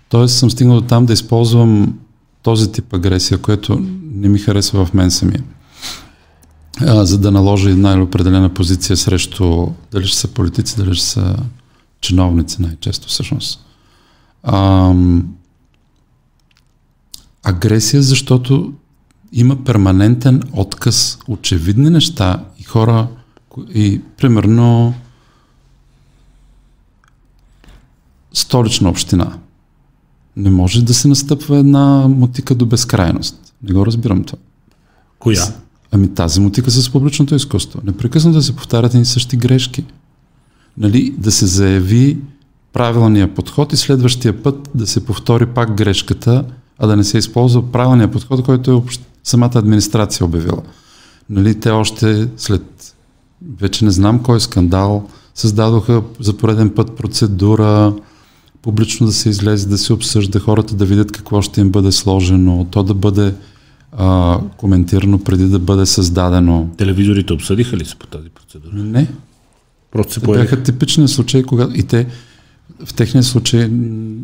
Тоест 0.09 0.37
съм 0.37 0.51
стигнал 0.51 0.81
до 0.81 0.87
там 0.87 1.05
да 1.05 1.13
използвам 1.13 1.99
този 2.43 2.71
тип 2.71 2.93
агресия, 2.93 3.37
което 3.37 3.85
не 4.13 4.29
ми 4.29 4.39
харесва 4.39 4.85
в 4.85 4.93
мен 4.93 5.11
самия. 5.11 5.43
А, 6.81 7.05
за 7.05 7.17
да 7.17 7.31
наложи 7.31 7.69
една 7.69 7.93
или 7.93 8.01
определена 8.01 8.53
позиция 8.53 8.97
срещу 8.97 9.67
дали 9.91 10.07
ще 10.07 10.17
са 10.17 10.27
политици, 10.27 10.77
дали 10.77 10.95
ще 10.95 11.05
са 11.05 11.35
чиновници 12.01 12.61
най-често 12.61 13.07
всъщност. 13.07 13.65
А, 14.43 14.93
агресия, 17.43 18.01
защото 18.01 18.73
има 19.33 19.63
перманентен 19.63 20.43
отказ, 20.53 21.17
очевидни 21.27 21.89
неща 21.89 22.43
и 22.59 22.63
хора, 22.63 23.07
и 23.73 24.01
примерно 24.17 24.93
столична 28.33 28.89
община. 28.89 29.37
Не 30.35 30.49
може 30.49 30.85
да 30.85 30.93
се 30.93 31.07
настъпва 31.07 31.57
една 31.57 32.07
мотика 32.07 32.55
до 32.55 32.65
безкрайност. 32.65 33.53
Не 33.63 33.73
го 33.73 33.85
разбирам 33.85 34.23
това. 34.23 34.39
Коя? 35.19 35.43
Ами 35.95 36.07
тази 36.07 36.39
мотика 36.39 36.71
с 36.71 36.89
публичното 36.89 37.35
изкуство. 37.35 37.81
Непрекъснато 37.83 38.37
да 38.37 38.43
се 38.43 38.55
повтарят 38.55 38.93
и 38.93 39.05
същи 39.05 39.37
грешки. 39.37 39.83
Нали, 40.77 41.13
да 41.17 41.31
се 41.31 41.45
заяви 41.45 42.17
правилния 42.73 43.33
подход 43.33 43.73
и 43.73 43.77
следващия 43.77 44.43
път 44.43 44.69
да 44.75 44.87
се 44.87 45.05
повтори 45.05 45.45
пак 45.45 45.75
грешката, 45.75 46.45
а 46.79 46.87
да 46.87 46.95
не 46.95 47.03
се 47.03 47.17
използва 47.17 47.71
правилния 47.71 48.11
подход, 48.11 48.43
който 48.43 48.71
е 48.71 48.73
общ... 48.73 49.01
самата 49.23 49.51
администрация 49.55 50.25
обявила. 50.25 50.61
Нали, 51.29 51.59
те 51.59 51.69
още 51.69 52.27
след 52.37 52.95
вече 53.59 53.85
не 53.85 53.91
знам 53.91 54.23
кой 54.23 54.39
скандал, 54.39 55.07
създадоха 55.35 56.01
за 56.19 56.37
пореден 56.37 56.69
път 56.69 56.95
процедура, 56.95 57.93
публично 58.61 59.07
да 59.07 59.13
се 59.13 59.29
излезе, 59.29 59.67
да 59.67 59.77
се 59.77 59.93
обсъжда, 59.93 60.39
хората 60.39 60.75
да 60.75 60.85
видят 60.85 61.11
какво 61.11 61.41
ще 61.41 61.61
им 61.61 61.69
бъде 61.69 61.91
сложено, 61.91 62.67
то 62.71 62.83
да 62.83 62.93
бъде 62.93 63.33
а, 63.97 64.39
коментирано 64.57 65.23
преди 65.23 65.45
да 65.45 65.59
бъде 65.59 65.85
създадено. 65.85 66.69
Телевизорите 66.77 67.33
обсъдиха 67.33 67.77
ли 67.77 67.85
се 67.85 67.95
по 67.95 68.07
тази 68.07 68.29
процедура? 68.29 68.73
Не. 68.73 69.07
Просто 69.91 70.13
се 70.13 70.19
появиха. 70.19 70.55
Бяха 70.55 70.63
типични 70.63 71.07
случаи, 71.07 71.43
когато 71.43 71.79
и 71.79 71.83
те 71.83 72.07
в 72.85 72.93
техния 72.93 73.23
случай 73.23 73.67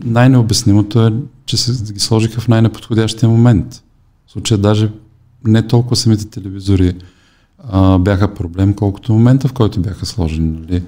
най-необяснимото 0.06 1.08
е, 1.08 1.14
че 1.46 1.58
се 1.58 1.94
ги 1.94 2.00
сложиха 2.00 2.42
в 2.42 2.48
най-неподходящия 2.48 3.30
момент. 3.30 3.84
В 4.28 4.32
случая 4.32 4.58
даже 4.58 4.90
не 5.46 5.68
толкова 5.68 5.96
самите 5.96 6.26
телевизори 6.26 6.94
а, 7.70 7.98
бяха 7.98 8.34
проблем, 8.34 8.74
колкото 8.74 9.14
момента, 9.14 9.48
в 9.48 9.54
който 9.54 9.82
бяха 9.82 10.06
сложени. 10.06 10.60
Нали? 10.60 10.84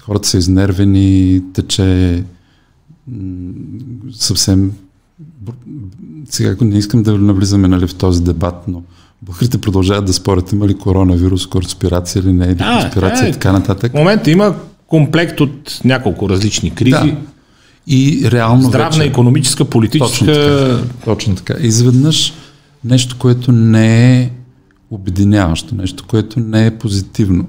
Хората 0.00 0.28
са 0.28 0.38
изнервени, 0.38 1.42
тече 1.52 2.24
съвсем 4.12 4.72
сега 6.30 6.56
не 6.60 6.78
искам 6.78 7.02
да 7.02 7.18
навлизаме 7.18 7.68
нали, 7.68 7.86
в 7.86 7.94
този 7.94 8.24
дебат, 8.24 8.68
но 8.68 8.82
българите 9.22 9.58
продължават 9.58 10.04
да 10.04 10.12
спорят 10.12 10.52
има 10.52 10.68
ли 10.68 10.74
коронавирус, 10.74 11.46
конспирация 11.46 12.20
или 12.20 12.32
не, 12.32 12.46
или 12.46 12.58
а, 12.60 12.80
конспирация 12.82 13.26
е, 13.26 13.30
и 13.30 13.32
така 13.32 13.52
нататък. 13.52 13.92
В 13.92 13.94
момента 13.94 14.30
има 14.30 14.54
комплект 14.86 15.40
от 15.40 15.80
няколко 15.84 16.28
различни 16.28 16.74
кризи. 16.74 16.90
Да. 16.90 17.16
И 17.86 18.30
реално 18.30 18.62
Здравна, 18.62 18.98
вече, 18.98 19.08
економическа, 19.10 19.64
политическа... 19.64 20.26
Точно 20.26 20.26
така, 20.26 21.04
точно 21.04 21.34
така. 21.34 21.54
Изведнъж 21.60 22.34
нещо, 22.84 23.16
което 23.18 23.52
не 23.52 24.20
е 24.20 24.30
обединяващо, 24.90 25.74
нещо, 25.74 26.04
което 26.08 26.40
не 26.40 26.66
е 26.66 26.78
позитивно. 26.78 27.46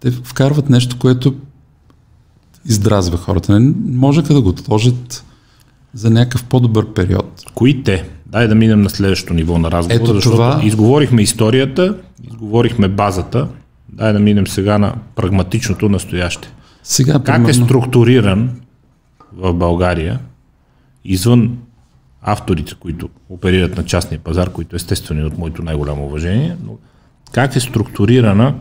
Те 0.00 0.10
вкарват 0.10 0.70
нещо, 0.70 0.96
което 0.98 1.34
издразва 2.68 3.16
хората. 3.18 3.60
Не 3.60 3.72
може 3.96 4.22
да 4.22 4.40
го 4.40 4.48
отложат 4.48 5.24
за 5.96 6.10
някакъв 6.10 6.44
по-добър 6.44 6.92
период. 6.92 7.42
Кои 7.54 7.82
те? 7.82 8.08
Дай 8.26 8.48
да 8.48 8.54
минем 8.54 8.82
на 8.82 8.90
следващото 8.90 9.34
ниво 9.34 9.58
на 9.58 9.70
разговора, 9.70 10.02
Ето 10.02 10.14
защото 10.14 10.36
това... 10.36 10.60
изговорихме 10.64 11.22
историята, 11.22 11.96
изговорихме 12.24 12.88
базата, 12.88 13.48
дай 13.88 14.12
да 14.12 14.20
минем 14.20 14.46
сега 14.46 14.78
на 14.78 14.94
прагматичното 15.16 15.88
настояще. 15.88 16.52
Сега, 16.82 17.12
как 17.12 17.24
примерно... 17.24 17.48
е 17.48 17.54
структуриран 17.54 18.50
в 19.32 19.54
България, 19.54 20.20
извън 21.04 21.58
авторите, 22.22 22.74
които 22.80 23.08
оперират 23.28 23.76
на 23.76 23.84
частния 23.84 24.18
пазар, 24.18 24.50
които 24.50 24.76
естествено 24.76 25.20
е 25.20 25.24
от 25.24 25.38
моето 25.38 25.62
най-голямо 25.62 26.06
уважение, 26.06 26.56
но 26.64 26.72
как 27.32 27.56
е 27.56 27.60
структурирана 27.60 28.54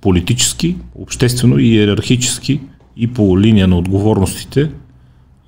политически, 0.00 0.76
обществено 0.94 1.58
и 1.58 1.66
иерархически 1.66 2.60
и 2.96 3.06
по 3.06 3.40
линия 3.40 3.68
на 3.68 3.78
отговорностите 3.78 4.70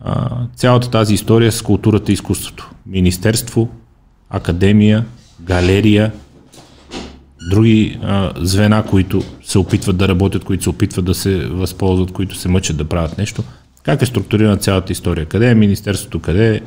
а, 0.01 0.37
цялата 0.57 0.91
тази 0.91 1.15
история 1.15 1.53
с 1.53 1.63
културата 1.63 2.13
и 2.13 2.15
изкуството. 2.15 2.71
Министерство, 2.87 3.69
академия, 4.31 5.05
галерия, 5.41 6.13
други 7.51 7.99
а, 8.03 8.33
звена, 8.37 8.85
които 8.87 9.23
се 9.43 9.59
опитват 9.59 9.97
да 9.97 10.09
работят, 10.09 10.45
които 10.45 10.63
се 10.63 10.71
опитват 10.71 11.05
да 11.05 11.15
се 11.15 11.47
възползват, 11.47 12.13
които 12.13 12.37
се 12.37 12.49
мъчат 12.49 12.77
да 12.77 12.85
правят 12.85 13.19
нещо. 13.19 13.43
Как 13.83 14.03
е 14.03 14.07
структурирана 14.07 14.57
цялата 14.57 14.93
история? 14.93 15.27
Къде 15.27 15.51
е 15.51 15.55
Министерството? 15.55 16.21
Къде 16.21 16.57
е 16.57 16.61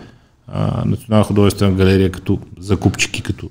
Национална 0.86 1.26
художествена 1.26 1.72
галерия 1.72 2.12
като 2.12 2.40
закупчики, 2.60 3.22
като 3.22 3.50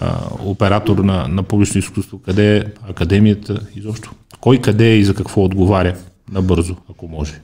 а, 0.00 0.20
оператор 0.44 0.98
на, 0.98 1.28
на 1.28 1.42
публично 1.42 1.78
изкуство? 1.78 2.18
Къде 2.18 2.56
е 2.56 2.64
Академията 2.90 3.60
изобщо? 3.76 4.10
Кой 4.40 4.58
къде 4.58 4.86
е 4.86 4.98
и 4.98 5.04
за 5.04 5.14
какво 5.14 5.44
отговаря? 5.44 5.96
Набързо, 6.32 6.76
ако 6.90 7.08
може. 7.08 7.40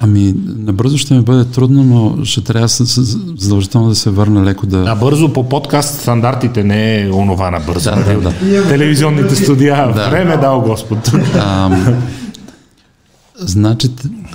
Ами, 0.00 0.34
набързо 0.46 0.98
ще 0.98 1.14
ми 1.14 1.22
бъде 1.22 1.44
трудно, 1.44 1.84
но 1.84 2.24
ще 2.24 2.40
трябва 2.40 2.68
задължително 2.68 3.88
да 3.88 3.94
се 3.94 4.10
върна 4.10 4.44
леко 4.44 4.66
да... 4.66 4.78
Набързо 4.78 5.32
по 5.32 5.48
подкаст 5.48 6.00
стандартите 6.00 6.64
не 6.64 7.00
е 7.00 7.10
онова 7.10 7.50
набързо. 7.50 7.90
Да, 7.90 8.04
да, 8.04 8.20
да. 8.20 8.32
Телевизионните 8.68 9.34
студия. 9.34 9.92
Да. 9.92 10.10
Време 10.10 10.36
дал 10.36 10.60
Господ. 10.60 11.12
А, 11.34 11.70
значи, 13.38 13.88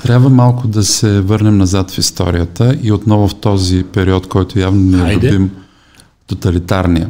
трябва 0.03 0.30
малко 0.30 0.68
да 0.68 0.84
се 0.84 1.22
върнем 1.22 1.57
назад 1.57 1.91
в 1.91 1.98
историята 1.98 2.77
и 2.84 2.91
отново 2.91 3.27
в 3.27 3.36
този 3.36 3.84
период, 3.84 4.27
който 4.27 4.60
явно 4.60 4.98
не 4.98 5.14
е 5.14 5.15
любим 5.15 5.52
тоталитарния. 6.27 7.10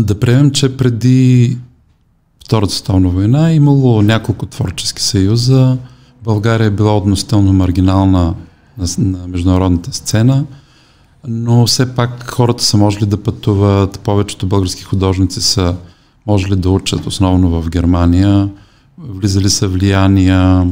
Да 0.00 0.20
приемем, 0.20 0.50
че 0.50 0.76
преди 0.76 1.56
Втората 2.44 2.72
световна 2.72 3.08
война 3.08 3.50
е 3.50 3.54
имало 3.54 4.02
няколко 4.02 4.46
творчески 4.46 5.02
съюза, 5.02 5.76
България 6.24 6.66
е 6.66 6.70
била 6.70 6.96
относително 6.96 7.52
маргинална 7.52 8.34
на, 8.78 8.86
на 8.98 9.28
международната 9.28 9.92
сцена, 9.92 10.44
но 11.28 11.66
все 11.66 11.94
пак 11.94 12.30
хората 12.30 12.64
са 12.64 12.76
можели 12.76 13.06
да 13.06 13.22
пътуват, 13.22 14.00
повечето 14.00 14.46
български 14.46 14.82
художници 14.82 15.40
са 15.40 15.76
можели 16.26 16.56
да 16.56 16.70
учат 16.70 17.06
основно 17.06 17.62
в 17.62 17.70
Германия, 17.70 18.48
влизали 18.98 19.50
са 19.50 19.68
влияния, 19.68 20.70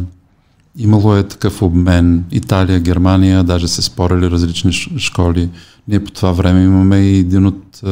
имало 0.79 1.17
е 1.17 1.23
такъв 1.23 1.63
обмен, 1.63 2.25
Италия, 2.31 2.81
Германия, 2.81 3.45
даже 3.45 3.69
се 3.69 3.83
спорили 3.83 4.31
различни 4.31 4.73
школи. 4.73 5.51
Ние 5.89 6.05
по 6.05 6.11
това 6.11 6.33
време 6.33 6.63
имаме 6.63 6.97
и 6.97 7.19
един 7.19 7.47
от... 7.47 7.83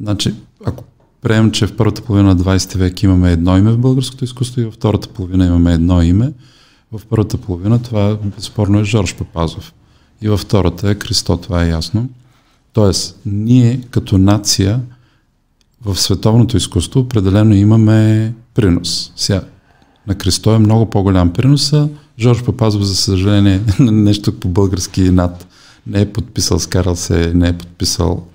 Значи, 0.00 0.34
ако 0.64 0.84
приемам, 1.22 1.50
че 1.50 1.66
в 1.66 1.76
първата 1.76 2.02
половина 2.02 2.28
на 2.28 2.36
20 2.36 2.78
век 2.78 3.02
имаме 3.02 3.32
едно 3.32 3.58
име 3.58 3.72
в 3.72 3.78
българското 3.78 4.24
изкуство 4.24 4.60
и 4.60 4.64
във 4.64 4.74
втората 4.74 5.08
половина 5.08 5.46
имаме 5.46 5.74
едно 5.74 6.02
име. 6.02 6.32
В 6.92 7.00
първата 7.10 7.38
половина 7.38 7.82
това 7.82 8.18
безспорно 8.36 8.80
е 8.80 8.84
Жорж 8.84 9.14
Папазов. 9.14 9.72
И 10.22 10.28
във 10.28 10.40
втората 10.40 10.90
е 10.90 10.94
Христо, 10.94 11.36
това 11.36 11.64
е 11.64 11.68
ясно. 11.68 12.08
Тоест, 12.72 13.20
ние 13.26 13.80
като 13.90 14.18
нация 14.18 14.80
в 15.84 16.00
световното 16.00 16.56
изкуство 16.56 17.00
определено 17.00 17.54
имаме 17.54 18.34
принос. 18.54 19.12
Сега, 19.16 19.42
на 20.06 20.14
Христо 20.22 20.54
е 20.54 20.58
много 20.58 20.90
по-голям 20.90 21.32
принос, 21.32 21.72
а 21.72 21.88
Жорж 22.18 22.42
Папазов, 22.42 22.82
за 22.82 22.96
съжаление, 22.96 23.60
нещо 23.80 24.40
по 24.40 24.48
български 24.48 25.10
над 25.10 25.46
не 25.86 26.00
е 26.00 26.12
подписал, 26.12 26.58
скарал 26.58 26.96
се, 26.96 27.32
не 27.34 27.48
е 27.48 27.58
подписал 27.58 28.26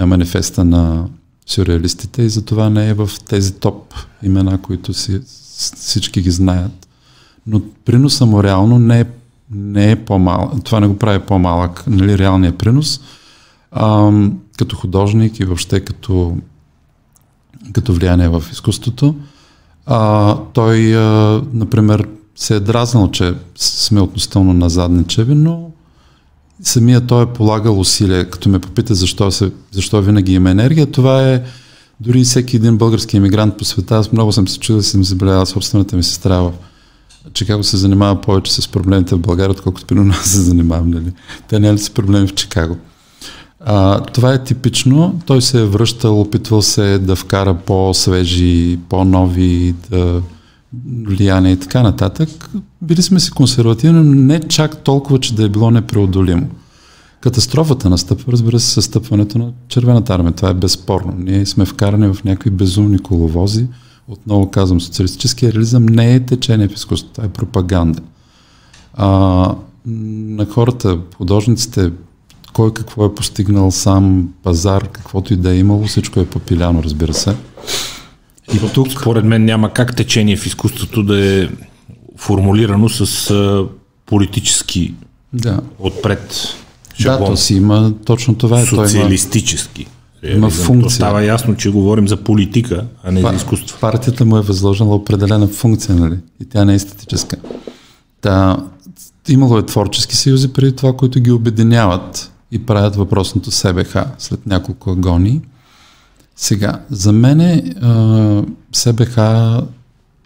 манифеста 0.00 0.64
на 0.64 1.08
сюрреалистите 1.46 2.22
и 2.22 2.28
затова 2.28 2.70
не 2.70 2.88
е 2.88 2.94
в 2.94 3.10
тези 3.28 3.54
топ 3.54 3.94
имена, 4.22 4.62
които 4.62 4.94
си, 4.94 5.20
всички 5.76 6.22
ги 6.22 6.30
знаят. 6.30 6.88
Но 7.46 7.60
приноса 7.84 8.26
му 8.26 8.42
реално 8.42 8.78
не 8.78 9.00
е, 9.00 9.04
не 9.50 9.90
е 9.90 10.04
по-малък. 10.04 10.64
Това 10.64 10.80
не 10.80 10.86
го 10.86 10.98
прави 10.98 11.18
по-малък, 11.18 11.84
нали, 11.86 12.18
реалният 12.18 12.58
принос. 12.58 13.00
А, 13.72 14.12
като 14.58 14.76
художник 14.76 15.40
и 15.40 15.44
въобще 15.44 15.80
като, 15.80 16.36
като 17.72 17.94
влияние 17.94 18.28
в 18.28 18.44
изкуството. 18.52 19.14
А, 19.86 20.36
той, 20.52 20.96
а, 20.96 21.42
например, 21.52 22.08
се 22.36 22.56
е 22.56 22.60
дразнал, 22.60 23.10
че 23.10 23.34
сме 23.56 24.00
относително 24.00 24.52
назадничеви, 24.52 25.34
но 25.34 25.70
самия 26.62 27.00
той 27.00 27.22
е 27.22 27.26
полагал 27.26 27.80
усилия, 27.80 28.30
като 28.30 28.48
ме 28.48 28.58
попита 28.58 28.94
защо, 28.94 29.30
се, 29.30 29.50
защо 29.70 30.02
винаги 30.02 30.32
има 30.32 30.50
енергия. 30.50 30.86
Това 30.86 31.28
е 31.28 31.42
дори 32.00 32.24
всеки 32.24 32.56
един 32.56 32.76
български 32.76 33.16
емигрант 33.16 33.58
по 33.58 33.64
света. 33.64 33.96
Аз 33.96 34.12
много 34.12 34.32
съм 34.32 34.48
се 34.48 34.58
чудил 34.58 34.82
съм 34.82 35.04
забелязал 35.04 35.46
собствената 35.46 35.96
ми 35.96 36.02
сестра 36.02 36.40
в 36.40 36.52
Чикаго 37.32 37.64
се 37.64 37.76
занимава 37.76 38.20
повече 38.20 38.52
с 38.52 38.68
проблемите 38.68 39.14
в 39.14 39.18
България, 39.18 39.50
отколкото 39.50 39.86
при 39.86 39.94
нас 39.94 40.26
се 40.26 40.40
занимавам. 40.40 40.90
Нали? 40.90 41.12
Те 41.48 41.60
ли 41.60 41.78
са 41.78 41.90
проблеми 41.90 42.26
в 42.26 42.34
Чикаго? 42.34 42.76
А, 43.60 44.00
това 44.00 44.34
е 44.34 44.44
типично. 44.44 45.20
Той 45.26 45.42
се 45.42 45.60
е 45.60 45.64
връщал, 45.64 46.20
опитвал 46.20 46.62
се 46.62 46.98
да 46.98 47.16
вкара 47.16 47.54
по-свежи, 47.54 48.78
по-нови 48.88 49.74
да, 49.90 50.22
влияния 51.04 51.52
и 51.52 51.58
така 51.58 51.82
нататък. 51.82 52.50
Били 52.82 53.02
сме 53.02 53.20
си 53.20 53.30
консервативни, 53.30 54.00
но 54.00 54.14
не 54.14 54.40
чак 54.40 54.76
толкова, 54.76 55.20
че 55.20 55.34
да 55.34 55.44
е 55.44 55.48
било 55.48 55.70
непреодолимо. 55.70 56.48
Катастрофата 57.20 57.90
настъпва, 57.90 58.32
разбира 58.32 58.60
се, 58.60 58.70
със 58.70 58.84
стъпването 58.84 59.38
на 59.38 59.52
червената 59.68 60.14
армия. 60.14 60.32
Това 60.32 60.48
е 60.48 60.54
безспорно. 60.54 61.14
Ние 61.18 61.46
сме 61.46 61.64
вкарани 61.64 62.14
в 62.14 62.24
някакви 62.24 62.50
безумни 62.50 62.98
коловози. 62.98 63.66
Отново 64.08 64.50
казвам, 64.50 64.80
социалистическия 64.80 65.52
реализъм 65.52 65.86
не 65.86 66.14
е 66.14 66.20
течение 66.20 66.68
в 66.68 66.74
изкуството, 66.74 67.14
това 67.14 67.26
е 67.26 67.32
пропаганда. 67.32 68.00
А, 68.94 69.54
на 69.86 70.46
хората, 70.46 70.98
художниците, 71.16 71.90
кой 72.52 72.74
какво 72.74 73.04
е 73.04 73.14
постигнал 73.14 73.70
сам, 73.70 74.28
пазар, 74.42 74.88
каквото 74.88 75.34
и 75.34 75.36
да 75.36 75.50
е 75.50 75.58
имало, 75.58 75.84
всичко 75.84 76.20
е 76.20 76.26
попиляно, 76.26 76.82
разбира 76.82 77.14
се. 77.14 77.36
И 78.54 78.72
тук, 78.74 78.92
според 78.92 79.24
мен, 79.24 79.44
няма 79.44 79.72
как 79.72 79.96
течение 79.96 80.36
в 80.36 80.46
изкуството 80.46 81.02
да 81.02 81.26
е 81.26 81.48
формулирано 82.16 82.88
с 82.88 83.66
политически 84.06 84.94
да. 85.32 85.60
отпред 85.78 86.54
Да, 87.04 87.24
то 87.24 87.36
си 87.36 87.54
има 87.54 87.92
точно 88.04 88.34
това. 88.34 88.60
Е. 88.60 88.66
Социалистически. 88.66 89.86
Има, 90.22 90.34
има 90.36 90.50
функция. 90.50 90.82
То 90.82 90.90
става 90.90 91.24
ясно, 91.24 91.56
че 91.56 91.70
говорим 91.70 92.08
за 92.08 92.16
политика, 92.16 92.84
а 93.04 93.12
не 93.12 93.22
Пар, 93.22 93.30
за 93.30 93.36
изкуство. 93.36 93.80
Партията 93.80 94.24
му 94.24 94.36
е 94.36 94.40
възложила 94.40 94.94
определена 94.94 95.46
функция, 95.48 95.94
нали? 95.94 96.16
И 96.42 96.44
тя 96.44 96.64
не 96.64 96.72
е 96.72 96.76
естетическа. 96.76 97.36
Та, 98.20 98.56
имало 99.28 99.58
е 99.58 99.66
творчески 99.66 100.16
съюзи 100.16 100.52
преди 100.52 100.76
това, 100.76 100.92
които 100.92 101.20
ги 101.20 101.30
обединяват 101.30 102.32
и 102.50 102.66
правят 102.66 102.96
въпросното 102.96 103.50
СБХ 103.50 103.96
след 104.18 104.46
няколко 104.46 104.90
агонии. 104.90 105.40
Сега, 106.36 106.84
за 106.90 107.12
мен 107.12 107.74
СБХ 108.72 109.16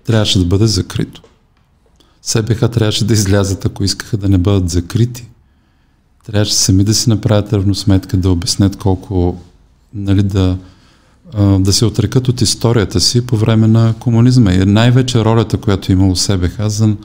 трябваше 0.04 0.38
да 0.38 0.44
бъде 0.44 0.66
закрито. 0.66 1.22
СБХ 2.22 2.70
трябваше 2.70 3.04
да 3.04 3.12
излязат, 3.12 3.66
ако 3.66 3.84
искаха 3.84 4.16
да 4.16 4.28
не 4.28 4.38
бъдат 4.38 4.70
закрити. 4.70 5.28
Трябваше 6.26 6.54
сами 6.54 6.84
да 6.84 6.94
си 6.94 7.08
направят 7.08 7.52
равносметка, 7.52 8.16
да 8.16 8.30
обяснят 8.30 8.76
колко, 8.76 9.40
нали, 9.94 10.22
да, 10.22 10.58
да 11.58 11.72
се 11.72 11.84
отрекат 11.84 12.28
от 12.28 12.40
историята 12.40 13.00
си 13.00 13.26
по 13.26 13.36
време 13.36 13.66
на 13.66 13.94
комунизма. 14.00 14.52
И 14.52 14.64
най-вече 14.64 15.24
ролята, 15.24 15.56
която 15.56 15.92
е 15.92 15.94
имало 15.94 16.16
СБХ 16.16 16.68
за, 16.68 16.96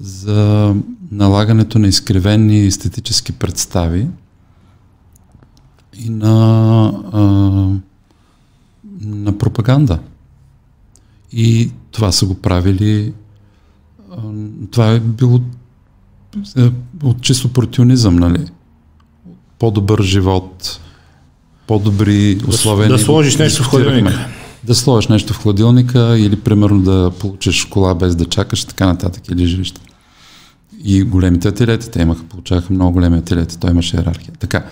за 0.00 0.74
налагането 1.12 1.78
на 1.78 1.88
изкривени 1.88 2.66
естетически 2.66 3.32
представи 3.32 4.06
и 5.94 6.10
на 6.10 6.84
а, 7.12 7.87
на 9.00 9.38
пропаганда. 9.38 9.98
И 11.32 11.70
това 11.90 12.12
са 12.12 12.26
го 12.26 12.34
правили. 12.34 13.12
Това 14.70 14.92
е 14.92 15.00
било 15.00 15.40
е, 16.56 16.70
от 17.02 17.22
чисто 17.22 17.52
протионизъм, 17.52 18.16
нали? 18.16 18.46
По-добър 19.58 20.02
живот, 20.02 20.80
по-добри 21.66 22.40
условия. 22.48 22.88
Да, 22.88 22.96
да 22.96 23.04
сложиш 23.04 23.36
нещо 23.36 23.62
в 23.62 23.66
хладилника. 23.66 24.28
Да 24.64 24.74
сложиш 24.74 25.08
нещо 25.08 25.32
в 25.32 25.42
хладилника 25.42 26.18
или 26.18 26.36
примерно 26.36 26.82
да 26.82 27.12
получиш 27.20 27.64
кола 27.64 27.94
без 27.94 28.16
да 28.16 28.24
чакаш, 28.24 28.64
така 28.64 28.86
нататък, 28.86 29.28
или 29.28 29.46
жилище. 29.46 29.80
И 30.84 31.02
големите 31.02 31.48
ателети, 31.48 31.90
те 31.90 32.02
имаха, 32.02 32.24
получаваха 32.24 32.72
много 32.72 32.92
големи 32.92 33.18
ателети, 33.18 33.58
той 33.58 33.70
имаше 33.70 33.96
иерархия. 33.96 34.34
Така. 34.38 34.64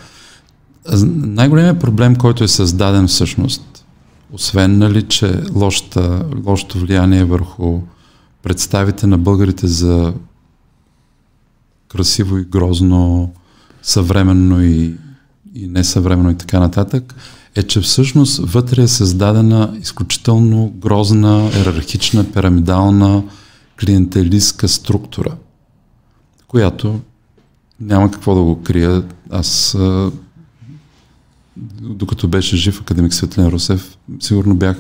Най-големият 1.07 1.81
проблем, 1.81 2.17
който 2.17 2.45
е 2.45 2.49
създаден 2.49 3.07
всъщност 3.07 3.86
освен 4.33 4.79
нали, 4.79 5.03
че 5.03 5.43
лошата, 5.55 6.27
лошото 6.47 6.79
влияние 6.79 7.25
върху 7.25 7.81
представите 8.43 9.07
на 9.07 9.19
българите 9.19 9.67
за 9.67 10.15
красиво 11.89 12.39
и 12.39 12.45
грозно, 12.45 13.33
съвременно 13.83 14.65
и, 14.65 14.95
и 15.55 15.67
несъвременно 15.67 16.31
и 16.31 16.37
така 16.37 16.61
нататък, 16.61 17.15
е, 17.55 17.63
че 17.63 17.81
всъщност 17.81 18.39
вътре 18.39 18.83
е 18.83 18.89
създадена 18.89 19.77
изключително 19.81 20.71
грозна, 20.71 21.51
иерархична, 21.57 22.33
пирамидална, 22.33 23.23
клиентелистка 23.81 24.69
структура, 24.69 25.37
която 26.49 27.01
няма 27.81 28.11
какво 28.11 28.35
да 28.35 28.43
го 28.43 28.63
крия. 28.63 29.05
Аз 29.31 29.79
докато 31.81 32.29
беше 32.29 32.57
жив 32.57 32.81
академик 32.81 33.15
Светлин 33.15 33.49
Русев, 33.49 33.99
сигурно 34.21 34.55
бях 34.55 34.77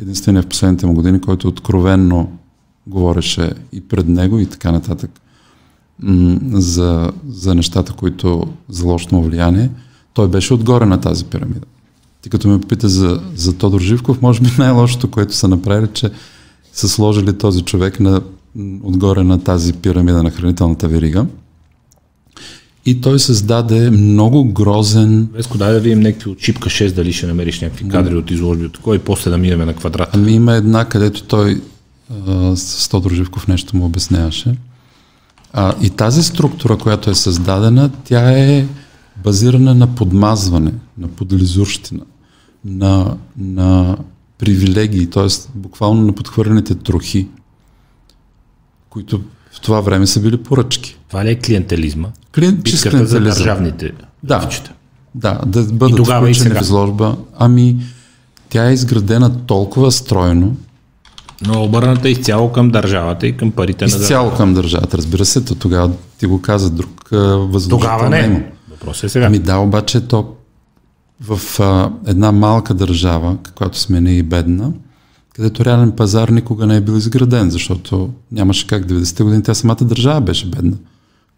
единствения 0.00 0.42
в 0.42 0.46
последните 0.46 0.86
му 0.86 0.94
години, 0.94 1.20
който 1.20 1.48
откровенно 1.48 2.38
говореше 2.86 3.52
и 3.72 3.80
пред 3.80 4.08
него 4.08 4.38
и 4.38 4.46
така 4.46 4.72
нататък 4.72 5.10
за, 6.52 7.12
за 7.28 7.54
нещата, 7.54 7.92
които 7.92 8.46
за 8.68 8.84
лошото 8.84 9.22
влияние. 9.22 9.70
Той 10.14 10.28
беше 10.28 10.54
отгоре 10.54 10.86
на 10.86 11.00
тази 11.00 11.24
пирамида. 11.24 11.66
Ти 12.22 12.30
като 12.30 12.48
ме 12.48 12.60
попита 12.60 12.88
за, 12.88 13.20
за 13.34 13.58
Тодор 13.58 13.80
Живков, 13.80 14.22
може 14.22 14.40
би 14.40 14.50
най-лошото, 14.58 15.10
което 15.10 15.34
са 15.34 15.48
направили, 15.48 15.88
че 15.94 16.10
са 16.72 16.88
сложили 16.88 17.38
този 17.38 17.62
човек 17.62 18.00
на, 18.00 18.20
отгоре 18.82 19.22
на 19.22 19.44
тази 19.44 19.72
пирамида 19.72 20.22
на 20.22 20.30
хранителната 20.30 20.88
верига 20.88 21.26
и 22.86 23.00
той 23.00 23.18
създаде 23.18 23.90
много 23.90 24.44
грозен... 24.44 25.28
Веско, 25.32 25.58
дай 25.58 25.72
да 25.72 25.80
видим 25.80 26.00
някакви 26.00 26.30
от 26.30 26.38
Чипка 26.38 26.68
6, 26.68 26.92
дали 26.92 27.12
ще 27.12 27.26
намериш 27.26 27.60
някакви 27.60 27.88
кадри 27.88 28.16
от 28.16 28.30
изложби 28.30 28.64
от 28.64 28.72
такова 28.72 28.96
и 28.96 28.98
после 28.98 29.30
да 29.30 29.38
минем 29.38 29.66
на 29.66 29.74
квадрат. 29.74 30.08
Ами 30.12 30.32
има 30.32 30.54
една, 30.54 30.84
където 30.84 31.22
той 31.22 31.60
с 32.54 32.88
Тодор 32.88 33.10
Живков 33.10 33.48
нещо 33.48 33.76
му 33.76 33.84
обясняваше. 33.84 34.54
А, 35.52 35.74
и 35.82 35.90
тази 35.90 36.22
структура, 36.22 36.76
която 36.76 37.10
е 37.10 37.14
създадена, 37.14 37.90
тя 38.04 38.30
е 38.30 38.66
базирана 39.22 39.74
на 39.74 39.94
подмазване, 39.94 40.72
на 40.98 41.08
подлизурщина, 41.08 42.02
на, 42.64 43.16
на 43.38 43.96
привилегии, 44.38 45.10
т.е. 45.10 45.26
буквално 45.54 46.06
на 46.06 46.12
подхвърлените 46.12 46.74
трохи, 46.74 47.28
които 48.90 49.22
в 49.52 49.60
това 49.60 49.80
време 49.80 50.06
са 50.06 50.20
били 50.20 50.42
поръчки. 50.42 50.96
Това 51.08 51.24
ли 51.24 51.30
е 51.30 51.38
клиентелизма? 51.38 52.08
Клиент, 52.34 52.62
Битката 52.62 53.06
за 53.06 53.20
държавните 53.20 53.92
да, 54.22 54.48
Да, 55.14 55.40
да 55.46 55.62
бъдат 55.62 55.98
и 55.98 56.02
включени 56.02 56.54
в 56.54 56.60
изложба. 56.60 57.16
Ами, 57.38 57.76
тя 58.48 58.68
е 58.68 58.72
изградена 58.72 59.46
толкова 59.46 59.92
стройно. 59.92 60.56
Но 61.46 61.64
обърната 61.64 62.08
изцяло 62.08 62.52
към 62.52 62.70
държавата 62.70 63.26
и 63.26 63.36
към 63.36 63.50
парите 63.50 63.84
изцяло 63.84 64.00
на 64.00 64.08
държавата. 64.08 64.36
към 64.36 64.54
държавата, 64.54 64.98
разбира 64.98 65.24
се. 65.24 65.44
То 65.44 65.54
тогава 65.54 65.90
ти 66.18 66.26
го 66.26 66.42
каза 66.42 66.70
друг 66.70 67.08
възложител. 67.10 67.78
Тогава 67.78 68.10
не. 68.10 68.52
Въпросът 68.70 69.04
е 69.04 69.08
сега. 69.08 69.26
Ами 69.26 69.38
да, 69.38 69.56
обаче 69.56 70.00
то 70.00 70.34
в 71.20 71.60
а, 71.60 71.90
една 72.06 72.32
малка 72.32 72.74
държава, 72.74 73.36
каквато 73.42 73.78
сме 73.78 74.00
не 74.00 74.12
и 74.12 74.22
бедна, 74.22 74.72
където 75.34 75.64
реален 75.64 75.92
пазар 75.92 76.28
никога 76.28 76.66
не 76.66 76.76
е 76.76 76.80
бил 76.80 76.92
изграден, 76.92 77.50
защото 77.50 78.10
нямаше 78.32 78.66
как 78.66 78.86
90-те 78.86 79.22
години, 79.22 79.42
тя 79.42 79.54
самата 79.54 79.76
държава 79.80 80.20
беше 80.20 80.46
бедна. 80.46 80.76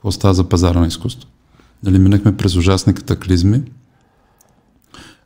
Какво 0.03 0.12
става 0.12 0.35
за 0.35 0.45
пазара 0.45 0.81
на 0.81 0.87
изкуство? 0.87 1.29
Нали, 1.85 1.99
минахме 1.99 2.37
през 2.37 2.57
ужасни 2.57 2.95
катаклизми. 2.95 3.62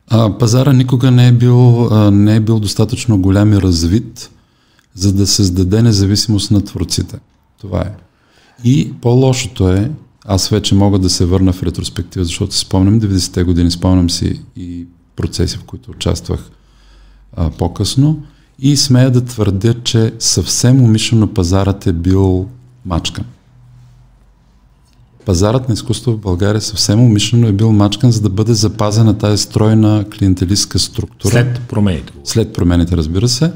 А, 0.07 0.37
пазара 0.37 0.73
никога 0.73 1.11
не 1.11 1.27
е, 1.27 1.31
бил, 1.31 1.85
а, 1.85 2.11
не 2.11 2.35
е 2.35 2.39
бил 2.39 2.59
достатъчно 2.59 3.21
голям 3.21 3.53
и 3.53 3.61
развит, 3.61 4.29
за 4.93 5.13
да 5.13 5.27
създаде 5.27 5.81
независимост 5.81 6.51
на 6.51 6.61
творците. 6.61 7.19
Това 7.61 7.81
е. 7.81 7.95
И 8.63 8.93
по-лошото 9.01 9.69
е, 9.69 9.91
аз 10.25 10.49
вече 10.49 10.75
мога 10.75 10.99
да 10.99 11.09
се 11.09 11.25
върна 11.25 11.53
в 11.53 11.63
ретроспектива, 11.63 12.25
защото 12.25 12.55
спомням 12.55 13.01
90-те 13.01 13.43
години, 13.43 13.71
спомням 13.71 14.09
си 14.09 14.41
и 14.55 14.85
процеси, 15.15 15.57
в 15.57 15.63
които 15.63 15.91
участвах 15.91 16.49
а, 17.35 17.49
по-късно 17.49 18.23
и 18.59 18.77
смея 18.77 19.11
да 19.11 19.25
твърдя, 19.25 19.73
че 19.83 20.13
съвсем 20.19 20.81
умишлено 20.81 21.33
пазарът 21.33 21.87
е 21.87 21.93
бил 21.93 22.49
мачкан. 22.85 23.25
Пазарът 25.27 25.67
на 25.67 25.73
изкуство 25.73 26.11
в 26.11 26.17
България 26.17 26.61
съвсем 26.61 26.99
умишлено 26.99 27.47
е 27.47 27.51
бил 27.51 27.71
мачкан, 27.71 28.11
за 28.11 28.21
да 28.21 28.29
бъде 28.29 28.53
запазена 28.53 29.17
тази 29.17 29.43
стройна 29.43 30.05
клиентелистка 30.17 30.79
структура. 30.79 31.31
След 31.31 31.61
промените. 31.67 32.13
След 32.23 32.53
промените, 32.53 32.97
разбира 32.97 33.27
се. 33.27 33.51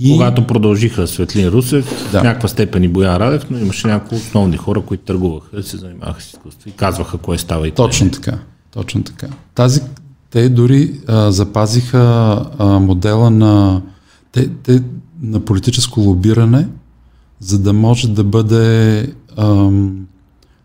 И... 0.00 0.10
Когато 0.10 0.46
продължиха 0.46 1.06
Светлин 1.06 1.48
Русев, 1.48 2.10
да. 2.12 2.20
в 2.20 2.22
някаква 2.22 2.48
степен 2.48 2.84
и 2.84 2.88
Боян 2.88 3.16
Радев, 3.16 3.46
но 3.50 3.58
имаше 3.58 3.86
няколко 3.86 4.14
основни 4.14 4.56
хора, 4.56 4.80
които 4.80 5.04
търгуваха, 5.04 5.56
да 5.56 5.62
се 5.62 5.76
занимаваха 5.76 6.22
с 6.22 6.26
изкуство 6.26 6.68
и 6.68 6.72
казваха 6.72 7.18
кое 7.18 7.38
става 7.38 7.68
и 7.68 7.70
Точно 7.70 8.10
така. 8.10 8.38
Точно 8.70 9.02
така. 9.02 9.26
Тази, 9.54 9.80
те 10.30 10.48
дори 10.48 11.00
а, 11.06 11.30
запазиха 11.30 11.98
а, 12.58 12.66
модела 12.66 13.30
на, 13.30 13.82
те, 14.32 14.48
те, 14.48 14.82
на 15.22 15.40
политическо 15.40 16.00
лобиране, 16.00 16.68
за 17.40 17.58
да 17.58 17.72
може 17.72 18.08
да 18.08 18.24
бъде 18.24 19.06
ам, 19.36 20.06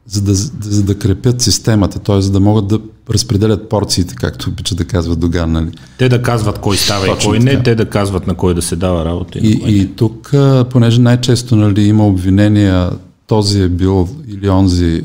за 0.07 0.21
да, 0.21 0.33
за 0.61 0.83
да 0.83 0.99
крепят 0.99 1.41
системата, 1.41 1.99
т.е. 1.99 2.21
за 2.21 2.31
да 2.31 2.39
могат 2.39 2.67
да 2.67 2.79
разпределят 3.09 3.69
порциите, 3.69 4.15
както 4.15 4.49
обича 4.49 4.75
да 4.75 4.85
казват 4.85 5.19
Доган. 5.19 5.51
Нали? 5.51 5.71
Те 5.97 6.09
да 6.09 6.21
казват 6.21 6.59
кой 6.59 6.77
става 6.77 7.05
Точно 7.05 7.35
и 7.35 7.37
кой 7.37 7.45
така. 7.45 7.57
не, 7.57 7.63
те 7.63 7.75
да 7.75 7.89
казват 7.89 8.27
на 8.27 8.35
кой 8.35 8.53
да 8.53 8.61
се 8.61 8.75
дава 8.75 9.05
работа. 9.05 9.39
И, 9.39 9.61
и, 9.65 9.81
и 9.81 9.95
тук, 9.95 10.33
понеже 10.69 11.01
най-често 11.01 11.55
нали, 11.55 11.81
има 11.81 12.07
обвинения, 12.07 12.91
този 13.27 13.61
е 13.61 13.69
бил 13.69 14.09
или 14.27 14.49
онзи 14.49 15.03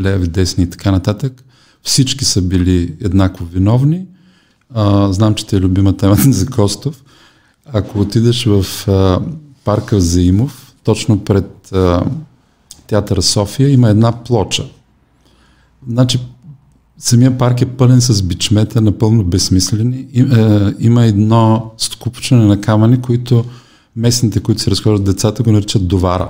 леви, 0.00 0.28
десни 0.28 0.64
и 0.64 0.70
така 0.70 0.90
нататък, 0.90 1.44
всички 1.82 2.24
са 2.24 2.42
били 2.42 2.94
еднакво 3.00 3.44
виновни. 3.44 4.06
А, 4.74 5.12
знам, 5.12 5.34
че 5.34 5.46
те 5.46 5.56
е 5.56 5.60
любима 5.60 5.96
тема 5.96 6.14
за 6.28 6.46
Костов. 6.46 7.02
Ако 7.72 8.00
отидеш 8.00 8.44
в 8.44 8.88
а, 8.88 9.20
парка 9.64 10.00
Заимов, 10.00 10.74
точно 10.84 11.24
пред 11.24 11.72
а, 11.72 12.04
театъра 12.86 13.22
София 13.22 13.68
има 13.68 13.90
една 13.90 14.12
плоча. 14.12 14.64
Значи, 15.88 16.20
самия 16.98 17.38
парк 17.38 17.60
е 17.60 17.66
пълен 17.66 18.00
с 18.00 18.22
бичмета, 18.22 18.80
напълно 18.80 19.24
безсмислени. 19.24 20.06
И, 20.12 20.20
е, 20.20 20.74
има 20.78 21.04
едно 21.04 21.72
скупчване 21.78 22.44
на 22.44 22.60
камъни, 22.60 23.00
които 23.00 23.44
местните, 23.96 24.40
които 24.40 24.62
се 24.62 24.70
разхождат 24.70 25.04
децата, 25.04 25.42
го 25.42 25.52
наричат 25.52 25.88
довара. 25.88 26.28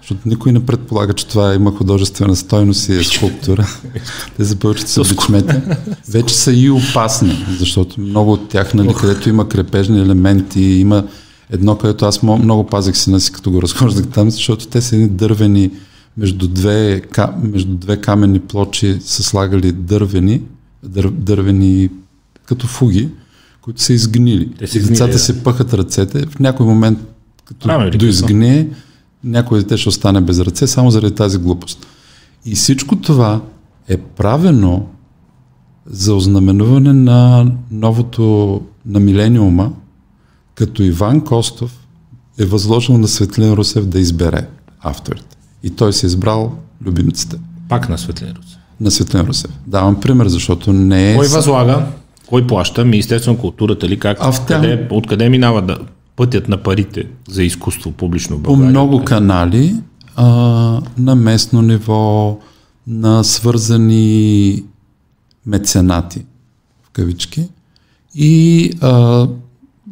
Защото 0.00 0.28
никой 0.28 0.52
не 0.52 0.66
предполага, 0.66 1.12
че 1.12 1.26
това 1.26 1.54
има 1.54 1.76
художествена 1.76 2.36
стойност 2.36 2.88
и 2.88 2.96
е 2.96 3.04
скулптура. 3.04 3.66
Те 4.36 4.44
започват 4.44 4.88
с 4.88 5.02
бичмета. 5.08 5.78
Вече 6.08 6.34
са 6.34 6.52
и 6.52 6.70
опасни, 6.70 7.46
защото 7.58 8.00
много 8.00 8.32
от 8.32 8.48
тях, 8.48 8.74
нали, 8.74 8.94
където 8.94 9.28
има 9.28 9.48
крепежни 9.48 10.00
елементи, 10.00 10.62
има 10.62 11.04
едно, 11.52 11.78
което 11.78 12.04
аз 12.04 12.22
много 12.22 12.66
пазих 12.66 12.96
сина 12.96 13.20
си, 13.20 13.32
като 13.32 13.50
го 13.50 13.62
разхождах 13.62 14.08
там, 14.08 14.30
защото 14.30 14.66
те 14.66 14.80
са 14.80 14.96
едни 14.96 15.08
дървени, 15.08 15.70
между 16.16 16.48
две, 16.48 17.02
между 17.42 17.74
две 17.74 17.96
каменни 17.96 18.40
плочи 18.40 18.98
са 19.00 19.22
слагали 19.22 19.72
дървени, 19.72 20.42
дър, 20.82 21.10
дървени 21.10 21.90
като 22.46 22.66
фуги, 22.66 23.08
които 23.60 23.82
са 23.82 23.92
изгнили. 23.92 24.50
Те 24.58 24.66
са 24.66 24.78
изгнили, 24.78 24.92
Децата 24.92 25.12
да. 25.12 25.18
се 25.18 25.42
пъхат 25.44 25.74
ръцете, 25.74 26.26
в 26.26 26.38
някой 26.38 26.66
момент, 26.66 26.98
като 27.44 27.68
Ами, 27.70 27.90
доизгние, 27.90 28.68
някой 29.24 29.58
дете 29.58 29.76
ще 29.76 29.88
остане 29.88 30.20
без 30.20 30.40
ръце, 30.40 30.66
само 30.66 30.90
заради 30.90 31.14
тази 31.14 31.38
глупост. 31.38 31.86
И 32.46 32.54
всичко 32.54 32.96
това 32.96 33.40
е 33.88 33.96
правено 33.96 34.86
за 35.86 36.14
ознаменуване 36.14 36.92
на 36.92 37.52
новото, 37.70 38.60
на 38.86 39.00
милениума, 39.00 39.72
като 40.54 40.82
Иван 40.82 41.24
Костов 41.24 41.78
е 42.38 42.44
възложил 42.44 42.98
на 42.98 43.08
Светлин 43.08 43.52
Русев 43.52 43.86
да 43.86 43.98
избере 43.98 44.46
авторите. 44.80 45.36
И 45.62 45.70
той 45.70 45.92
се 45.92 46.06
избрал 46.06 46.54
любимците. 46.84 47.36
Пак 47.68 47.88
на 47.88 47.98
Светлин 47.98 48.28
Русев. 48.28 48.58
На 48.80 48.90
Светлин 48.90 49.20
Русев. 49.20 49.50
Давам 49.66 50.00
пример, 50.00 50.28
защото 50.28 50.72
не 50.72 51.12
е... 51.12 51.16
Кой 51.16 51.28
възлага? 51.28 51.86
Кой 52.26 52.46
плаща? 52.46 52.84
Министерство 52.84 53.32
на 53.32 53.38
културата 53.38 53.88
ли? 53.88 53.98
Как? 53.98 54.18
А 54.20 54.32
в 54.32 54.46
тя... 54.46 54.60
къде, 54.60 54.88
откъде 54.90 55.28
минава 55.28 55.62
да, 55.62 55.78
пътят 56.16 56.48
на 56.48 56.56
парите 56.56 57.06
за 57.28 57.42
изкуство 57.42 57.92
публично 57.92 58.36
в 58.36 58.40
България? 58.40 58.66
По 58.66 58.70
много 58.70 59.04
канали, 59.04 59.76
а, 60.16 60.26
на 60.98 61.14
местно 61.14 61.62
ниво, 61.62 62.38
на 62.86 63.24
свързани 63.24 64.64
меценати, 65.46 66.24
в 66.82 66.90
кавички. 66.90 67.48
И 68.14 68.70
а, 68.80 69.28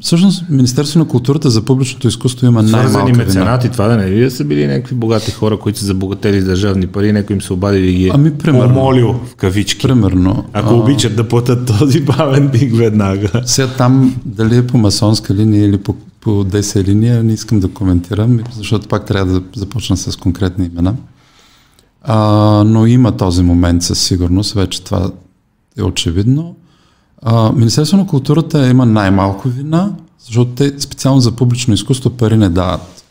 Всъщност, 0.00 0.44
Министерство 0.48 0.98
на 0.98 1.08
културата 1.08 1.50
за 1.50 1.62
публичното 1.62 2.08
изкуство 2.08 2.46
има 2.46 2.62
най-малка 2.62 3.12
меценати, 3.12 3.68
това 3.68 3.88
да 3.88 3.96
не 3.96 4.10
ви 4.10 4.30
са 4.30 4.44
били 4.44 4.66
някакви 4.66 4.94
богати 4.94 5.30
хора, 5.30 5.58
които 5.58 5.78
са 5.78 5.84
забогатели 5.84 6.40
с 6.40 6.44
държавни 6.44 6.86
пари, 6.86 7.12
някой 7.12 7.34
им 7.34 7.42
се 7.42 7.52
обади 7.52 7.88
и 7.88 7.92
ги 7.92 8.10
ами, 8.14 8.38
примерно, 8.38 8.74
помолил 8.74 9.20
в 9.26 9.34
кавички. 9.34 9.82
Примерно. 9.82 10.44
Ако 10.52 10.74
а... 10.74 10.76
обичат 10.76 11.16
да 11.16 11.28
платят 11.28 11.66
този 11.78 12.04
паметник 12.04 12.76
веднага. 12.76 13.42
Сега 13.44 13.68
там, 13.68 14.20
дали 14.24 14.56
е 14.56 14.66
по 14.66 14.78
масонска 14.78 15.34
линия 15.34 15.66
или 15.66 15.78
по, 15.78 15.94
по 16.20 16.30
10 16.30 16.84
линия, 16.84 17.22
не 17.22 17.32
искам 17.32 17.60
да 17.60 17.68
коментирам, 17.68 18.40
защото 18.56 18.88
пак 18.88 19.06
трябва 19.06 19.32
да 19.32 19.42
започна 19.56 19.96
с 19.96 20.16
конкретни 20.16 20.66
имена. 20.66 20.94
А, 22.02 22.16
но 22.66 22.86
има 22.86 23.16
този 23.16 23.42
момент 23.42 23.82
със 23.82 24.00
сигурност, 24.00 24.52
вече 24.52 24.82
това 24.82 25.10
е 25.78 25.82
очевидно. 25.82 26.56
А, 27.22 27.52
Министерство 27.52 27.96
на 27.96 28.06
културата 28.06 28.68
има 28.68 28.86
най-малко 28.86 29.48
вина, 29.48 29.92
защото 30.24 30.50
те 30.50 30.80
специално 30.80 31.20
за 31.20 31.32
публично 31.32 31.74
изкуство 31.74 32.10
пари 32.10 32.36
не 32.36 32.48
дават. 32.48 33.04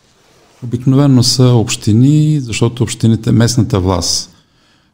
Обикновено 0.64 1.24
са 1.24 1.44
общини, 1.44 2.40
защото 2.40 2.84
общините, 2.84 3.32
местната 3.32 3.80
власт 3.80 4.36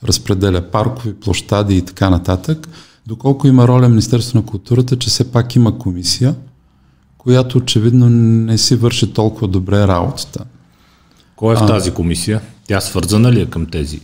разпределя 0.03 0.61
паркови, 0.61 1.13
площади 1.13 1.77
и 1.77 1.81
така 1.81 2.09
нататък. 2.09 2.69
Доколко 3.07 3.47
има 3.47 3.67
роля 3.67 3.89
Министерство 3.89 4.37
на 4.37 4.45
културата, 4.45 4.97
че 4.99 5.09
все 5.09 5.31
пак 5.31 5.55
има 5.55 5.77
комисия, 5.77 6.35
която 7.17 7.57
очевидно 7.57 8.09
не 8.09 8.57
си 8.57 8.75
върши 8.75 9.13
толкова 9.13 9.47
добре 9.47 9.87
работата. 9.87 10.45
Кой 11.35 11.53
е 11.53 11.57
в 11.57 11.67
тази 11.67 11.91
комисия? 11.91 12.41
Тя 12.67 12.81
свързана 12.81 13.31
ли 13.31 13.41
е 13.41 13.45
към 13.45 13.65
тези 13.65 14.01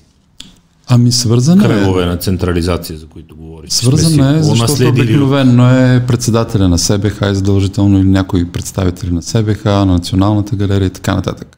Ами 0.87 1.11
свързана 1.11 1.63
кръгове 1.63 2.03
е. 2.03 2.05
на 2.05 2.17
централизация, 2.17 2.97
за 2.97 3.05
които 3.05 3.35
говорите. 3.35 3.75
Свързана 3.75 4.37
е, 4.37 4.43
защото 4.43 4.89
обикновено 4.89 5.69
е 5.69 6.03
председателя 6.07 6.69
на 6.69 6.77
СБХ 6.77 7.21
и 7.31 7.35
задължително 7.35 7.99
или 7.99 8.07
някои 8.07 8.51
представители 8.51 9.11
на 9.11 9.21
СБХ, 9.21 9.65
на 9.65 9.85
Националната 9.85 10.55
галерия 10.55 10.85
и 10.85 10.89
така 10.89 11.15
нататък. 11.15 11.57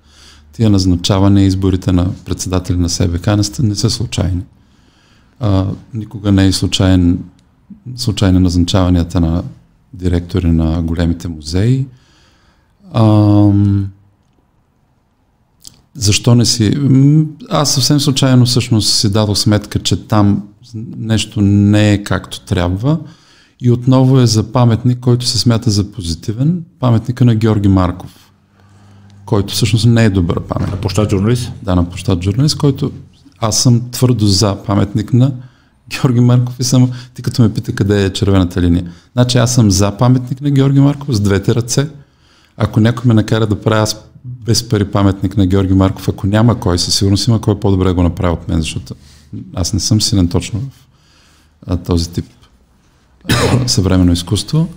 Тия 0.53 0.69
назначаване 0.69 1.43
и 1.43 1.47
изборите 1.47 1.91
на 1.91 2.07
председатели 2.25 2.77
на 2.77 2.89
СБХ 2.89 3.27
не, 3.27 3.67
не 3.67 3.75
са 3.75 3.89
случайни. 3.89 4.41
А, 5.39 5.65
никога 5.93 6.31
не 6.31 6.45
е 6.45 6.51
случайен, 6.51 7.19
случайни 7.95 8.39
назначаванията 8.39 9.19
на 9.21 9.43
директори 9.93 10.51
на 10.51 10.81
големите 10.81 11.27
музеи. 11.27 11.87
А, 12.93 13.03
защо 15.95 16.35
не 16.35 16.45
си... 16.45 16.77
Аз 17.49 17.73
съвсем 17.73 17.99
случайно 17.99 18.45
всъщност 18.45 18.93
си 18.93 19.11
дадох 19.11 19.37
сметка, 19.37 19.79
че 19.79 20.07
там 20.07 20.43
нещо 20.97 21.41
не 21.41 21.93
е 21.93 22.03
както 22.03 22.41
трябва 22.41 22.99
и 23.61 23.71
отново 23.71 24.19
е 24.19 24.27
за 24.27 24.51
паметник, 24.51 24.99
който 24.99 25.25
се 25.25 25.39
смята 25.39 25.71
за 25.71 25.91
позитивен, 25.91 26.63
паметника 26.79 27.25
на 27.25 27.35
Георги 27.35 27.67
Марков, 27.67 28.31
който 29.25 29.53
всъщност 29.53 29.85
не 29.85 30.05
е 30.05 30.09
добър 30.09 30.39
паметник. 30.39 30.75
На 30.75 30.81
площад 30.81 31.09
журналист? 31.09 31.51
Да, 31.63 31.75
на 31.75 31.89
площад 31.89 32.23
журналист, 32.23 32.57
който 32.57 32.91
аз 33.39 33.63
съм 33.63 33.81
твърдо 33.91 34.27
за 34.27 34.63
паметник 34.63 35.13
на 35.13 35.31
Георги 35.89 36.19
Марков 36.19 36.55
и 36.59 36.63
съм, 36.63 36.91
ти 37.13 37.21
като 37.21 37.41
ме 37.41 37.53
пита 37.53 37.73
къде 37.73 38.05
е 38.05 38.13
червената 38.13 38.61
линия. 38.61 38.91
Значи 39.13 39.37
аз 39.37 39.55
съм 39.55 39.71
за 39.71 39.97
паметник 39.97 40.41
на 40.41 40.51
Георги 40.51 40.79
Марков 40.79 41.15
с 41.15 41.19
двете 41.19 41.55
ръце. 41.55 41.89
Ако 42.57 42.79
някой 42.79 43.07
ме 43.07 43.13
накара 43.13 43.47
да 43.47 43.61
правя 43.61 43.81
аз 43.81 44.05
без 44.45 44.69
пари 44.69 44.85
паметник 44.85 45.37
на 45.37 45.47
Георги 45.47 45.73
Марков, 45.73 46.09
ако 46.09 46.27
няма 46.27 46.59
кой, 46.59 46.79
със 46.79 46.95
сигурност 46.95 47.27
има 47.27 47.41
кой 47.41 47.59
по-добре 47.59 47.91
го 47.91 48.03
направи 48.03 48.33
от 48.33 48.47
мен, 48.47 48.61
защото 48.61 48.95
аз 49.53 49.73
не 49.73 49.79
съм 49.79 50.01
силен 50.01 50.27
точно 50.27 50.61
в 51.67 51.77
този 51.77 52.09
тип 52.09 52.25
съвременно 53.67 54.11
изкуство. 54.11 54.67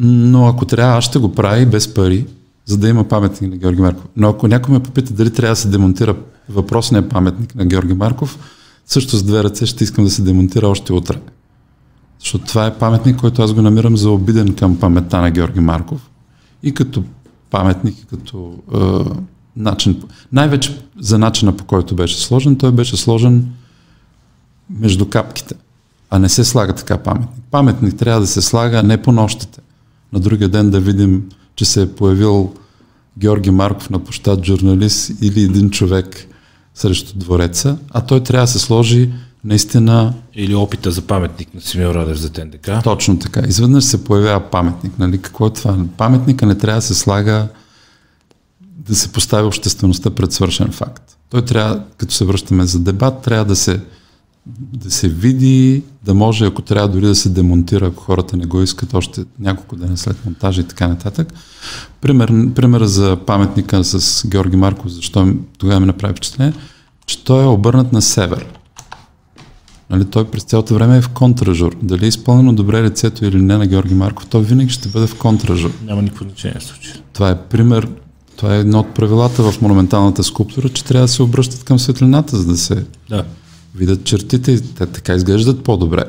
Но 0.00 0.46
ако 0.46 0.64
трябва, 0.64 0.98
аз 0.98 1.04
ще 1.04 1.18
го 1.18 1.32
правя 1.32 1.66
без 1.66 1.94
пари, 1.94 2.26
за 2.66 2.78
да 2.78 2.88
има 2.88 3.08
паметник 3.08 3.50
на 3.50 3.56
Георги 3.56 3.80
Марков. 3.80 4.04
Но 4.16 4.28
ако 4.28 4.48
някой 4.48 4.74
ме 4.74 4.82
попита 4.82 5.12
дали 5.12 5.32
трябва 5.32 5.52
да 5.52 5.56
се 5.56 5.68
демонтира 5.68 6.16
въпросния 6.48 7.08
паметник 7.08 7.54
на 7.54 7.66
Георги 7.66 7.94
Марков, 7.94 8.38
също 8.86 9.16
с 9.16 9.22
две 9.22 9.44
ръце 9.44 9.66
ще 9.66 9.84
искам 9.84 10.04
да 10.04 10.10
се 10.10 10.22
демонтира 10.22 10.68
още 10.68 10.92
утре. 10.92 11.20
Защото 12.20 12.44
това 12.44 12.66
е 12.66 12.78
паметник, 12.78 13.16
който 13.16 13.42
аз 13.42 13.52
го 13.52 13.62
намирам 13.62 13.96
за 13.96 14.10
обиден 14.10 14.54
към 14.54 14.80
паметта 14.80 15.20
на 15.20 15.30
Георги 15.30 15.60
Марков. 15.60 16.10
И 16.62 16.74
като 16.74 17.02
паметник, 17.50 18.06
като 18.10 18.54
е, 18.74 18.78
начин. 19.56 20.02
Най-вече 20.32 20.80
за 20.98 21.18
начина 21.18 21.56
по 21.56 21.64
който 21.64 21.94
беше 21.94 22.20
сложен, 22.20 22.56
той 22.56 22.72
беше 22.72 22.96
сложен 22.96 23.48
между 24.70 25.06
капките, 25.08 25.54
а 26.10 26.18
не 26.18 26.28
се 26.28 26.44
слага 26.44 26.74
така 26.74 26.98
паметник. 26.98 27.44
Паметник 27.50 27.96
трябва 27.96 28.20
да 28.20 28.26
се 28.26 28.42
слага 28.42 28.82
не 28.82 29.02
по 29.02 29.12
нощите. 29.12 29.60
На 30.12 30.20
другия 30.20 30.48
ден 30.48 30.70
да 30.70 30.80
видим, 30.80 31.28
че 31.56 31.64
се 31.64 31.82
е 31.82 31.94
появил 31.94 32.52
Георги 33.18 33.50
Марков 33.50 33.90
на 33.90 33.98
площад 33.98 34.44
журналист 34.44 35.12
или 35.22 35.42
един 35.42 35.70
човек 35.70 36.26
срещу 36.74 37.18
двореца, 37.18 37.78
а 37.90 38.00
той 38.00 38.22
трябва 38.22 38.44
да 38.44 38.52
се 38.52 38.58
сложи 38.58 39.10
наистина... 39.44 40.14
Или 40.34 40.54
опита 40.54 40.90
за 40.90 41.02
паметник 41.02 41.54
на 41.54 41.60
Симеон 41.60 41.94
Радев 41.94 42.16
за 42.16 42.32
ТНДК. 42.32 42.70
Точно 42.84 43.18
така. 43.18 43.40
Изведнъж 43.48 43.84
се 43.84 44.04
появява 44.04 44.40
паметник. 44.40 44.98
Нали? 44.98 45.18
Какво 45.18 45.46
е 45.46 45.52
това? 45.52 45.76
Паметника 45.96 46.46
не 46.46 46.54
трябва 46.54 46.78
да 46.78 46.86
се 46.86 46.94
слага 46.94 47.48
да 48.88 48.94
се 48.94 49.12
постави 49.12 49.46
обществеността 49.46 50.10
пред 50.10 50.32
свършен 50.32 50.72
факт. 50.72 51.16
Той 51.30 51.42
трябва, 51.42 51.82
като 51.96 52.14
се 52.14 52.24
връщаме 52.24 52.66
за 52.66 52.78
дебат, 52.80 53.22
трябва 53.22 53.44
да 53.44 53.56
се, 53.56 53.80
да 54.72 54.90
се 54.90 55.08
види, 55.08 55.82
да 56.04 56.14
може, 56.14 56.46
ако 56.46 56.62
трябва 56.62 56.88
дори 56.88 57.06
да 57.06 57.14
се 57.14 57.28
демонтира, 57.28 57.86
ако 57.86 58.02
хората 58.02 58.36
не 58.36 58.46
го 58.46 58.62
искат, 58.62 58.94
още 58.94 59.24
няколко 59.40 59.76
дена 59.76 59.96
след 59.96 60.24
монтажа 60.24 60.60
и 60.60 60.64
така 60.64 60.88
нататък. 60.88 61.32
Пример, 62.00 62.54
пример 62.54 62.84
за 62.84 63.16
паметника 63.26 63.84
с 63.84 64.26
Георги 64.28 64.56
Марков, 64.56 64.92
защо 64.92 65.34
тогава 65.58 65.80
ми 65.80 65.86
направи 65.86 66.12
впечатление, 66.12 66.54
че 67.06 67.24
той 67.24 67.42
е 67.42 67.46
обърнат 67.46 67.92
на 67.92 68.02
север. 68.02 68.46
Нали, 69.90 70.04
той 70.04 70.30
през 70.30 70.42
цялото 70.42 70.74
време 70.74 70.96
е 70.96 71.02
в 71.02 71.08
контражур. 71.08 71.76
Дали 71.82 72.04
е 72.04 72.08
изпълнено 72.08 72.52
добре 72.52 72.82
лицето 72.82 73.24
или 73.24 73.42
не 73.42 73.56
на 73.56 73.66
Георги 73.66 73.94
Марков, 73.94 74.26
той 74.26 74.42
винаги 74.42 74.70
ще 74.70 74.88
бъде 74.88 75.06
в 75.06 75.18
контражур. 75.18 75.72
Няма 75.84 76.02
никакво 76.02 76.24
значение 76.24 76.60
в 76.60 76.64
случая. 76.64 76.96
Това 77.12 77.30
е 77.30 77.38
пример, 77.42 77.88
това 78.36 78.56
е 78.56 78.60
едно 78.60 78.80
от 78.80 78.94
правилата 78.94 79.52
в 79.52 79.60
монументалната 79.62 80.24
скулптура, 80.24 80.68
че 80.68 80.84
трябва 80.84 81.04
да 81.04 81.12
се 81.12 81.22
обръщат 81.22 81.64
към 81.64 81.78
светлината, 81.78 82.36
за 82.36 82.46
да 82.46 82.56
се 82.56 82.84
да. 83.08 83.24
видят 83.74 84.04
чертите 84.04 84.52
и 84.52 84.60
те 84.60 84.86
така 84.86 85.14
изглеждат 85.14 85.64
по-добре. 85.64 86.04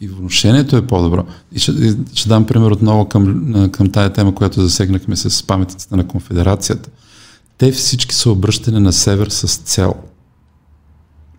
И 0.00 0.08
вношението 0.08 0.76
е 0.76 0.86
по-добро. 0.86 1.24
И 1.52 1.58
ще, 1.58 1.72
и 1.72 1.94
ще 2.14 2.28
дам 2.28 2.46
пример 2.46 2.70
отново 2.70 3.08
към, 3.08 3.52
към 3.72 3.90
тая 3.90 4.12
тема, 4.12 4.34
която 4.34 4.60
засегнахме 4.60 5.16
с 5.16 5.46
паметниците 5.46 5.96
на 5.96 6.06
конфедерацията. 6.06 6.90
Те 7.58 7.72
всички 7.72 8.14
са 8.14 8.30
обръщани 8.30 8.80
на 8.80 8.92
север 8.92 9.28
с 9.28 9.56
цел. 9.56 9.94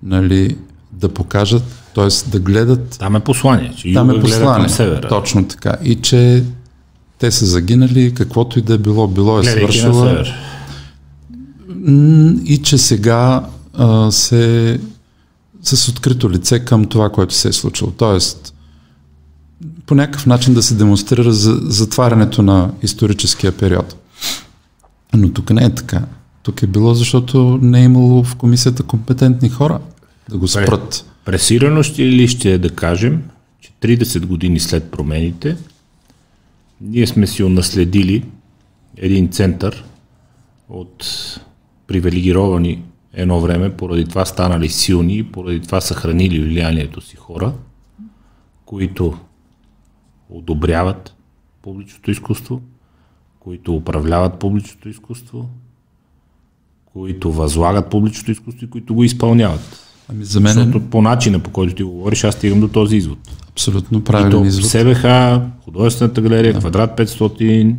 Нали, 0.03 0.57
да 0.99 1.09
покажат, 1.09 1.63
т.е. 1.95 2.29
да 2.29 2.39
гледат... 2.39 2.97
Там 2.99 3.15
е 3.15 3.19
послание, 3.19 3.73
че 3.77 3.93
там 3.93 4.09
е 4.09 4.19
послание, 4.19 4.65
към 4.65 4.69
севера. 4.69 5.07
Точно 5.07 5.47
така. 5.47 5.75
И 5.83 5.95
че 5.95 6.43
те 7.19 7.31
са 7.31 7.45
загинали, 7.45 8.13
каквото 8.13 8.59
и 8.59 8.61
да 8.61 8.73
е 8.73 8.77
било, 8.77 9.07
било 9.07 9.39
е 9.39 9.43
свършило. 9.43 10.15
И 12.45 12.59
че 12.63 12.77
сега 12.77 13.45
а, 13.73 14.11
се 14.11 14.79
с 15.63 15.89
открито 15.89 16.29
лице 16.29 16.59
към 16.59 16.85
това, 16.85 17.09
което 17.09 17.33
се 17.33 17.47
е 17.47 17.53
случило. 17.53 17.91
Тоест, 17.91 18.53
по 19.85 19.95
някакъв 19.95 20.25
начин 20.25 20.53
да 20.53 20.63
се 20.63 20.73
демонстрира 20.73 21.33
за 21.33 21.59
затварянето 21.63 22.41
на 22.41 22.71
историческия 22.81 23.51
период. 23.51 23.95
Но 25.13 25.29
тук 25.29 25.49
не 25.49 25.65
е 25.65 25.75
така. 25.75 26.01
Тук 26.43 26.63
е 26.63 26.67
било, 26.67 26.93
защото 26.93 27.59
не 27.61 27.81
е 27.81 27.83
имало 27.83 28.23
в 28.23 28.35
комисията 28.35 28.83
компетентни 28.83 29.49
хора 29.49 29.79
да 30.29 30.37
го 30.37 30.47
спрат. 30.47 31.05
Пресирано 31.25 31.83
ще 31.83 32.01
ли 32.01 32.27
ще 32.27 32.53
е 32.53 32.57
да 32.57 32.75
кажем, 32.75 33.23
че 33.59 33.71
30 33.71 34.25
години 34.25 34.59
след 34.59 34.91
промените 34.91 35.57
ние 36.81 37.07
сме 37.07 37.27
си 37.27 37.43
унаследили 37.43 38.25
един 38.97 39.29
център 39.29 39.83
от 40.69 41.05
привилегировани 41.87 42.83
едно 43.13 43.41
време, 43.41 43.77
поради 43.77 44.05
това 44.05 44.25
станали 44.25 44.69
силни, 44.69 45.23
поради 45.23 45.61
това 45.61 45.81
съхранили 45.81 46.43
влиянието 46.43 47.01
си 47.01 47.15
хора, 47.15 47.53
които 48.65 49.17
одобряват 50.29 51.15
публичното 51.61 52.11
изкуство, 52.11 52.61
които 53.39 53.75
управляват 53.75 54.39
публичното 54.39 54.89
изкуство, 54.89 55.49
които 56.85 57.31
възлагат 57.31 57.89
публичното 57.89 58.31
изкуство 58.31 58.65
и 58.65 58.69
които 58.69 58.95
го 58.95 59.03
изпълняват. 59.03 59.82
Ами 60.09 60.25
за 60.25 60.39
мен... 60.39 60.53
Защото 60.53 60.81
по 60.89 61.01
начина, 61.01 61.39
по 61.39 61.49
който 61.49 61.75
ти 61.75 61.83
говориш, 61.83 62.23
аз 62.23 62.35
стигам 62.35 62.59
до 62.59 62.67
този 62.67 62.95
извод. 62.95 63.19
Абсолютно 63.49 64.03
правилен 64.03 64.45
извод. 64.45 64.71
СБХ, 64.71 65.05
художествената 65.65 66.21
галерия, 66.21 66.53
да. 66.53 66.59
квадрат 66.59 66.97
500 66.97 67.75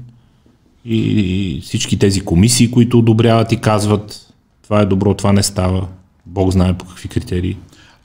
и, 0.84 0.96
и 0.96 1.60
всички 1.60 1.98
тези 1.98 2.20
комисии, 2.20 2.70
които 2.70 2.98
одобряват 2.98 3.52
и 3.52 3.56
казват 3.56 4.32
това 4.62 4.80
е 4.80 4.86
добро, 4.86 5.14
това 5.14 5.32
не 5.32 5.42
става. 5.42 5.86
Бог 6.26 6.52
знае 6.52 6.74
по 6.74 6.84
какви 6.84 7.08
критерии. 7.08 7.56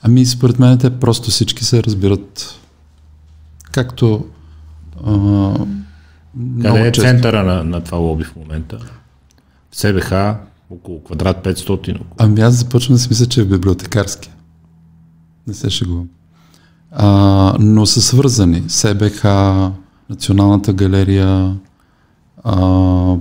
Ами 0.02 0.26
според 0.26 0.60
мен 0.60 0.78
те 0.78 1.00
просто 1.00 1.32
всички 1.32 1.66
се 1.66 1.84
разбират 1.84 2.60
както 3.72 4.26
а, 5.06 5.54
Къде 6.62 6.88
е 6.88 6.92
често. 6.92 7.10
центъра 7.10 7.44
на, 7.44 7.64
на 7.64 7.82
това 7.82 7.98
лоби 7.98 8.24
в 8.24 8.36
момента? 8.36 8.80
В 9.72 9.78
СБХ, 9.78 10.12
около 10.70 11.04
квадрат 11.04 11.46
500. 11.46 11.96
Около. 11.96 12.06
Ами 12.18 12.42
аз 12.42 12.54
започвам 12.54 12.96
да 12.96 13.00
си 13.00 13.08
мисля, 13.10 13.26
че 13.26 13.42
е 13.42 13.46
библиотекарски. 13.46 14.32
Не 15.48 15.54
се 15.54 15.70
шегувам. 15.70 16.10
А, 16.92 17.56
но 17.60 17.86
са 17.86 18.02
свързани. 18.02 18.64
СБХ, 18.68 19.24
Националната 20.10 20.74
галерия, 20.74 21.56
а, 22.44 23.16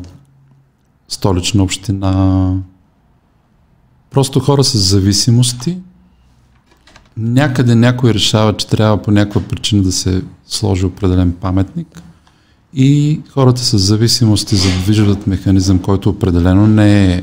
столична 1.09 1.63
община. 1.63 2.55
Просто 4.11 4.41
хора 4.41 4.65
с 4.65 4.79
зависимости. 4.79 5.79
Някъде 7.17 7.75
някой 7.75 8.15
решава, 8.15 8.57
че 8.57 8.67
трябва 8.67 9.03
по 9.03 9.11
някаква 9.11 9.41
причина 9.41 9.83
да 9.83 9.93
се 9.93 10.23
сложи 10.47 10.87
определен 10.87 11.33
паметник 11.33 12.03
и 12.75 13.21
хората 13.31 13.61
с 13.61 13.79
зависимости 13.79 14.57
задвижват 14.57 15.27
механизъм, 15.27 15.79
който 15.79 16.11
определено 16.11 16.67
не 16.67 17.15
е 17.15 17.23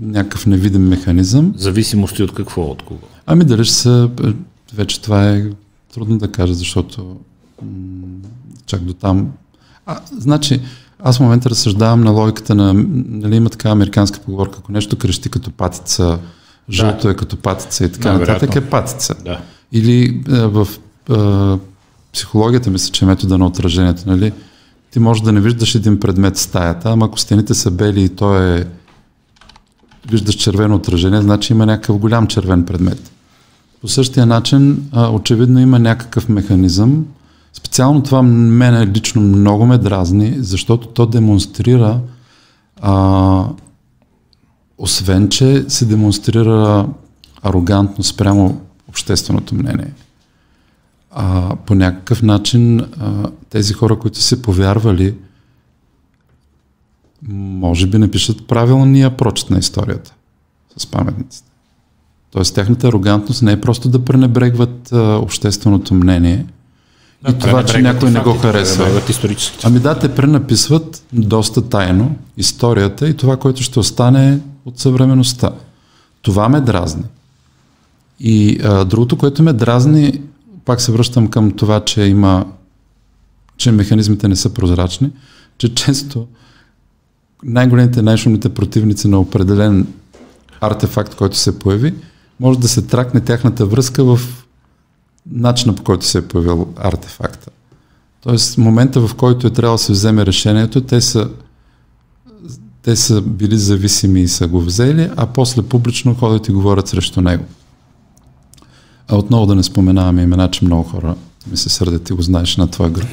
някакъв 0.00 0.46
невидим 0.46 0.88
механизъм. 0.88 1.52
Зависимости 1.56 2.22
от 2.22 2.34
какво? 2.34 2.62
От 2.62 2.82
кого? 2.82 3.00
Ами 3.26 3.44
дали 3.44 3.64
ще 3.64 3.74
са... 3.74 4.10
Вече 4.74 5.02
това 5.02 5.30
е 5.30 5.44
трудно 5.94 6.18
да 6.18 6.32
кажа, 6.32 6.54
защото 6.54 7.16
м- 7.62 7.68
чак 8.66 8.80
до 8.80 8.94
там... 8.94 9.28
А, 9.86 10.00
значи, 10.18 10.60
аз 10.98 11.16
в 11.16 11.20
момента 11.20 11.50
разсъждавам 11.50 12.00
на 12.00 12.10
логиката 12.10 12.54
на... 12.54 12.74
Нали 13.08 13.36
има 13.36 13.50
така 13.50 13.70
американска 13.70 14.20
поговорка, 14.20 14.58
ако 14.58 14.72
нещо 14.72 14.98
крещи 14.98 15.28
като 15.28 15.50
патица, 15.50 16.18
жълто 16.70 17.06
да. 17.06 17.10
е 17.10 17.16
като 17.16 17.36
патица 17.36 17.84
и 17.84 17.92
така 17.92 18.10
да, 18.10 18.18
нататък 18.18 18.56
е 18.56 18.70
патица. 18.70 19.14
Да. 19.24 19.40
Или 19.72 20.22
а, 20.28 20.48
в 20.48 20.68
а, 21.10 21.58
психологията 22.12 22.70
мисля, 22.70 22.92
че 22.92 23.04
е 23.04 23.08
метода 23.08 23.38
на 23.38 23.46
отражението, 23.46 24.02
нали? 24.06 24.32
Ти 24.90 24.98
можеш 24.98 25.22
да 25.22 25.32
не 25.32 25.40
виждаш 25.40 25.74
един 25.74 26.00
предмет 26.00 26.36
в 26.36 26.40
стаята, 26.40 26.90
ама 26.90 27.06
ако 27.06 27.18
стените 27.18 27.54
са 27.54 27.70
бели 27.70 28.02
и 28.02 28.08
то 28.08 28.42
е 28.42 28.66
виждаш 30.10 30.34
червено 30.34 30.74
отражение, 30.74 31.20
значи 31.20 31.52
има 31.52 31.66
някакъв 31.66 31.98
голям 31.98 32.26
червен 32.26 32.64
предмет. 32.64 33.12
По 33.80 33.88
същия 33.88 34.26
начин, 34.26 34.88
а, 34.92 35.10
очевидно 35.10 35.60
има 35.60 35.78
някакъв 35.78 36.28
механизъм. 36.28 37.06
Специално 37.52 38.02
това 38.02 38.22
мене 38.22 38.86
лично 38.86 39.22
много 39.22 39.66
ме 39.66 39.78
дразни, 39.78 40.34
защото 40.38 40.88
то 40.88 41.06
демонстрира, 41.06 42.00
а, 42.80 43.44
освен 44.78 45.28
че 45.28 45.64
се 45.68 45.84
демонстрира 45.84 46.86
арогантно 47.42 48.04
спрямо 48.04 48.60
общественото 48.88 49.54
мнение. 49.54 49.92
А, 51.10 51.56
по 51.56 51.74
някакъв 51.74 52.22
начин 52.22 52.80
а, 52.80 52.86
тези 53.50 53.72
хора, 53.72 53.98
които 53.98 54.18
се 54.18 54.42
повярвали, 54.42 55.14
може 57.28 57.86
би 57.86 57.98
напишат 57.98 58.46
правилния 58.46 59.16
прочет 59.16 59.50
на 59.50 59.58
историята 59.58 60.14
с 60.76 60.86
паметниците. 60.86 61.50
Тоест, 62.32 62.54
тяхната 62.54 62.88
арогантност 62.88 63.42
не 63.42 63.52
е 63.52 63.60
просто 63.60 63.88
да 63.88 64.04
пренебрегват 64.04 64.92
а, 64.92 64.98
общественото 65.22 65.94
мнение 65.94 66.46
да, 67.22 67.30
и 67.30 67.38
това, 67.38 67.64
че 67.64 67.82
някой 67.82 68.10
не 68.10 68.20
го 68.20 68.34
харесва. 68.34 69.02
Ами 69.64 69.78
да, 69.78 69.98
те 69.98 70.14
пренаписват 70.14 71.04
доста 71.12 71.68
тайно 71.68 72.16
историята 72.36 73.08
и 73.08 73.16
това, 73.16 73.36
което 73.36 73.62
ще 73.62 73.78
остане 73.78 74.40
от 74.64 74.78
съвременността. 74.78 75.50
Това 76.22 76.48
ме 76.48 76.60
дразни. 76.60 77.04
И 78.20 78.60
а, 78.64 78.84
другото, 78.84 79.16
което 79.16 79.42
ме 79.42 79.52
дразни 79.52 80.20
пак 80.64 80.80
се 80.80 80.92
връщам 80.92 81.28
към 81.28 81.50
това, 81.50 81.84
че 81.84 82.02
има, 82.02 82.46
че 83.56 83.72
механизмите 83.72 84.28
не 84.28 84.36
са 84.36 84.54
прозрачни, 84.54 85.10
че 85.58 85.74
често 85.74 86.26
най-големите, 87.44 88.02
най-шумните 88.02 88.48
противници 88.48 89.08
на 89.08 89.20
определен 89.20 89.86
артефакт, 90.60 91.14
който 91.14 91.36
се 91.36 91.58
появи, 91.58 91.94
може 92.40 92.58
да 92.58 92.68
се 92.68 92.82
тракне 92.82 93.20
тяхната 93.20 93.66
връзка 93.66 94.04
в 94.04 94.20
начина 95.30 95.74
по 95.74 95.82
който 95.82 96.06
се 96.06 96.18
е 96.18 96.28
появил 96.28 96.68
артефакта. 96.76 97.50
Тоест, 98.22 98.58
момента 98.58 99.08
в 99.08 99.14
който 99.14 99.46
е 99.46 99.50
трябвало 99.50 99.76
да 99.76 99.82
се 99.82 99.92
вземе 99.92 100.26
решението, 100.26 100.80
те 100.80 101.00
са, 101.00 101.30
те 102.82 102.96
са 102.96 103.22
били 103.22 103.58
зависими 103.58 104.20
и 104.20 104.28
са 104.28 104.46
го 104.46 104.60
взели, 104.60 105.10
а 105.16 105.26
после 105.26 105.62
публично 105.62 106.14
ходят 106.14 106.48
и 106.48 106.52
говорят 106.52 106.88
срещу 106.88 107.20
него. 107.20 107.44
А 109.08 109.16
отново 109.16 109.46
да 109.46 109.54
не 109.54 109.62
споменаваме 109.62 110.22
имена, 110.22 110.50
че 110.50 110.64
много 110.64 110.82
хора 110.82 111.14
ми 111.50 111.56
се 111.56 111.68
сърдят, 111.68 112.04
ти 112.04 112.12
го 112.12 112.22
знаеш 112.22 112.56
на 112.56 112.70
твоя 112.70 112.90
груп. 112.90 113.08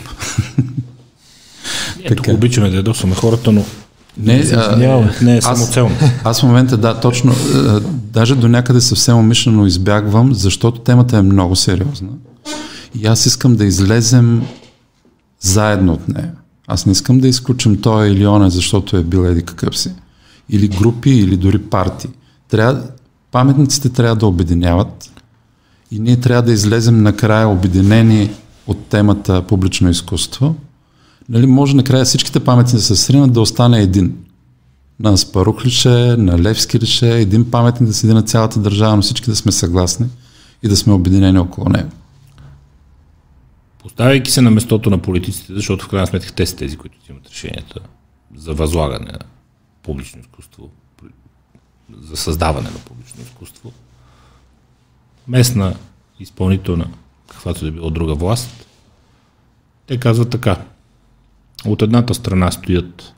Ето 2.04 2.32
обичаме 2.32 2.70
да 2.70 2.76
ядосваме 2.76 3.16
хората, 3.16 3.52
но 3.52 3.66
не, 4.18 4.44
а, 4.53 5.10
не 5.22 5.38
е 5.38 5.41
самоцелно. 5.41 5.95
Аз, 6.02 6.11
аз 6.23 6.40
в 6.40 6.44
момента, 6.44 6.77
да, 6.77 6.99
точно, 6.99 7.34
а, 7.56 7.81
даже 7.90 8.35
до 8.35 8.48
някъде 8.48 8.81
съвсем 8.81 9.18
умишлено 9.18 9.65
избягвам, 9.65 10.34
защото 10.34 10.80
темата 10.80 11.18
е 11.18 11.22
много 11.22 11.56
сериозна. 11.56 12.10
И 12.99 13.06
аз 13.06 13.26
искам 13.26 13.56
да 13.56 13.65
излезем 13.65 14.41
заедно 15.41 15.94
от 15.94 16.07
нея. 16.07 16.31
Аз 16.68 16.85
не 16.85 16.91
искам 16.91 17.19
да 17.19 17.27
изключим 17.27 17.81
той 17.81 18.07
или 18.07 18.27
оне, 18.27 18.49
защото 18.49 18.98
е 18.98 19.03
бил 19.03 19.26
еди 19.26 19.41
какъв 19.41 19.77
си. 19.77 19.91
Или 20.49 20.68
групи, 20.68 21.10
или 21.10 21.38
дори 21.38 21.57
парти. 21.57 22.07
Трябва, 22.49 22.81
паметниците 23.31 23.90
трябва 23.90 24.15
да 24.15 24.27
обединяват 24.27 25.11
и 25.91 25.99
ние 25.99 26.19
трябва 26.19 26.41
да 26.41 26.52
излезем 26.52 27.03
накрая 27.03 27.48
обединени 27.48 28.31
от 28.68 28.85
темата 28.85 29.41
публично 29.41 29.90
изкуство. 29.90 30.56
Нали, 31.30 31.48
може 31.48 31.76
накрая 31.76 32.06
всичките 32.06 32.44
паметници 32.44 32.76
да 32.76 32.82
се 32.82 32.95
сринат 32.95 33.34
да 33.34 33.41
остане 33.41 33.80
един. 33.80 34.26
На 35.00 35.18
Спарух 35.18 35.66
лише, 35.66 35.90
на 36.18 36.40
Левски 36.40 36.80
лише, 36.80 37.18
един 37.18 37.52
паметник 37.52 37.88
да 37.88 37.94
седи 37.94 38.14
на 38.14 38.24
цялата 38.24 38.60
държава, 38.60 38.95
но 38.95 39.02
всички 39.02 39.30
да 39.30 39.36
сме 39.36 39.52
съгласни 39.52 40.08
и 40.64 40.68
да 40.68 40.78
сме 40.78 40.94
обединени 40.94 41.40
около 41.40 41.70
него. 41.70 41.90
Поставяйки 43.82 44.32
се 44.32 44.41
на 44.41 44.52
местото 44.52 44.90
на 44.90 44.98
политиците, 44.98 45.54
защото 45.54 45.86
в 45.86 45.90
крайна 45.90 46.08
сметка 46.08 46.34
те 46.34 46.45
са 46.45 46.56
тези, 46.56 46.78
които 46.78 46.98
имат 47.10 47.30
решенията 47.30 47.80
за 48.36 48.54
възлагане 48.54 49.12
на 49.12 49.20
публично 49.84 50.22
изкуство, 50.22 50.70
за 52.02 52.18
създаване 52.18 52.70
на 52.70 52.78
публично 52.78 53.22
изкуство, 53.24 53.72
местна, 55.28 55.76
изпълнителна, 56.20 56.88
каквато 57.28 57.66
да 57.66 57.72
било 57.72 57.90
друга 57.90 58.16
власт, 58.16 58.68
те 59.88 60.00
казват 60.00 60.30
така. 60.30 60.58
От 61.65 61.81
едната 61.81 62.14
страна 62.14 62.52
стоят 62.52 63.15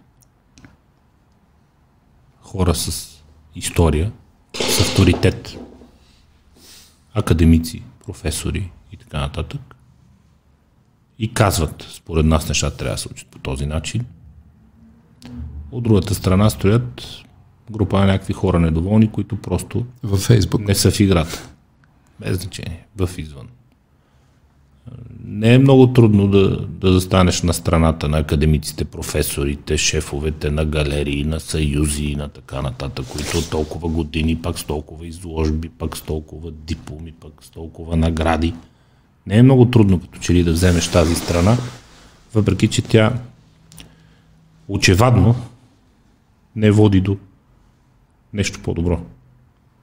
хора 2.42 2.76
с 2.76 3.12
история, 3.56 4.12
с 4.56 4.82
авторитет, 4.82 5.58
академици, 7.14 7.84
професори 8.06 8.72
и 8.92 8.98
така 8.98 9.20
нататък 9.20 9.76
и 11.20 11.34
казват, 11.34 11.88
според 11.94 12.26
нас 12.26 12.48
нещата 12.48 12.78
трябва 12.78 12.96
да 12.96 13.02
се 13.02 13.10
учат 13.12 13.28
по 13.28 13.40
този 13.40 13.66
начин. 13.66 14.06
От 15.72 15.84
другата 15.84 16.16
страна 16.16 16.50
стоят 16.50 17.02
група 17.72 18.00
на 18.00 18.06
някакви 18.06 18.34
хора 18.34 18.60
недоволни, 18.60 19.12
които 19.12 19.36
просто 19.36 19.86
във 20.04 20.20
Фейсбук. 20.20 20.62
не 20.62 20.76
са 20.76 20.92
в 20.92 21.00
играта. 21.00 21.50
Без 22.20 22.38
значение. 22.38 22.86
В 22.98 23.10
извън. 23.18 23.48
Не 25.26 25.54
е 25.54 25.60
много 25.60 25.94
трудно 25.94 26.28
да, 26.28 26.68
да 26.68 26.94
застанеш 26.94 27.42
на 27.42 27.54
страната 27.54 28.10
на 28.10 28.18
академиците, 28.18 28.86
професорите, 28.86 29.78
шефовете 29.78 30.52
на 30.52 30.66
галерии, 30.66 31.24
на 31.24 31.40
съюзи 31.40 32.06
и 32.06 32.16
на 32.16 32.30
така 32.30 32.62
нататък, 32.62 33.06
които 33.12 33.50
толкова 33.50 33.90
години, 33.90 34.42
пак 34.42 34.60
с 34.60 34.64
толкова 34.64 35.08
изложби, 35.08 35.70
пак 35.70 35.98
с 35.98 36.02
толкова 36.02 36.52
дипломи, 36.52 37.12
пак 37.12 37.34
с 37.42 37.50
толкова 37.50 37.96
награди– 37.96 38.54
не 39.28 39.38
е 39.38 39.44
много 39.44 39.66
трудно 39.66 40.00
като 40.00 40.20
че 40.20 40.34
ли 40.34 40.44
да 40.44 40.52
вземеш 40.52 40.92
тази 40.92 41.16
страна, 41.16 41.58
въпреки 42.34 42.68
че 42.68 42.82
тя 42.82 43.14
очевадно 44.68 45.36
не 46.56 46.72
води 46.72 47.02
до 47.02 47.18
нещо 48.34 48.60
по-добро. 48.64 49.02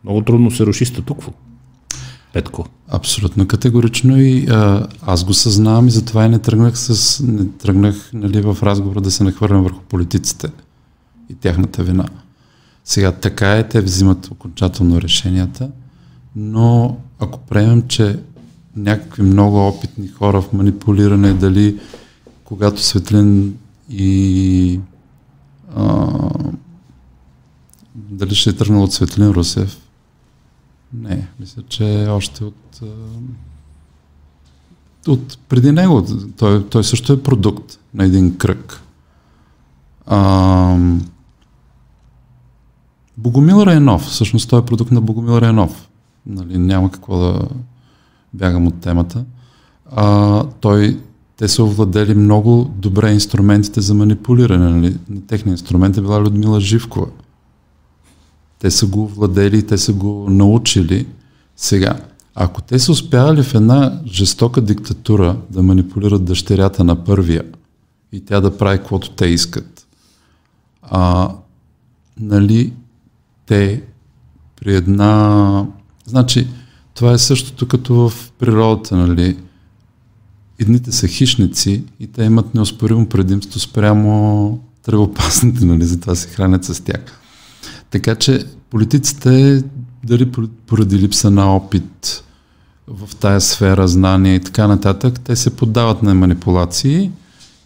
Много 0.05 0.23
трудно 0.23 0.51
се 0.51 0.67
руши 0.67 0.85
статукво. 0.85 1.33
Петко. 2.33 2.67
Абсолютно 2.89 3.49
категорично 3.49 4.21
и 4.21 4.47
а, 4.51 4.87
аз 5.03 5.25
го 5.25 5.35
съзнавам 5.35 5.89
и 5.89 5.91
затова 5.91 6.27
и 6.27 6.29
не 6.29 6.39
тръгнах, 6.39 6.79
с, 6.79 7.21
не 7.27 7.49
тръгнах 7.49 8.11
нали, 8.13 8.41
в 8.41 8.57
разговора 8.63 9.01
да 9.01 9.11
се 9.11 9.25
нахвърлям 9.25 9.63
върху 9.63 9.81
политиците 9.81 10.51
и 11.31 11.35
тяхната 11.35 11.83
вина. 11.83 12.09
Сега 12.85 13.13
така 13.13 13.57
е, 13.57 13.69
те 13.69 13.81
взимат 13.81 14.31
окончателно 14.31 15.01
решенията, 15.01 15.71
но 16.37 16.97
ако 17.19 17.39
приемем, 17.39 17.83
че 17.89 18.19
някакви 18.77 19.23
много 19.23 19.69
опитни 19.69 20.09
хора 20.09 20.41
в 20.41 20.53
манипулиране, 20.53 21.33
дали 21.33 21.81
когато 22.45 22.83
Светлин 22.83 23.57
и 23.91 24.81
а, 25.77 26.07
дали 27.95 28.35
ще 28.35 28.51
е 28.51 28.53
тръгнал 28.53 28.83
от 28.83 28.93
Светлин 28.93 29.31
Русев. 29.31 29.82
Не, 30.95 31.29
мисля, 31.41 31.63
че 31.69 32.07
още 32.09 32.45
от 32.45 32.83
от 35.09 35.39
преди 35.49 35.73
него. 35.73 36.07
Той, 36.39 36.67
той 36.69 36.85
също 36.85 37.13
е 37.13 37.23
продукт 37.23 37.79
на 37.95 38.05
един 38.05 38.37
кръг. 38.37 38.83
А, 40.07 40.79
Богомил 43.17 43.63
Райнов, 43.67 44.03
всъщност 44.03 44.51
той 44.51 44.61
е 44.61 44.65
продукт 44.65 44.91
на 44.91 45.01
Богомил 45.01 45.39
Райнов. 45.39 45.89
Нали, 46.27 46.59
няма 46.59 46.91
какво 46.91 47.19
да 47.19 47.49
бягам 48.35 48.67
от 48.67 48.81
темата, 48.81 49.25
а, 49.91 50.45
той, 50.61 51.01
те 51.37 51.49
са 51.49 51.65
овладели 51.65 52.15
много 52.15 52.71
добре 52.77 53.13
инструментите 53.13 53.81
за 53.81 53.95
манипулиране. 53.95 54.71
Нали? 54.71 54.97
Техният 55.27 55.61
инструмент 55.61 55.97
е 55.97 56.01
била 56.01 56.21
Людмила 56.21 56.61
Живкова. 56.61 57.07
Те 58.63 58.71
са 58.71 58.87
го 58.87 59.09
владели, 59.09 59.67
те 59.67 59.79
са 59.79 59.93
го 59.93 60.27
научили. 60.31 61.07
Сега, 61.57 62.01
ако 62.35 62.63
те 62.63 62.79
са 62.79 62.93
успявали 62.93 63.43
в 63.43 63.55
една 63.55 64.01
жестока 64.07 64.61
диктатура 64.61 65.37
да 65.51 65.63
манипулират 65.63 66.25
дъщерята 66.25 66.85
на 66.85 67.05
първия 67.05 67.45
и 68.13 68.25
тя 68.25 68.41
да 68.41 68.57
прави 68.59 68.79
каквото 68.79 69.11
те 69.11 69.27
искат, 69.27 69.87
а, 70.83 71.31
нали, 72.21 72.73
те 73.47 73.83
при 74.57 74.77
една... 74.77 75.67
Значи, 76.07 76.49
това 76.95 77.13
е 77.13 77.19
същото 77.19 77.69
като 77.69 77.95
в 77.95 78.33
природата, 78.39 78.97
нали? 78.97 79.39
Едните 80.59 80.93
са 80.93 81.09
хищници 81.09 81.85
и 82.01 82.07
те 82.07 82.25
имат 82.25 82.55
неоспоримо 82.55 83.09
предимство 83.09 83.61
спрямо 83.61 84.61
тревопасните, 84.83 85.65
нали? 85.65 85.85
Затова 85.85 86.15
се 86.15 86.29
хранят 86.29 86.65
с 86.65 86.85
тях. 86.85 87.22
Така 87.93 88.15
че 88.15 88.45
политиците, 88.71 89.63
дали 90.05 90.33
поради 90.67 90.99
липса 90.99 91.31
на 91.31 91.57
опит 91.57 92.25
в 92.87 93.17
тая 93.17 93.41
сфера, 93.41 93.89
знания 93.89 94.35
и 94.35 94.41
така 94.41 94.67
нататък, 94.67 95.21
те 95.21 95.37
се 95.37 95.57
поддават 95.57 96.03
на 96.03 96.15
манипулации 96.15 97.11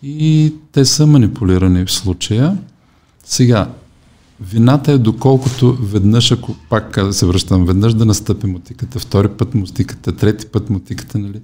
и 0.03 0.55
те 0.73 0.85
са 0.85 1.07
манипулирани 1.07 1.85
в 1.85 1.93
случая. 1.93 2.59
Сега, 3.25 3.69
Вината 4.41 4.93
е 4.93 4.99
доколкото 4.99 5.79
веднъж, 5.81 6.33
ако 6.33 6.55
пак 6.71 6.99
се 7.11 7.27
връщам, 7.27 7.65
веднъж 7.65 7.95
да 7.95 8.05
настъпи 8.05 8.47
мутиката, 8.47 8.99
втори 8.99 9.29
път 9.29 9.55
мутиката, 9.55 10.17
трети 10.17 10.47
път 10.47 10.71
мутиката, 10.71 11.19
нали? 11.19 11.41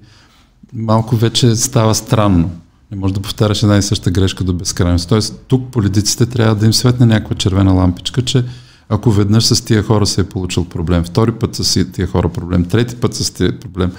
малко 0.73 1.17
вече 1.17 1.57
става 1.57 1.95
странно. 1.95 2.51
Не 2.91 2.97
може 2.97 3.15
да 3.15 3.21
повтаряш 3.21 3.63
една 3.63 3.77
и 3.77 3.83
съща 3.83 4.11
грешка 4.11 4.45
до 4.45 4.53
безкрайност. 4.53 5.09
Тоест, 5.09 5.45
тук 5.49 5.71
политиците 5.71 6.27
трябва 6.27 6.55
да 6.55 6.67
им 6.67 6.73
светне 6.73 7.07
някаква 7.07 7.37
червена 7.37 7.73
лампичка, 7.73 8.23
че 8.23 8.45
ако 8.93 9.11
веднъж 9.11 9.47
с 9.47 9.65
тия 9.65 9.83
хора 9.83 10.07
се 10.07 10.21
е 10.21 10.25
получил 10.25 10.65
проблем, 10.65 11.05
втори 11.05 11.33
път 11.33 11.55
с 11.55 11.85
тия 11.93 12.07
хора 12.07 12.29
проблем, 12.29 12.65
трети 12.65 12.97
път 12.97 13.15
с 13.15 13.31
тия 13.31 13.61
проблем, 13.61 13.93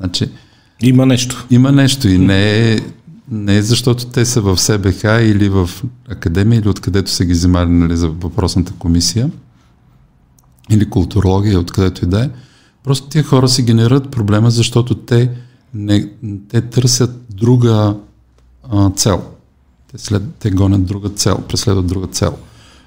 значи... 0.00 0.28
Има 0.82 1.06
нещо. 1.06 1.46
Има 1.50 1.72
нещо 1.72 2.08
и 2.08 2.18
не 2.18 2.72
е 2.72 2.80
не 3.30 3.62
защото 3.62 4.06
те 4.06 4.24
са 4.24 4.40
в 4.40 4.56
СБХ 4.56 5.02
или 5.04 5.48
в 5.48 5.70
академия 6.10 6.58
или 6.58 6.68
откъдето 6.68 7.10
са 7.10 7.24
ги 7.24 7.32
взимали 7.32 7.68
нали, 7.68 7.96
за 7.96 8.08
въпросната 8.08 8.72
комисия 8.78 9.30
или 10.70 10.90
културология, 10.90 11.60
откъдето 11.60 12.04
и 12.04 12.08
да 12.08 12.24
е. 12.24 12.30
Просто 12.84 13.08
тия 13.08 13.24
хора 13.24 13.48
си 13.48 13.62
генерират 13.62 14.10
проблема, 14.10 14.50
защото 14.50 14.94
те, 14.94 15.30
не, 15.74 16.08
те 16.48 16.60
търсят 16.60 17.24
друга 17.30 17.96
а, 18.70 18.90
цел. 18.90 19.22
Те, 19.92 19.98
след, 19.98 20.22
те 20.38 20.50
гонят 20.50 20.84
друга 20.84 21.08
цел, 21.08 21.38
преследват 21.48 21.86
друга 21.86 22.06
цел. 22.06 22.36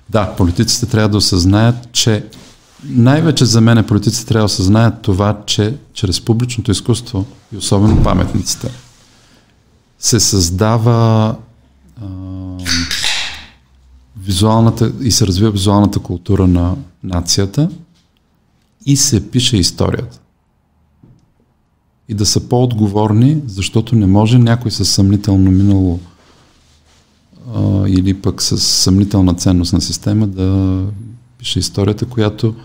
Да, 0.10 0.36
политиците 0.38 0.86
трябва 0.86 1.10
да 1.10 1.18
осъзнаят, 1.18 1.92
че 1.92 2.26
най-вече 2.84 3.46
за 3.46 3.62
мен 3.62 3.86
политиците 3.88 4.26
трябва 4.26 4.46
да 4.46 4.54
съзнаят 4.54 5.02
това, 5.02 5.42
че 5.46 5.78
чрез 5.94 6.22
публичното 6.22 6.72
изкуство 6.72 7.26
и 7.54 7.58
особено 7.58 8.04
паметниците 8.04 8.72
се 10.00 10.20
създава 10.20 11.36
а, 12.02 12.06
визуалната 14.22 14.92
и 15.02 15.12
се 15.12 15.28
развива 15.28 15.52
визуалната 15.52 16.00
култура 16.00 16.48
на 16.48 16.76
нацията 17.04 17.70
и 18.86 18.98
се 18.98 19.32
пише 19.32 19.58
историята. 19.58 20.20
И 22.10 22.14
да 22.14 22.26
са 22.26 22.50
по-отговорни, 22.50 23.42
защото 23.46 23.96
не 23.96 24.06
може 24.06 24.38
някой 24.38 24.72
със 24.72 24.90
съмнително 24.90 25.52
минало 25.52 26.00
или 27.88 28.22
пък 28.22 28.42
с 28.42 28.58
съмнителна 28.58 29.34
ценност 29.34 29.74
на 29.74 29.82
система 29.82 30.28
да 30.28 30.86
пише 31.38 31.60
историята, 31.60 32.06
която 32.06 32.56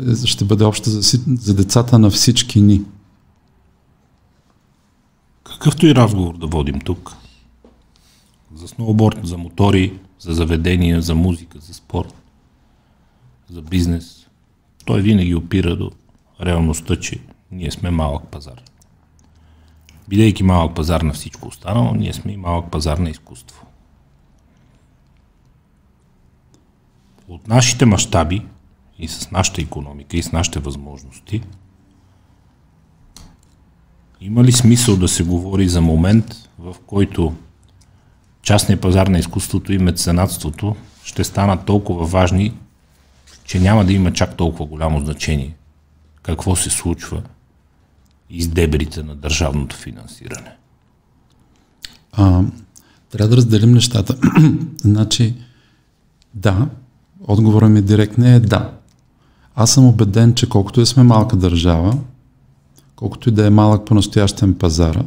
е, 0.00 0.26
ще 0.26 0.44
бъде 0.44 0.64
обща 0.64 0.90
за, 0.90 1.18
за 1.40 1.54
децата 1.54 1.98
на 1.98 2.10
всички 2.10 2.60
ни. 2.60 2.82
Какъвто 5.44 5.86
и 5.86 5.94
разговор 5.94 6.38
да 6.38 6.46
водим 6.46 6.80
тук, 6.80 7.16
за 8.54 8.68
сноуборд, 8.68 9.18
за 9.22 9.38
мотори, 9.38 9.98
за 10.18 10.32
заведения, 10.32 11.02
за 11.02 11.14
музика, 11.14 11.58
за 11.58 11.74
спорт, 11.74 12.14
за 13.50 13.62
бизнес, 13.62 14.26
той 14.84 15.02
винаги 15.02 15.34
опира 15.34 15.76
до 15.76 15.90
реалността, 16.40 16.96
че 16.96 17.20
ние 17.52 17.70
сме 17.70 17.90
малък 17.90 18.28
пазар. 18.28 18.62
Бидейки 20.08 20.42
малък 20.42 20.74
пазар 20.74 21.00
на 21.00 21.12
всичко 21.12 21.48
останало, 21.48 21.94
ние 21.94 22.12
сме 22.12 22.32
и 22.32 22.36
малък 22.36 22.70
пазар 22.70 22.98
на 22.98 23.10
изкуство. 23.10 23.66
От 27.28 27.48
нашите 27.48 27.86
мащаби 27.86 28.46
и 28.98 29.08
с 29.08 29.30
нашата 29.30 29.60
економика 29.62 30.16
и 30.16 30.22
с 30.22 30.32
нашите 30.32 30.58
възможности, 30.58 31.42
има 34.20 34.44
ли 34.44 34.52
смисъл 34.52 34.96
да 34.96 35.08
се 35.08 35.24
говори 35.24 35.68
за 35.68 35.80
момент, 35.80 36.34
в 36.58 36.76
който 36.86 37.34
частния 38.42 38.80
пазар 38.80 39.06
на 39.06 39.18
изкуството 39.18 39.72
и 39.72 39.78
меценатството 39.78 40.76
ще 41.04 41.24
станат 41.24 41.66
толкова 41.66 42.06
важни, 42.06 42.54
че 43.44 43.60
няма 43.60 43.84
да 43.84 43.92
има 43.92 44.12
чак 44.12 44.36
толкова 44.36 44.66
голямо 44.66 45.00
значение 45.00 45.56
какво 46.22 46.56
се 46.56 46.70
случва 46.70 47.22
из 48.30 48.48
дебрите 48.48 49.02
на 49.02 49.14
държавното 49.16 49.76
финансиране? 49.76 50.56
А, 52.12 52.42
трябва 53.10 53.28
да 53.28 53.36
разделим 53.36 53.72
нещата. 53.72 54.18
значи, 54.76 55.34
да, 56.34 56.68
отговорът 57.24 57.70
ми 57.70 57.82
директно 57.82 58.26
е 58.26 58.40
да. 58.40 58.70
Аз 59.56 59.70
съм 59.70 59.86
убеден, 59.86 60.34
че 60.34 60.48
колкото 60.48 60.80
и 60.80 60.86
сме 60.86 61.02
малка 61.02 61.36
държава, 61.36 61.96
колкото 62.96 63.28
и 63.28 63.32
да 63.32 63.46
е 63.46 63.50
малък 63.50 63.86
по-настоящен 63.86 64.54
пазара, 64.54 65.02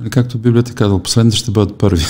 нали, 0.00 0.10
както 0.10 0.38
Библията 0.38 0.74
казва, 0.74 1.02
последните 1.02 1.36
ще 1.36 1.50
бъдат 1.50 1.78
първи. 1.78 2.04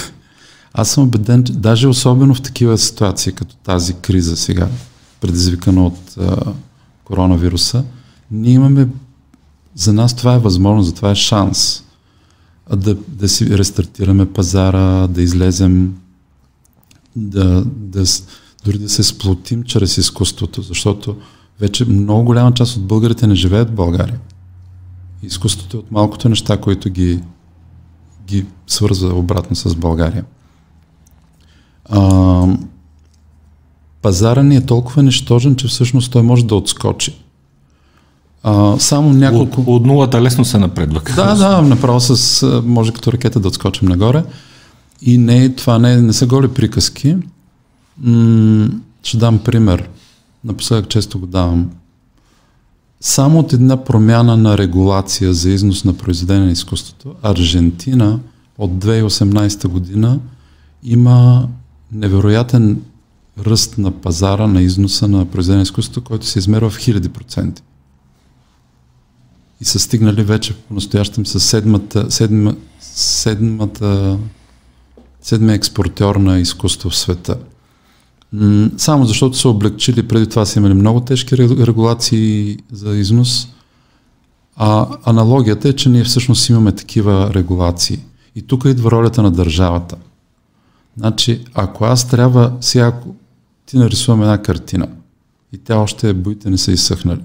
Аз 0.73 0.91
съм 0.91 1.05
убеден, 1.05 1.45
че 1.45 1.53
даже 1.53 1.89
особено 1.89 2.35
в 2.35 2.43
такива 2.43 2.79
ситуации, 2.79 3.33
като 3.33 3.57
тази 3.57 3.95
криза 3.95 4.37
сега, 4.37 4.69
предизвикана 5.21 5.87
от 5.87 6.17
а, 6.19 6.37
коронавируса, 7.05 7.85
ние 8.31 8.53
имаме, 8.53 8.89
за 9.75 9.93
нас 9.93 10.17
това 10.17 10.35
е 10.35 10.39
възможно, 10.39 10.83
за 10.83 10.95
това 10.95 11.11
е 11.11 11.15
шанс 11.15 11.83
да, 12.77 12.97
да 13.09 13.29
си 13.29 13.59
рестартираме 13.59 14.33
пазара, 14.33 15.07
да 15.07 15.23
излезем, 15.23 15.95
да, 17.17 17.65
да, 17.67 18.05
дори 18.65 18.79
да 18.79 18.89
се 18.89 19.03
сплотим 19.03 19.63
чрез 19.63 19.99
изкуството, 19.99 20.63
защото 20.63 21.17
вече 21.61 21.85
много 21.85 22.25
голяма 22.25 22.55
част 22.55 22.77
от 22.77 22.87
българите 22.87 23.27
не 23.27 23.35
живеят 23.35 23.71
в 23.71 23.75
България. 23.75 24.19
Изкуството 25.23 25.77
е 25.77 25.81
от 25.81 25.91
малкото 25.91 26.29
неща, 26.29 26.57
които 26.57 26.91
ги, 26.91 27.21
ги 28.27 28.47
свързва 28.67 29.15
обратно 29.15 29.57
с 29.57 29.75
България. 29.75 30.25
А, 31.85 32.47
пазара 34.03 34.43
ни 34.43 34.57
е 34.57 34.67
толкова 34.67 35.03
нищожен, 35.03 35.57
че 35.57 35.69
всъщност 35.69 36.13
той 36.13 36.23
може 36.23 36.47
да 36.47 36.55
отскочи. 36.55 37.17
А, 38.43 38.79
само 38.79 39.13
няколко... 39.13 39.61
От, 39.61 39.67
от 39.67 39.87
нулата 39.87 40.23
лесно 40.23 40.45
се 40.45 40.59
напредва. 40.59 41.01
Да, 41.17 41.35
да, 41.35 41.63
направо 41.63 42.01
с, 42.01 42.63
може 42.65 42.93
като 42.93 43.13
ракета 43.13 43.41
да 43.41 43.49
отскочим 43.49 43.89
нагоре. 43.89 44.25
И 45.03 45.19
не, 45.19 45.55
това 45.55 45.79
не, 45.79 45.97
не 46.03 46.13
са 46.13 46.27
голи 46.27 46.49
приказки. 46.49 47.17
Ще 49.03 49.17
дам 49.17 49.39
пример. 49.45 49.89
Напоследък 50.45 50.89
често 50.89 51.19
го 51.19 51.27
давам. 51.27 51.71
Само 53.01 53.39
от 53.39 53.53
една 53.53 53.85
промяна 53.85 54.37
на 54.37 54.59
регулация 54.59 55.35
за 55.35 55.51
износ 55.51 55.85
на 55.85 55.95
произведение 55.95 56.45
на 56.45 56.53
изкуството, 56.53 57.15
Аржентина 57.23 58.21
от 58.59 58.71
2018 58.71 59.69
година 59.69 60.21
има 60.83 61.49
невероятен 61.93 62.83
ръст 63.39 63.79
на 63.79 63.91
пазара 63.91 64.47
на 64.47 64.63
износа 64.63 65.09
на 65.09 65.27
произведение 65.27 65.59
на 65.59 65.63
изкуството, 65.63 66.05
който 66.05 66.27
се 66.27 66.39
измерва 66.39 66.71
в 66.71 66.79
хиляди 66.79 67.09
проценти. 67.09 67.63
И 69.61 69.65
са 69.65 69.79
стигнали 69.79 70.23
вече 70.23 70.55
по-настоящем 70.55 71.27
с 71.27 71.41
седмата, 71.41 72.11
седма, 72.11 72.57
седмата, 72.81 74.19
седмия 75.23 75.55
експортьор 75.55 76.17
на 76.17 76.39
изкуство 76.39 76.91
в 76.91 76.97
света. 76.97 77.39
Само 78.77 79.07
защото 79.07 79.37
са 79.37 79.49
облегчили, 79.49 80.09
преди 80.09 80.27
това 80.27 80.47
са 80.47 80.59
имали 80.59 80.75
много 80.75 81.01
тежки 81.01 81.37
регулации 81.39 82.59
за 82.73 82.97
износ, 82.97 83.49
а 84.57 84.87
аналогията 85.05 85.69
е, 85.69 85.73
че 85.73 85.89
ние 85.89 86.05
всъщност 86.05 86.49
имаме 86.49 86.73
такива 86.73 87.35
регулации. 87.35 87.99
И 88.37 88.43
тук 88.43 88.65
идва 88.65 88.91
ролята 88.91 89.23
на 89.23 89.31
държавата. 89.31 89.97
Значи, 90.97 91.45
ако 91.55 91.85
аз 91.85 92.09
трябва, 92.09 92.53
сега 92.61 93.01
ти 93.67 93.77
нарисувам 93.77 94.23
една 94.23 94.43
картина 94.43 94.89
и 95.53 95.59
тя 95.59 95.77
още 95.77 96.15
боите 96.15 96.51
не 96.51 96.59
са 96.59 96.73
изсъхнали, 96.73 97.21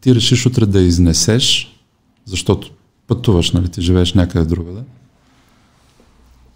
ти 0.00 0.14
решиш 0.14 0.46
утре 0.46 0.66
да 0.66 0.80
изнесеш, 0.80 1.76
защото 2.24 2.70
пътуваш, 3.06 3.50
нали, 3.50 3.68
ти 3.68 3.82
живееш 3.82 4.14
някъде 4.14 4.44
другаде, 4.44 4.80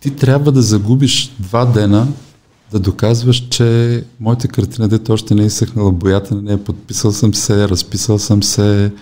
ти 0.00 0.16
трябва 0.16 0.52
да 0.52 0.62
загубиш 0.62 1.32
два 1.38 1.64
дена 1.64 2.08
да 2.74 2.80
доказваш, 2.80 3.48
че 3.50 4.04
моята 4.20 4.48
картина, 4.48 4.88
дето 4.88 5.12
още 5.12 5.34
не 5.34 5.42
е 5.42 5.46
изсъхнала 5.46 5.92
боята, 5.92 6.34
не 6.34 6.52
е 6.52 6.64
подписал 6.64 7.12
съм 7.12 7.34
се, 7.34 7.68
разписал 7.68 8.18
съм 8.18 8.42
се, 8.42 8.92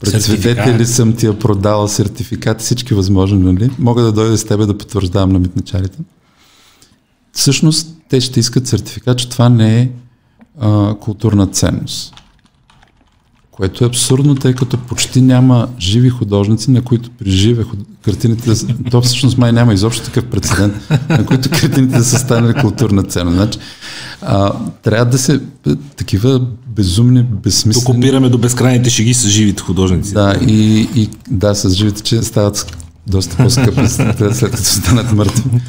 пред 0.00 0.22
свидетели 0.22 0.86
съм 0.86 1.12
ти 1.12 1.26
я 1.26 1.38
продала, 1.38 1.88
сертификат, 1.88 2.60
всички 2.60 2.94
възможни, 2.94 3.38
нали? 3.38 3.70
Мога 3.78 4.02
да 4.02 4.12
дойда 4.12 4.38
с 4.38 4.44
тебе 4.44 4.66
да 4.66 4.78
потвърждавам 4.78 5.30
на 5.30 5.38
митничарите. 5.38 5.98
Всъщност, 7.32 7.88
те 8.08 8.20
ще 8.20 8.40
искат 8.40 8.66
сертификат, 8.66 9.18
че 9.18 9.28
това 9.28 9.48
не 9.48 9.80
е 9.80 9.90
а, 10.60 10.94
културна 10.94 11.46
ценност 11.46 12.14
което 13.58 13.84
е 13.84 13.86
абсурдно, 13.86 14.34
тъй 14.34 14.54
като 14.54 14.78
почти 14.78 15.20
няма 15.20 15.68
живи 15.78 16.10
художници, 16.10 16.70
на 16.70 16.82
които 16.82 17.10
при 17.18 17.30
живе 17.30 17.62
худ... 17.62 17.78
картините, 18.04 18.50
то 18.90 19.02
всъщност 19.02 19.38
май 19.38 19.52
няма 19.52 19.74
изобщо 19.74 20.04
такъв 20.04 20.24
прецедент, 20.24 20.74
на 21.08 21.26
които 21.26 21.50
картините 21.50 21.98
да 21.98 22.04
са 22.04 22.18
станали 22.18 22.54
културна 22.54 23.02
цена. 23.02 23.30
Значи, 23.30 23.58
а, 24.22 24.52
трябва 24.82 25.04
да 25.04 25.18
се 25.18 25.40
такива 25.96 26.40
безумни, 26.66 27.22
безсмислени... 27.22 27.84
Тук 27.84 27.94
опираме 27.96 28.28
до 28.28 28.38
безкрайните 28.38 28.90
шеги 28.90 29.14
с 29.14 29.28
живите 29.28 29.62
художници. 29.62 30.14
Да, 30.14 30.38
и, 30.46 30.88
и 30.94 31.08
да, 31.30 31.54
с 31.54 31.70
живите, 31.70 32.02
че 32.02 32.22
стават 32.22 32.76
доста 33.06 33.36
по-скъпи 33.36 33.88
след 33.88 34.50
като 34.50 34.64
станат 34.64 35.12
мъртви. 35.12 35.60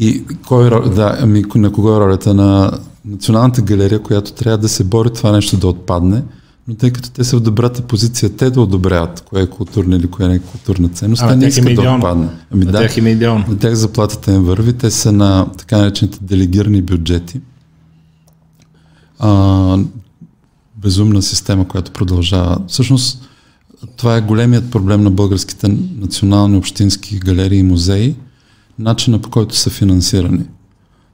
И 0.00 0.22
кой, 0.46 0.70
да, 0.94 1.16
ами, 1.20 1.44
на 1.54 1.72
кого 1.72 1.96
е 1.96 2.00
ролята 2.00 2.34
на 2.34 2.70
Националната 3.04 3.62
галерия, 3.62 4.02
която 4.02 4.32
трябва 4.32 4.58
да 4.58 4.68
се 4.68 4.84
бори 4.84 5.10
това 5.14 5.32
нещо 5.32 5.56
да 5.56 5.68
отпадне, 5.68 6.22
но 6.68 6.74
тъй 6.74 6.92
като 6.92 7.10
те 7.10 7.24
са 7.24 7.36
в 7.36 7.40
добрата 7.40 7.82
позиция, 7.82 8.36
те 8.36 8.50
да 8.50 8.60
одобряват 8.60 9.20
кое 9.20 9.42
е 9.42 9.46
културна 9.46 9.96
или 9.96 10.06
кое 10.06 10.28
не 10.28 10.34
е 10.34 10.38
културна 10.38 10.88
ценност, 10.88 11.22
а, 11.22 11.28
те 11.28 11.36
не 11.36 11.46
искат 11.46 11.74
да 11.74 11.92
отпадне. 11.92 12.28
Ами 12.50 12.64
на 12.64 12.72
да, 12.72 12.78
тях 12.78 12.96
им 12.96 13.06
е 13.06 13.10
идеално. 13.10 13.44
На 13.48 13.58
тях 13.58 13.74
заплатата 13.74 14.32
им 14.32 14.42
върви, 14.42 14.72
те 14.72 14.90
са 14.90 15.12
на 15.12 15.52
така 15.58 15.78
наречените 15.78 16.18
делегирани 16.22 16.82
бюджети. 16.82 17.40
А, 19.18 19.78
безумна 20.76 21.22
система, 21.22 21.68
която 21.68 21.92
продължава. 21.92 22.58
Всъщност, 22.68 23.28
това 23.96 24.16
е 24.16 24.20
големият 24.20 24.70
проблем 24.70 25.02
на 25.02 25.10
българските 25.10 25.68
национални 25.98 26.56
общински 26.56 27.18
галерии 27.18 27.58
и 27.58 27.62
музеи, 27.62 28.16
начина 28.78 29.18
по 29.18 29.30
който 29.30 29.56
са 29.56 29.70
финансирани. 29.70 30.44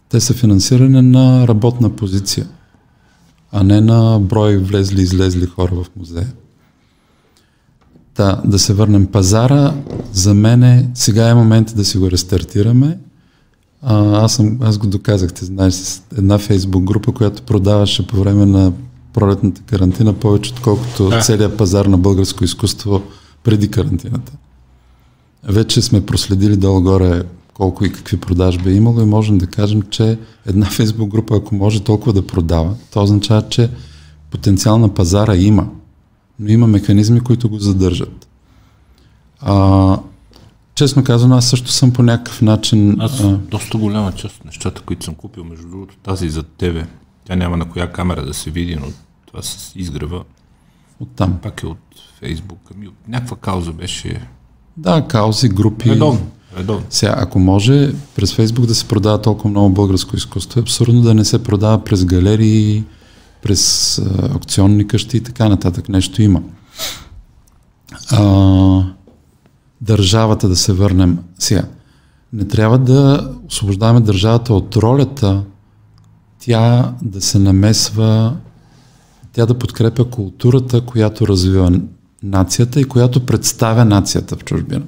Те 0.08 0.20
са 0.20 0.34
финансирани 0.34 1.02
на 1.02 1.48
работна 1.48 1.90
позиция 1.90 2.46
а 3.52 3.62
не 3.62 3.80
на 3.80 4.18
брой 4.20 4.56
влезли 4.56 5.00
и 5.00 5.02
излезли 5.02 5.46
хора 5.46 5.74
в 5.74 5.86
музея. 5.96 6.32
Та, 8.14 8.42
да 8.44 8.58
се 8.58 8.74
върнем 8.74 9.06
пазара, 9.06 9.74
за 10.12 10.34
мен 10.34 10.90
сега 10.94 11.28
е 11.28 11.34
момент 11.34 11.72
да 11.76 11.84
си 11.84 11.98
го 11.98 12.10
рестартираме. 12.10 12.98
А, 13.82 14.24
аз, 14.24 14.34
съм, 14.34 14.58
аз 14.62 14.78
го 14.78 14.86
доказах, 14.86 15.32
ти 15.32 15.44
знаеш, 15.44 15.74
с 15.74 16.02
една 16.18 16.38
фейсбук 16.38 16.84
група, 16.84 17.12
която 17.12 17.42
продаваше 17.42 18.06
по 18.06 18.16
време 18.16 18.46
на 18.46 18.72
пролетната 19.12 19.62
карантина 19.62 20.12
повече, 20.12 20.52
отколкото 20.52 21.08
Да. 21.08 21.20
целият 21.20 21.56
пазар 21.56 21.86
на 21.86 21.98
българско 21.98 22.44
изкуство 22.44 23.02
преди 23.44 23.70
карантината. 23.70 24.32
Вече 25.44 25.82
сме 25.82 26.06
проследили 26.06 26.56
долу-горе 26.56 27.22
колко 27.54 27.84
и 27.84 27.92
какви 27.92 28.16
продажби 28.16 28.70
е 28.70 28.74
имало 28.74 29.00
и 29.00 29.04
можем 29.06 29.38
да 29.38 29.46
кажем, 29.46 29.82
че 29.82 30.18
една 30.46 30.66
фейсбук 30.70 31.10
група, 31.10 31.36
ако 31.36 31.54
може 31.54 31.80
толкова 31.80 32.12
да 32.12 32.26
продава, 32.26 32.74
то 32.92 33.02
означава, 33.02 33.48
че 33.48 33.70
потенциал 34.30 34.78
на 34.78 34.94
пазара 34.94 35.36
има, 35.36 35.68
но 36.38 36.48
има 36.48 36.66
механизми, 36.66 37.20
които 37.20 37.48
го 37.48 37.58
задържат. 37.58 38.28
А, 39.40 39.98
честно 40.74 41.04
казано, 41.04 41.36
аз 41.36 41.48
също 41.48 41.70
съм 41.70 41.92
по 41.92 42.02
някакъв 42.02 42.42
начин... 42.42 43.00
Аз 43.00 43.20
а, 43.20 43.38
доста 43.50 43.78
голяма 43.78 44.12
част 44.12 44.36
от 44.36 44.44
нещата, 44.44 44.82
които 44.82 45.04
съм 45.04 45.14
купил, 45.14 45.44
между 45.44 45.68
другото, 45.68 45.96
тази 46.02 46.28
за 46.30 46.42
тебе, 46.42 46.86
тя 47.24 47.36
няма 47.36 47.56
на 47.56 47.68
коя 47.68 47.92
камера 47.92 48.26
да 48.26 48.34
се 48.34 48.50
види, 48.50 48.76
но 48.76 48.86
това 49.26 49.42
с 49.42 49.72
изгрева, 49.76 50.24
оттам. 51.00 51.38
пак 51.42 51.62
е 51.62 51.66
от 51.66 51.78
Фейсбук. 52.20 52.58
Ами 52.74 52.88
от 52.88 52.94
някаква 53.08 53.36
кауза 53.36 53.72
беше 53.72 54.28
Да, 54.76 55.06
каузи, 55.08 55.48
групи. 55.48 55.90
редовно. 55.90 56.30
Редовно. 56.58 56.86
Сега, 56.90 57.14
ако 57.16 57.38
може 57.38 57.94
през 58.16 58.34
Фейсбук 58.34 58.66
да 58.66 58.74
се 58.74 58.88
продава 58.88 59.22
толкова 59.22 59.50
много 59.50 59.74
българско 59.74 60.16
изкуство, 60.16 60.60
е 60.60 60.62
абсурдно 60.62 61.02
да 61.02 61.14
не 61.14 61.24
се 61.24 61.42
продава 61.42 61.84
през 61.84 62.04
галерии, 62.04 62.84
през 63.42 63.98
аукционни 64.32 64.86
къщи 64.86 65.16
и 65.16 65.20
така 65.20 65.48
нататък. 65.48 65.88
Нещо 65.88 66.22
има. 66.22 66.42
А, 68.10 68.84
държавата 69.80 70.48
да 70.48 70.56
се 70.56 70.72
върнем. 70.72 71.18
Сега, 71.38 71.62
не 72.32 72.44
трябва 72.44 72.78
да 72.78 73.30
освобождаваме 73.48 74.00
държавата 74.00 74.54
от 74.54 74.76
ролята 74.76 75.42
тя 76.38 76.92
да 77.02 77.20
се 77.20 77.38
намесва, 77.38 78.36
тя 79.32 79.46
да 79.46 79.58
подкрепя 79.58 80.10
културата, 80.10 80.80
която 80.80 81.28
развива 81.28 81.80
нацията 82.22 82.80
и 82.80 82.84
която 82.84 83.26
представя 83.26 83.84
нацията 83.84 84.36
в 84.36 84.44
чужбина. 84.44 84.82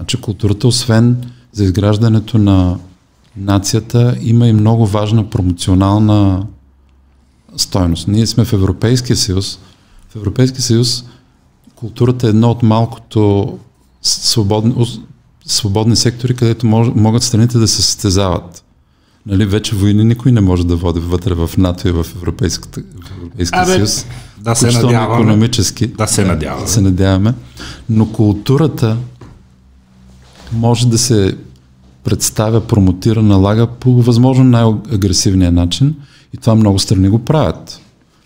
Значи 0.00 0.16
културата, 0.16 0.68
освен 0.68 1.16
за 1.52 1.64
изграждането 1.64 2.38
на 2.38 2.78
нацията, 3.36 4.16
има 4.20 4.48
и 4.48 4.52
много 4.52 4.86
важна 4.86 5.30
промоционална 5.30 6.46
стойност. 7.56 8.08
Ние 8.08 8.26
сме 8.26 8.44
в 8.44 8.52
Европейския 8.52 9.16
съюз. 9.16 9.58
В 10.08 10.16
Европейския 10.16 10.62
съюз 10.62 11.04
културата 11.74 12.26
е 12.26 12.30
едно 12.30 12.50
от 12.50 12.62
малкото 12.62 13.58
свободни, 14.02 14.86
свободни 15.46 15.96
сектори, 15.96 16.36
където 16.36 16.66
мож, 16.66 16.88
могат 16.94 17.22
страните 17.22 17.58
да 17.58 17.68
се 17.68 17.82
състезават. 17.82 18.64
Нали, 19.26 19.46
вече 19.46 19.76
войни 19.76 20.04
никой 20.04 20.32
не 20.32 20.40
може 20.40 20.66
да 20.66 20.76
води 20.76 21.00
вътре 21.00 21.34
в 21.34 21.50
НАТО 21.58 21.88
и 21.88 21.92
в 21.92 22.06
Европейската, 22.16 22.82
Европейския 23.16 23.62
Абе, 23.62 23.72
съюз. 23.72 24.06
да 24.38 24.54
се 24.54 24.66
надяваме. 24.66 25.22
економически 25.22 25.86
Да 25.86 26.06
се 26.06 26.24
надяваме. 26.24 26.66
се 26.66 26.80
надяваме. 26.80 27.34
Но 27.88 28.12
културата 28.12 28.96
може 30.52 30.88
да 30.88 30.98
се 30.98 31.36
представя, 32.04 32.60
промотира, 32.66 33.22
налага 33.22 33.66
по 33.66 34.02
възможно 34.02 34.44
най-агресивния 34.44 35.52
начин 35.52 35.94
и 36.34 36.36
това 36.36 36.54
много 36.54 36.78
страни 36.78 37.08
го 37.08 37.18
правят. 37.18 37.80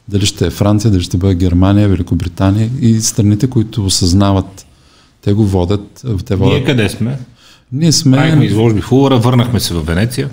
Дали 0.09 0.27
ще 0.27 0.47
е 0.47 0.51
Франция, 0.51 0.91
дали 0.91 1.03
ще 1.03 1.17
бъде 1.17 1.35
Германия, 1.35 1.89
Великобритания 1.89 2.71
и 2.81 3.01
страните, 3.01 3.47
които 3.47 3.87
осъзнават, 3.87 4.67
те 5.23 5.33
го 5.33 5.45
водят. 5.45 6.05
Те 6.25 6.37
водят. 6.37 6.55
Ние 6.55 6.65
къде 6.65 6.89
сме? 6.89 7.19
Ние 7.73 7.93
сме... 7.93 8.17
Правихме 8.17 8.45
изложби 8.45 8.81
в 8.81 8.93
Лувъра, 8.93 9.19
върнахме 9.19 9.61
се 9.61 9.75
в 9.75 9.81
Венеция. 9.81 10.31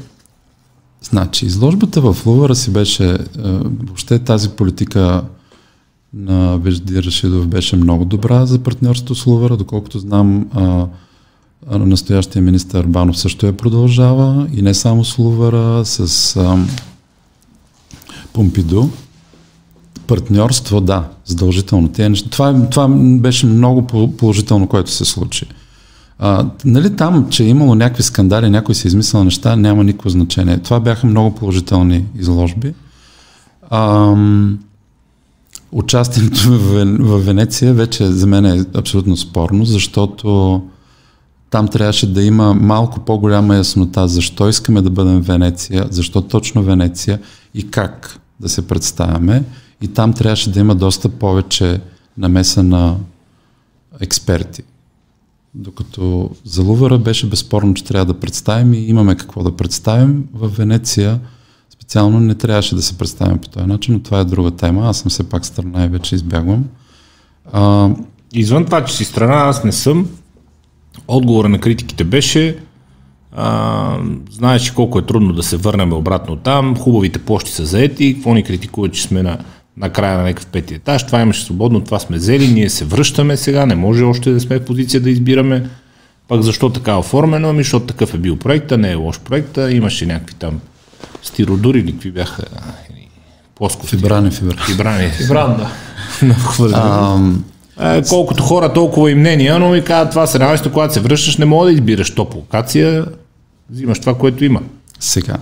Значи, 1.02 1.46
изложбата 1.46 2.02
в 2.02 2.26
Лувъра 2.26 2.56
си 2.56 2.72
беше, 2.72 3.10
е, 3.10 3.18
въобще 3.84 4.20
тази 4.20 4.50
политика 4.50 5.24
на 6.14 6.58
Вежди 6.58 7.04
Рашидов 7.04 7.48
беше 7.48 7.76
много 7.76 8.06
добра 8.06 8.46
за 8.46 8.60
партньорството 8.60 9.16
с 9.16 9.26
Лувъра, 9.26 9.58
доколкото 9.58 10.00
знам, 10.00 10.46
настоящия 11.70 12.42
министър 12.42 12.80
Арбанов 12.80 13.18
също 13.18 13.46
я 13.46 13.58
продължава 13.58 14.48
и 14.54 14.62
не 14.62 14.74
само 14.74 15.06
с 15.06 15.18
Лувъра, 15.18 15.86
с 15.86 16.36
а, 16.36 16.58
Помпиду. 18.34 18.84
Партньорство, 20.08 20.82
да, 20.82 21.04
задължително. 21.26 21.88
Те 21.88 22.10
неща. 22.10 22.30
Това, 22.30 22.70
това 22.70 22.88
беше 23.20 23.46
много 23.46 23.88
по- 23.88 24.18
положително, 24.18 24.68
което 24.68 24.92
се 24.92 25.06
случи. 25.06 25.46
А, 26.20 26.46
нали 26.66 26.96
там, 26.96 27.28
че 27.30 27.44
е 27.44 27.48
имало 27.48 27.76
някакви 27.76 28.04
скандали, 28.04 28.50
някой 28.50 28.76
си 28.76 28.88
е 28.88 28.90
измислил 28.90 29.24
неща, 29.24 29.56
няма 29.56 29.84
никакво 29.84 30.10
значение. 30.10 30.58
Това 30.58 30.80
бяха 30.80 31.08
много 31.08 31.36
положителни 31.36 32.06
изложби. 32.20 32.74
Ам, 33.70 34.60
участието 35.72 36.50
в, 36.50 36.86
в 37.00 37.20
Венеция 37.20 37.74
вече 37.74 38.06
за 38.06 38.28
мен 38.28 38.46
е 38.46 38.66
абсолютно 38.76 39.18
спорно, 39.18 39.66
защото 39.66 40.62
там 41.52 41.68
трябваше 41.68 42.14
да 42.14 42.24
има 42.24 42.54
малко 42.54 43.00
по-голяма 43.00 43.56
яснота 43.56 44.08
защо 44.08 44.50
искаме 44.50 44.82
да 44.82 44.90
бъдем 44.90 45.22
Венеция, 45.22 45.88
защо 45.90 46.22
точно 46.22 46.64
Венеция 46.64 47.20
и 47.54 47.72
как 47.72 48.20
да 48.40 48.50
се 48.50 48.68
представяме. 48.68 49.44
И 49.82 49.88
там 49.88 50.14
трябваше 50.14 50.52
да 50.52 50.60
има 50.60 50.76
доста 50.76 51.10
повече 51.10 51.82
намеса 52.18 52.64
на 52.64 52.96
експерти. 54.00 54.64
Докато 55.54 56.30
за 56.46 56.62
Лувъра 56.62 56.98
беше 56.98 57.30
безспорно, 57.30 57.74
че 57.74 57.84
трябва 57.84 58.06
да 58.06 58.20
представим 58.20 58.74
и 58.74 58.78
имаме 58.78 59.16
какво 59.16 59.44
да 59.44 59.56
представим. 59.56 60.24
В 60.34 60.48
Венеция 60.48 61.20
специално 61.70 62.20
не 62.20 62.36
трябваше 62.36 62.76
да 62.76 62.82
се 62.82 62.98
представим 62.98 63.38
по 63.38 63.48
този 63.48 63.66
начин, 63.66 63.94
но 63.94 64.00
това 64.00 64.20
е 64.20 64.26
друга 64.26 64.52
тема. 64.52 64.90
Аз 64.90 64.98
съм 64.98 65.10
все 65.10 65.30
пак 65.30 65.46
страна 65.46 65.86
и 65.86 65.88
вече 65.88 66.16
избягвам. 66.16 66.66
А, 67.52 67.90
Извън 68.34 68.66
това, 68.66 68.86
че 68.86 68.96
си 68.96 69.06
страна, 69.06 69.36
аз 69.36 69.64
не 69.64 69.72
съм. 69.72 70.08
Отговора 71.08 71.50
на 71.50 71.60
критиките 71.60 72.04
беше 72.04 72.58
а, 73.36 73.98
знаеш 74.32 74.72
колко 74.72 75.00
е 75.00 75.06
трудно 75.06 75.34
да 75.34 75.44
се 75.44 75.58
върнем 75.58 75.94
обратно 75.94 76.36
там, 76.36 76.78
хубавите 76.78 77.20
площи 77.20 77.52
са 77.52 77.66
заети, 77.66 78.14
какво 78.14 78.34
ни 78.34 78.44
критикуват, 78.44 78.94
че 78.94 79.04
сме 79.04 79.24
на, 79.24 79.38
на 79.78 79.90
края 79.90 80.18
на 80.18 80.24
някакъв 80.24 80.46
пети 80.46 80.74
етаж, 80.74 81.06
това 81.06 81.22
имаше 81.22 81.44
свободно, 81.44 81.82
това 81.82 82.00
сме 82.00 82.18
взели, 82.18 82.48
ние 82.48 82.70
се 82.70 82.86
връщаме 82.86 83.38
сега, 83.38 83.66
не 83.66 83.76
може 83.76 84.04
още 84.04 84.32
да 84.32 84.40
сме 84.40 84.60
в 84.60 84.66
позиция 84.66 85.02
да 85.02 85.10
избираме. 85.10 85.70
Пък 86.28 86.42
защо 86.42 86.70
така 86.70 86.92
е 86.92 86.96
оформено? 86.96 87.50
Ами, 87.50 87.64
защото 87.64 87.86
такъв 87.86 88.14
е 88.14 88.18
бил 88.18 88.36
проекта, 88.36 88.78
не 88.78 88.92
е 88.92 88.96
лош 88.96 89.20
проекта, 89.20 89.72
имаше 89.72 90.06
някакви 90.06 90.36
там 90.36 90.60
стиродури 91.22 91.80
или 91.80 91.92
какви 91.92 92.12
бяха 92.12 92.44
плоскости. 93.56 93.96
фибрани, 93.96 94.32
фибрани. 94.32 94.62
Фибрани. 94.62 95.12
Бранда. 95.28 95.70
А, 96.74 97.18
Е, 97.18 97.51
колкото 98.10 98.44
хора, 98.44 98.74
толкова 98.74 99.12
и 99.12 99.16
мнения, 99.16 99.60
но 99.60 99.70
ми 99.70 99.84
казват, 99.84 100.10
това 100.10 100.28
сравнението, 100.28 100.72
когато 100.72 100.94
се 100.94 101.00
връщаш, 101.00 101.38
не 101.38 101.46
мога 101.46 101.66
да 101.66 101.74
избираш 101.74 102.16
топ 102.16 102.36
локация, 102.36 103.06
взимаш 103.70 104.00
това, 104.00 104.18
което 104.18 104.46
има. 104.46 104.62
Сега, 105.00 105.38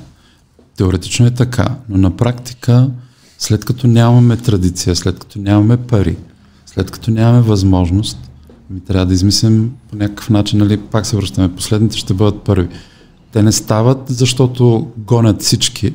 теоретично 0.78 1.26
е 1.26 1.32
така, 1.32 1.68
но 1.90 1.98
на 1.98 2.18
практика, 2.18 2.90
след 3.38 3.66
като 3.66 3.88
нямаме 3.88 4.38
традиция, 4.38 4.96
след 4.96 5.20
като 5.20 5.40
нямаме 5.40 5.78
пари, 5.78 6.18
след 6.66 6.92
като 6.92 7.12
нямаме 7.12 7.42
възможност, 7.42 8.18
ми 8.70 8.80
трябва 8.80 9.06
да 9.06 9.14
измислим 9.14 9.72
по 9.90 9.96
някакъв 9.96 10.30
начин, 10.30 10.60
нали, 10.60 10.78
пак 10.78 11.06
се 11.06 11.16
връщаме, 11.16 11.56
последните 11.56 11.98
ще 11.98 12.14
бъдат 12.14 12.42
първи. 12.42 12.68
Те 13.32 13.44
не 13.44 13.52
стават, 13.52 14.00
защото 14.08 14.88
гонят 14.98 15.42
всички, 15.42 15.94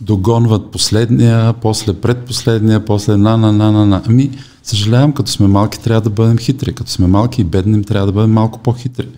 догонват 0.00 0.70
последния, 0.70 1.52
после 1.52 1.92
предпоследния, 1.92 2.84
после 2.84 3.16
на, 3.16 3.36
на, 3.36 3.52
на, 3.52 3.72
на, 3.72 3.86
на. 3.86 4.02
Ами, 4.06 4.30
съжалявам, 4.64 5.12
като 5.12 5.30
сме 5.30 5.46
малки, 5.46 5.80
трябва 5.80 6.00
да 6.00 6.10
бъдем 6.10 6.38
хитри. 6.38 6.74
Като 6.74 6.90
сме 6.90 7.06
малки 7.06 7.40
и 7.40 7.44
бедни, 7.44 7.84
трябва 7.84 8.06
да 8.06 8.12
бъдем 8.12 8.32
малко 8.32 8.58
по-хитри. 8.58 9.08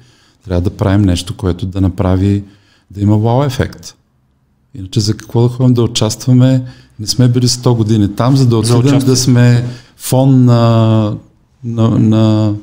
Трябва 0.44 0.60
да 0.60 0.70
правим 0.70 1.02
нещо, 1.02 1.36
което 1.36 1.66
да 1.66 1.80
направи, 1.80 2.44
да 2.90 3.00
има 3.00 3.18
вау 3.18 3.44
ефект. 3.44 3.94
Иначе 4.74 5.00
за 5.00 5.16
какво 5.16 5.42
да 5.42 5.48
ходим 5.48 5.74
да 5.74 5.82
участваме? 5.82 6.62
Не 7.00 7.06
сме 7.06 7.28
били 7.28 7.48
100 7.48 7.76
години 7.76 8.14
там, 8.16 8.36
за 8.36 8.46
да 8.46 8.56
отидем 8.56 8.98
да 8.98 9.16
сме 9.16 9.64
фон 9.96 10.44
на, 10.44 11.14
на, 11.64 11.88
на 11.90 12.54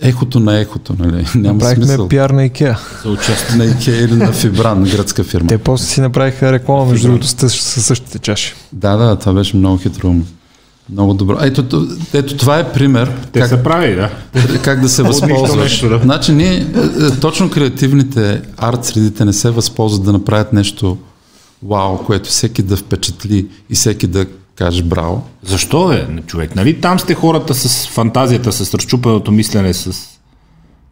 ехото 0.00 0.40
на 0.40 0.58
ехото, 0.58 0.94
нали? 0.98 1.26
Няма 1.34 1.54
Направихме 1.54 1.84
смисъл. 1.86 2.08
пиар 2.08 2.30
на 2.30 2.44
Икеа. 2.44 2.78
За 3.04 3.10
участие. 3.10 3.56
На 3.56 3.64
Икеа 3.64 4.04
или 4.04 4.14
на 4.14 4.32
Фибран, 4.32 4.82
гръцка 4.84 5.24
фирма. 5.24 5.48
Те 5.48 5.58
после 5.58 5.84
си 5.86 6.00
направиха 6.00 6.52
реклама, 6.52 6.84
между 6.84 7.06
другото, 7.08 7.26
с 7.26 7.50
със 7.50 7.84
същите 7.86 8.18
чаши. 8.18 8.54
Да, 8.72 8.96
да, 8.96 9.16
това 9.16 9.32
беше 9.32 9.56
много 9.56 9.78
хитро. 9.78 10.14
Много 10.92 11.14
добро. 11.14 11.38
Ето, 11.42 11.88
ето, 12.14 12.36
това 12.36 12.58
е 12.58 12.72
пример 12.72 13.12
Те 13.32 13.40
как, 13.40 13.48
са 13.48 13.62
прави, 13.62 13.94
да. 13.94 14.10
как 14.62 14.80
да 14.80 14.88
се 14.88 15.02
възползваш. 15.02 15.80
да. 15.80 15.98
Значи 16.02 16.32
ние, 16.32 16.54
е, 16.54 16.60
е, 17.06 17.10
точно 17.20 17.50
креативните 17.50 18.42
арт 18.56 18.84
средите 18.84 19.24
не 19.24 19.32
се 19.32 19.50
възползват 19.50 20.04
да 20.04 20.12
направят 20.12 20.52
нещо 20.52 20.98
вау, 21.62 21.98
което 21.98 22.28
всеки 22.28 22.62
да 22.62 22.76
впечатли 22.76 23.46
и 23.70 23.74
всеки 23.74 24.06
да 24.06 24.26
каже 24.54 24.82
браво. 24.82 25.22
Защо 25.42 25.92
е, 25.92 26.08
човек? 26.26 26.56
Нали 26.56 26.80
там 26.80 26.98
сте 26.98 27.14
хората 27.14 27.54
с 27.54 27.88
фантазията, 27.88 28.52
с 28.52 28.74
разчупеното 28.74 29.32
мислене, 29.32 29.74
с 29.74 30.08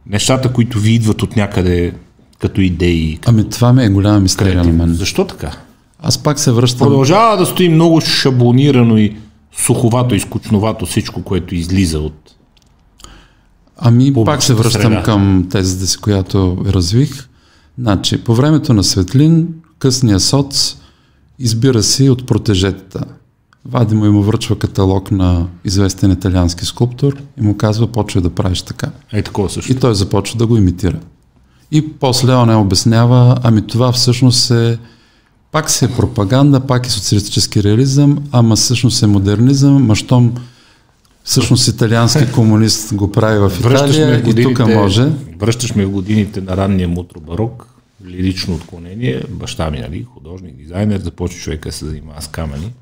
нещата, 0.06 0.52
които 0.52 0.78
ви 0.78 0.90
идват 0.90 1.22
от 1.22 1.36
някъде 1.36 1.92
като 2.38 2.60
идеи. 2.60 3.16
Като 3.16 3.30
Ами 3.30 3.50
това 3.50 3.72
ми 3.72 3.84
е 3.84 3.88
голяма 3.88 4.20
мистерия 4.20 4.64
на 4.64 4.72
мен. 4.72 4.94
Защо 4.94 5.24
така? 5.24 5.50
Аз 6.02 6.18
пак 6.18 6.38
се 6.38 6.52
връщам. 6.52 6.78
Продължава 6.78 7.36
да 7.36 7.46
стои 7.46 7.68
много 7.68 8.00
шаблонирано 8.00 8.98
и 8.98 9.16
суховато 9.64 10.14
и 10.14 10.20
скучновато 10.20 10.86
всичко, 10.86 11.22
което 11.22 11.54
излиза 11.54 11.98
от 11.98 12.34
Ами 13.78 14.14
пак 14.24 14.42
се 14.42 14.54
връщам 14.54 14.82
среда. 14.82 15.02
към 15.02 15.48
тезата 15.50 15.86
си, 15.86 15.98
която 15.98 16.58
развих. 16.66 17.28
Значи, 17.78 18.24
по 18.24 18.34
времето 18.34 18.74
на 18.74 18.84
Светлин, 18.84 19.48
късния 19.78 20.20
соц 20.20 20.76
избира 21.38 21.82
си 21.82 22.10
от 22.10 22.26
протежетата. 22.26 23.04
Вади 23.64 23.94
му 23.94 24.06
и 24.06 24.10
му 24.10 24.22
връчва 24.22 24.58
каталог 24.58 25.10
на 25.10 25.46
известен 25.64 26.10
италиански 26.10 26.64
скулптор 26.64 27.16
и 27.38 27.42
му 27.42 27.56
казва, 27.56 27.86
почва 27.86 28.20
да 28.20 28.30
правиш 28.30 28.62
така. 28.62 28.90
Е, 29.12 29.22
такова 29.22 29.50
също. 29.50 29.72
И 29.72 29.74
той 29.74 29.94
започва 29.94 30.38
да 30.38 30.46
го 30.46 30.56
имитира. 30.56 30.98
И 31.70 31.92
после 31.92 32.34
он 32.34 32.56
обяснява, 32.56 33.36
ами 33.42 33.66
това 33.66 33.92
всъщност 33.92 34.50
е 34.50 34.78
пак 35.52 35.70
се 35.70 35.84
е 35.84 35.88
пропаганда, 35.88 36.60
пак 36.60 36.86
е 36.86 36.90
социалистически 36.90 37.62
реализъм, 37.62 38.18
ама 38.32 38.56
всъщност 38.56 39.02
е 39.02 39.06
модернизъм, 39.06 39.86
мащом 39.86 40.34
всъщност 41.24 41.68
италиански 41.68 42.32
комунист 42.34 42.94
го 42.94 43.12
прави 43.12 43.38
в 43.38 43.52
Италия 43.60 44.28
и 44.28 44.42
тук 44.42 44.58
може. 44.58 45.08
Връщаш 45.38 45.74
ме 45.74 45.86
в 45.86 45.90
годините 45.90 46.40
на 46.40 46.56
ранния 46.56 46.88
мутро 46.88 47.20
барок, 47.20 47.66
лирично 48.06 48.54
отклонение, 48.54 49.22
баща 49.30 49.70
ми, 49.70 49.78
нали, 49.78 50.06
художник, 50.14 50.56
дизайнер, 50.56 51.00
започва 51.00 51.40
човека 51.40 51.72
се 51.72 51.86
занимава 51.86 52.22
с 52.22 52.28
камъни. 52.28 52.72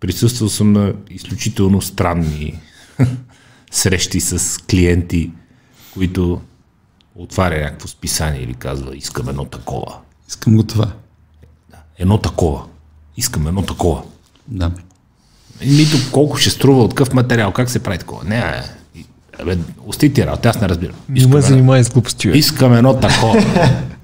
Присъствал 0.00 0.48
съм 0.48 0.72
на 0.72 0.92
изключително 1.10 1.82
странни 1.82 2.60
срещи 3.70 4.20
с 4.20 4.58
клиенти, 4.58 5.30
които 5.94 6.40
отваря 7.14 7.60
някакво 7.60 7.88
списание 7.88 8.42
или 8.42 8.54
казва, 8.54 8.96
искам 8.96 9.28
едно 9.28 9.44
такова. 9.44 9.98
Искам 10.28 10.56
го 10.56 10.62
това. 10.62 10.92
Едно 12.02 12.18
такова. 12.18 12.62
Искам 13.16 13.46
едно 13.46 13.62
такова. 13.62 14.02
Да. 14.48 14.70
Нито 15.66 15.96
колко 16.12 16.36
ще 16.36 16.50
струва, 16.50 16.82
от 16.82 16.94
какъв 16.94 17.14
материал, 17.14 17.52
как 17.52 17.70
се 17.70 17.82
прави 17.82 17.98
такова. 17.98 18.24
Не, 18.24 18.62
Абе, 19.40 19.58
ости 19.86 20.12
ти 20.12 20.26
работа, 20.26 20.48
аз 20.48 20.60
не 20.60 20.68
разбирам. 20.68 20.94
Не 21.08 21.26
ме 21.26 21.40
занимай 21.40 21.84
с 21.84 21.90
глупости. 21.90 22.28
Искам 22.28 22.74
едно 22.74 23.00
такова. 23.00 23.44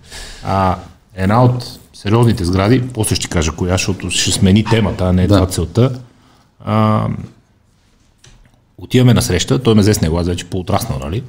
а, 0.45 0.77
една 1.15 1.45
от 1.45 1.79
сериозните 1.95 2.45
сгради, 2.45 2.89
после 2.95 3.15
ще 3.15 3.29
кажа 3.29 3.53
коя, 3.53 3.73
защото 3.73 4.11
ще 4.11 4.33
смени 4.33 4.65
темата, 4.65 5.05
а 5.05 5.13
не 5.13 5.23
е 5.23 5.27
да. 5.27 5.35
това 5.35 5.47
целта. 5.47 5.99
А, 6.65 7.07
отиваме 8.79 9.15
на 9.15 9.23
среща, 9.23 9.63
той 9.63 9.75
ме 9.75 9.81
взе 9.81 9.95
с 9.95 10.01
него, 10.01 10.19
аз 10.19 10.27
вече 10.27 10.45
по-отраснал, 10.45 10.99
нали? 10.99 11.23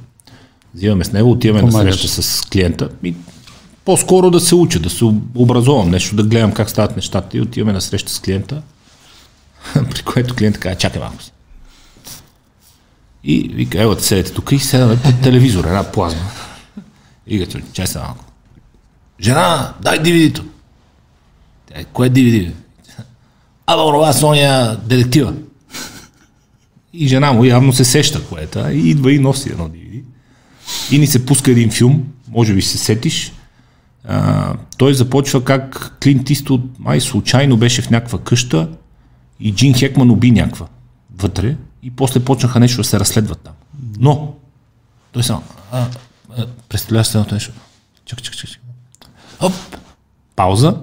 Взимаме 0.74 1.04
с 1.04 1.12
него, 1.12 1.30
отиваме 1.30 1.60
Помагаш. 1.60 1.86
на 1.86 1.92
среща 1.92 2.22
с 2.22 2.40
клиента. 2.40 2.88
И 3.02 3.14
по-скоро 3.90 4.30
да 4.30 4.40
се 4.40 4.54
уча, 4.54 4.78
да 4.78 4.90
се 4.90 5.04
образувам, 5.34 5.90
нещо 5.90 6.16
да 6.16 6.22
гледам 6.22 6.52
как 6.52 6.70
стават 6.70 6.96
нещата 6.96 7.36
и 7.36 7.40
отиваме 7.40 7.72
на 7.72 7.80
среща 7.80 8.12
с 8.12 8.20
клиента, 8.20 8.62
при 9.90 10.02
което 10.02 10.34
клиент 10.34 10.58
казва, 10.58 10.78
чакай 10.78 11.00
малко 11.00 11.22
си. 11.22 11.32
И 13.24 13.50
вика, 13.54 13.82
ево, 13.82 13.96
седете 14.00 14.32
тук 14.32 14.52
и 14.52 14.58
седаме 14.58 15.02
под 15.02 15.20
телевизор, 15.22 15.64
една 15.64 15.92
плазма. 15.92 16.20
И 17.26 17.40
като, 17.40 17.58
чай 17.72 17.86
се 17.86 17.98
малко. 17.98 18.24
Жена, 19.20 19.74
дай 19.82 19.98
DVD-то. 19.98 20.44
Тя, 21.66 21.84
кое 21.84 22.06
е 22.06 22.10
DVD? 22.10 22.52
Абе, 23.66 23.82
онова 23.82 24.12
Соня 24.12 24.80
детектива. 24.84 25.34
И 26.92 27.08
жена 27.08 27.32
му 27.32 27.44
явно 27.44 27.72
се 27.72 27.84
сеща 27.84 28.24
което 28.28 28.58
и 28.58 28.90
идва 28.90 29.12
и 29.12 29.18
носи 29.18 29.48
едно 29.48 29.68
DVD. 29.68 30.02
И 30.90 30.98
ни 30.98 31.06
се 31.06 31.26
пуска 31.26 31.50
един 31.50 31.70
филм, 31.70 32.04
може 32.28 32.54
би 32.54 32.62
се 32.62 32.78
сетиш. 32.78 33.32
А, 34.12 34.54
той 34.76 34.94
започва 34.94 35.44
как 35.44 35.96
Клинт 36.02 36.30
Исто 36.30 36.60
май 36.78 37.00
случайно 37.00 37.56
беше 37.56 37.82
в 37.82 37.90
някаква 37.90 38.18
къща 38.18 38.68
и 39.40 39.54
Джин 39.54 39.74
Хекман 39.74 40.10
уби 40.10 40.30
някаква 40.30 40.66
вътре 41.18 41.56
и 41.82 41.90
после 41.90 42.20
почнаха 42.20 42.60
нещо 42.60 42.76
да 42.76 42.84
се 42.84 43.00
разследват 43.00 43.40
там. 43.40 43.52
Но, 43.98 44.34
той 45.12 45.22
само, 45.22 45.42
представлява 46.68 47.04
се 47.04 47.18
едното 47.18 47.34
нещо. 47.34 47.52
Чакай, 48.04 48.22
чакай, 48.22 48.38
чакай. 48.38 48.56
Оп, 49.40 49.52
пауза. 50.36 50.76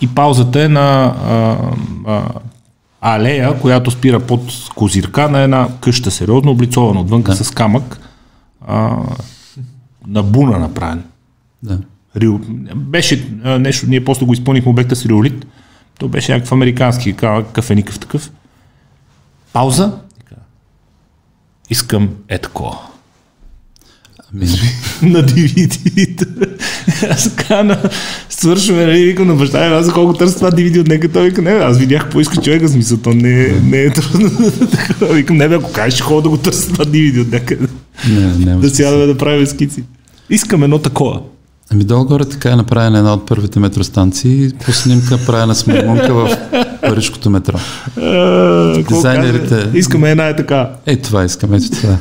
И 0.00 0.14
паузата 0.14 0.62
е 0.62 0.68
на 0.68 1.04
а, 1.04 1.58
а, 2.06 2.28
алея, 3.00 3.60
която 3.60 3.90
спира 3.90 4.20
под 4.20 4.52
козирка 4.74 5.28
на 5.28 5.40
една 5.40 5.68
къща, 5.80 6.10
сериозно 6.10 6.50
облицована 6.50 7.00
отвънка 7.00 7.32
да. 7.32 7.44
с 7.44 7.50
камък, 7.50 8.00
а, 8.66 8.96
на 10.06 10.22
буна 10.22 10.58
направен. 10.58 11.04
Да. 11.62 11.78
Рио. 12.16 12.38
Беше 12.74 13.28
а, 13.44 13.58
нещо, 13.58 13.86
ние 13.88 14.04
после 14.04 14.26
го 14.26 14.32
изпълнихме 14.32 14.70
обекта 14.70 14.96
с 14.96 15.06
риолит. 15.06 15.46
То 15.98 16.08
беше 16.08 16.32
някакъв 16.32 16.52
американски 16.52 17.16
кафеникъв 17.52 17.98
такъв. 17.98 18.30
Пауза 19.52 19.92
искам 21.70 22.08
е 22.28 22.38
такова. 22.38 22.78
Ами... 24.34 24.46
на 25.02 25.24
DVD. 25.24 26.46
аз 27.10 27.36
така 27.36 27.62
на... 27.62 27.82
Свършваме, 28.28 28.86
нали, 28.86 29.04
викам 29.04 29.26
на 29.26 29.34
баща 29.34 29.66
аз 29.66 29.92
колко 29.92 30.12
търся 30.12 30.36
това 30.36 30.50
DVD 30.50 30.80
от 30.80 30.88
нека, 30.88 31.12
той 31.12 31.28
вика, 31.28 31.42
не, 31.42 31.50
аз 31.50 31.78
видях 31.78 32.02
какво 32.02 32.20
иска 32.20 32.36
човека, 32.36 32.68
смисъл, 32.68 32.98
то 32.98 33.10
не, 33.10 33.60
не 33.60 33.82
е 33.82 33.90
трудно. 33.90 34.30
викам, 35.12 35.36
не 35.36 35.48
бе, 35.48 35.54
ако 35.54 35.72
кажеш, 35.72 35.94
ще 35.94 36.02
ходя 36.02 36.22
да 36.22 36.28
го 36.28 36.36
търся 36.36 36.72
това 36.72 36.84
DVD 36.84 37.20
от 37.20 37.32
някъде. 37.32 37.66
Не, 38.08 38.36
не, 38.36 38.56
да 38.56 38.70
сядаме 38.70 39.06
да 39.06 39.18
правим 39.18 39.46
скици. 39.46 39.84
Искам 40.30 40.62
едно 40.62 40.78
такова. 40.78 41.20
Ами 41.72 41.84
долу-горе 41.84 42.24
така 42.24 42.50
е 42.50 42.56
направена 42.56 42.98
една 42.98 43.14
от 43.14 43.26
първите 43.26 43.60
метростанции, 43.60 44.52
по 44.64 44.72
снимка 44.72 45.18
правена 45.26 45.54
с 45.54 45.66
маймунка 45.66 46.14
в 46.14 46.36
Парижкото 46.80 47.30
метро. 47.30 47.58
Дизайнерите... 48.88 49.70
Искаме 49.74 50.10
една 50.10 50.28
е 50.28 50.36
така. 50.36 50.70
Е, 50.86 50.96
това 50.96 51.24
искаме, 51.24 51.56
ето 51.56 51.70
това. 51.70 51.96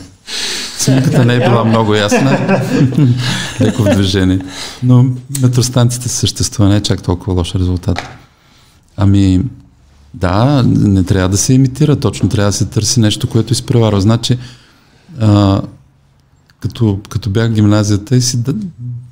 Снимката 0.77 1.25
не 1.25 1.35
е 1.35 1.39
била 1.39 1.63
много 1.63 1.95
ясна, 1.95 2.61
леко 3.61 3.83
в 3.83 3.93
движение. 3.93 4.39
Но 4.83 5.05
метростанцията 5.41 6.09
съществува, 6.09 6.69
не 6.69 6.75
е 6.75 6.81
чак 6.81 7.03
толкова 7.03 7.33
лош 7.33 7.55
резултат. 7.55 8.01
Ами, 8.97 9.41
да, 10.13 10.63
не 10.65 11.03
трябва 11.03 11.29
да 11.29 11.37
се 11.37 11.53
имитира, 11.53 11.95
точно 11.95 12.29
трябва 12.29 12.49
да 12.49 12.57
се 12.57 12.65
търси 12.65 12.99
нещо, 12.99 13.29
което 13.29 13.53
изпреварва. 13.53 14.01
Значи, 14.01 14.37
а, 15.19 15.61
като, 16.59 16.99
като 17.09 17.29
бях 17.29 17.49
в 17.49 17.53
гимназията 17.53 18.15
и 18.15 18.21
си 18.21 18.43
да, 18.43 18.55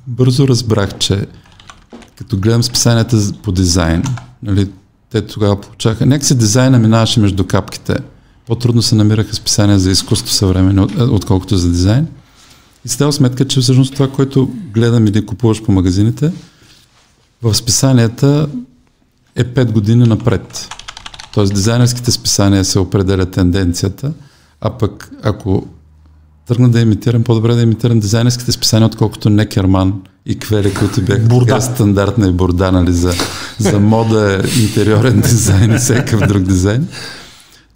бързо 0.06 0.48
разбрах, 0.48 0.98
че 0.98 1.26
като 2.16 2.36
гледам 2.36 2.62
списанията 2.62 3.16
по 3.42 3.52
дизайн, 3.52 4.02
нали, 4.42 4.70
те 5.10 5.26
тогава 5.26 5.60
получаха, 5.60 6.06
някакси 6.06 6.38
дизайна 6.38 6.78
минаваше 6.78 7.20
между 7.20 7.44
капките. 7.44 7.96
По-трудно 8.46 8.82
се 8.82 8.94
намираха 8.94 9.34
списания 9.34 9.78
за 9.78 9.90
изкуство 9.90 10.30
съвременно, 10.30 10.88
отколкото 10.98 11.56
за 11.56 11.70
дизайн. 11.70 12.06
И 12.84 12.88
става 12.88 13.12
сметка, 13.12 13.48
че 13.48 13.60
всъщност 13.60 13.94
това, 13.94 14.10
което 14.10 14.50
гледам 14.74 15.06
или 15.06 15.26
купуваш 15.26 15.62
по 15.62 15.72
магазините, 15.72 16.32
в 17.42 17.54
списанията 17.54 18.48
е 19.34 19.44
5 19.44 19.72
години 19.72 20.04
напред. 20.04 20.68
Тоест 21.34 21.54
дизайнерските 21.54 22.10
списания 22.10 22.64
се 22.64 22.78
определя 22.78 23.26
тенденцията, 23.26 24.12
а 24.60 24.70
пък 24.70 25.10
ако 25.22 25.66
тръгна 26.48 26.70
да 26.70 26.80
имитирам, 26.80 27.22
по-добре 27.22 27.54
да 27.54 27.62
имитирам 27.62 28.00
дизайнерските 28.00 28.52
списания, 28.52 28.86
отколкото 28.86 29.30
Некерман 29.30 29.94
и 30.26 30.38
Квели, 30.38 30.74
които 30.74 31.02
бяха 31.02 31.22
Бурда. 31.22 31.60
стандартна 31.60 32.28
и 32.28 32.32
бурда, 32.32 32.72
нали, 32.72 32.92
за, 32.92 33.12
за 33.58 33.80
мода, 33.80 34.42
интериорен 34.62 35.20
дизайн 35.24 35.72
и 35.72 35.78
всякакъв 35.78 36.28
друг 36.28 36.42
дизайн. 36.42 36.88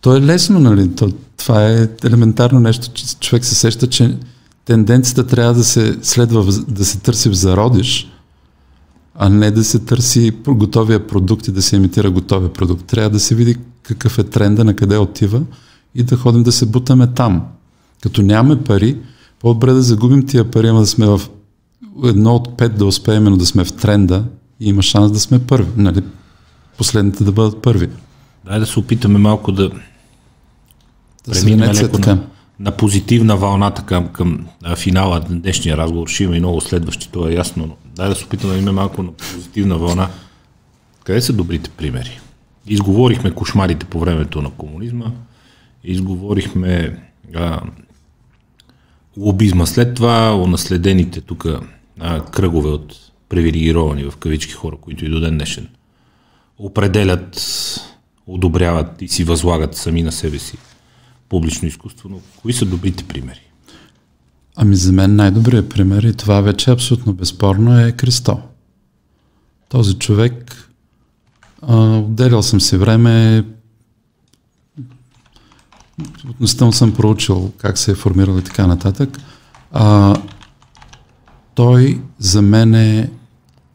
То 0.01 0.17
е 0.17 0.21
лесно, 0.21 0.59
нали? 0.59 0.95
То, 0.95 1.13
това 1.37 1.69
е 1.69 1.89
елементарно 2.05 2.61
нещо, 2.61 2.89
че 2.95 3.17
човек 3.17 3.45
се 3.45 3.55
сеща, 3.55 3.87
че 3.87 4.17
тенденцията 4.65 5.27
трябва 5.27 5.55
да 5.55 5.65
се 5.65 5.99
следва, 6.03 6.45
да 6.69 6.85
се 6.85 6.99
търси 6.99 7.29
в 7.29 7.35
зародиш, 7.35 8.13
а 9.15 9.29
не 9.29 9.51
да 9.51 9.65
се 9.65 9.79
търси 9.79 10.33
готовия 10.49 11.07
продукт 11.07 11.49
и 11.49 11.53
да 11.53 11.63
се 11.63 11.77
имитира 11.77 12.11
готовия 12.11 12.53
продукт. 12.53 12.85
Трябва 12.87 13.11
да 13.11 13.21
се 13.21 13.35
види 13.35 13.57
какъв 13.83 14.19
е 14.19 14.25
тренда, 14.25 14.65
на 14.65 14.77
къде 14.77 14.99
отива 14.99 15.43
и 15.95 16.03
да 16.03 16.17
ходим 16.17 16.43
да 16.43 16.53
се 16.53 16.67
бутаме 16.67 17.07
там. 17.07 17.43
Като 18.03 18.23
нямаме 18.23 18.65
пари, 18.65 18.97
по-добре 19.41 19.73
да 19.73 19.83
загубим 19.83 20.27
тия 20.27 20.51
пари, 20.51 20.69
ама 20.69 20.81
да 20.81 20.87
сме 20.87 21.07
в 21.07 21.21
едно 22.05 22.35
от 22.35 22.57
пет 22.57 22.79
да 22.79 22.87
успеем, 22.87 23.25
но 23.25 23.37
да 23.37 23.47
сме 23.47 23.65
в 23.65 23.73
тренда 23.73 24.25
и 24.61 24.69
има 24.69 24.83
шанс 24.83 25.13
да 25.13 25.21
сме 25.21 25.39
първи. 25.39 25.71
Нали? 25.77 26.03
Последните 26.79 27.25
да 27.25 27.33
бъдат 27.33 27.63
първи. 27.63 27.89
Дай 28.45 28.61
да 28.61 28.67
се 28.67 28.79
опитаме 28.79 29.19
малко 29.19 29.53
да, 29.53 29.69
да 29.69 29.75
преминем 31.33 31.71
леко 31.71 31.99
на, 31.99 32.23
на 32.61 32.71
позитивна 32.71 33.37
вълната 33.37 33.83
към, 33.83 34.09
към 34.09 34.47
финала 34.77 35.21
на 35.31 35.41
днешния 35.41 35.77
разговор. 35.77 36.09
Ще 36.09 36.25
има 36.25 36.37
и 36.37 36.39
много 36.39 36.61
следващи, 36.61 37.09
това 37.13 37.31
е 37.31 37.35
ясно, 37.35 37.67
но 37.67 37.77
дай 37.97 38.09
да 38.09 38.15
се 38.15 38.25
опитаме 38.25 38.53
да 38.53 38.59
имаме 38.59 38.81
малко 38.81 39.03
на 39.03 39.13
позитивна 39.13 39.79
вълна. 39.79 40.09
Къде 41.05 41.21
са 41.21 41.33
добрите 41.33 41.71
примери? 41.71 42.21
Изговорихме 42.67 43.31
кошмарите 43.31 43.87
по 43.87 44.01
времето 44.01 44.43
на 44.43 44.51
комунизма, 44.51 45.07
изговорихме 45.85 46.99
а, 47.35 47.61
лобизма. 49.17 49.67
След 49.67 49.95
това 49.95 50.37
унаследените 50.37 51.21
тук 51.21 51.47
кръгове 52.31 52.69
от 52.69 53.13
привилегировани 53.29 54.05
в 54.05 54.17
кавички 54.17 54.53
хора, 54.53 54.77
които 54.81 55.05
и 55.05 55.09
до 55.09 55.21
ден 55.21 55.35
днешен 55.35 55.69
определят, 56.59 57.41
одобряват 58.27 59.03
и 59.03 59.09
си 59.09 59.25
възлагат 59.25 59.77
сами 59.77 60.03
на 60.03 60.13
себе 60.13 60.39
си 60.39 60.59
публично 61.29 61.69
изкуство, 61.69 62.09
но 62.09 62.21
кои 62.37 62.53
са 62.53 62.65
добрите 62.65 63.05
примери? 63.05 63.41
Ами 64.57 64.77
за 64.77 64.93
мен 64.93 65.17
най-добрият 65.17 65.69
пример 65.69 66.03
и 66.03 66.15
това 66.15 66.41
вече 66.41 66.71
абсолютно 66.71 67.13
безспорно 67.13 67.81
е 67.81 67.93
Кристо. 67.93 68.41
Този 69.69 69.95
човек, 69.95 70.69
а, 71.63 71.99
отделял 71.99 72.43
съм 72.43 72.61
си 72.61 72.77
време, 72.77 73.45
относително 76.29 76.73
съм 76.73 76.95
проучил 76.95 77.53
как 77.59 77.79
се 77.79 77.91
е 77.91 77.95
формирал 77.95 78.39
и 78.39 78.45
така 78.45 78.67
нататък. 78.67 79.19
А, 79.73 80.17
той 81.55 82.01
за 82.19 82.43
мен 82.43 82.75
е, 82.75 83.11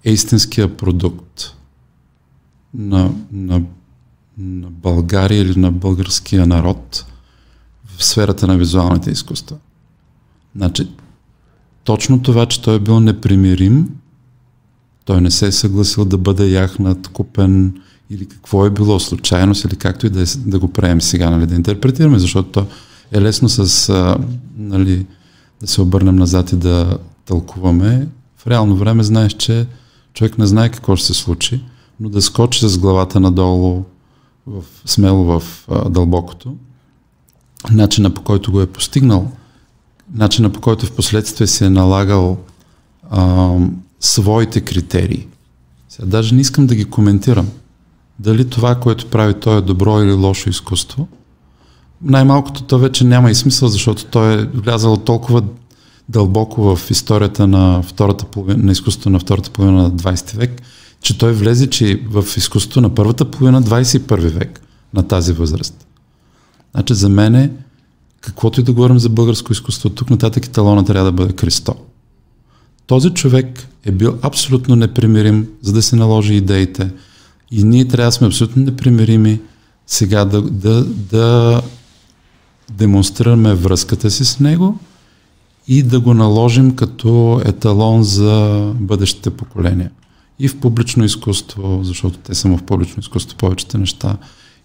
истинския 0.04 0.78
продукт 0.78 1.56
на, 2.74 3.12
на, 3.32 3.62
на 4.38 4.70
България 4.70 5.42
или 5.42 5.60
на 5.60 5.72
българския 5.72 6.48
народ 6.48 7.06
в 7.86 8.06
сферата 8.06 8.48
на 8.48 8.58
визуалните 8.58 9.12
изкуства. 9.12 9.58
Значи, 10.56 10.88
точно 11.84 12.22
това, 12.22 12.46
че 12.46 12.62
той 12.62 12.76
е 12.76 12.80
бил 12.80 13.00
непримирим, 13.00 13.90
той 15.06 15.22
не 15.22 15.32
се 15.32 15.48
е 15.48 15.52
съгласил 15.52 16.06
да 16.06 16.18
бъде 16.18 16.50
яхнат, 16.50 17.08
купен 17.08 17.82
или 18.10 18.26
какво 18.26 18.66
е 18.66 18.70
било, 18.70 19.00
случайност 19.00 19.64
или 19.64 19.76
както 19.76 20.08
и 20.08 20.10
да, 20.10 20.22
е, 20.22 20.26
да 20.38 20.60
го 20.60 20.68
правим 20.68 21.02
сега, 21.02 21.30
нали, 21.30 21.46
да 21.46 21.56
интерпретираме, 21.56 22.20
защото 22.20 22.50
то 22.50 22.66
е 23.12 23.22
лесно 23.22 23.50
с, 23.50 23.90
а, 23.90 24.18
нали, 24.58 25.06
да 25.62 25.68
се 25.68 25.82
обърнем 25.82 26.16
назад 26.16 26.52
и 26.52 26.56
да 26.56 26.98
тълкуваме. 27.26 28.08
В 28.38 28.48
реално 28.48 28.76
време 28.76 29.04
знаеш, 29.04 29.34
че 29.34 29.68
човек 30.14 30.38
не 30.38 30.48
знае 30.48 30.70
какво 30.70 30.96
ще 30.96 31.08
се 31.08 31.14
случи, 31.14 31.64
но 32.00 32.10
да 32.10 32.22
скочи 32.22 32.70
с 32.70 32.78
главата 32.78 33.20
надолу, 33.20 33.84
в, 34.48 34.64
смело 34.86 35.24
в 35.24 35.44
а, 35.70 35.90
дълбокото, 35.90 36.56
начина 37.72 38.14
по 38.14 38.22
който 38.22 38.52
го 38.52 38.62
е 38.62 38.68
постигнал– 38.68 39.32
начина 40.14 40.50
по 40.50 40.62
който 40.62 40.86
в 40.86 40.92
последствие 40.92 41.48
се 41.48 41.66
е 41.66 41.70
налагал 41.70 42.38
а, 43.10 43.56
своите 44.00 44.62
критерии. 44.62 45.28
Сега 45.90 46.08
даже 46.08 46.36
не 46.36 46.42
искам 46.42 46.68
да 46.68 46.76
ги 46.76 46.86
коментирам. 46.86 47.48
Дали 48.20 48.50
това, 48.50 48.76
което 48.76 49.06
прави 49.06 49.34
той 49.34 49.58
е 49.58 49.62
добро 49.62 50.02
или 50.02 50.14
лошо 50.14 50.50
изкуство. 50.50 51.08
Най-малкото 52.02 52.64
то 52.64 52.80
вече 52.80 53.04
няма 53.04 53.32
и 53.32 53.36
смисъл, 53.36 53.70
защото 53.70 54.06
той 54.06 54.42
е 54.42 54.46
влязал 54.46 54.98
толкова 54.98 55.44
дълбоко 56.10 56.76
в 56.76 56.92
историята 56.92 57.48
на, 57.48 57.82
втората 57.82 58.26
половина, 58.26 58.64
на 58.64 58.72
изкуството 58.72 59.10
на 59.10 59.20
втората 59.20 59.50
половина 59.50 59.84
на 59.84 59.92
20 59.92 60.38
век, 60.38 60.62
че 61.02 61.18
той 61.18 61.34
влезе 61.34 61.70
че 61.70 62.02
в 62.10 62.26
изкуството 62.38 62.82
на 62.82 62.96
първата 62.96 63.32
половина 63.32 63.64
21 63.64 64.18
век 64.18 64.62
на 64.94 65.08
тази 65.08 65.34
възраст. 65.34 65.88
Значи 66.74 66.94
за 66.94 67.10
мен 67.10 67.36
е 67.36 67.52
каквото 68.22 68.62
и 68.62 68.64
да 68.64 68.74
говорим 68.74 69.00
за 69.00 69.10
българско 69.10 69.52
изкуство, 69.52 69.90
тук 69.90 70.10
нататък 70.10 70.46
и 70.46 70.50
талона 70.50 70.86
трябва 70.86 71.06
да 71.06 71.12
бъде 71.12 71.34
Кристо. 71.34 71.76
Този 72.88 73.10
човек 73.10 73.68
е 73.86 73.92
бил 73.92 74.18
абсолютно 74.22 74.76
непримирим, 74.76 75.48
за 75.62 75.74
да 75.74 75.82
се 75.82 75.96
наложи 75.96 76.34
идеите. 76.34 76.92
И 77.52 77.64
ние 77.64 77.88
трябва 77.88 78.08
да 78.08 78.12
сме 78.12 78.28
абсолютно 78.28 78.64
непримирими 78.64 79.42
сега 79.88 80.26
да, 80.26 80.42
да, 80.42 80.86
да 80.86 81.62
демонстрираме 82.72 83.54
връзката 83.54 84.12
си 84.12 84.26
с 84.26 84.40
него 84.40 84.80
и 85.68 85.84
да 85.84 86.00
го 86.00 86.14
наложим 86.14 86.76
като 86.76 87.42
еталон 87.46 88.04
за 88.04 88.62
бъдещите 88.80 89.30
поколения. 89.30 89.92
И 90.40 90.48
в 90.48 90.60
публично 90.60 91.06
изкуство, 91.06 91.80
защото 91.84 92.18
те 92.18 92.36
са 92.36 92.50
в 92.50 92.64
публично 92.64 93.00
изкуство 93.00 93.38
повечето 93.38 93.78
неща, 93.78 94.18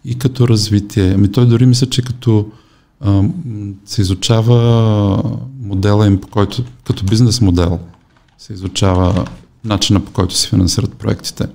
и 0.04 0.18
като 0.18 0.48
развитие. 0.48 1.12
Ами 1.14 1.32
той 1.32 1.46
дори 1.46 1.66
мисля, 1.66 1.86
че 1.86 2.02
като 2.02 2.46
се 3.84 4.00
изучава 4.00 5.38
модела 5.62 6.06
им, 6.06 6.20
по 6.20 6.28
който, 6.28 6.64
като 6.84 7.04
бизнес 7.04 7.40
модел, 7.40 7.78
се 8.38 8.52
изучава 8.52 9.24
начина 9.64 10.00
по 10.00 10.12
който 10.12 10.34
се 10.34 10.48
финансират 10.48 10.94
проектите. 10.94 11.46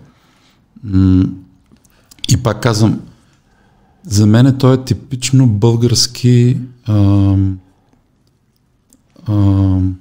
И 2.29 2.37
пак 2.43 2.61
казвам, 2.61 2.99
за 4.03 4.25
мен 4.25 4.57
той 4.57 4.73
е 4.73 4.83
типично 4.83 5.47
български 5.47 6.57
ам, 6.87 7.59
ам, 9.27 9.95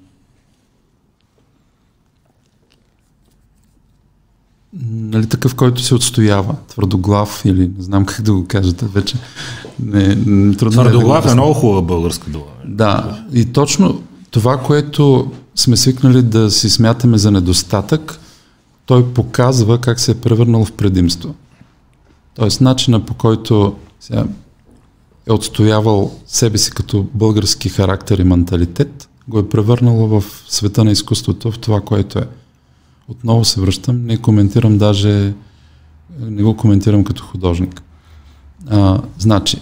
нали, 4.90 5.26
такъв, 5.26 5.54
който 5.54 5.82
се 5.82 5.94
отстоява, 5.94 6.54
твърдоглав 6.68 7.42
или 7.44 7.70
не 7.78 7.82
знам 7.82 8.06
как 8.06 8.22
да 8.22 8.32
го 8.32 8.46
кажете 8.46 8.86
вече. 8.86 9.16
Не, 9.80 10.14
не, 10.14 10.56
трудно 10.56 10.82
твърдоглав 10.82 11.24
е, 11.24 11.26
да 11.26 11.32
е 11.32 11.34
много 11.34 11.54
хубава 11.54 11.82
българска 11.82 12.30
дума. 12.30 12.44
Да, 12.64 13.24
и 13.32 13.44
точно 13.44 14.02
това, 14.30 14.62
което 14.62 15.32
сме 15.54 15.76
свикнали 15.76 16.22
да 16.22 16.50
си 16.50 16.70
смятаме 16.70 17.18
за 17.18 17.30
недостатък, 17.30 18.20
той 18.86 19.12
показва 19.12 19.80
как 19.80 20.00
се 20.00 20.10
е 20.10 20.20
превърнал 20.20 20.64
в 20.64 20.72
предимство. 20.72 21.34
Тоест, 22.34 22.60
начина 22.60 23.04
по 23.04 23.14
който 23.14 23.76
сега, 24.00 24.26
е 25.26 25.32
отстоявал 25.32 26.12
себе 26.26 26.58
си 26.58 26.70
като 26.70 27.06
български 27.14 27.68
характер 27.68 28.18
и 28.18 28.24
менталитет, 28.24 29.08
го 29.28 29.38
е 29.38 29.48
превърнало 29.48 30.20
в 30.20 30.24
света 30.48 30.84
на 30.84 30.90
изкуството, 30.90 31.52
в 31.52 31.58
това, 31.58 31.80
което 31.80 32.18
е. 32.18 32.28
Отново 33.08 33.44
се 33.44 33.60
връщам, 33.60 34.06
не 34.06 34.16
коментирам 34.16 34.78
даже, 34.78 35.34
не 36.20 36.42
го 36.42 36.56
коментирам 36.56 37.04
като 37.04 37.24
художник. 37.24 37.82
А, 38.66 39.02
значи, 39.18 39.60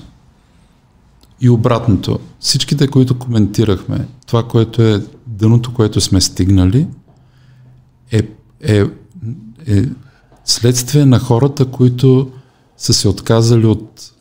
и 1.41 1.49
обратното, 1.51 2.19
всичките, 2.41 2.89
които 2.89 3.19
коментирахме, 3.19 4.07
това, 4.27 4.49
което 4.49 4.83
е 4.83 5.03
дъното, 5.27 5.75
което 5.75 6.01
сме 6.01 6.21
стигнали, 6.21 6.87
е, 8.13 8.29
е, 8.61 8.85
е 9.67 9.85
следствие 10.45 11.05
на 11.05 11.19
хората, 11.19 11.65
които 11.65 12.31
са 12.77 12.95
се 12.95 13.09
отказали 13.09 13.67
от 13.67 14.13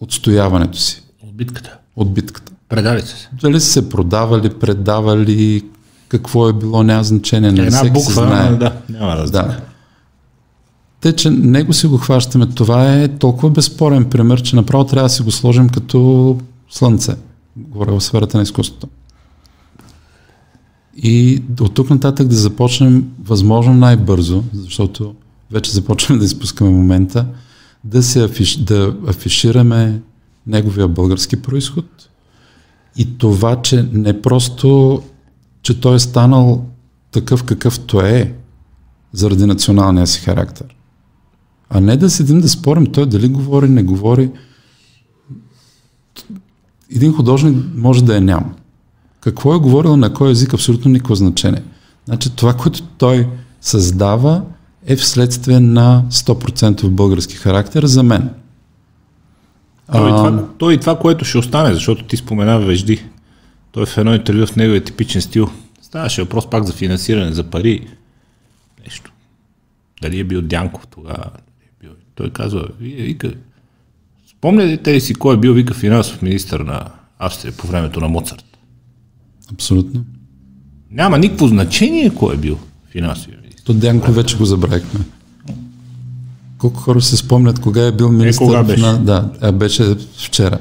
отстояването 0.00 0.78
си. 0.78 1.02
От 1.22 1.36
битката. 1.36 1.76
От 1.96 2.14
битката. 2.14 2.52
Предали 2.68 3.00
се. 3.02 3.28
Дали 3.40 3.60
са 3.60 3.66
се 3.66 3.88
продавали, 3.88 4.50
предавали, 4.50 5.64
какво 6.08 6.48
е 6.48 6.52
било, 6.52 6.82
няма 6.82 7.04
значение. 7.04 7.52
Не 7.52 7.62
Една 7.62 7.84
буква, 7.84 8.12
знае. 8.12 8.52
да, 8.52 8.76
няма 8.88 9.16
разлика. 9.16 9.42
Да. 9.46 9.60
Те, 11.00 11.12
че 11.16 11.30
него 11.30 11.72
си 11.72 11.86
го 11.86 11.96
хващаме, 11.96 12.46
това 12.46 12.94
е 12.94 13.08
толкова 13.08 13.50
безспорен 13.50 14.04
пример, 14.04 14.42
че 14.42 14.56
направо 14.56 14.84
трябва 14.84 15.08
да 15.08 15.14
си 15.14 15.22
го 15.22 15.30
сложим 15.30 15.68
като 15.68 16.38
слънце. 16.70 17.16
Говоря 17.56 17.92
в 17.92 18.00
сферата 18.00 18.36
на 18.36 18.42
изкуството. 18.42 18.88
И 20.96 21.42
от 21.60 21.74
тук 21.74 21.90
нататък 21.90 22.28
да 22.28 22.36
започнем 22.36 23.10
възможно 23.22 23.74
най-бързо, 23.74 24.44
защото 24.52 25.14
вече 25.50 25.70
започваме 25.70 26.18
да 26.18 26.24
изпускаме 26.24 26.70
момента, 26.70 27.26
да, 27.84 28.02
се 28.02 28.24
афиш, 28.24 28.56
да 28.56 28.96
афишираме 29.06 30.00
неговия 30.46 30.88
български 30.88 31.42
происход 31.42 32.08
и 32.96 33.18
това, 33.18 33.62
че 33.62 33.88
не 33.92 34.22
просто 34.22 35.02
че 35.62 35.80
той 35.80 35.94
е 35.94 35.98
станал 35.98 36.66
такъв 37.10 37.44
какъвто 37.44 38.00
е, 38.00 38.34
заради 39.12 39.46
националния 39.46 40.06
си 40.06 40.20
характер. 40.20 40.76
А 41.70 41.80
не 41.80 41.96
да 41.96 42.10
седим 42.10 42.40
да 42.40 42.48
спорим 42.48 42.86
той 42.86 43.06
дали 43.06 43.28
говори, 43.28 43.68
не 43.68 43.82
говори. 43.82 44.30
Един 46.94 47.12
художник 47.12 47.64
може 47.74 48.04
да 48.04 48.16
е 48.16 48.20
ням. 48.20 48.54
Какво 49.20 49.54
е 49.54 49.58
говорил 49.58 49.96
на 49.96 50.12
кой 50.12 50.30
език, 50.30 50.54
абсолютно 50.54 50.90
никакво 50.90 51.14
значение. 51.14 51.62
Значи 52.04 52.36
това, 52.36 52.54
което 52.54 52.82
той 52.82 53.28
създава, 53.60 54.42
е 54.86 54.96
вследствие 54.96 55.60
на 55.60 56.04
100% 56.10 56.88
български 56.88 57.36
характер 57.36 57.84
за 57.84 58.02
мен. 58.02 58.30
То 59.92 60.08
и, 60.08 60.10
това, 60.10 60.44
то 60.58 60.70
и 60.70 60.78
това, 60.78 60.98
което 60.98 61.24
ще 61.24 61.38
остане, 61.38 61.74
защото 61.74 62.04
ти 62.04 62.16
спомена 62.16 62.60
Вежди. 62.60 63.04
Той 63.72 63.86
в 63.86 63.98
едно 63.98 64.14
интервю 64.14 64.46
в 64.46 64.56
неговия 64.56 64.84
типичен 64.84 65.22
стил. 65.22 65.50
Ставаше 65.82 66.22
въпрос 66.22 66.50
пак 66.50 66.64
за 66.64 66.72
финансиране, 66.72 67.32
за 67.32 67.44
пари. 67.44 67.88
Нещо. 68.84 69.12
Дали 70.02 70.20
е 70.20 70.24
бил 70.24 70.42
Дянков 70.42 70.86
тогава? 70.86 71.30
Е 71.84 71.86
той 72.14 72.30
казва, 72.30 72.68
вие, 72.80 73.02
вика, 73.02 73.32
спомняте 74.30 74.94
ли 74.94 75.00
си 75.00 75.14
кой 75.14 75.34
е 75.34 75.38
бил, 75.38 75.52
вика, 75.52 75.74
финансов 75.74 76.22
министр 76.22 76.64
на 76.64 76.90
Австрия 77.18 77.52
по 77.52 77.66
времето 77.66 78.00
на 78.00 78.08
Моцарт? 78.08 78.49
Абсолютно. 79.52 80.04
Няма 80.90 81.18
никакво 81.18 81.48
значение 81.48 82.10
кой 82.14 82.34
е 82.34 82.38
бил 82.38 82.58
финансовия 82.90 83.38
министр. 83.42 83.64
То 83.64 83.74
Дянков 83.74 84.14
вече 84.14 84.36
го 84.36 84.44
забравихме. 84.44 85.00
Колко 86.58 86.80
хора 86.80 87.00
се 87.00 87.16
спомнят 87.16 87.58
кога 87.58 87.86
е 87.86 87.92
бил 87.92 88.12
министър? 88.12 88.44
Е, 88.44 88.46
кога 88.46 88.62
беше? 88.62 88.82
На... 88.82 88.98
Да, 88.98 89.32
а 89.40 89.52
беше 89.52 89.96
вчера. 90.16 90.58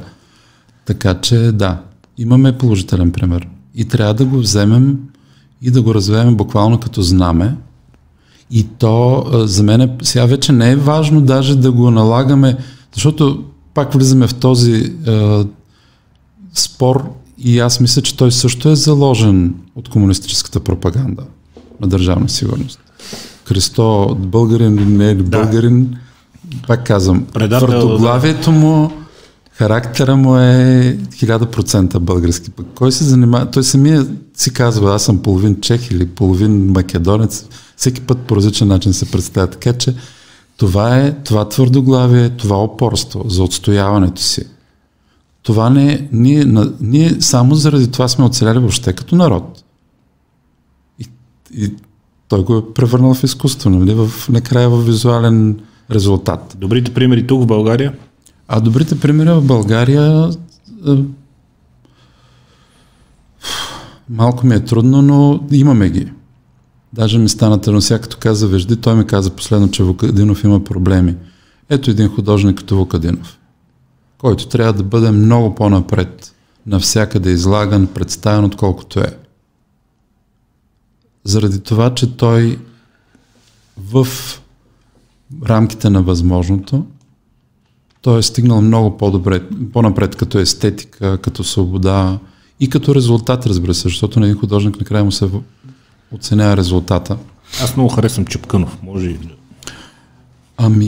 Така 0.85 1.21
че 1.21 1.37
да, 1.37 1.81
имаме 2.17 2.57
положителен 2.57 3.11
пример. 3.11 3.47
И 3.75 3.85
трябва 3.85 4.13
да 4.13 4.25
го 4.25 4.37
вземем 4.37 4.99
и 5.61 5.71
да 5.71 5.81
го 5.81 5.95
развеем 5.95 6.35
буквално 6.35 6.79
като 6.79 7.01
знаме 7.01 7.55
И 8.51 8.63
то 8.63 9.25
за 9.33 9.63
мен 9.63 9.97
сега 10.01 10.25
вече 10.25 10.51
не 10.51 10.71
е 10.71 10.75
важно 10.75 11.21
даже 11.21 11.55
да 11.55 11.71
го 11.71 11.91
налагаме, 11.91 12.57
защото 12.93 13.43
пак 13.73 13.93
влизаме 13.93 14.27
в 14.27 14.33
този 14.33 14.93
е, 15.07 15.43
спор 16.53 17.13
и 17.43 17.59
аз 17.59 17.79
мисля, 17.79 18.01
че 18.01 18.17
той 18.17 18.31
също 18.31 18.69
е 18.69 18.75
заложен 18.75 19.55
от 19.75 19.89
комунистическата 19.89 20.59
пропаганда 20.59 21.23
на 21.81 21.87
държавна 21.87 22.29
сигурност. 22.29 22.79
Христо, 23.45 24.15
българин 24.19 24.75
или 24.75 24.85
не 24.85 25.09
е 25.09 25.15
българин, 25.15 25.97
да. 26.43 26.67
пак 26.67 26.85
казвам, 26.85 27.25
твърдоглавието 27.33 28.51
му, 28.51 28.91
характера 29.51 30.15
му 30.15 30.37
е 30.37 30.97
1000% 31.11 31.99
български. 31.99 32.49
Пък 32.49 32.65
кой 32.75 32.91
се 32.91 33.03
занимава? 33.03 33.51
Той 33.51 33.63
самия 33.63 34.07
си 34.33 34.53
казва, 34.53 34.95
аз 34.95 35.03
съм 35.03 35.21
половин 35.21 35.61
чех 35.61 35.91
или 35.91 36.05
половин 36.05 36.71
македонец. 36.71 37.45
Всеки 37.75 38.01
път 38.01 38.17
по 38.17 38.35
различен 38.35 38.67
начин 38.67 38.93
се 38.93 39.11
представя. 39.11 39.47
Така 39.47 39.73
че 39.73 39.95
това 40.57 40.97
е 40.97 41.15
това 41.23 41.49
твърдоглавие, 41.49 42.29
това 42.29 42.63
опорство 42.63 43.23
за 43.27 43.43
отстояването 43.43 44.21
си. 44.21 44.45
Това 45.43 45.69
не 45.69 46.07
ние, 46.11 46.45
ние 46.81 47.21
само 47.21 47.55
заради 47.55 47.91
това 47.91 48.07
сме 48.07 48.25
оцеляли 48.25 48.59
въобще 48.59 48.93
като 48.93 49.15
народ. 49.15 49.63
И, 50.99 51.05
и 51.53 51.73
той 52.27 52.43
го 52.43 52.57
е 52.57 52.73
превърнал 52.73 53.13
в 53.13 53.23
изкуство, 53.23 53.69
нали? 53.69 53.93
В, 53.93 54.29
накрая 54.29 54.69
в 54.69 54.85
визуален 54.85 55.59
резултат. 55.91 56.55
Добрите 56.59 56.93
примери 56.93 57.27
тук 57.27 57.43
в 57.43 57.47
България? 57.47 57.93
А 58.47 58.59
добрите 58.59 58.99
примери 58.99 59.29
в 59.29 59.41
България 59.41 60.29
малко 64.09 64.47
ми 64.47 64.55
е 64.55 64.59
трудно, 64.59 65.01
но 65.01 65.43
имаме 65.51 65.89
ги. 65.89 66.11
Даже 66.93 67.19
ми 67.19 67.29
стана 67.29 67.61
тъжно. 67.61 67.81
Сега 67.81 67.99
като 67.99 68.17
каза 68.19 68.47
Вежди, 68.47 68.75
той 68.75 68.95
ми 68.95 69.05
каза 69.05 69.29
последно, 69.29 69.71
че 69.71 69.83
Вукадинов 69.83 70.43
има 70.43 70.63
проблеми. 70.63 71.15
Ето 71.69 71.91
един 71.91 72.07
художник 72.07 72.57
като 72.57 72.77
Вукадинов, 72.77 73.38
който 74.19 74.47
трябва 74.47 74.73
да 74.73 74.83
бъде 74.83 75.11
много 75.11 75.55
по-напред, 75.55 76.35
навсякъде 76.65 77.31
излаган, 77.31 77.87
представен, 77.87 78.45
отколкото 78.45 78.99
е. 78.99 79.17
Заради 81.23 81.59
това, 81.59 81.95
че 81.95 82.17
той 82.17 82.59
в 83.77 84.07
рамките 85.45 85.89
на 85.89 86.01
възможното, 86.01 86.85
той 88.01 88.19
е 88.19 88.23
стигнал 88.23 88.61
много 88.61 88.97
по-добре, 88.97 89.43
по-напред 89.73 90.15
като 90.15 90.39
естетика, 90.39 91.17
като 91.17 91.43
свобода 91.43 92.19
и 92.59 92.69
като 92.69 92.95
резултат, 92.95 93.45
разбира 93.45 93.73
се, 93.73 93.81
защото 93.81 94.19
на 94.19 94.25
един 94.25 94.39
художник 94.39 94.79
накрая 94.79 95.03
му 95.03 95.11
се 95.11 95.29
оценява 96.11 96.57
резултата. 96.57 97.17
Аз 97.63 97.75
много 97.75 97.89
харесвам 97.89 98.25
Чепканов, 98.25 98.77
може 98.83 99.09
и 99.09 99.19
Ами, 100.57 100.87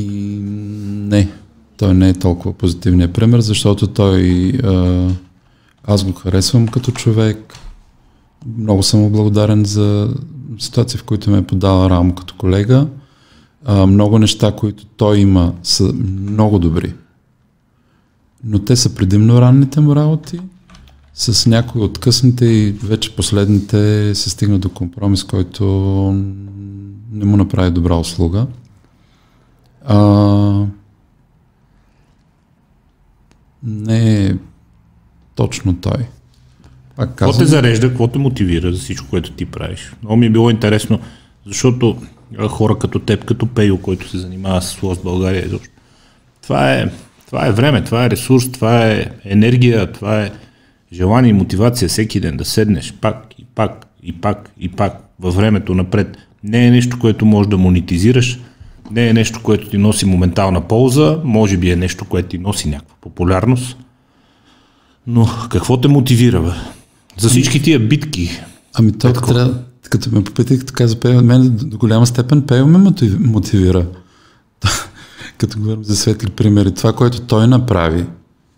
не. 1.09 1.40
Той 1.81 1.93
не 1.93 2.09
е 2.09 2.13
толкова 2.13 2.53
позитивният 2.53 3.13
пример, 3.13 3.39
защото 3.39 3.87
той... 3.87 4.49
А, 4.63 5.07
аз 5.83 6.03
го 6.03 6.13
харесвам 6.13 6.67
като 6.67 6.91
човек. 6.91 7.53
Много 8.57 8.83
съм 8.83 9.09
благодарен 9.09 9.65
за 9.65 10.13
ситуации, 10.59 10.99
в 10.99 11.03
които 11.03 11.29
ме 11.31 11.37
е 11.37 11.43
подала 11.43 11.89
рамо 11.89 12.15
като 12.15 12.35
колега. 12.37 12.87
А, 13.65 13.85
много 13.85 14.19
неща, 14.19 14.55
които 14.55 14.85
той 14.85 15.19
има, 15.19 15.53
са 15.63 15.93
много 15.93 16.59
добри. 16.59 16.93
Но 18.43 18.59
те 18.59 18.75
са 18.75 18.95
предимно 18.95 19.41
ранните 19.41 19.79
му 19.79 19.95
работи 19.95 20.39
с 21.13 21.49
някои 21.49 21.81
от 21.81 21.97
късните 21.97 22.45
и 22.45 22.71
вече 22.71 23.15
последните 23.15 24.15
се 24.15 24.29
стигна 24.29 24.59
до 24.59 24.69
компромис, 24.69 25.23
който 25.23 25.65
не 27.11 27.25
му 27.25 27.37
направи 27.37 27.71
добра 27.71 27.95
услуга. 27.95 28.47
А, 29.85 30.65
не 33.63 34.25
е 34.25 34.33
точно 35.35 35.75
той. 35.81 36.05
Пак 36.95 37.15
казвам, 37.15 37.31
какво 37.31 37.37
те 37.37 37.45
зарежда, 37.45 37.89
какво 37.89 38.07
те 38.07 38.19
мотивира 38.19 38.73
за 38.73 38.79
всичко, 38.79 39.07
което 39.09 39.31
ти 39.31 39.45
правиш? 39.45 39.93
Много 40.01 40.17
ми 40.17 40.25
е 40.25 40.29
било 40.29 40.49
интересно, 40.49 40.99
защото 41.45 41.97
хора 42.47 42.77
като 42.79 42.99
теб, 42.99 43.25
като 43.25 43.45
Пейо, 43.45 43.77
който 43.77 44.09
се 44.09 44.17
занимава 44.17 44.61
с 44.61 44.83
Лост 44.83 45.03
България, 45.03 45.49
това 46.41 46.73
е, 46.73 46.91
това 47.27 47.47
е 47.47 47.51
време, 47.51 47.83
това 47.83 48.05
е 48.05 48.09
ресурс, 48.09 48.51
това 48.51 48.87
е 48.87 49.05
енергия, 49.25 49.91
това 49.91 50.23
е 50.23 50.31
желание 50.93 51.29
и 51.29 51.33
мотивация 51.33 51.89
всеки 51.89 52.19
ден 52.19 52.37
да 52.37 52.45
седнеш 52.45 52.93
пак 52.93 53.25
и 53.37 53.45
пак 53.55 53.87
и 54.03 54.21
пак 54.21 54.51
и 54.59 54.69
пак 54.69 54.93
във 55.19 55.35
времето 55.35 55.75
напред. 55.75 56.17
Не 56.43 56.67
е 56.67 56.71
нещо, 56.71 56.99
което 56.99 57.25
можеш 57.25 57.49
да 57.49 57.57
монетизираш, 57.57 58.39
не 58.91 59.07
е 59.07 59.13
нещо, 59.13 59.39
което 59.43 59.69
ти 59.69 59.77
носи 59.77 60.05
моментална 60.05 60.67
полза, 60.67 61.19
може 61.23 61.57
би 61.57 61.71
е 61.71 61.75
нещо, 61.75 62.05
което 62.05 62.29
ти 62.29 62.37
носи 62.37 62.69
някаква 62.69 62.95
популярност. 63.01 63.77
Но 65.07 65.29
какво 65.49 65.81
те 65.81 65.87
мотивира, 65.87 66.41
бе? 66.41 66.51
За 67.17 67.29
всички 67.29 67.61
тия 67.61 67.79
битки. 67.79 68.29
Ами 68.73 68.91
то 68.91 69.13
трябва, 69.13 69.53
като 69.89 70.09
ме 70.11 70.23
попитах, 70.23 70.59
като 70.59 70.73
каза 70.73 70.99
Пейо, 70.99 71.21
мен 71.21 71.55
до 71.55 71.77
голяма 71.77 72.07
степен 72.07 72.41
Пейо 72.41 72.67
ме 72.67 72.91
мотивира. 73.19 73.85
като 75.37 75.59
говорим 75.59 75.83
за 75.83 75.95
светли 75.95 76.29
примери. 76.29 76.73
Това, 76.73 76.93
което 76.93 77.21
той 77.21 77.47
направи 77.47 78.05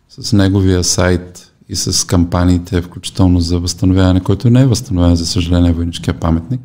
с 0.10 0.34
неговия 0.34 0.84
сайт, 0.84 1.53
и 1.69 1.76
с 1.76 2.07
кампаниите, 2.07 2.81
включително 2.81 3.39
за 3.39 3.60
възстановяване, 3.60 4.19
който 4.19 4.49
не 4.49 4.61
е 4.61 4.65
възстановяване, 4.65 5.15
за 5.15 5.26
съжаление, 5.26 5.72
войническия 5.72 6.14
паметник. 6.14 6.61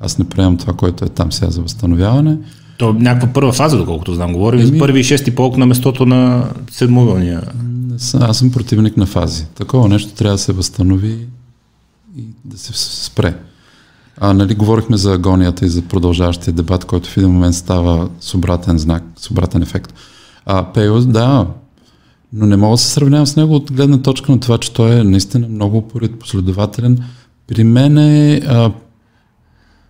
Аз 0.00 0.18
не 0.18 0.24
приемам 0.24 0.56
това, 0.56 0.72
което 0.72 1.04
е 1.04 1.08
там 1.08 1.32
сега 1.32 1.50
за 1.50 1.62
възстановяване. 1.62 2.38
То 2.76 2.90
е 2.90 2.92
някаква 2.92 3.32
първа 3.32 3.52
фаза, 3.52 3.78
доколкото 3.78 4.14
знам. 4.14 4.32
Говорим 4.32 4.60
Еми... 4.60 4.68
за 4.68 4.78
първи 4.78 5.00
и 5.00 5.04
шести 5.04 5.34
полк 5.34 5.56
на 5.56 5.66
местото 5.66 6.06
на 6.06 6.50
седмогълния. 6.70 7.42
Аз 8.20 8.38
съм 8.38 8.52
противник 8.52 8.96
на 8.96 9.06
фази. 9.06 9.46
Такова 9.54 9.88
нещо 9.88 10.14
трябва 10.14 10.34
да 10.34 10.38
се 10.38 10.52
възстанови 10.52 11.26
и 12.16 12.24
да 12.44 12.58
се 12.58 12.72
спре. 13.04 13.34
А, 14.18 14.32
нали, 14.32 14.54
говорихме 14.54 14.96
за 14.96 15.12
агонията 15.12 15.66
и 15.66 15.68
за 15.68 15.82
продължаващия 15.82 16.54
дебат, 16.54 16.84
който 16.84 17.08
в 17.08 17.16
един 17.16 17.30
момент 17.30 17.54
става 17.54 18.08
с 18.20 18.34
обратен 18.34 18.78
знак, 18.78 19.02
с 19.16 19.30
обратен 19.30 19.62
ефект. 19.62 19.94
А, 20.46 20.72
Пейо, 20.72 21.00
да, 21.00 21.46
но 22.32 22.46
не 22.46 22.56
мога 22.56 22.74
да 22.74 22.78
се 22.78 22.90
сравнявам 22.90 23.26
с 23.26 23.36
него 23.36 23.54
от 23.54 23.72
гледна 23.72 23.98
точка 23.98 24.32
на 24.32 24.40
това, 24.40 24.58
че 24.58 24.72
той 24.72 25.00
е 25.00 25.04
наистина 25.04 25.48
много 25.48 25.78
упорит, 25.78 26.18
последователен. 26.18 26.98
При 27.46 27.64
мен 27.64 27.98
е 27.98 28.40
а, 28.46 28.72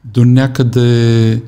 до 0.05 0.24
някъде 0.24 1.43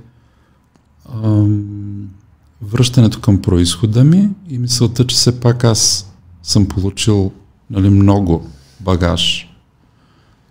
връщането 2.62 3.20
към 3.20 3.42
происхода 3.42 4.04
ми 4.04 4.28
и 4.50 4.58
мисълта, 4.58 5.06
че 5.06 5.16
все 5.16 5.40
пак 5.40 5.64
аз 5.64 6.12
съм 6.42 6.68
получил 6.68 7.32
нали, 7.70 7.90
много 7.90 8.46
багаж 8.80 9.48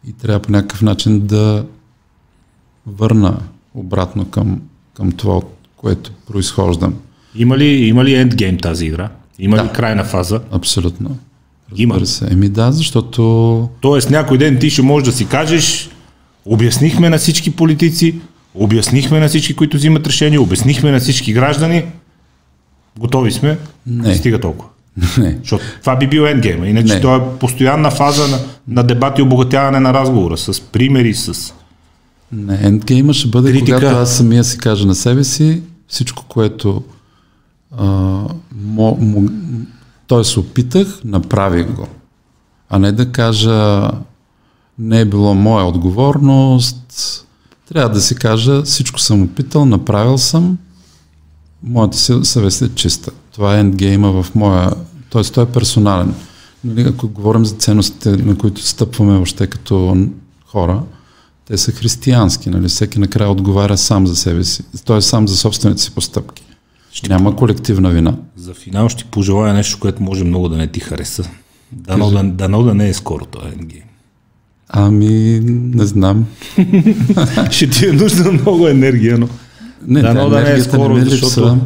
и 0.08 0.14
трябва 0.14 0.40
по 0.40 0.52
някакъв 0.52 0.82
начин 0.82 1.28
да 1.28 1.66
върна 2.88 3.40
обратно 3.74 4.26
към, 4.26 4.62
към 4.94 5.12
това, 5.12 5.38
от 5.38 5.58
което 5.78 6.12
произхождам. 6.28 6.96
Има 7.36 7.58
ли, 7.58 7.66
има 7.66 8.04
ли 8.04 8.16
ендгейм 8.16 8.58
тази 8.58 8.86
игра? 8.86 9.10
Има 9.40 9.58
да. 9.58 9.64
ли 9.64 9.70
крайна 9.70 10.04
фаза? 10.04 10.42
Абсолютно. 10.52 11.18
Има. 11.76 12.06
Се. 12.06 12.28
Еми 12.32 12.50
да, 12.50 12.72
защото... 12.72 13.70
Тоест 13.82 14.10
някой 14.10 14.38
ден 14.38 14.60
ти 14.60 14.70
ще 14.70 14.82
можеш 14.82 15.06
да 15.06 15.12
си 15.12 15.28
кажеш, 15.28 15.90
обяснихме 16.46 17.10
на 17.10 17.18
всички 17.18 17.56
политици, 17.56 18.22
обяснихме 18.56 19.20
на 19.20 19.28
всички, 19.28 19.56
които 19.56 19.78
взимат 19.78 20.08
решения, 20.08 20.42
обяснихме 20.42 20.92
на 20.92 21.00
всички 21.00 21.34
граждани, 21.34 21.86
готови 23.00 23.32
сме, 23.32 23.58
не 23.88 24.16
стига 24.16 24.40
толкова. 24.40 24.70
Не. 25.18 25.38
Защото 25.42 25.64
това 25.82 25.96
би 25.96 26.08
бил 26.08 26.22
ендгейм. 26.22 26.66
Иначе 26.66 26.94
не. 26.94 27.02
то 27.02 27.16
е 27.16 27.22
постоянна 27.40 27.92
фаза 27.92 28.28
на, 28.28 28.40
на 28.68 28.84
дебат 28.84 29.20
и 29.20 29.22
обогатяване 29.22 29.80
на 29.80 29.94
разговора, 29.94 30.38
с 30.38 30.62
примери, 30.62 31.14
с... 31.14 31.54
Не, 32.32 32.60
ендгейма 32.62 33.14
ще 33.14 33.28
бъде, 33.28 33.52
Критика. 33.52 33.78
когато 33.78 33.98
аз 33.98 34.18
самия 34.18 34.44
си 34.44 34.58
кажа 34.58 34.88
на 34.88 34.96
себе 34.96 35.24
си 35.24 35.62
всичко, 35.88 36.26
което 36.28 36.84
той 40.08 40.26
се 40.26 40.40
опитах, 40.40 41.02
направих 41.04 41.72
го. 41.72 41.88
А 42.70 42.80
не 42.80 42.92
да 42.92 43.12
кажа, 43.12 43.90
не 44.80 45.00
е 45.00 45.06
било 45.06 45.34
моя 45.34 45.66
отговорност. 45.66 47.25
Трябва 47.70 47.90
да 47.90 48.02
си 48.02 48.16
кажа, 48.16 48.64
всичко 48.64 49.00
съм 49.00 49.24
опитал, 49.24 49.66
направил 49.66 50.18
съм, 50.18 50.58
моята 51.64 52.26
съвест 52.26 52.62
е 52.62 52.76
чиста. 52.76 53.12
Това 53.34 53.58
е 53.58 53.60
ендгейма 53.60 54.24
в 54.24 54.36
моя... 54.36 54.72
т.е. 55.10 55.24
той 55.24 55.44
е 55.44 55.48
персонален. 55.48 56.14
Нали, 56.64 56.82
ако 56.82 57.08
говорим 57.08 57.46
за 57.46 57.56
ценностите, 57.56 58.10
на 58.10 58.38
които 58.38 58.62
стъпваме 58.62 59.18
още 59.18 59.48
като 59.48 60.08
хора, 60.46 60.84
те 61.46 61.58
са 61.58 61.72
християнски. 61.72 62.50
Нали? 62.50 62.68
Всеки 62.68 63.00
накрая 63.00 63.30
отговаря 63.30 63.78
сам 63.78 64.08
за 64.08 64.16
себе 64.16 64.44
си. 64.44 64.64
Той 64.86 64.98
е 64.98 65.02
сам 65.02 65.28
за 65.28 65.38
собствените 65.38 65.82
си 65.82 65.92
постъпки. 65.92 66.44
Ще 66.92 67.10
Няма 67.10 67.36
колективна 67.36 67.90
вина. 67.90 68.16
За 68.36 68.54
финал 68.54 68.90
ще 68.90 69.06
пожелая 69.06 69.54
нещо, 69.54 69.80
което 69.80 70.04
може 70.04 70.24
много 70.24 70.50
да 70.50 70.58
не 70.58 70.68
ти 70.68 70.80
хареса. 70.80 71.30
Дано 71.72 72.12
да, 72.12 72.24
дано 72.24 72.64
да 72.64 72.74
не 72.74 72.90
е 72.90 72.94
скоро 72.94 73.26
този 73.26 73.48
ендгейм. 73.48 73.84
Ами, 74.70 75.40
не 75.74 75.86
знам. 75.86 76.26
ще 77.52 77.70
ти 77.70 77.88
е 77.88 77.92
нужда 77.92 78.32
много 78.32 78.68
енергия, 78.68 79.18
но... 79.18 79.30
Не, 79.88 80.02
да, 80.02 80.14
но 80.14 80.30
да 80.30 80.36
не 80.36 80.42
е 80.42 80.46
енергията 80.46 80.72
скоро, 80.72 81.00
защото 81.00 81.58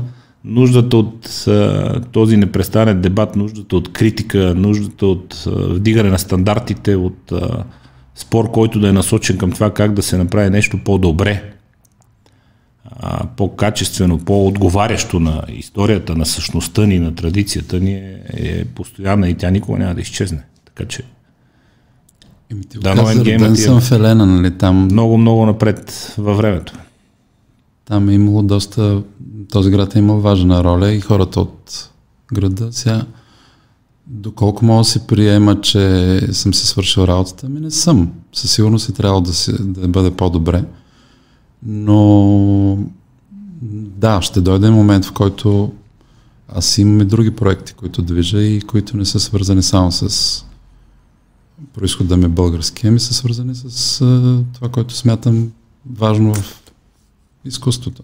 нуждата 0.45 0.97
от 0.97 1.47
а, 1.47 2.01
този 2.11 2.38
непрестанен 2.38 3.01
дебат, 3.01 3.35
нуждата 3.35 3.76
от 3.76 3.93
критика, 3.93 4.55
нуждата 4.55 5.05
от 5.05 5.43
а, 5.47 5.49
вдигане 5.49 6.09
на 6.09 6.19
стандартите, 6.19 6.95
от 6.95 7.31
а, 7.31 7.63
спор, 8.15 8.51
който 8.51 8.80
да 8.80 8.89
е 8.89 8.93
насочен 8.93 9.38
към 9.38 9.51
това 9.51 9.73
как 9.73 9.93
да 9.93 10.03
се 10.03 10.17
направи 10.17 10.49
нещо 10.49 10.80
по-добре, 10.85 11.43
а, 12.85 13.26
по-качествено, 13.38 14.17
по-отговарящо 14.17 15.19
на 15.19 15.43
историята, 15.47 16.15
на 16.15 16.26
същността 16.26 16.85
ни, 16.85 16.99
на 16.99 17.15
традицията 17.15 17.80
ни 17.80 17.93
е, 17.93 18.21
е 18.34 18.65
постоянна 18.65 19.30
и 19.30 19.34
тя 19.34 19.49
никога 19.49 19.80
няма 19.80 19.95
да 19.95 20.01
изчезне. 20.01 20.43
Така 20.65 20.88
че 20.88 21.03
ти 22.69 22.80
Да, 22.80 22.95
но 22.95 23.01
Endgame 23.01 23.19
роден 23.19 23.51
отива. 23.51 23.57
съм 23.57 23.81
в 23.81 23.91
Елена, 23.91 24.26
нали? 24.26 24.57
Там, 24.57 24.84
много, 24.84 25.17
много 25.17 25.45
напред 25.45 26.13
във 26.17 26.38
времето. 26.38 26.73
там 27.85 28.09
е 28.09 28.13
имало 28.13 28.43
доста... 28.43 29.01
Този 29.51 29.71
град 29.71 29.95
е 29.95 29.99
имал 29.99 30.19
важна 30.19 30.63
роля 30.63 30.91
и 30.91 31.01
хората 31.01 31.41
от 31.41 31.89
града. 32.34 32.67
Сега, 32.71 33.05
доколко 34.07 34.65
мога 34.65 34.80
да 34.80 34.85
се 34.85 35.07
приема, 35.07 35.61
че 35.61 36.21
съм 36.31 36.53
си 36.53 36.67
свършил 36.67 37.01
работата, 37.01 37.49
ми 37.49 37.59
не 37.59 37.71
съм. 37.71 38.11
Със 38.34 38.51
сигурност 38.51 38.89
е 38.89 38.93
трябвало 38.93 39.21
да, 39.21 39.34
се, 39.34 39.51
да 39.63 39.88
бъде 39.88 40.11
по-добре. 40.11 40.63
Но 41.63 42.77
да, 43.97 44.21
ще 44.21 44.41
дойде 44.41 44.69
момент, 44.69 45.05
в 45.05 45.11
който 45.11 45.71
аз 46.47 46.77
имам 46.77 47.01
и 47.01 47.05
други 47.05 47.31
проекти, 47.31 47.73
които 47.73 48.01
движа 48.01 48.41
и 48.41 48.61
които 48.61 48.97
не 48.97 49.05
са 49.05 49.19
свързани 49.19 49.63
само 49.63 49.91
с 49.91 50.45
происхода 51.73 52.18
ми 52.18 52.27
български, 52.27 52.88
ами 52.88 52.99
са 52.99 53.14
свързани 53.14 53.56
с 53.56 54.02
а, 54.02 54.44
това, 54.53 54.69
което 54.69 54.94
смятам 54.94 55.52
важно 55.95 56.34
в 56.36 56.61
изкуството. 57.45 58.03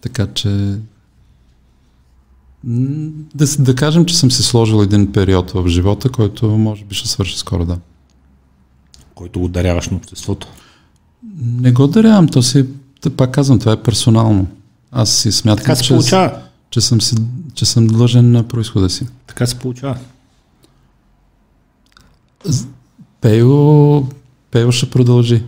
Така 0.00 0.26
че 0.34 0.78
да, 3.34 3.46
да 3.58 3.74
кажем, 3.74 4.04
че 4.04 4.18
съм 4.18 4.30
си 4.30 4.42
сложил 4.42 4.82
един 4.82 5.12
период 5.12 5.50
в 5.50 5.68
живота, 5.68 6.08
който 6.08 6.48
може 6.48 6.84
би 6.84 6.94
ще 6.94 7.08
свърши 7.08 7.38
скоро, 7.38 7.64
да. 7.64 7.78
който 9.14 9.40
го 9.40 9.48
даряваш 9.48 9.88
на 9.88 9.96
обществото. 9.96 10.46
Не 11.40 11.72
го 11.72 11.86
дарявам, 11.86 12.28
то 12.28 12.42
си, 12.42 12.66
пак 13.16 13.30
казвам, 13.30 13.58
това 13.58 13.72
е 13.72 13.82
персонално. 13.82 14.46
Аз 14.92 15.10
си 15.10 15.32
смятам, 15.32 15.64
Така 15.64 15.76
се 15.76 15.82
че, 15.82 15.94
получава. 15.94 16.38
че, 16.70 16.80
съм 16.80 17.00
си, 17.00 17.16
че 17.54 17.64
съм 17.64 17.86
длъжен 17.86 18.30
на 18.30 18.48
происхода 18.48 18.90
си. 18.90 19.06
Така 19.26 19.46
се 19.46 19.58
получава. 19.58 19.98
Пейо, 23.20 24.06
Пейо 24.50 24.72
ще 24.72 24.90
продължи. 24.90 25.42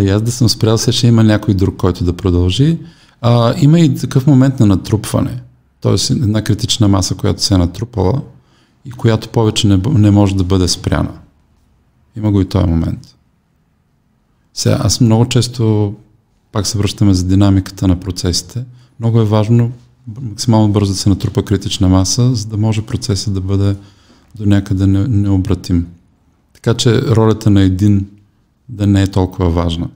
И 0.00 0.08
аз 0.08 0.22
да 0.22 0.32
съм 0.32 0.48
спрял, 0.48 0.78
сега 0.78 0.92
ще 0.92 1.06
има 1.06 1.24
някой 1.24 1.54
друг, 1.54 1.76
който 1.76 2.04
да 2.04 2.12
продължи. 2.12 2.78
А, 3.20 3.54
има 3.60 3.80
и 3.80 3.94
такъв 3.94 4.26
момент 4.26 4.60
на 4.60 4.66
натрупване. 4.66 5.42
Тоест 5.80 6.10
една 6.10 6.44
критична 6.44 6.88
маса, 6.88 7.14
която 7.14 7.42
се 7.42 7.54
е 7.54 7.58
натрупала 7.58 8.22
и 8.84 8.90
която 8.90 9.28
повече 9.28 9.66
не, 9.66 9.80
не 9.86 10.10
може 10.10 10.36
да 10.36 10.44
бъде 10.44 10.68
спряна. 10.68 11.12
Има 12.16 12.32
го 12.32 12.40
и 12.40 12.48
този 12.48 12.66
момент. 12.66 13.16
Сега, 14.54 14.78
аз 14.80 15.00
много 15.00 15.28
често 15.28 15.94
пак 16.52 16.66
се 16.66 16.78
връщаме 16.78 17.14
за 17.14 17.24
динамиката 17.24 17.88
на 17.88 18.00
процесите. 18.00 18.64
Много 19.00 19.20
е 19.20 19.24
важно 19.24 19.72
максимално 20.20 20.72
бързо 20.72 20.92
да 20.92 20.98
се 20.98 21.08
натрупа 21.08 21.42
критична 21.42 21.88
маса, 21.88 22.34
за 22.34 22.46
да 22.46 22.56
може 22.56 22.82
процесът 22.82 23.34
да 23.34 23.40
бъде 23.40 23.76
до 24.34 24.46
някъде 24.46 24.86
не, 24.86 25.08
необратим. 25.08 25.86
Така 26.52 26.74
че 26.74 27.02
ролята 27.02 27.50
на 27.50 27.62
един 27.62 28.06
да 28.68 28.86
не 28.86 29.02
е 29.02 29.10
толкова 29.10 29.50
важна, 29.50 29.88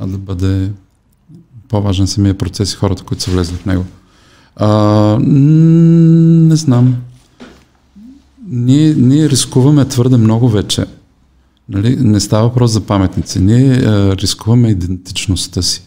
а 0.00 0.06
да 0.06 0.18
бъде 0.18 0.72
по-важен 1.68 2.06
самия 2.06 2.38
процес 2.38 2.72
и 2.72 2.76
хората, 2.76 3.02
които 3.02 3.22
са 3.22 3.30
влезли 3.30 3.56
в 3.56 3.66
него. 3.66 3.84
А, 4.56 4.68
не 5.20 6.56
знам. 6.56 6.96
Ние, 8.48 8.94
ние 8.94 9.28
рискуваме 9.28 9.84
твърде 9.84 10.16
много 10.16 10.48
вече. 10.48 10.86
Нали? 11.68 11.96
Не 11.96 12.20
става 12.20 12.48
въпрос 12.48 12.70
за 12.70 12.80
паметници. 12.80 13.40
Ние 13.40 13.72
а, 13.72 14.16
рискуваме 14.16 14.68
идентичността 14.68 15.62
си. 15.62 15.82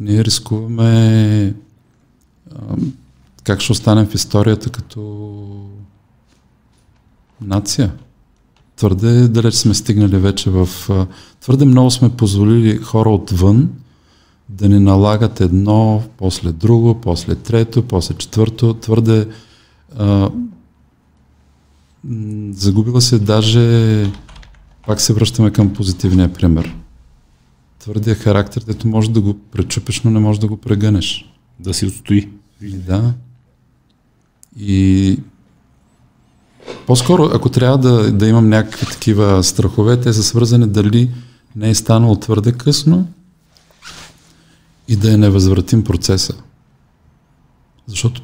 Ние 0.00 0.24
рискуваме 0.24 1.54
а, 2.50 2.76
как 3.48 3.60
ще 3.60 3.72
останем 3.72 4.06
в 4.06 4.14
историята 4.14 4.70
като 4.70 5.70
нация. 7.40 7.92
Твърде 8.76 9.28
далеч 9.28 9.54
сме 9.54 9.74
стигнали 9.74 10.18
вече 10.18 10.50
в... 10.50 10.68
Твърде 11.40 11.64
много 11.64 11.90
сме 11.90 12.16
позволили 12.16 12.76
хора 12.76 13.10
отвън 13.10 13.70
да 14.48 14.68
ни 14.68 14.80
налагат 14.80 15.40
едно, 15.40 16.02
после 16.18 16.52
друго, 16.52 17.00
после 17.00 17.34
трето, 17.34 17.82
после 17.82 18.14
четвърто. 18.14 18.74
Твърде... 18.74 19.28
А, 19.98 20.30
загубила 22.50 23.00
се 23.00 23.18
даже... 23.18 24.06
Пак 24.86 25.00
се 25.00 25.12
връщаме 25.12 25.50
към 25.50 25.72
позитивния 25.72 26.32
пример. 26.32 26.76
Твърдия 27.78 28.14
характер, 28.14 28.62
дето 28.66 28.88
може 28.88 29.10
да 29.10 29.20
го 29.20 29.34
пречупиш, 29.34 30.02
но 30.02 30.10
не 30.10 30.20
може 30.20 30.40
да 30.40 30.46
го 30.46 30.56
прегънеш. 30.56 31.32
Да 31.60 31.74
си 31.74 31.86
отстои. 31.86 32.28
Да. 32.62 33.14
И 34.58 35.18
по-скоро, 36.86 37.30
ако 37.34 37.48
трябва 37.48 37.78
да, 37.78 38.12
да 38.12 38.26
имам 38.26 38.48
някакви 38.48 38.86
такива 38.86 39.44
страхове, 39.44 40.00
те 40.00 40.12
са 40.12 40.22
свързани 40.22 40.66
дали 40.66 41.10
не 41.56 41.70
е 41.70 41.74
станало 41.74 42.16
твърде 42.16 42.52
късно 42.52 43.08
и 44.88 44.96
да 44.96 45.12
е 45.12 45.16
невъзвратим 45.16 45.84
процеса. 45.84 46.34
Защото 47.86 48.22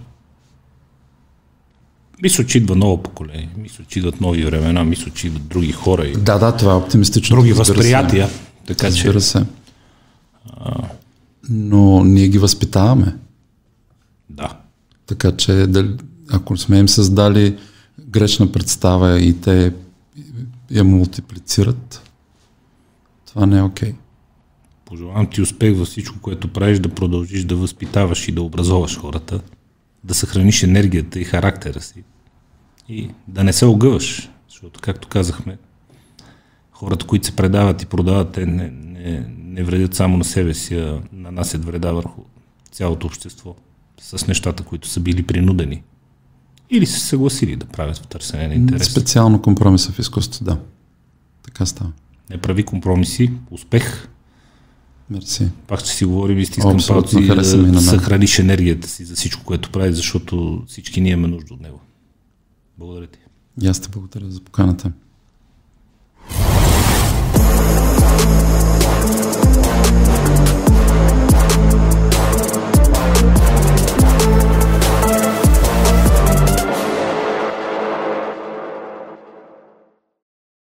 Мисля, 2.22 2.46
че 2.46 2.58
идва 2.58 2.76
ново 2.76 3.02
поколение. 3.02 3.48
Мисля, 3.56 3.84
че 3.88 3.98
идват 3.98 4.20
нови 4.20 4.44
времена. 4.44 4.84
Мисля, 4.84 5.10
че 5.14 5.26
идват 5.26 5.48
други 5.48 5.72
хора 5.72 6.06
и 6.06 6.12
да, 6.12 6.38
да, 6.38 6.56
това 6.56 6.72
е 6.72 6.76
оптимистично. 6.76 7.36
други 7.36 7.50
разбира 7.50 7.64
се. 7.64 7.72
възприятия. 7.72 8.28
Така 8.66 8.90
че 8.90 9.04
Разбира 9.04 9.20
се. 9.20 9.44
Но 11.48 12.04
ние 12.04 12.28
ги 12.28 12.38
възпитаваме. 12.38 13.16
да. 14.30 14.48
Така 15.06 15.36
че 15.36 15.52
дали, 15.52 15.96
ако 16.30 16.56
сме 16.56 16.78
им 16.78 16.88
създали 16.88 17.58
грешна 18.08 18.52
представа 18.52 19.20
и 19.20 19.40
те 19.40 19.72
я 20.70 20.84
мултиплицират, 20.84 22.10
това 23.26 23.46
не 23.46 23.58
е 23.58 23.62
окей. 23.62 23.92
Okay. 23.92 23.94
Пожелавам 24.84 25.30
ти 25.30 25.42
успех 25.42 25.76
във 25.76 25.88
всичко, 25.88 26.18
което 26.20 26.52
правиш, 26.52 26.78
да 26.78 26.88
продължиш 26.88 27.44
да 27.44 27.56
възпитаваш 27.56 28.28
и 28.28 28.32
да 28.32 28.42
образоваш 28.42 28.98
хората, 28.98 29.40
да 30.04 30.14
съхраниш 30.14 30.62
енергията 30.62 31.20
и 31.20 31.24
характера 31.24 31.80
си 31.80 32.04
и 32.88 33.10
да 33.28 33.44
не 33.44 33.52
се 33.52 33.64
огъваш, 33.64 34.30
защото, 34.48 34.80
както 34.80 35.08
казахме, 35.08 35.58
хората, 36.72 37.06
които 37.06 37.26
се 37.26 37.36
предават 37.36 37.82
и 37.82 37.86
продават, 37.86 38.32
те 38.32 38.46
не, 38.46 38.70
не, 38.70 39.26
не 39.38 39.64
вредят 39.64 39.94
само 39.94 40.16
на 40.16 40.24
себе 40.24 40.54
си, 40.54 40.74
а 40.74 41.02
нанасят 41.12 41.64
вреда 41.64 41.92
върху 41.92 42.22
цялото 42.70 43.06
общество 43.06 43.56
с 44.00 44.26
нещата, 44.26 44.62
които 44.62 44.88
са 44.88 45.00
били 45.00 45.22
принудени 45.22 45.82
или 46.70 46.86
са 46.86 47.00
се 47.00 47.06
съгласили 47.06 47.56
да 47.56 47.66
правят 47.66 47.96
в 47.96 48.06
търсене 48.06 48.48
на 48.48 48.54
интерес. 48.54 48.90
Специално 48.90 49.42
компромиса 49.42 49.92
в 49.92 49.98
изкуството, 49.98 50.44
да. 50.44 50.58
Така 51.42 51.66
става. 51.66 51.92
Не 52.30 52.38
прави 52.38 52.64
компромиси, 52.64 53.32
успех, 53.50 54.08
Мерси. 55.10 55.48
Пак 55.66 55.80
ще 55.80 55.88
си 55.88 56.04
говорим 56.04 56.38
и 56.38 56.46
стискам 56.46 56.76
палци 56.88 57.18
и 57.18 57.26
на 57.26 57.72
да 57.72 57.80
съхраниш 57.80 58.38
енергията 58.38 58.88
си 58.88 59.04
за 59.04 59.14
всичко, 59.14 59.44
което 59.44 59.70
прави, 59.70 59.92
защото 59.92 60.64
всички 60.66 61.00
ние 61.00 61.12
имаме 61.12 61.28
нужда 61.28 61.54
от 61.54 61.60
него. 61.60 61.80
Благодаря 62.78 63.06
ти. 63.06 63.18
И 63.62 63.66
аз 63.66 63.80
те 63.80 63.88
благодаря 63.88 64.30
за 64.30 64.40
поканата. 64.40 64.92